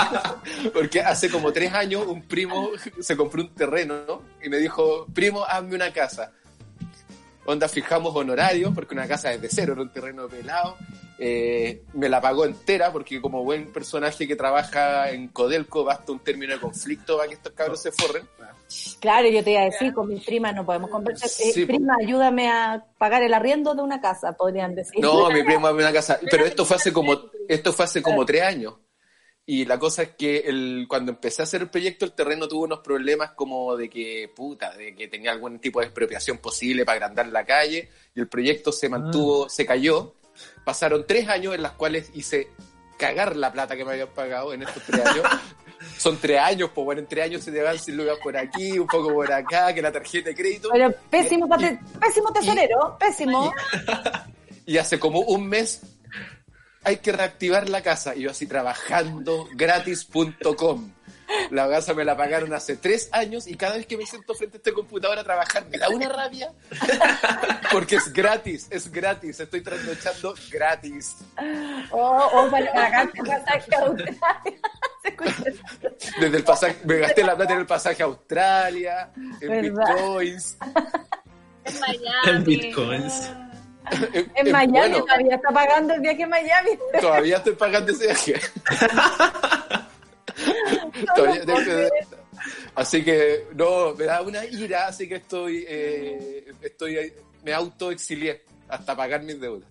porque 0.73 1.01
hace 1.01 1.31
como 1.31 1.53
tres 1.53 1.73
años 1.73 2.07
un 2.07 2.23
primo 2.23 2.71
se 3.01 3.17
compró 3.17 3.43
un 3.43 3.55
terreno 3.55 4.03
¿no? 4.07 4.23
y 4.43 4.49
me 4.49 4.59
dijo, 4.59 5.07
primo, 5.15 5.45
hazme 5.45 5.77
una 5.77 5.93
casa. 5.93 6.33
Onda, 7.47 7.69
fijamos 7.69 8.15
honorarios, 8.15 8.73
porque 8.75 8.95
una 8.95 9.09
casa 9.09 9.33
es 9.33 9.41
de 9.41 9.49
cero, 9.49 9.73
era 9.73 9.83
un 9.83 9.93
terreno 9.93 10.29
pelado. 10.29 10.77
Eh, 11.19 11.83
me 11.95 12.09
la 12.09 12.21
pagó 12.21 12.45
entera, 12.45 12.93
porque 12.93 13.21
como 13.21 13.45
buen 13.45 13.73
personaje 13.73 14.29
que 14.29 14.37
trabaja 14.37 15.11
en 15.11 15.29
Codelco, 15.29 15.85
basta 15.85 16.13
un 16.13 16.21
término 16.21 16.55
de 16.55 16.61
conflicto 16.61 17.17
para 17.17 17.29
que 17.29 17.35
estos 17.35 17.53
cabros 17.53 17.83
se 17.83 17.93
forren. 17.93 18.27
Claro, 19.01 19.29
yo 19.29 19.43
te 19.43 19.53
iba 19.53 19.63
a 19.63 19.65
decir, 19.65 19.93
con 19.93 20.09
mi 20.09 20.21
prima 20.21 20.53
no 20.53 20.65
podemos 20.65 20.91
conversar. 20.91 21.29
Eh, 21.29 21.53
Sí, 21.53 21.67
prima, 21.67 21.95
ayúdame 22.01 22.49
a 22.49 22.85
pagar 22.99 23.23
el 23.23 23.35
arriendo 23.35 23.75
de 23.75 23.83
una 23.83 24.01
casa, 24.01 24.33
podrían 24.33 24.75
decir. 24.75 25.01
No, 25.01 25.29
mi 25.31 25.43
primo 25.43 25.67
abrió 25.67 25.87
una 25.87 25.93
casa. 25.93 26.19
Pero 26.31 26.45
esto 26.45 26.65
fue 26.65 26.77
hace 26.77 26.93
como, 26.93 27.19
esto 27.49 27.73
fue 27.73 27.85
hace 27.85 28.03
como 28.03 28.25
tres 28.25 28.43
años. 28.43 28.75
Y 29.47 29.65
la 29.65 29.79
cosa 29.79 30.03
es 30.03 30.11
que 30.11 30.39
el, 30.47 30.87
cuando 30.89 31.11
empecé 31.11 31.43
a 31.43 31.45
hacer 31.45 31.63
el 31.63 31.71
proyecto, 31.71 32.05
el 32.05 32.13
terreno 32.13 32.47
tuvo 32.47 32.65
unos 32.65 32.81
problemas 32.81 33.33
como 33.33 33.77
de 33.77 33.91
que, 33.91 34.31
puta, 34.35 34.77
de 34.77 34.95
que 34.95 35.09
tenía 35.09 35.33
algún 35.33 35.59
tipo 35.59 35.81
de 35.81 35.87
expropiación 35.87 36.39
posible 36.39 36.85
para 36.85 36.97
agrandar 36.97 37.27
la 37.29 37.45
calle. 37.45 37.89
Y 38.15 38.21
el 38.21 38.29
proyecto 38.29 38.71
se 38.71 38.89
mantuvo, 38.89 39.49
se 39.49 39.67
cayó. 39.67 40.15
Pasaron 40.65 41.05
tres 41.07 41.29
años 41.29 41.55
en 41.55 41.63
las 41.63 41.73
cuales 41.73 42.11
hice 42.15 42.51
cagar 42.97 43.35
la 43.35 43.51
plata 43.51 43.77
que 43.77 43.85
me 43.85 43.93
habían 43.93 44.15
pagado 44.15 44.53
en 44.53 44.63
estos 44.63 44.85
tres 44.85 45.05
años. 45.05 45.25
Son 46.01 46.17
tres 46.17 46.39
años, 46.39 46.71
pues 46.75 46.83
bueno, 46.83 47.03
en 47.03 47.07
tres 47.07 47.27
años 47.27 47.45
se 47.45 47.53
te 47.53 47.61
van 47.61 47.79
sin 47.79 47.95
lugar 47.95 48.17
por 48.23 48.35
aquí, 48.35 48.79
un 48.79 48.87
poco 48.87 49.13
por 49.13 49.31
acá, 49.31 49.75
que 49.75 49.83
la 49.83 49.93
tarjeta 49.93 50.31
de 50.31 50.35
crédito. 50.35 50.71
Pero 50.73 50.91
pésimo, 51.11 51.47
pésimo 52.01 52.33
tesorero, 52.33 52.97
pésimo. 52.99 53.53
Y 54.65 54.79
hace 54.79 54.99
como 54.99 55.21
un 55.21 55.47
mes 55.47 55.83
hay 56.85 56.97
que 56.97 57.13
reactivar 57.13 57.69
la 57.69 57.83
casa. 57.83 58.15
Y 58.17 58.23
yo 58.23 58.31
así 58.31 58.47
trabajando 58.47 59.47
gratis.com. 59.53 60.91
La 61.51 61.69
casa 61.69 61.93
me 61.93 62.05
la 62.05 62.17
pagaron 62.17 62.55
hace 62.55 62.77
tres 62.79 63.11
años 63.13 63.47
y 63.47 63.57
cada 63.57 63.77
vez 63.77 63.87
que 63.87 63.99
me 63.99 64.07
siento 64.07 64.35
frente 64.35 64.57
a 64.57 64.59
este 64.59 64.73
computador 64.73 65.19
a 65.19 65.23
trabajar 65.23 65.67
me 65.69 65.77
da 65.77 65.91
una 65.91 66.09
rabia. 66.09 66.51
Porque 67.73 67.97
es 67.97 68.11
gratis, 68.11 68.69
es 68.71 68.91
gratis. 68.91 69.39
Estoy 69.39 69.61
trasnochando 69.61 70.35
gratis. 70.51 71.17
O 71.91 72.01
o 72.01 72.51
para 72.51 72.73
pagarte 72.73 73.23
pasaje 73.23 73.71
Desde 76.21 76.37
el 76.39 76.45
pasaje, 76.45 76.77
me 76.85 76.99
gasté 76.99 77.23
la 77.25 77.37
plata 77.37 77.53
en 77.55 77.61
el 77.61 77.67
pasaje 77.67 78.03
a 78.03 78.07
Australia, 78.07 79.11
en 79.41 79.49
¿Verdad? 79.49 79.63
bitcoins. 79.97 80.57
En 81.65 81.81
Miami. 81.81 82.31
En 82.31 82.45
bitcoins. 82.45 83.31
En, 83.91 84.15
En 84.15 84.31
en- 84.47 84.53
Miami 84.53 84.71
bueno, 84.73 85.05
todavía 85.05 85.35
está 85.37 85.49
pagando 85.51 85.95
el 85.95 86.01
viaje 86.01 86.23
a 86.23 86.27
Miami. 86.29 86.71
todavía 87.01 87.37
estoy 87.39 87.55
pagando 87.55 87.93
ese 87.93 88.07
viaje. 88.07 88.35
Todavía 91.17 91.45
tengo 91.45 91.59
que- 91.59 91.89
Así 92.75 93.05
que 93.05 93.47
no, 93.55 93.95
me 93.95 94.05
da 94.05 94.23
una 94.23 94.45
ira, 94.45 94.87
así 94.87 95.09
que 95.09 95.17
estoy, 95.17 95.65
eh, 95.69 96.53
estoy, 96.63 97.13
me 97.45 97.53
autoexilié 97.53 98.43
hasta 98.69 98.97
pagar 98.97 99.23
mis 99.23 99.39
deudas. 99.41 99.69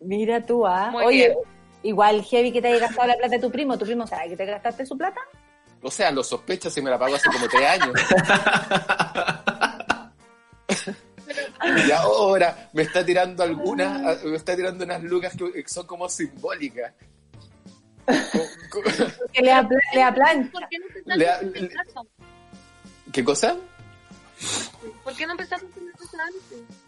Mira 0.00 0.44
tú, 0.44 0.66
¿ah? 0.66 0.90
Muy 0.92 1.04
Oye, 1.04 1.16
bien. 1.28 1.38
Igual 1.86 2.22
heavy 2.24 2.52
que 2.52 2.60
te 2.60 2.68
haya 2.68 2.80
gastado 2.80 3.08
la 3.08 3.16
plata 3.16 3.36
de 3.36 3.40
tu 3.40 3.50
primo. 3.50 3.78
¿Tu 3.78 3.84
primo 3.84 4.06
sabe 4.06 4.28
que 4.28 4.36
te 4.36 4.46
gastaste 4.46 4.84
su 4.86 4.96
plata? 4.96 5.20
O 5.82 5.90
sea, 5.90 6.10
lo 6.10 6.24
sospechas 6.24 6.72
si 6.72 6.82
me 6.82 6.90
la 6.90 6.98
pago 6.98 7.14
hace 7.14 7.28
como 7.30 7.48
tres 7.48 7.68
años. 7.68 7.92
y 11.86 11.90
ahora 11.92 12.68
me 12.72 12.82
está 12.82 13.04
tirando 13.04 13.42
algunas, 13.42 14.24
me 14.24 14.36
está 14.36 14.56
tirando 14.56 14.84
unas 14.84 15.02
lucas 15.02 15.34
que 15.36 15.64
son 15.68 15.86
como 15.86 16.08
simbólicas. 16.08 16.92
Que 19.32 19.42
le, 19.42 19.52
aplancha. 20.02 20.50
¿Por 20.52 20.68
qué 20.68 20.78
no 20.78 20.86
empezaste 20.86 21.60
Le-? 21.60 21.70
¿Qué 23.12 23.24
cosa? 23.24 23.56
¿Por 25.02 25.14
qué 25.16 25.26
no 25.26 25.32
empezaste 25.32 25.66
a 25.66 26.04
hacer 26.04 26.20
antes? 26.20 26.85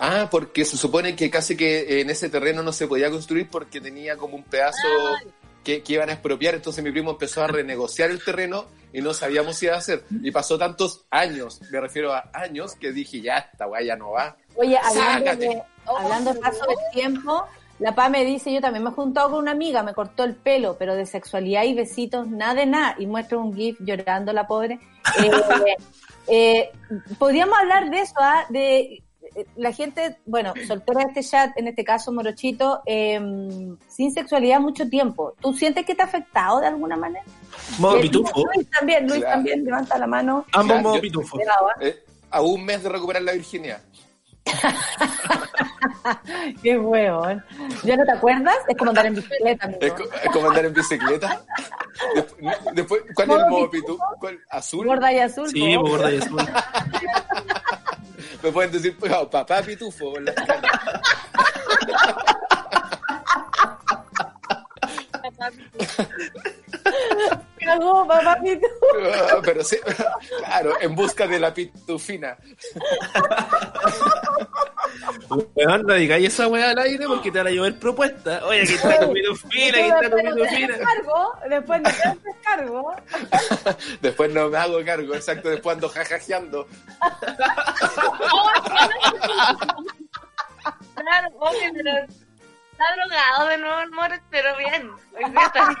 Ah, 0.00 0.28
porque 0.30 0.64
se 0.64 0.78
supone 0.78 1.14
que 1.14 1.30
casi 1.30 1.56
que 1.56 2.00
en 2.00 2.08
ese 2.08 2.30
terreno 2.30 2.62
no 2.62 2.72
se 2.72 2.88
podía 2.88 3.10
construir 3.10 3.48
porque 3.50 3.82
tenía 3.82 4.16
como 4.16 4.34
un 4.34 4.44
pedazo 4.44 4.78
Ah, 4.88 5.20
que, 5.62 5.82
que 5.82 5.92
iban 5.92 6.08
a 6.08 6.14
expropiar, 6.14 6.54
entonces 6.54 6.82
mi 6.82 6.90
primo 6.90 7.10
empezó 7.10 7.44
a 7.44 7.46
renegociar 7.46 8.10
el 8.10 8.24
terreno 8.24 8.64
y 8.92 9.02
no 9.02 9.12
sabíamos 9.12 9.56
si 9.56 9.66
iba 9.66 9.74
a 9.74 9.78
hacer. 9.78 10.04
Y 10.22 10.30
pasó 10.30 10.58
tantos 10.58 11.04
años, 11.10 11.60
me 11.70 11.80
refiero 11.80 12.14
a 12.14 12.30
años, 12.32 12.74
que 12.76 12.92
dije, 12.92 13.20
ya, 13.20 13.38
esta 13.52 13.66
weá 13.66 13.82
ya 13.82 13.96
no 13.96 14.12
va. 14.12 14.36
Oye, 14.56 14.78
hablando 14.78 15.36
de, 15.36 15.62
hablando 15.84 16.32
de 16.32 16.40
paso 16.40 16.64
del 16.66 16.78
tiempo, 16.92 17.44
la 17.78 17.94
Pa 17.94 18.08
me 18.08 18.24
dice, 18.24 18.52
yo 18.52 18.60
también 18.60 18.84
me 18.84 18.90
he 18.90 18.92
juntado 18.92 19.30
con 19.30 19.40
una 19.40 19.52
amiga, 19.52 19.82
me 19.82 19.94
cortó 19.94 20.24
el 20.24 20.34
pelo, 20.34 20.76
pero 20.78 20.94
de 20.94 21.06
sexualidad 21.06 21.64
y 21.64 21.74
besitos, 21.74 22.26
nada 22.28 22.54
de 22.54 22.66
nada. 22.66 22.96
Y 22.98 23.06
muestra 23.06 23.38
un 23.38 23.54
gif 23.54 23.78
llorando 23.80 24.32
la 24.32 24.46
pobre. 24.46 24.78
Eh, 26.28 26.70
eh, 26.70 26.72
Podríamos 27.18 27.58
hablar 27.58 27.90
de 27.90 28.00
eso, 28.00 28.14
¿ah? 28.18 28.44
de 28.50 28.80
eh, 28.80 29.02
la 29.56 29.72
gente, 29.72 30.18
bueno, 30.26 30.52
soltera 30.66 31.00
de 31.00 31.06
este 31.08 31.22
chat, 31.30 31.50
en 31.56 31.68
este 31.68 31.84
caso 31.84 32.12
Morochito, 32.12 32.82
eh, 32.86 33.20
sin 33.88 34.12
sexualidad 34.12 34.60
mucho 34.60 34.88
tiempo. 34.88 35.34
¿Tú 35.40 35.52
sientes 35.54 35.84
que 35.86 35.94
te 35.94 36.02
ha 36.02 36.06
afectado 36.06 36.60
de 36.60 36.66
alguna 36.66 36.96
manera? 36.96 37.24
Modo 37.78 37.96
Eh, 37.98 38.02
pitufo. 38.02 38.44
Luis 38.54 38.68
también, 38.70 39.06
Luis 39.06 39.20
Claro. 39.20 39.34
también, 39.36 39.64
levanta 39.64 39.98
la 39.98 40.06
mano. 40.06 40.44
Ambos 40.52 40.66
Claro, 40.66 40.82
modo 40.82 40.94
yo- 40.96 41.00
pitufo. 41.02 41.38
Eh, 41.80 42.04
a 42.30 42.40
un 42.42 42.64
mes 42.64 42.82
de 42.82 42.88
recuperar 42.88 43.22
la 43.22 43.32
virginidad. 43.32 43.80
Qué 46.62 46.78
huevón. 46.78 47.44
¿Ya 47.84 47.96
no 47.96 48.04
te 48.04 48.12
acuerdas? 48.12 48.56
Es 48.68 48.76
como 48.76 48.90
andar 48.90 49.06
en 49.06 49.14
bicicleta, 49.14 49.66
amigo. 49.66 49.80
Es, 49.82 49.92
co- 49.92 50.04
es 50.04 50.30
como 50.32 50.48
andar 50.48 50.64
en 50.64 50.74
bicicleta. 50.74 51.42
Después, 52.14 52.56
después- 52.74 53.02
¿Cuál 53.14 53.30
es 53.30 53.36
el 53.36 53.46
modo 53.50 53.70
pitufo? 53.70 54.04
¿Cuál? 54.18 54.38
¿Azul? 54.50 54.86
Gorda 54.86 55.12
y 55.12 55.18
azul. 55.18 55.48
Sí, 55.50 55.76
por 55.76 55.90
gorda 55.90 56.12
y 56.12 56.18
azul. 56.18 56.40
Me 58.42 58.50
pueden 58.52 58.72
decir, 58.72 58.96
pues, 58.98 59.12
oh, 59.12 59.28
papá 59.28 59.62
pitufo. 59.62 60.16
en 60.16 60.24
la 60.26 60.34
calle. 60.46 60.68
Cagó, 67.70 68.06
papá, 68.06 68.36
pito. 68.42 68.66
Ah, 69.30 69.40
Pero 69.44 69.62
sí, 69.62 69.76
claro, 70.38 70.74
en 70.80 70.94
busca 70.94 71.26
de 71.28 71.38
la 71.38 71.54
pitufina. 71.54 72.36
Weón, 75.54 75.82
no 75.86 75.94
digáis 75.94 76.26
esa 76.28 76.48
weá 76.48 76.70
al 76.70 76.78
aire 76.78 77.06
porque 77.06 77.30
te 77.30 77.38
van 77.38 77.46
a 77.46 77.50
llover 77.50 77.78
propuestas. 77.78 78.42
Oye, 78.42 78.62
aquí 78.62 78.74
está 78.74 79.00
tu 79.00 79.12
pitufina, 79.12 79.78
aquí 79.78 79.88
está 79.88 80.10
tu 80.10 80.16
pitufina. 80.16 80.78
después 81.48 81.80
no 81.82 81.90
te 81.90 82.02
haces 82.02 82.36
cargo. 82.42 82.92
Después 84.00 84.32
no 84.32 84.48
me 84.48 84.58
hago 84.58 84.84
cargo, 84.84 85.14
exacto, 85.14 85.48
después 85.48 85.74
ando 85.76 85.88
jajajeando. 85.88 86.66
Claro, 90.94 91.28
pero 91.72 92.06
está 92.80 92.94
drogado 92.96 93.48
de 93.48 93.58
nuevo 93.58 93.80
el 94.06 94.20
pero 94.30 94.56
bien. 94.56 94.90
Hoy 95.14 95.30
día 95.30 95.46
está 95.46 95.76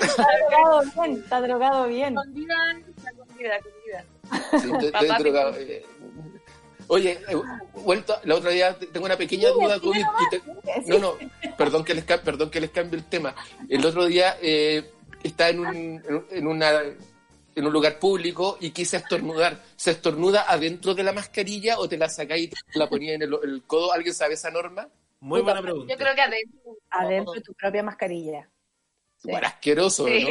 Está 0.00 0.26
drogado 0.38 0.82
bien, 0.94 1.18
está 1.22 1.40
drogado 1.40 1.86
bien. 1.86 2.14
con 2.14 2.34
vida, 2.34 2.54
está 2.96 3.12
con 3.12 3.36
vida, 3.36 3.58
con 3.60 3.72
vida. 3.84 4.80
Sí, 4.80 4.86
estoy- 4.86 5.18
drogado. 5.22 5.54
Eh, 5.58 5.86
Oye, 6.90 7.20
he 7.28 7.34
vuelto, 7.82 8.18
la 8.24 8.36
otra 8.36 8.50
día 8.50 8.74
tengo 8.78 9.04
una 9.04 9.16
pequeña 9.18 9.50
duda 9.50 9.78
COVID. 9.78 10.00
y 10.00 10.30
te- 10.30 10.42
no, 10.86 10.98
no, 10.98 11.14
perdón 11.58 11.84
que 11.84 11.92
les, 11.94 12.04
perdón 12.04 12.50
que 12.50 12.62
les 12.62 12.70
cambie 12.70 12.98
el 12.98 13.04
tema. 13.04 13.34
El 13.68 13.84
otro 13.84 14.06
día 14.06 14.38
eh, 14.40 14.90
está 15.22 15.50
en, 15.50 15.60
un, 15.60 15.76
en, 15.76 16.14
un- 16.14 16.26
en 16.30 16.46
una 16.46 16.70
en 17.54 17.66
un 17.66 17.72
lugar 17.72 17.98
público 17.98 18.56
y 18.60 18.70
quise 18.70 18.96
estornudar. 18.98 19.60
¿Se 19.76 19.90
estornuda 19.90 20.46
adentro 20.48 20.94
de 20.94 21.02
la 21.02 21.12
mascarilla 21.12 21.78
o 21.78 21.88
te 21.88 21.98
la 21.98 22.08
sacáis 22.08 22.44
y 22.44 22.48
te 22.48 22.78
la 22.78 22.88
ponías 22.88 23.16
en 23.16 23.22
el, 23.22 23.36
el 23.42 23.62
codo? 23.66 23.92
¿Alguien 23.92 24.14
sabe 24.14 24.34
esa 24.34 24.50
norma? 24.50 24.88
Muy 25.20 25.42
buena 25.42 25.60
pregunta. 25.60 25.92
Yo 25.92 25.98
creo 25.98 26.14
que 26.14 26.22
adentro. 26.22 26.60
Adentro 26.90 27.32
de 27.34 27.40
tu 27.40 27.52
propia 27.54 27.82
mascarilla. 27.82 28.48
Sí. 29.16 29.32
Bueno, 29.32 29.48
asqueroso, 29.48 30.06
Sí. 30.06 30.24
¿no? 30.24 30.30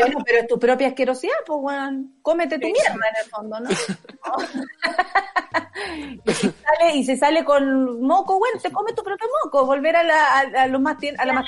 Bueno, 0.00 0.18
pero 0.24 0.38
es 0.38 0.46
tu 0.46 0.58
propia 0.58 0.88
asquerosidad, 0.88 1.34
pues, 1.46 1.58
weón. 1.60 2.16
Cómete 2.22 2.58
tu 2.58 2.68
mierda 2.68 2.94
en 2.94 3.16
el 3.22 3.30
fondo, 3.30 3.60
¿no? 3.60 3.68
y, 6.24 6.32
si 6.32 6.48
sale, 6.50 6.94
y 6.94 7.04
si 7.04 7.16
sale 7.18 7.44
con 7.44 8.00
moco, 8.00 8.38
bueno, 8.38 8.58
te 8.60 8.72
come 8.72 8.94
tu 8.94 9.04
propio 9.04 9.26
moco. 9.44 9.66
Volver 9.66 9.96
a 9.96 10.02
la, 10.02 10.38
a, 10.38 10.40
a 10.62 10.66
lo 10.68 10.80
más 10.80 10.96
a 11.18 11.26
la 11.26 11.32
más. 11.34 11.46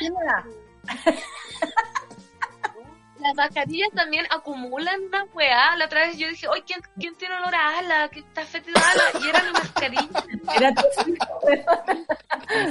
Las 3.27 3.35
mascarillas 3.35 3.91
también 3.95 4.25
acumulan 4.31 5.01
una 5.03 5.25
weá. 5.35 5.77
La 5.77 5.87
otra 5.87 6.07
vez 6.07 6.17
yo 6.19 6.29
dije, 6.29 6.47
oye, 6.49 6.63
¿quién, 6.67 6.81
quién 6.99 7.15
tiene 7.17 7.35
olor 7.37 7.55
a 7.55 7.79
ala? 7.79 8.09
¿Qué 8.11 8.21
está 8.21 8.45
fetida 8.45 8.81
ala? 8.81 9.25
Y 9.25 9.29
era 9.29 9.43
mi 9.45 9.53
mascarilla. 9.53 10.25
Era 10.57 10.75
tu- 10.75 10.83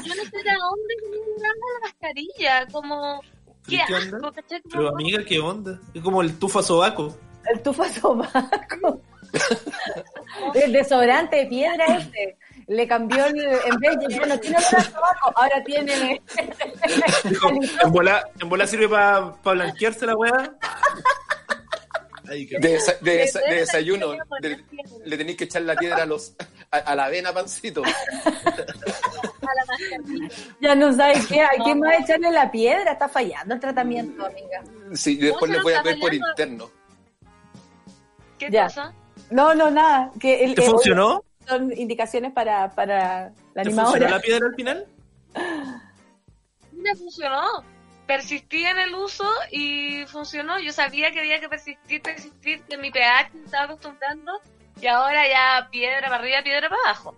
Yo 0.03 0.15
no 0.15 0.23
sé 0.23 0.37
de 0.37 0.53
dónde 0.59 0.95
viene 1.01 1.37
la 1.41 1.79
mascarilla. 1.81 2.67
Como, 2.71 3.21
¿Y 3.67 3.77
¿qué 3.77 3.83
qué 3.87 3.93
onda? 3.95 4.17
asco, 4.29 4.59
Pero 4.71 4.89
amiga, 4.89 5.23
¿qué 5.25 5.39
onda? 5.39 5.79
Es 5.93 6.01
como 6.01 6.21
el 6.21 6.37
tufa 6.39 6.61
sobaco. 6.63 7.15
el 7.51 7.61
tufa 7.61 7.89
sobaco. 7.89 9.01
El 10.53 10.71
desodorante 10.71 11.35
de 11.37 11.45
piedra 11.47 11.85
este. 11.97 12.37
Le 12.67 12.87
cambió 12.87 13.25
el, 13.25 13.37
en 13.39 13.77
vez 13.79 13.97
de, 13.99 14.17
bueno, 14.17 14.39
tiene 14.39 14.57
olor 14.57 14.75
a 14.75 14.83
sobaco, 14.83 15.31
ahora 15.35 15.63
tiene 15.63 16.21
Dijo, 17.25 17.49
en 17.49 17.91
bola, 17.91 18.27
en 18.39 18.49
bola 18.49 18.65
sirve 18.65 18.89
para 18.89 19.19
blanquearse 19.43 20.05
la 20.07 20.15
weá. 20.15 20.51
Ay, 22.27 22.47
De, 22.47 22.59
desa- 22.59 22.97
de 23.01 23.23
desa- 23.23 23.39
de 23.39 23.45
Pero 23.47 23.59
desayuno. 23.59 24.11
de- 24.41 24.63
le 25.05 25.17
tenéis 25.17 25.37
que 25.37 25.43
echar 25.43 25.61
la 25.61 25.75
piedra 25.75 26.01
a, 26.01 26.05
los, 26.07 26.33
a, 26.71 26.77
a 26.77 26.95
la 26.95 27.05
avena, 27.05 27.31
pancito. 27.31 27.83
Ya 30.59 30.75
no 30.75 30.91
sabes 30.93 31.25
qué, 31.27 31.41
hay 31.41 31.59
que 31.63 31.75
más 31.75 31.99
echarle 32.01 32.31
la 32.31 32.49
piedra, 32.51 32.93
está 32.93 33.07
fallando 33.07 33.53
el 33.53 33.59
tratamiento, 33.59 34.25
amiga. 34.25 34.63
Sí, 34.93 35.17
después 35.17 35.49
No, 35.49 35.55
les 35.57 35.63
voy 35.63 35.73
a 35.73 35.81
ver 35.83 35.99
por 35.99 36.13
interno. 36.13 36.69
¿Qué 38.39 38.49
Ya. 38.49 38.63
cosa? 38.65 38.93
No, 39.29 39.53
no, 39.55 39.69
nada. 39.71 40.11
Que 40.19 40.43
el, 40.43 40.55
¿Te 40.55 40.63
eh, 40.63 40.69
funcionó? 40.69 41.23
Son 41.47 41.71
indicaciones 41.77 42.33
para, 42.33 42.71
para 42.71 43.31
la 43.53 43.63
¿Te 43.63 43.69
funcionó 43.69 43.89
animadora. 43.89 44.09
la 44.09 44.19
piedra 44.19 44.47
al 44.47 44.55
final? 44.55 44.87
Me 46.71 46.95
funcionó. 46.95 47.63
Persistí 48.07 48.65
en 48.65 48.77
el 48.77 48.93
uso 48.93 49.27
y 49.51 50.05
funcionó. 50.07 50.59
Yo 50.59 50.71
sabía 50.71 51.11
que 51.11 51.19
había 51.19 51.39
que 51.39 51.49
persistir, 51.49 52.01
persistir, 52.01 52.61
que 52.63 52.77
mi 52.77 52.91
pH 52.91 53.31
me 53.33 53.45
estaba 53.45 53.65
acostumbrando. 53.65 54.31
Y 54.79 54.87
ahora 54.87 55.27
ya 55.27 55.67
piedra 55.71 56.09
para 56.09 56.17
arriba, 56.17 56.43
piedra 56.43 56.69
para 56.69 56.81
abajo. 56.85 57.15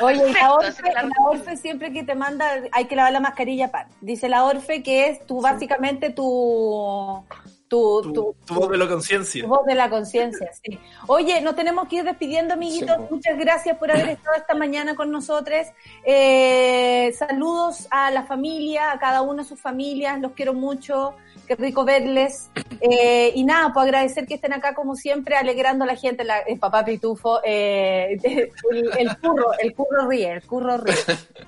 Oye, 0.00 0.32
la 0.32 0.52
Orfe, 0.52 0.92
la 0.92 1.08
Orfe 1.28 1.56
siempre 1.56 1.92
que 1.92 2.04
te 2.04 2.14
manda, 2.14 2.62
hay 2.70 2.84
que 2.84 2.94
lavar 2.94 3.12
la 3.12 3.20
mascarilla 3.20 3.70
pan. 3.72 3.88
Dice 4.00 4.28
la 4.28 4.44
Orfe 4.44 4.82
que 4.82 5.08
es 5.08 5.26
tu, 5.26 5.40
básicamente 5.40 6.10
tu, 6.10 7.24
tu, 7.68 8.00
Tu, 8.02 8.12
tu, 8.12 8.36
tu 8.46 8.54
voz 8.54 8.70
de 8.70 8.76
la 8.78 8.88
conciencia. 8.88 9.42
tu 9.42 9.48
voz 9.48 9.64
de 9.66 9.74
la 9.74 9.90
conciencia, 9.90 10.50
sí. 10.62 10.78
Oye, 11.06 11.40
nos 11.40 11.54
tenemos 11.54 11.86
que 11.88 11.96
ir 11.96 12.04
despidiendo, 12.04 12.54
amiguitos. 12.54 12.96
Sí. 12.96 13.02
Muchas 13.10 13.38
gracias 13.38 13.76
por 13.76 13.90
haber 13.90 14.08
estado 14.08 14.36
esta 14.36 14.54
mañana 14.54 14.94
con 14.96 15.10
nosotros. 15.10 15.66
Eh, 16.04 17.12
saludos 17.18 17.86
a 17.90 18.10
la 18.10 18.24
familia, 18.24 18.92
a 18.92 18.98
cada 18.98 19.22
una 19.22 19.42
de 19.42 19.48
sus 19.48 19.60
familias. 19.60 20.18
Los 20.20 20.32
quiero 20.32 20.54
mucho. 20.54 21.14
Qué 21.48 21.54
rico 21.56 21.84
verles. 21.86 22.50
Eh, 22.80 23.32
y 23.34 23.42
nada, 23.42 23.72
pues 23.72 23.84
agradecer 23.84 24.26
que 24.26 24.34
estén 24.34 24.52
acá 24.52 24.74
como 24.74 24.94
siempre, 24.94 25.34
alegrando 25.34 25.84
a 25.84 25.86
la 25.86 25.96
gente. 25.96 26.22
La- 26.22 26.40
el 26.40 26.58
papá 26.58 26.84
Pitufo, 26.84 27.40
eh, 27.42 28.18
el, 28.22 28.90
el 28.98 29.16
curro, 29.18 29.52
el 29.58 29.74
curro 29.74 30.06
ríe, 30.08 30.30
el 30.30 30.42
curro 30.42 30.76
ríe. 30.76 30.94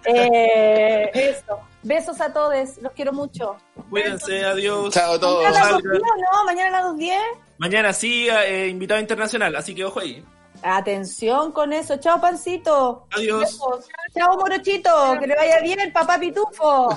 Eh, 0.07 1.11
eso. 1.13 1.61
Besos 1.83 2.21
a 2.21 2.33
todos. 2.33 2.79
Los 2.81 2.93
quiero 2.93 3.13
mucho. 3.13 3.57
Cuídense, 3.91 4.45
adiós. 4.45 4.93
Chao 4.95 5.15
a 5.15 5.21
todos. 5.21 5.45
Mañana 5.45 5.59
a 5.61 5.63
las 5.63 5.71
Salgan. 5.83 5.93
2.10, 5.93 6.01
¿no? 6.33 6.45
Mañana 6.45 6.79
a 6.79 6.83
las 6.83 6.93
2.10. 6.93 7.19
Mañana 7.59 7.93
sí, 7.93 8.29
eh, 8.31 8.69
invitado 8.69 9.01
internacional, 9.01 9.55
así 9.55 9.75
que 9.75 9.85
ojo 9.85 10.01
ahí. 10.01 10.25
Atención 10.63 11.53
con 11.53 11.73
eso. 11.73 11.97
Chao, 11.97 12.21
pancito. 12.21 13.07
Adiós. 13.17 13.41
Besos. 13.41 13.89
Chao, 14.15 14.37
morochito. 14.37 15.19
Que 15.19 15.27
le 15.27 15.35
vaya 15.35 15.61
bien, 15.61 15.93
papá 15.93 16.19
pitufo. 16.19 16.91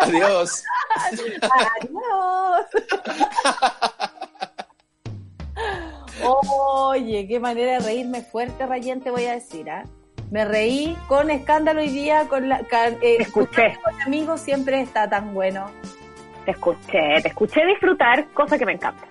Adiós. 0.00 0.64
Adiós. 1.80 2.66
Oye, 6.22 7.26
qué 7.28 7.40
manera 7.40 7.72
de 7.72 7.78
reírme 7.80 8.22
fuerte, 8.22 8.66
Rayén, 8.66 9.00
te 9.00 9.10
voy 9.10 9.24
a 9.26 9.32
decir, 9.32 9.70
¿ah? 9.70 9.84
Me 10.30 10.44
reí 10.44 10.96
con 11.06 11.30
escándalo 11.30 11.80
hoy 11.80 11.88
día, 11.88 12.26
con 12.28 12.48
la, 12.48 12.60
eh, 13.00 13.16
escuché. 13.20 13.78
con 13.82 14.00
amigos 14.02 14.40
siempre 14.40 14.80
está 14.82 15.08
tan 15.08 15.32
bueno. 15.32 15.70
Te 16.44 16.50
escuché, 16.50 17.20
te 17.22 17.28
escuché 17.28 17.64
disfrutar, 17.64 18.26
cosa 18.34 18.58
que 18.58 18.66
me 18.66 18.72
encanta. 18.72 19.06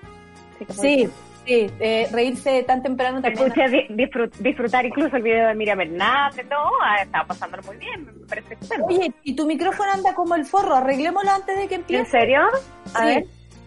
Sí. 0.70 1.10
Sí, 1.48 1.72
eh, 1.80 2.08
reírse 2.12 2.62
tan 2.64 2.84
temprano 2.84 3.22
Te 3.22 3.32
también. 3.32 3.48
escuché 3.48 3.70
di- 3.70 3.88
disfrut- 3.96 4.34
disfrutar 4.40 4.86
incluso 4.86 5.16
el 5.16 5.24
video 5.24 5.48
de 5.48 5.56
Miriam 5.56 5.80
Hernández, 5.82 6.46
no, 6.50 6.58
ah, 6.84 6.98
estaba 7.02 7.26
pasándolo 7.26 7.64
muy 7.64 7.78
bien, 7.78 8.06
me 8.06 8.28
parece 8.28 8.54
estupendo. 8.56 8.86
Oye, 8.88 9.14
y 9.24 9.36
tu 9.36 9.46
micrófono 9.48 9.92
anda 9.92 10.14
como 10.14 10.36
el 10.36 10.46
forro, 10.46 10.76
arreglémoslo 10.76 11.32
antes 11.32 11.58
de 11.58 11.68
que 11.68 11.76
¿En 11.76 11.82
empiece. 11.82 12.12
serio? 12.12 12.42
A 12.94 13.00
Sí. 13.00 13.06
ver, 13.06 13.26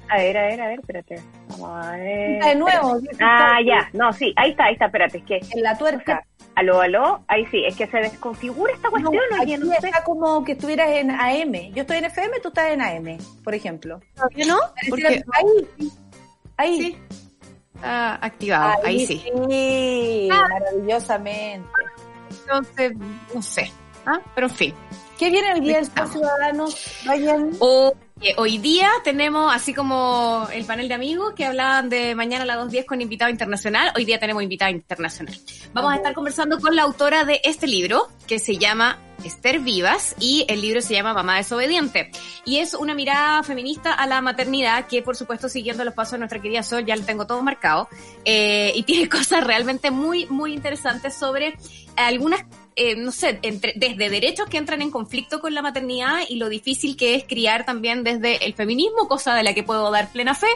a 0.09 0.17
ver, 0.19 0.37
a 0.39 0.43
ver, 0.47 0.61
a 0.61 0.67
ver, 0.69 0.79
espérate. 0.81 1.21
Vamos 1.51 1.87
a 1.87 1.91
ver. 1.93 2.43
De 2.45 2.55
nuevo. 2.57 2.97
espérate. 2.97 3.25
Ah, 3.25 3.59
ya, 3.65 3.89
no, 3.93 4.13
sí, 4.13 4.33
ahí 4.37 4.51
está, 4.51 4.65
ahí 4.65 4.73
está, 4.75 4.87
espérate, 4.87 5.19
es 5.19 5.25
que, 5.25 5.41
En 5.57 5.63
la 5.63 5.79
tuerca. 5.79 6.25
aló, 6.57 6.81
aló, 6.81 7.21
ahí 7.29 7.47
sí, 7.47 7.65
es 7.65 7.77
que 7.77 7.87
se 7.87 7.97
desconfigura 7.99 8.73
esta 8.75 8.89
No, 8.89 8.93
cuestión, 8.93 9.23
aquí 9.41 9.55
oye, 9.55 9.59
no 9.59 9.67
sé. 9.67 9.87
está 9.87 10.03
como 10.05 10.45
que 10.45 10.53
estuvieras 10.53 10.91
en 10.91 11.11
AM. 11.13 11.73
Yo 11.73 11.83
estoy 11.83 11.99
en 11.99 12.05
FM, 12.07 12.41
tú 12.41 12.49
estás 12.49 12.71
en 12.71 12.83
AM, 12.83 13.19
por 13.45 13.55
ejemplo. 13.55 14.01
¿Todavía 14.15 14.47
no? 14.47 14.59
Porque 14.91 15.07
Ahí, 15.33 15.91
ahí. 16.57 16.79
Sí. 16.83 16.99
Está 17.81 18.15
activado, 18.25 18.75
ahí, 18.85 19.07
sí. 19.07 19.25
Sí, 19.49 20.29
maravillosamente. 20.29 21.69
Entonces, 22.31 22.93
no 23.35 23.43
sé. 23.43 23.73
¿ah? 24.07 24.21
Pero 24.35 24.47
en 24.47 24.55
fin. 24.55 24.75
¿Qué 25.19 25.31
viene 25.31 25.53
hoy 25.55 25.61
día 25.61 25.79
el 25.79 25.85
Estamos. 25.85 26.13
Ciudadanos, 26.13 27.05
Ryan? 27.07 27.51
Oye, 28.21 28.35
hoy 28.37 28.59
día 28.59 28.91
tenemos, 29.03 29.51
así 29.51 29.73
como 29.73 30.47
el 30.53 30.67
panel 30.67 30.89
de 30.89 30.95
amigos 30.95 31.33
que 31.35 31.47
hablaban 31.47 31.89
de 31.89 32.15
mañana 32.15 32.43
a 32.43 32.47
las 32.47 32.59
2.10 32.71 32.85
con 32.85 33.01
invitado 33.01 33.31
internacional, 33.31 33.95
hoy 33.97 34.05
día 34.05 34.21
tenemos 34.21 34.43
invitado 34.43 34.71
internacional. 34.71 35.35
Vamos 35.73 35.95
a 35.95 35.97
estar 35.97 36.13
conversando 36.13 36.59
con 36.59 36.77
la 36.77 36.83
autora 36.83 37.25
de 37.25 37.41
este 37.45 37.67
libro, 37.67 38.11
que 38.27 38.39
se 38.39 38.59
llama 38.59 38.99
Esther 39.25 39.61
Vivas, 39.61 40.17
y 40.21 40.45
el 40.49 40.61
libro 40.61 40.83
se 40.83 40.93
llama 40.93 41.15
Mamá 41.15 41.39
desobediente. 41.39 42.11
Y 42.45 42.59
es 42.59 42.75
una 42.75 42.95
mirada 42.95 43.43
feminista 43.43 43.95
a 43.95 44.07
la 44.07 44.21
maternidad, 44.21 44.87
que 44.87 45.01
por 45.01 45.17
supuesto 45.17 45.49
siguiendo 45.49 45.83
los 45.83 45.95
pasos 45.95 46.13
de 46.13 46.19
nuestra 46.19 46.43
querida 46.43 46.63
Sol, 46.63 46.85
ya 46.85 46.97
lo 46.97 47.07
tengo 47.07 47.27
todo 47.27 47.41
marcado, 47.41 47.89
eh, 48.27 48.73
y 48.75 48.83
tiene 48.83 49.09
cosas 49.09 49.45
realmente 49.45 49.91
muy, 49.91 50.27
muy 50.27 50.53
interesantes 50.53 51.15
sobre 51.15 51.57
algunas 51.97 52.45
eh, 52.77 52.97
no 52.97 53.13
sé, 53.13 53.39
entre, 53.43 53.75
desde 53.77 54.09
derechos 54.09 54.49
que 54.49 54.57
entran 54.57 54.83
en 54.83 54.91
conflicto 54.91 55.41
con 55.41 55.55
la 55.55 55.63
maternidad 55.63 56.21
y 56.29 56.37
lo 56.37 56.49
difícil 56.49 56.97
que 56.97 57.15
es 57.15 57.25
criar 57.25 57.65
también 57.65 58.05
desde 58.05 58.45
el 58.45 58.55
feminismo, 58.55 59.09
cosa 59.09 59.35
de 59.35 59.43
la 59.43 59.55
que 59.55 59.63
puedo 59.63 59.91
dar 59.91 60.11
plena 60.13 60.35
fe, 60.35 60.47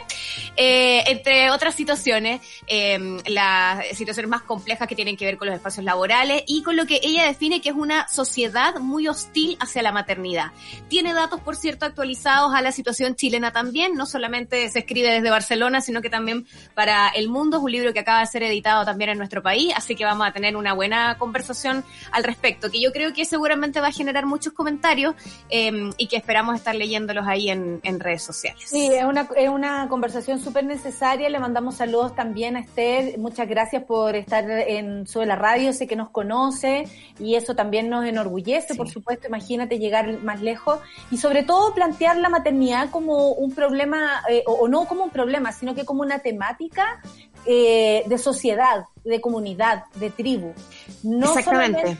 eh, 0.55 1.03
entre 1.07 1.51
otras 1.51 1.75
situaciones, 1.75 2.41
eh, 2.67 3.17
las 3.27 3.85
situaciones 3.95 4.29
más 4.29 4.43
complejas 4.43 4.87
que 4.87 4.95
tienen 4.95 5.17
que 5.17 5.25
ver 5.25 5.37
con 5.37 5.47
los 5.47 5.55
espacios 5.55 5.83
laborales 5.83 6.43
y 6.47 6.63
con 6.63 6.75
lo 6.75 6.85
que 6.85 6.99
ella 7.03 7.25
define 7.25 7.61
que 7.61 7.69
es 7.69 7.75
una 7.75 8.07
sociedad 8.07 8.79
muy 8.79 9.07
hostil 9.07 9.57
hacia 9.59 9.81
la 9.81 9.91
maternidad. 9.91 10.51
Tiene 10.87 11.13
datos, 11.13 11.41
por 11.41 11.55
cierto, 11.55 11.85
actualizados 11.85 12.53
a 12.53 12.61
la 12.61 12.71
situación 12.71 13.15
chilena 13.15 13.51
también, 13.51 13.95
no 13.95 14.05
solamente 14.05 14.69
se 14.69 14.79
escribe 14.79 15.11
desde 15.11 15.29
Barcelona, 15.29 15.81
sino 15.81 16.01
que 16.01 16.09
también 16.09 16.47
para 16.73 17.09
el 17.09 17.29
mundo, 17.29 17.57
es 17.57 17.63
un 17.63 17.71
libro 17.71 17.93
que 17.93 17.99
acaba 17.99 18.21
de 18.21 18.27
ser 18.27 18.43
editado 18.43 18.85
también 18.85 19.09
en 19.11 19.17
nuestro 19.17 19.41
país, 19.41 19.73
así 19.75 19.95
que 19.95 20.05
vamos 20.05 20.27
a 20.27 20.31
tener 20.31 20.55
una 20.55 20.73
buena 20.73 21.17
conversación 21.17 21.83
al 22.11 22.23
respecto, 22.23 22.69
que 22.69 22.81
yo 22.81 22.91
creo 22.91 23.13
que 23.13 23.25
seguramente 23.25 23.79
va 23.79 23.87
a 23.87 23.91
generar 23.91 24.25
muchos 24.25 24.53
comentarios 24.53 25.15
eh, 25.49 25.89
y 25.97 26.07
que 26.07 26.17
esperamos 26.17 26.55
estar 26.55 26.75
leyéndolos 26.75 27.25
ahí 27.27 27.49
en, 27.49 27.79
en 27.83 27.99
redes 27.99 28.23
sociales. 28.23 28.63
Sí, 28.65 28.87
es 28.87 29.03
una, 29.03 29.27
es 29.35 29.49
una 29.49 29.87
conversación 29.89 30.39
súper 30.39 30.65
necesaria. 30.65 31.29
Le 31.29 31.39
mandamos 31.39 31.75
saludos 31.75 32.15
también 32.15 32.55
a 32.55 32.59
Esther. 32.59 33.17
Muchas 33.17 33.47
gracias 33.47 33.83
por 33.83 34.15
estar 34.15 34.49
en 34.49 35.07
Sube 35.07 35.25
la 35.25 35.35
Radio. 35.35 35.73
Sé 35.73 35.87
que 35.87 35.95
nos 35.95 36.09
conoce 36.09 36.87
y 37.19 37.35
eso 37.35 37.55
también 37.55 37.89
nos 37.89 38.05
enorgullece, 38.05 38.73
Sí. 38.73 38.77
por 38.77 38.89
supuesto. 38.89 39.27
Imagínate 39.27 39.79
llegar 39.79 40.21
más 40.23 40.41
lejos 40.41 40.79
y 41.11 41.17
sobre 41.17 41.43
todo 41.43 41.73
plantear 41.73 42.17
la 42.17 42.29
maternidad 42.29 42.89
como 42.89 43.29
un 43.31 43.51
problema, 43.53 44.21
eh, 44.29 44.43
o, 44.45 44.53
o 44.53 44.67
no 44.67 44.85
como 44.85 45.03
un 45.03 45.09
problema, 45.09 45.51
sino 45.51 45.75
que 45.75 45.85
como 45.85 46.01
una 46.01 46.19
temática 46.19 47.01
eh, 47.45 48.03
de 48.05 48.17
sociedad, 48.17 48.85
de 49.03 49.21
comunidad, 49.21 49.85
de 49.95 50.09
tribu. 50.09 50.53
No 51.03 51.33
solamente, 51.43 51.97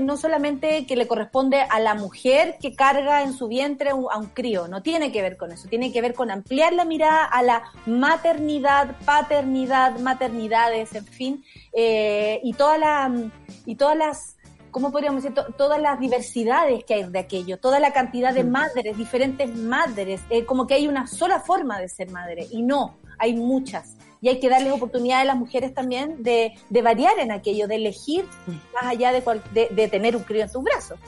no 0.00 0.16
solamente 0.16 0.86
que 0.86 0.96
le 0.96 1.06
corresponde 1.06 1.60
a 1.60 1.78
la 1.80 1.94
mujer 1.94 2.56
que 2.60 2.74
carga 2.74 3.22
en 3.22 3.32
su 3.32 3.48
vientre 3.48 3.90
a 3.90 3.94
un 3.94 4.26
crío, 4.34 4.66
no 4.68 4.82
tiene 4.82 5.12
que 5.12 5.22
ver 5.22 5.36
con 5.36 5.52
eso, 5.52 5.68
tiene 5.68 5.92
que 5.92 6.02
ver 6.02 6.14
con 6.14 6.30
ampliar 6.30 6.72
la 6.72 6.84
mirada 6.84 7.24
a 7.24 7.42
la 7.42 7.62
maternidad, 7.86 8.96
paternidad, 9.04 9.98
maternidades, 10.00 10.94
en 10.94 11.06
fin, 11.06 11.44
eh, 11.72 12.40
y 12.42 12.52
toda 12.54 12.78
la, 12.78 13.12
y 13.66 13.74
todas 13.76 13.96
las 13.96 14.36
¿cómo 14.70 14.90
podríamos 14.90 15.22
decir? 15.22 15.36
To- 15.36 15.52
todas 15.52 15.80
las 15.80 16.00
diversidades 16.00 16.82
que 16.82 16.94
hay 16.94 17.04
de 17.04 17.18
aquello, 17.20 17.58
toda 17.60 17.78
la 17.78 17.92
cantidad 17.92 18.34
de 18.34 18.42
madres, 18.42 18.96
diferentes 18.96 19.54
madres, 19.54 20.20
eh, 20.30 20.44
como 20.44 20.66
que 20.66 20.74
hay 20.74 20.88
una 20.88 21.06
sola 21.06 21.38
forma 21.38 21.78
de 21.78 21.88
ser 21.88 22.10
madre, 22.10 22.48
y 22.50 22.60
no, 22.62 22.96
hay 23.20 23.34
muchas. 23.34 23.94
Y 24.24 24.28
hay 24.30 24.40
que 24.40 24.48
darles 24.48 24.72
oportunidad 24.72 25.20
a 25.20 25.24
las 25.24 25.36
mujeres 25.36 25.74
también 25.74 26.22
de, 26.22 26.54
de 26.70 26.80
variar 26.80 27.18
en 27.18 27.30
aquello, 27.30 27.68
de 27.68 27.74
elegir 27.74 28.24
más 28.74 28.86
allá 28.86 29.12
de, 29.12 29.22
cual- 29.22 29.42
de, 29.52 29.68
de 29.70 29.86
tener 29.88 30.16
un 30.16 30.22
crío 30.22 30.44
en 30.44 30.50
tus 30.50 30.62
brazos. 30.64 30.98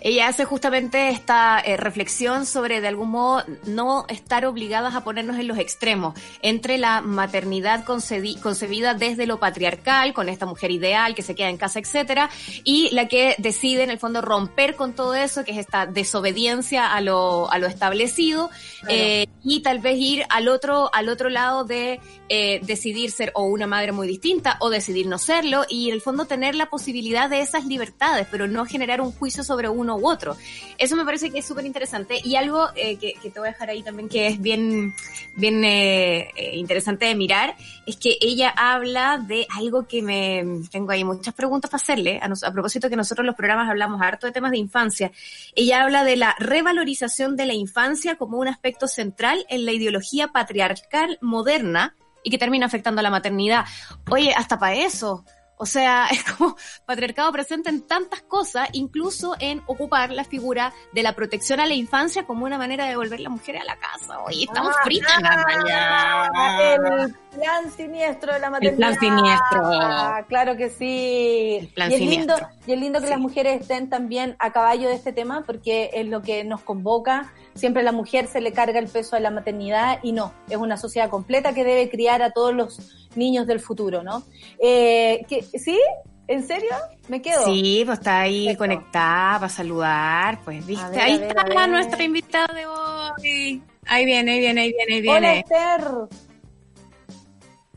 Ella 0.00 0.28
hace 0.28 0.44
justamente 0.44 1.08
esta 1.08 1.58
eh, 1.58 1.76
reflexión 1.76 2.46
sobre, 2.46 2.80
de 2.80 2.86
algún 2.86 3.10
modo, 3.10 3.42
no 3.64 4.04
estar 4.08 4.46
obligadas 4.46 4.94
a 4.94 5.02
ponernos 5.02 5.36
en 5.40 5.48
los 5.48 5.58
extremos 5.58 6.14
entre 6.42 6.78
la 6.78 7.00
maternidad 7.00 7.84
concebida 7.84 8.94
desde 8.94 9.26
lo 9.26 9.40
patriarcal, 9.40 10.14
con 10.14 10.28
esta 10.28 10.46
mujer 10.46 10.70
ideal 10.70 11.16
que 11.16 11.22
se 11.22 11.34
queda 11.34 11.48
en 11.48 11.56
casa, 11.56 11.80
etcétera, 11.80 12.30
y 12.62 12.88
la 12.94 13.08
que 13.08 13.34
decide, 13.38 13.82
en 13.82 13.90
el 13.90 13.98
fondo, 13.98 14.20
romper 14.20 14.76
con 14.76 14.92
todo 14.92 15.16
eso, 15.16 15.42
que 15.44 15.50
es 15.50 15.58
esta 15.58 15.86
desobediencia 15.86 16.92
a 16.92 17.00
lo, 17.00 17.50
a 17.50 17.58
lo 17.58 17.66
establecido, 17.66 18.48
eh, 18.88 19.26
y 19.42 19.60
tal 19.62 19.80
vez 19.80 19.98
ir 19.98 20.24
al 20.28 20.46
otro, 20.46 20.88
al 20.94 21.08
otro 21.08 21.30
lado 21.30 21.64
de 21.64 21.98
eh, 22.28 22.59
decidir 22.62 23.10
ser 23.10 23.32
o 23.34 23.44
una 23.44 23.66
madre 23.66 23.92
muy 23.92 24.06
distinta 24.06 24.56
o 24.60 24.70
decidir 24.70 25.06
no 25.06 25.18
serlo, 25.18 25.64
y 25.68 25.88
en 25.88 25.94
el 25.94 26.00
fondo 26.00 26.26
tener 26.26 26.54
la 26.54 26.70
posibilidad 26.70 27.28
de 27.28 27.40
esas 27.40 27.66
libertades, 27.66 28.26
pero 28.30 28.46
no 28.48 28.64
generar 28.66 29.00
un 29.00 29.12
juicio 29.12 29.44
sobre 29.44 29.68
uno 29.68 29.96
u 29.96 30.08
otro. 30.08 30.36
Eso 30.78 30.96
me 30.96 31.04
parece 31.04 31.30
que 31.30 31.40
es 31.40 31.44
súper 31.44 31.66
interesante 31.66 32.20
y 32.22 32.36
algo 32.36 32.68
eh, 32.74 32.96
que, 32.96 33.14
te 33.22 33.38
voy 33.38 33.48
a 33.48 33.52
dejar 33.52 33.70
ahí 33.70 33.82
también 33.82 34.08
que 34.08 34.26
es 34.26 34.40
bien, 34.40 34.94
bien 35.36 35.64
eh, 35.64 36.30
eh, 36.36 36.56
interesante 36.56 37.06
de 37.06 37.14
mirar, 37.14 37.56
es 37.86 37.96
que 37.96 38.16
ella 38.20 38.52
habla 38.56 39.18
de 39.18 39.46
algo 39.56 39.86
que 39.86 40.02
me 40.02 40.44
tengo 40.70 40.90
ahí 40.90 41.04
muchas 41.04 41.34
preguntas 41.34 41.70
para 41.70 41.82
hacerle, 41.82 42.20
a, 42.22 42.26
a 42.46 42.52
propósito 42.52 42.88
que 42.88 42.96
nosotros 42.96 43.22
en 43.22 43.26
los 43.26 43.36
programas 43.36 43.68
hablamos 43.68 44.00
harto 44.00 44.26
de 44.26 44.32
temas 44.32 44.50
de 44.50 44.58
infancia. 44.58 45.12
Ella 45.54 45.82
habla 45.82 46.04
de 46.04 46.16
la 46.16 46.34
revalorización 46.38 47.36
de 47.36 47.46
la 47.46 47.54
infancia 47.54 48.16
como 48.16 48.38
un 48.38 48.48
aspecto 48.48 48.88
central 48.88 49.44
en 49.48 49.64
la 49.64 49.72
ideología 49.72 50.28
patriarcal 50.28 51.18
moderna 51.20 51.94
y 52.22 52.30
que 52.30 52.38
termina 52.38 52.66
afectando 52.66 53.00
a 53.00 53.02
la 53.02 53.10
maternidad. 53.10 53.64
Oye, 54.10 54.32
hasta 54.36 54.58
para 54.58 54.74
eso. 54.74 55.24
O 55.62 55.66
sea, 55.66 56.06
es 56.10 56.24
como 56.24 56.56
patriarcado 56.86 57.30
presente 57.32 57.68
en 57.68 57.82
tantas 57.86 58.22
cosas, 58.22 58.68
incluso 58.72 59.36
en 59.38 59.62
ocupar 59.66 60.10
la 60.10 60.24
figura 60.24 60.72
de 60.92 61.02
la 61.02 61.14
protección 61.14 61.60
a 61.60 61.66
la 61.66 61.74
infancia 61.74 62.24
como 62.24 62.46
una 62.46 62.56
manera 62.56 62.86
de 62.86 62.96
volver 62.96 63.20
la 63.20 63.28
mujer 63.28 63.58
a 63.58 63.64
la 63.64 63.76
casa. 63.76 64.18
Oye, 64.24 64.44
estamos 64.44 64.74
Ah, 64.74 64.80
fritas. 64.84 65.12
ah, 65.22 66.60
El 66.62 67.14
plan 67.38 67.70
siniestro 67.70 68.32
de 68.32 68.38
la 68.40 68.50
maternidad. 68.50 68.76
plan 68.76 68.98
siniestro. 68.98 69.60
Ah, 69.64 70.24
claro 70.28 70.56
que 70.56 70.70
sí. 70.70 71.58
El 71.60 71.68
plan 71.68 71.90
y 71.90 71.94
es 71.94 72.00
lindo, 72.00 72.34
siniestro. 72.36 72.48
y 72.66 72.72
es 72.72 72.80
lindo 72.80 73.00
que 73.00 73.06
las 73.08 73.18
mujeres 73.20 73.60
estén 73.60 73.88
también 73.88 74.36
a 74.38 74.52
caballo 74.52 74.88
de 74.88 74.94
este 74.94 75.12
tema 75.12 75.42
porque 75.46 75.90
es 75.92 76.06
lo 76.06 76.22
que 76.22 76.44
nos 76.44 76.62
convoca. 76.62 77.32
Siempre 77.54 77.82
a 77.82 77.84
la 77.84 77.92
mujer 77.92 78.26
se 78.28 78.40
le 78.40 78.52
carga 78.52 78.78
el 78.78 78.88
peso 78.88 79.16
de 79.16 79.22
la 79.22 79.30
maternidad 79.30 79.98
y 80.02 80.12
no, 80.12 80.32
es 80.48 80.56
una 80.56 80.76
sociedad 80.76 81.10
completa 81.10 81.52
que 81.52 81.64
debe 81.64 81.90
criar 81.90 82.22
a 82.22 82.30
todos 82.30 82.54
los 82.54 82.96
niños 83.16 83.46
del 83.48 83.58
futuro, 83.58 84.04
¿no? 84.04 84.22
Eh, 84.60 85.24
¿qué- 85.28 85.44
¿Sí? 85.58 85.80
¿En 86.28 86.46
serio? 86.46 86.70
¿Me 87.08 87.20
quedo? 87.20 87.44
Sí, 87.44 87.82
pues 87.84 87.98
está 87.98 88.20
ahí 88.20 88.44
Perfecto. 88.46 88.58
conectada 88.58 89.34
para 89.40 89.48
saludar, 89.48 90.40
pues 90.44 90.64
viste, 90.64 90.88
ver, 90.90 91.00
ahí 91.00 91.18
ver, 91.18 91.36
está 91.36 91.66
nuestra 91.66 92.04
invitada 92.04 92.54
de 92.54 92.66
hoy. 92.66 93.62
Ahí 93.86 94.04
viene, 94.04 94.32
ahí 94.32 94.38
viene, 94.38 94.60
ahí 94.60 94.72
viene, 94.72 94.94
ahí 94.94 95.08
Hola 95.08 95.18
viene. 95.20 95.38
Esther. 95.40 95.90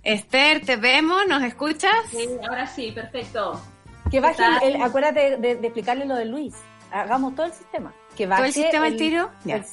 Esther, 0.04 0.66
¿te 0.66 0.76
vemos? 0.76 1.22
¿Nos 1.28 1.42
escuchas? 1.44 1.92
Sí, 2.12 2.28
ahora 2.48 2.68
sí, 2.68 2.92
perfecto. 2.92 3.60
Que 4.12 4.20
baje, 4.20 4.44
el, 4.64 4.82
acuérdate 4.82 5.38
de, 5.38 5.56
de 5.56 5.68
explicarle 5.68 6.06
lo 6.06 6.16
de 6.16 6.26
Luis. 6.26 6.54
Hagamos 6.92 7.34
todo 7.36 7.46
el 7.48 7.54
sistema. 7.54 7.94
Que 8.16 8.28
baje 8.28 8.40
¿Todo 8.42 8.48
el 8.48 8.54
sistema 8.54 8.86
al 8.86 8.98
tiro? 8.98 9.32
Ya. 9.46 9.56
el- 9.56 9.64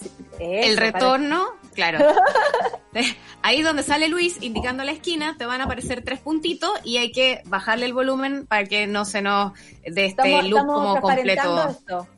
el 0.41 0.71
eso, 0.73 0.81
retorno, 0.81 1.47
claro. 1.75 1.99
Ahí 3.43 3.63
donde 3.63 3.83
sale 3.83 4.09
Luis 4.09 4.39
indicando 4.43 4.85
la 4.85 4.93
esquina, 4.93 5.37
te 5.39 5.47
van 5.47 5.61
a 5.61 5.65
aparecer 5.65 6.03
tres 6.03 6.21
puntitos 6.21 6.71
y 6.85 6.97
hay 6.99 7.13
que 7.13 7.43
bajarle 7.47 7.87
el 7.87 7.93
volumen 7.95 8.47
para 8.47 8.65
que 8.65 8.87
no 8.87 9.05
se 9.05 9.23
nos 9.23 9.53
dé 9.85 10.07
este 10.07 10.37
Estamos, 10.37 10.45
loop 10.45 10.59
estamos 10.61 10.77
como 10.77 11.01
completo. 11.01 11.69
esto. 11.71 12.09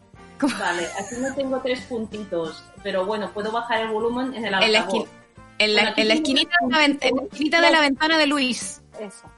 Vale, 0.58 0.86
aquí 0.98 1.14
no 1.20 1.34
tengo 1.34 1.60
tres 1.60 1.80
puntitos, 1.82 2.64
pero 2.82 3.06
bueno, 3.06 3.30
puedo 3.32 3.52
bajar 3.52 3.82
el 3.82 3.88
volumen 3.88 4.34
en 4.34 4.44
el 4.46 4.54
En 4.54 4.72
la, 4.72 4.88
en 5.58 5.74
la- 5.76 5.94
en 5.96 6.08
la 6.08 6.14
esquinita, 6.14 6.56
de 6.60 6.68
la, 6.70 6.84
en 6.84 6.98
la 7.16 7.22
esquinita 7.30 7.60
de 7.60 7.70
la 7.70 7.80
ventana 7.80 8.18
de 8.18 8.26
Luis. 8.26 8.82
Eso. 8.98 9.30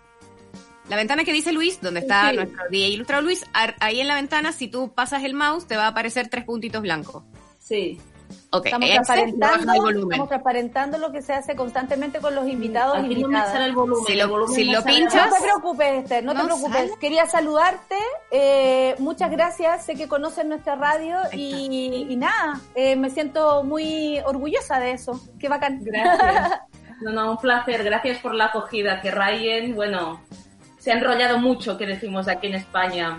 La 0.89 0.97
ventana 0.97 1.25
que 1.25 1.33
dice 1.33 1.53
Luis, 1.53 1.81
donde 1.83 2.01
está 2.01 2.31
Sí. 2.31 2.37
nuestro 2.37 2.63
DJ 2.71 2.89
ilustrado 2.89 3.23
Luis, 3.23 3.45
ahí 3.81 4.01
en 4.01 4.09
la 4.09 4.15
ventana, 4.15 4.53
si 4.53 4.69
tú 4.69 4.93
pasas 4.95 5.25
el 5.25 5.35
mouse, 5.35 5.67
te 5.67 5.77
va 5.77 5.85
a 5.85 5.89
aparecer 5.89 6.29
tres 6.29 6.45
puntitos 6.45 6.81
blancos. 6.81 7.23
Sí. 7.59 8.01
Ok, 8.51 8.67
Estamos 8.67 8.89
el 8.89 8.95
transparentando, 8.95 9.73
volumen. 9.75 10.13
estamos 10.13 10.29
transparentando 10.29 10.99
lo 10.99 11.11
que 11.13 11.23
se 11.23 11.33
hace 11.33 11.57
constantemente 11.57 12.21
con 12.21 12.35
los 12.37 12.47
invitados 12.47 12.99
y 12.99 13.03
no 13.03 13.07
invitadas. 13.13 13.55
el 13.57 13.75
volumen. 13.75 14.05
Si 14.07 14.13
el 14.13 14.19
lo- 14.21 14.29
volumen 14.29 14.55
si 14.55 14.65
me 14.65 14.73
lo 14.73 14.81
sale 14.81 14.95
pinchas- 14.97 15.27
No 15.31 15.37
te 15.37 15.43
preocupes, 15.43 16.03
Esther, 16.05 16.25
no, 16.25 16.35
No 16.35 16.41
te 16.41 16.47
preocupes. 16.47 16.73
sale. 16.73 16.93
Quería 17.01 17.27
saludarte. 17.27 17.97
eh, 18.31 18.95
muchas 18.99 19.31
gracias. 19.31 19.85
Sé 19.85 19.95
que 19.95 20.07
conocen 20.09 20.49
nuestra 20.49 20.77
radio 20.77 21.17
y, 21.33 22.07
y 22.09 22.17
nada, 22.17 22.61
eh, 22.75 22.95
me 22.97 23.11
siento 23.11 23.65
muy 23.65 24.21
orgullosa 24.25 24.79
de 24.79 24.93
eso. 24.93 25.21
Qué 25.39 25.49
bacán. 25.49 25.81
Gracias. 25.83 26.53
No, 27.01 27.11
no, 27.11 27.33
un 27.33 27.37
placer. 27.39 27.83
Gracias 27.83 28.19
por 28.19 28.35
la 28.35 28.47
acogida. 28.47 29.01
Que 29.03 29.11
Ryan, 29.11 29.75
bueno, 29.75 30.21
se 30.85 30.93
ha 30.93 30.97
enrollado 30.97 31.39
mucho, 31.39 31.79
que 31.79 31.87
decimos 31.87 32.29
aquí 32.29 32.49
en 32.49 32.57
España. 32.57 33.19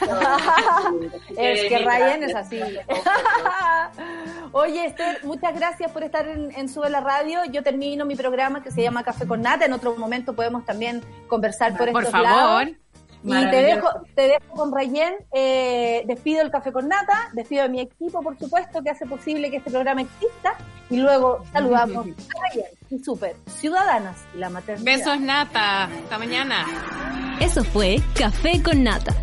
es 1.38 1.68
que 1.68 1.78
Ryan 1.78 2.24
es 2.24 2.34
así. 2.34 2.60
Oye, 4.52 4.86
Esther, 4.86 5.20
muchas 5.22 5.54
gracias 5.54 5.92
por 5.92 6.02
estar 6.02 6.26
en, 6.26 6.50
en 6.50 6.68
Sube 6.68 6.90
la 6.90 7.00
Radio. 7.00 7.44
Yo 7.52 7.62
termino 7.62 8.04
mi 8.06 8.16
programa 8.16 8.60
que 8.60 8.72
se 8.72 8.82
llama 8.82 9.04
Café 9.04 9.24
con 9.24 9.40
Nata. 9.40 9.66
En 9.66 9.72
otro 9.72 9.94
momento 9.94 10.34
podemos 10.34 10.64
también 10.64 11.00
conversar 11.28 11.76
por, 11.76 11.92
Por 11.92 12.02
estos 12.02 12.10
favor. 12.10 12.28
lados. 12.28 12.76
Y 13.26 13.50
te 13.50 13.56
dejo, 13.56 13.88
te 14.14 14.22
dejo 14.22 14.54
con 14.54 14.72
Rayen, 14.72 15.14
eh, 15.32 16.04
despido 16.06 16.42
el 16.42 16.50
Café 16.50 16.70
con 16.70 16.86
Nata, 16.86 17.30
despido 17.32 17.64
a 17.64 17.68
mi 17.68 17.80
equipo, 17.80 18.22
por 18.22 18.38
supuesto, 18.38 18.82
que 18.82 18.90
hace 18.90 19.04
posible 19.04 19.50
que 19.50 19.56
este 19.56 19.70
programa 19.70 20.02
exista, 20.02 20.54
y 20.88 20.98
luego 20.98 21.42
saludamos 21.52 22.06
a 22.06 22.48
Rayen 22.48 22.66
y 22.90 22.98
Super, 23.00 23.34
Ciudadanas, 23.46 24.16
la 24.34 24.48
maternidad. 24.48 24.84
Besos, 24.84 25.20
Nata. 25.20 25.84
Hasta 25.84 26.18
mañana. 26.18 26.64
Eso 27.40 27.64
fue 27.64 28.00
Café 28.14 28.62
con 28.62 28.84
Nata. 28.84 29.14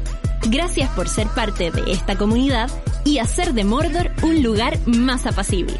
Gracias 0.49 0.89
por 0.89 1.07
ser 1.07 1.27
parte 1.27 1.71
de 1.71 1.93
esta 1.93 2.17
comunidad 2.17 2.69
y 3.05 3.19
hacer 3.19 3.53
de 3.53 3.63
Mordor 3.63 4.11
un 4.23 4.43
lugar 4.43 4.77
más 4.85 5.25
apacible. 5.25 5.79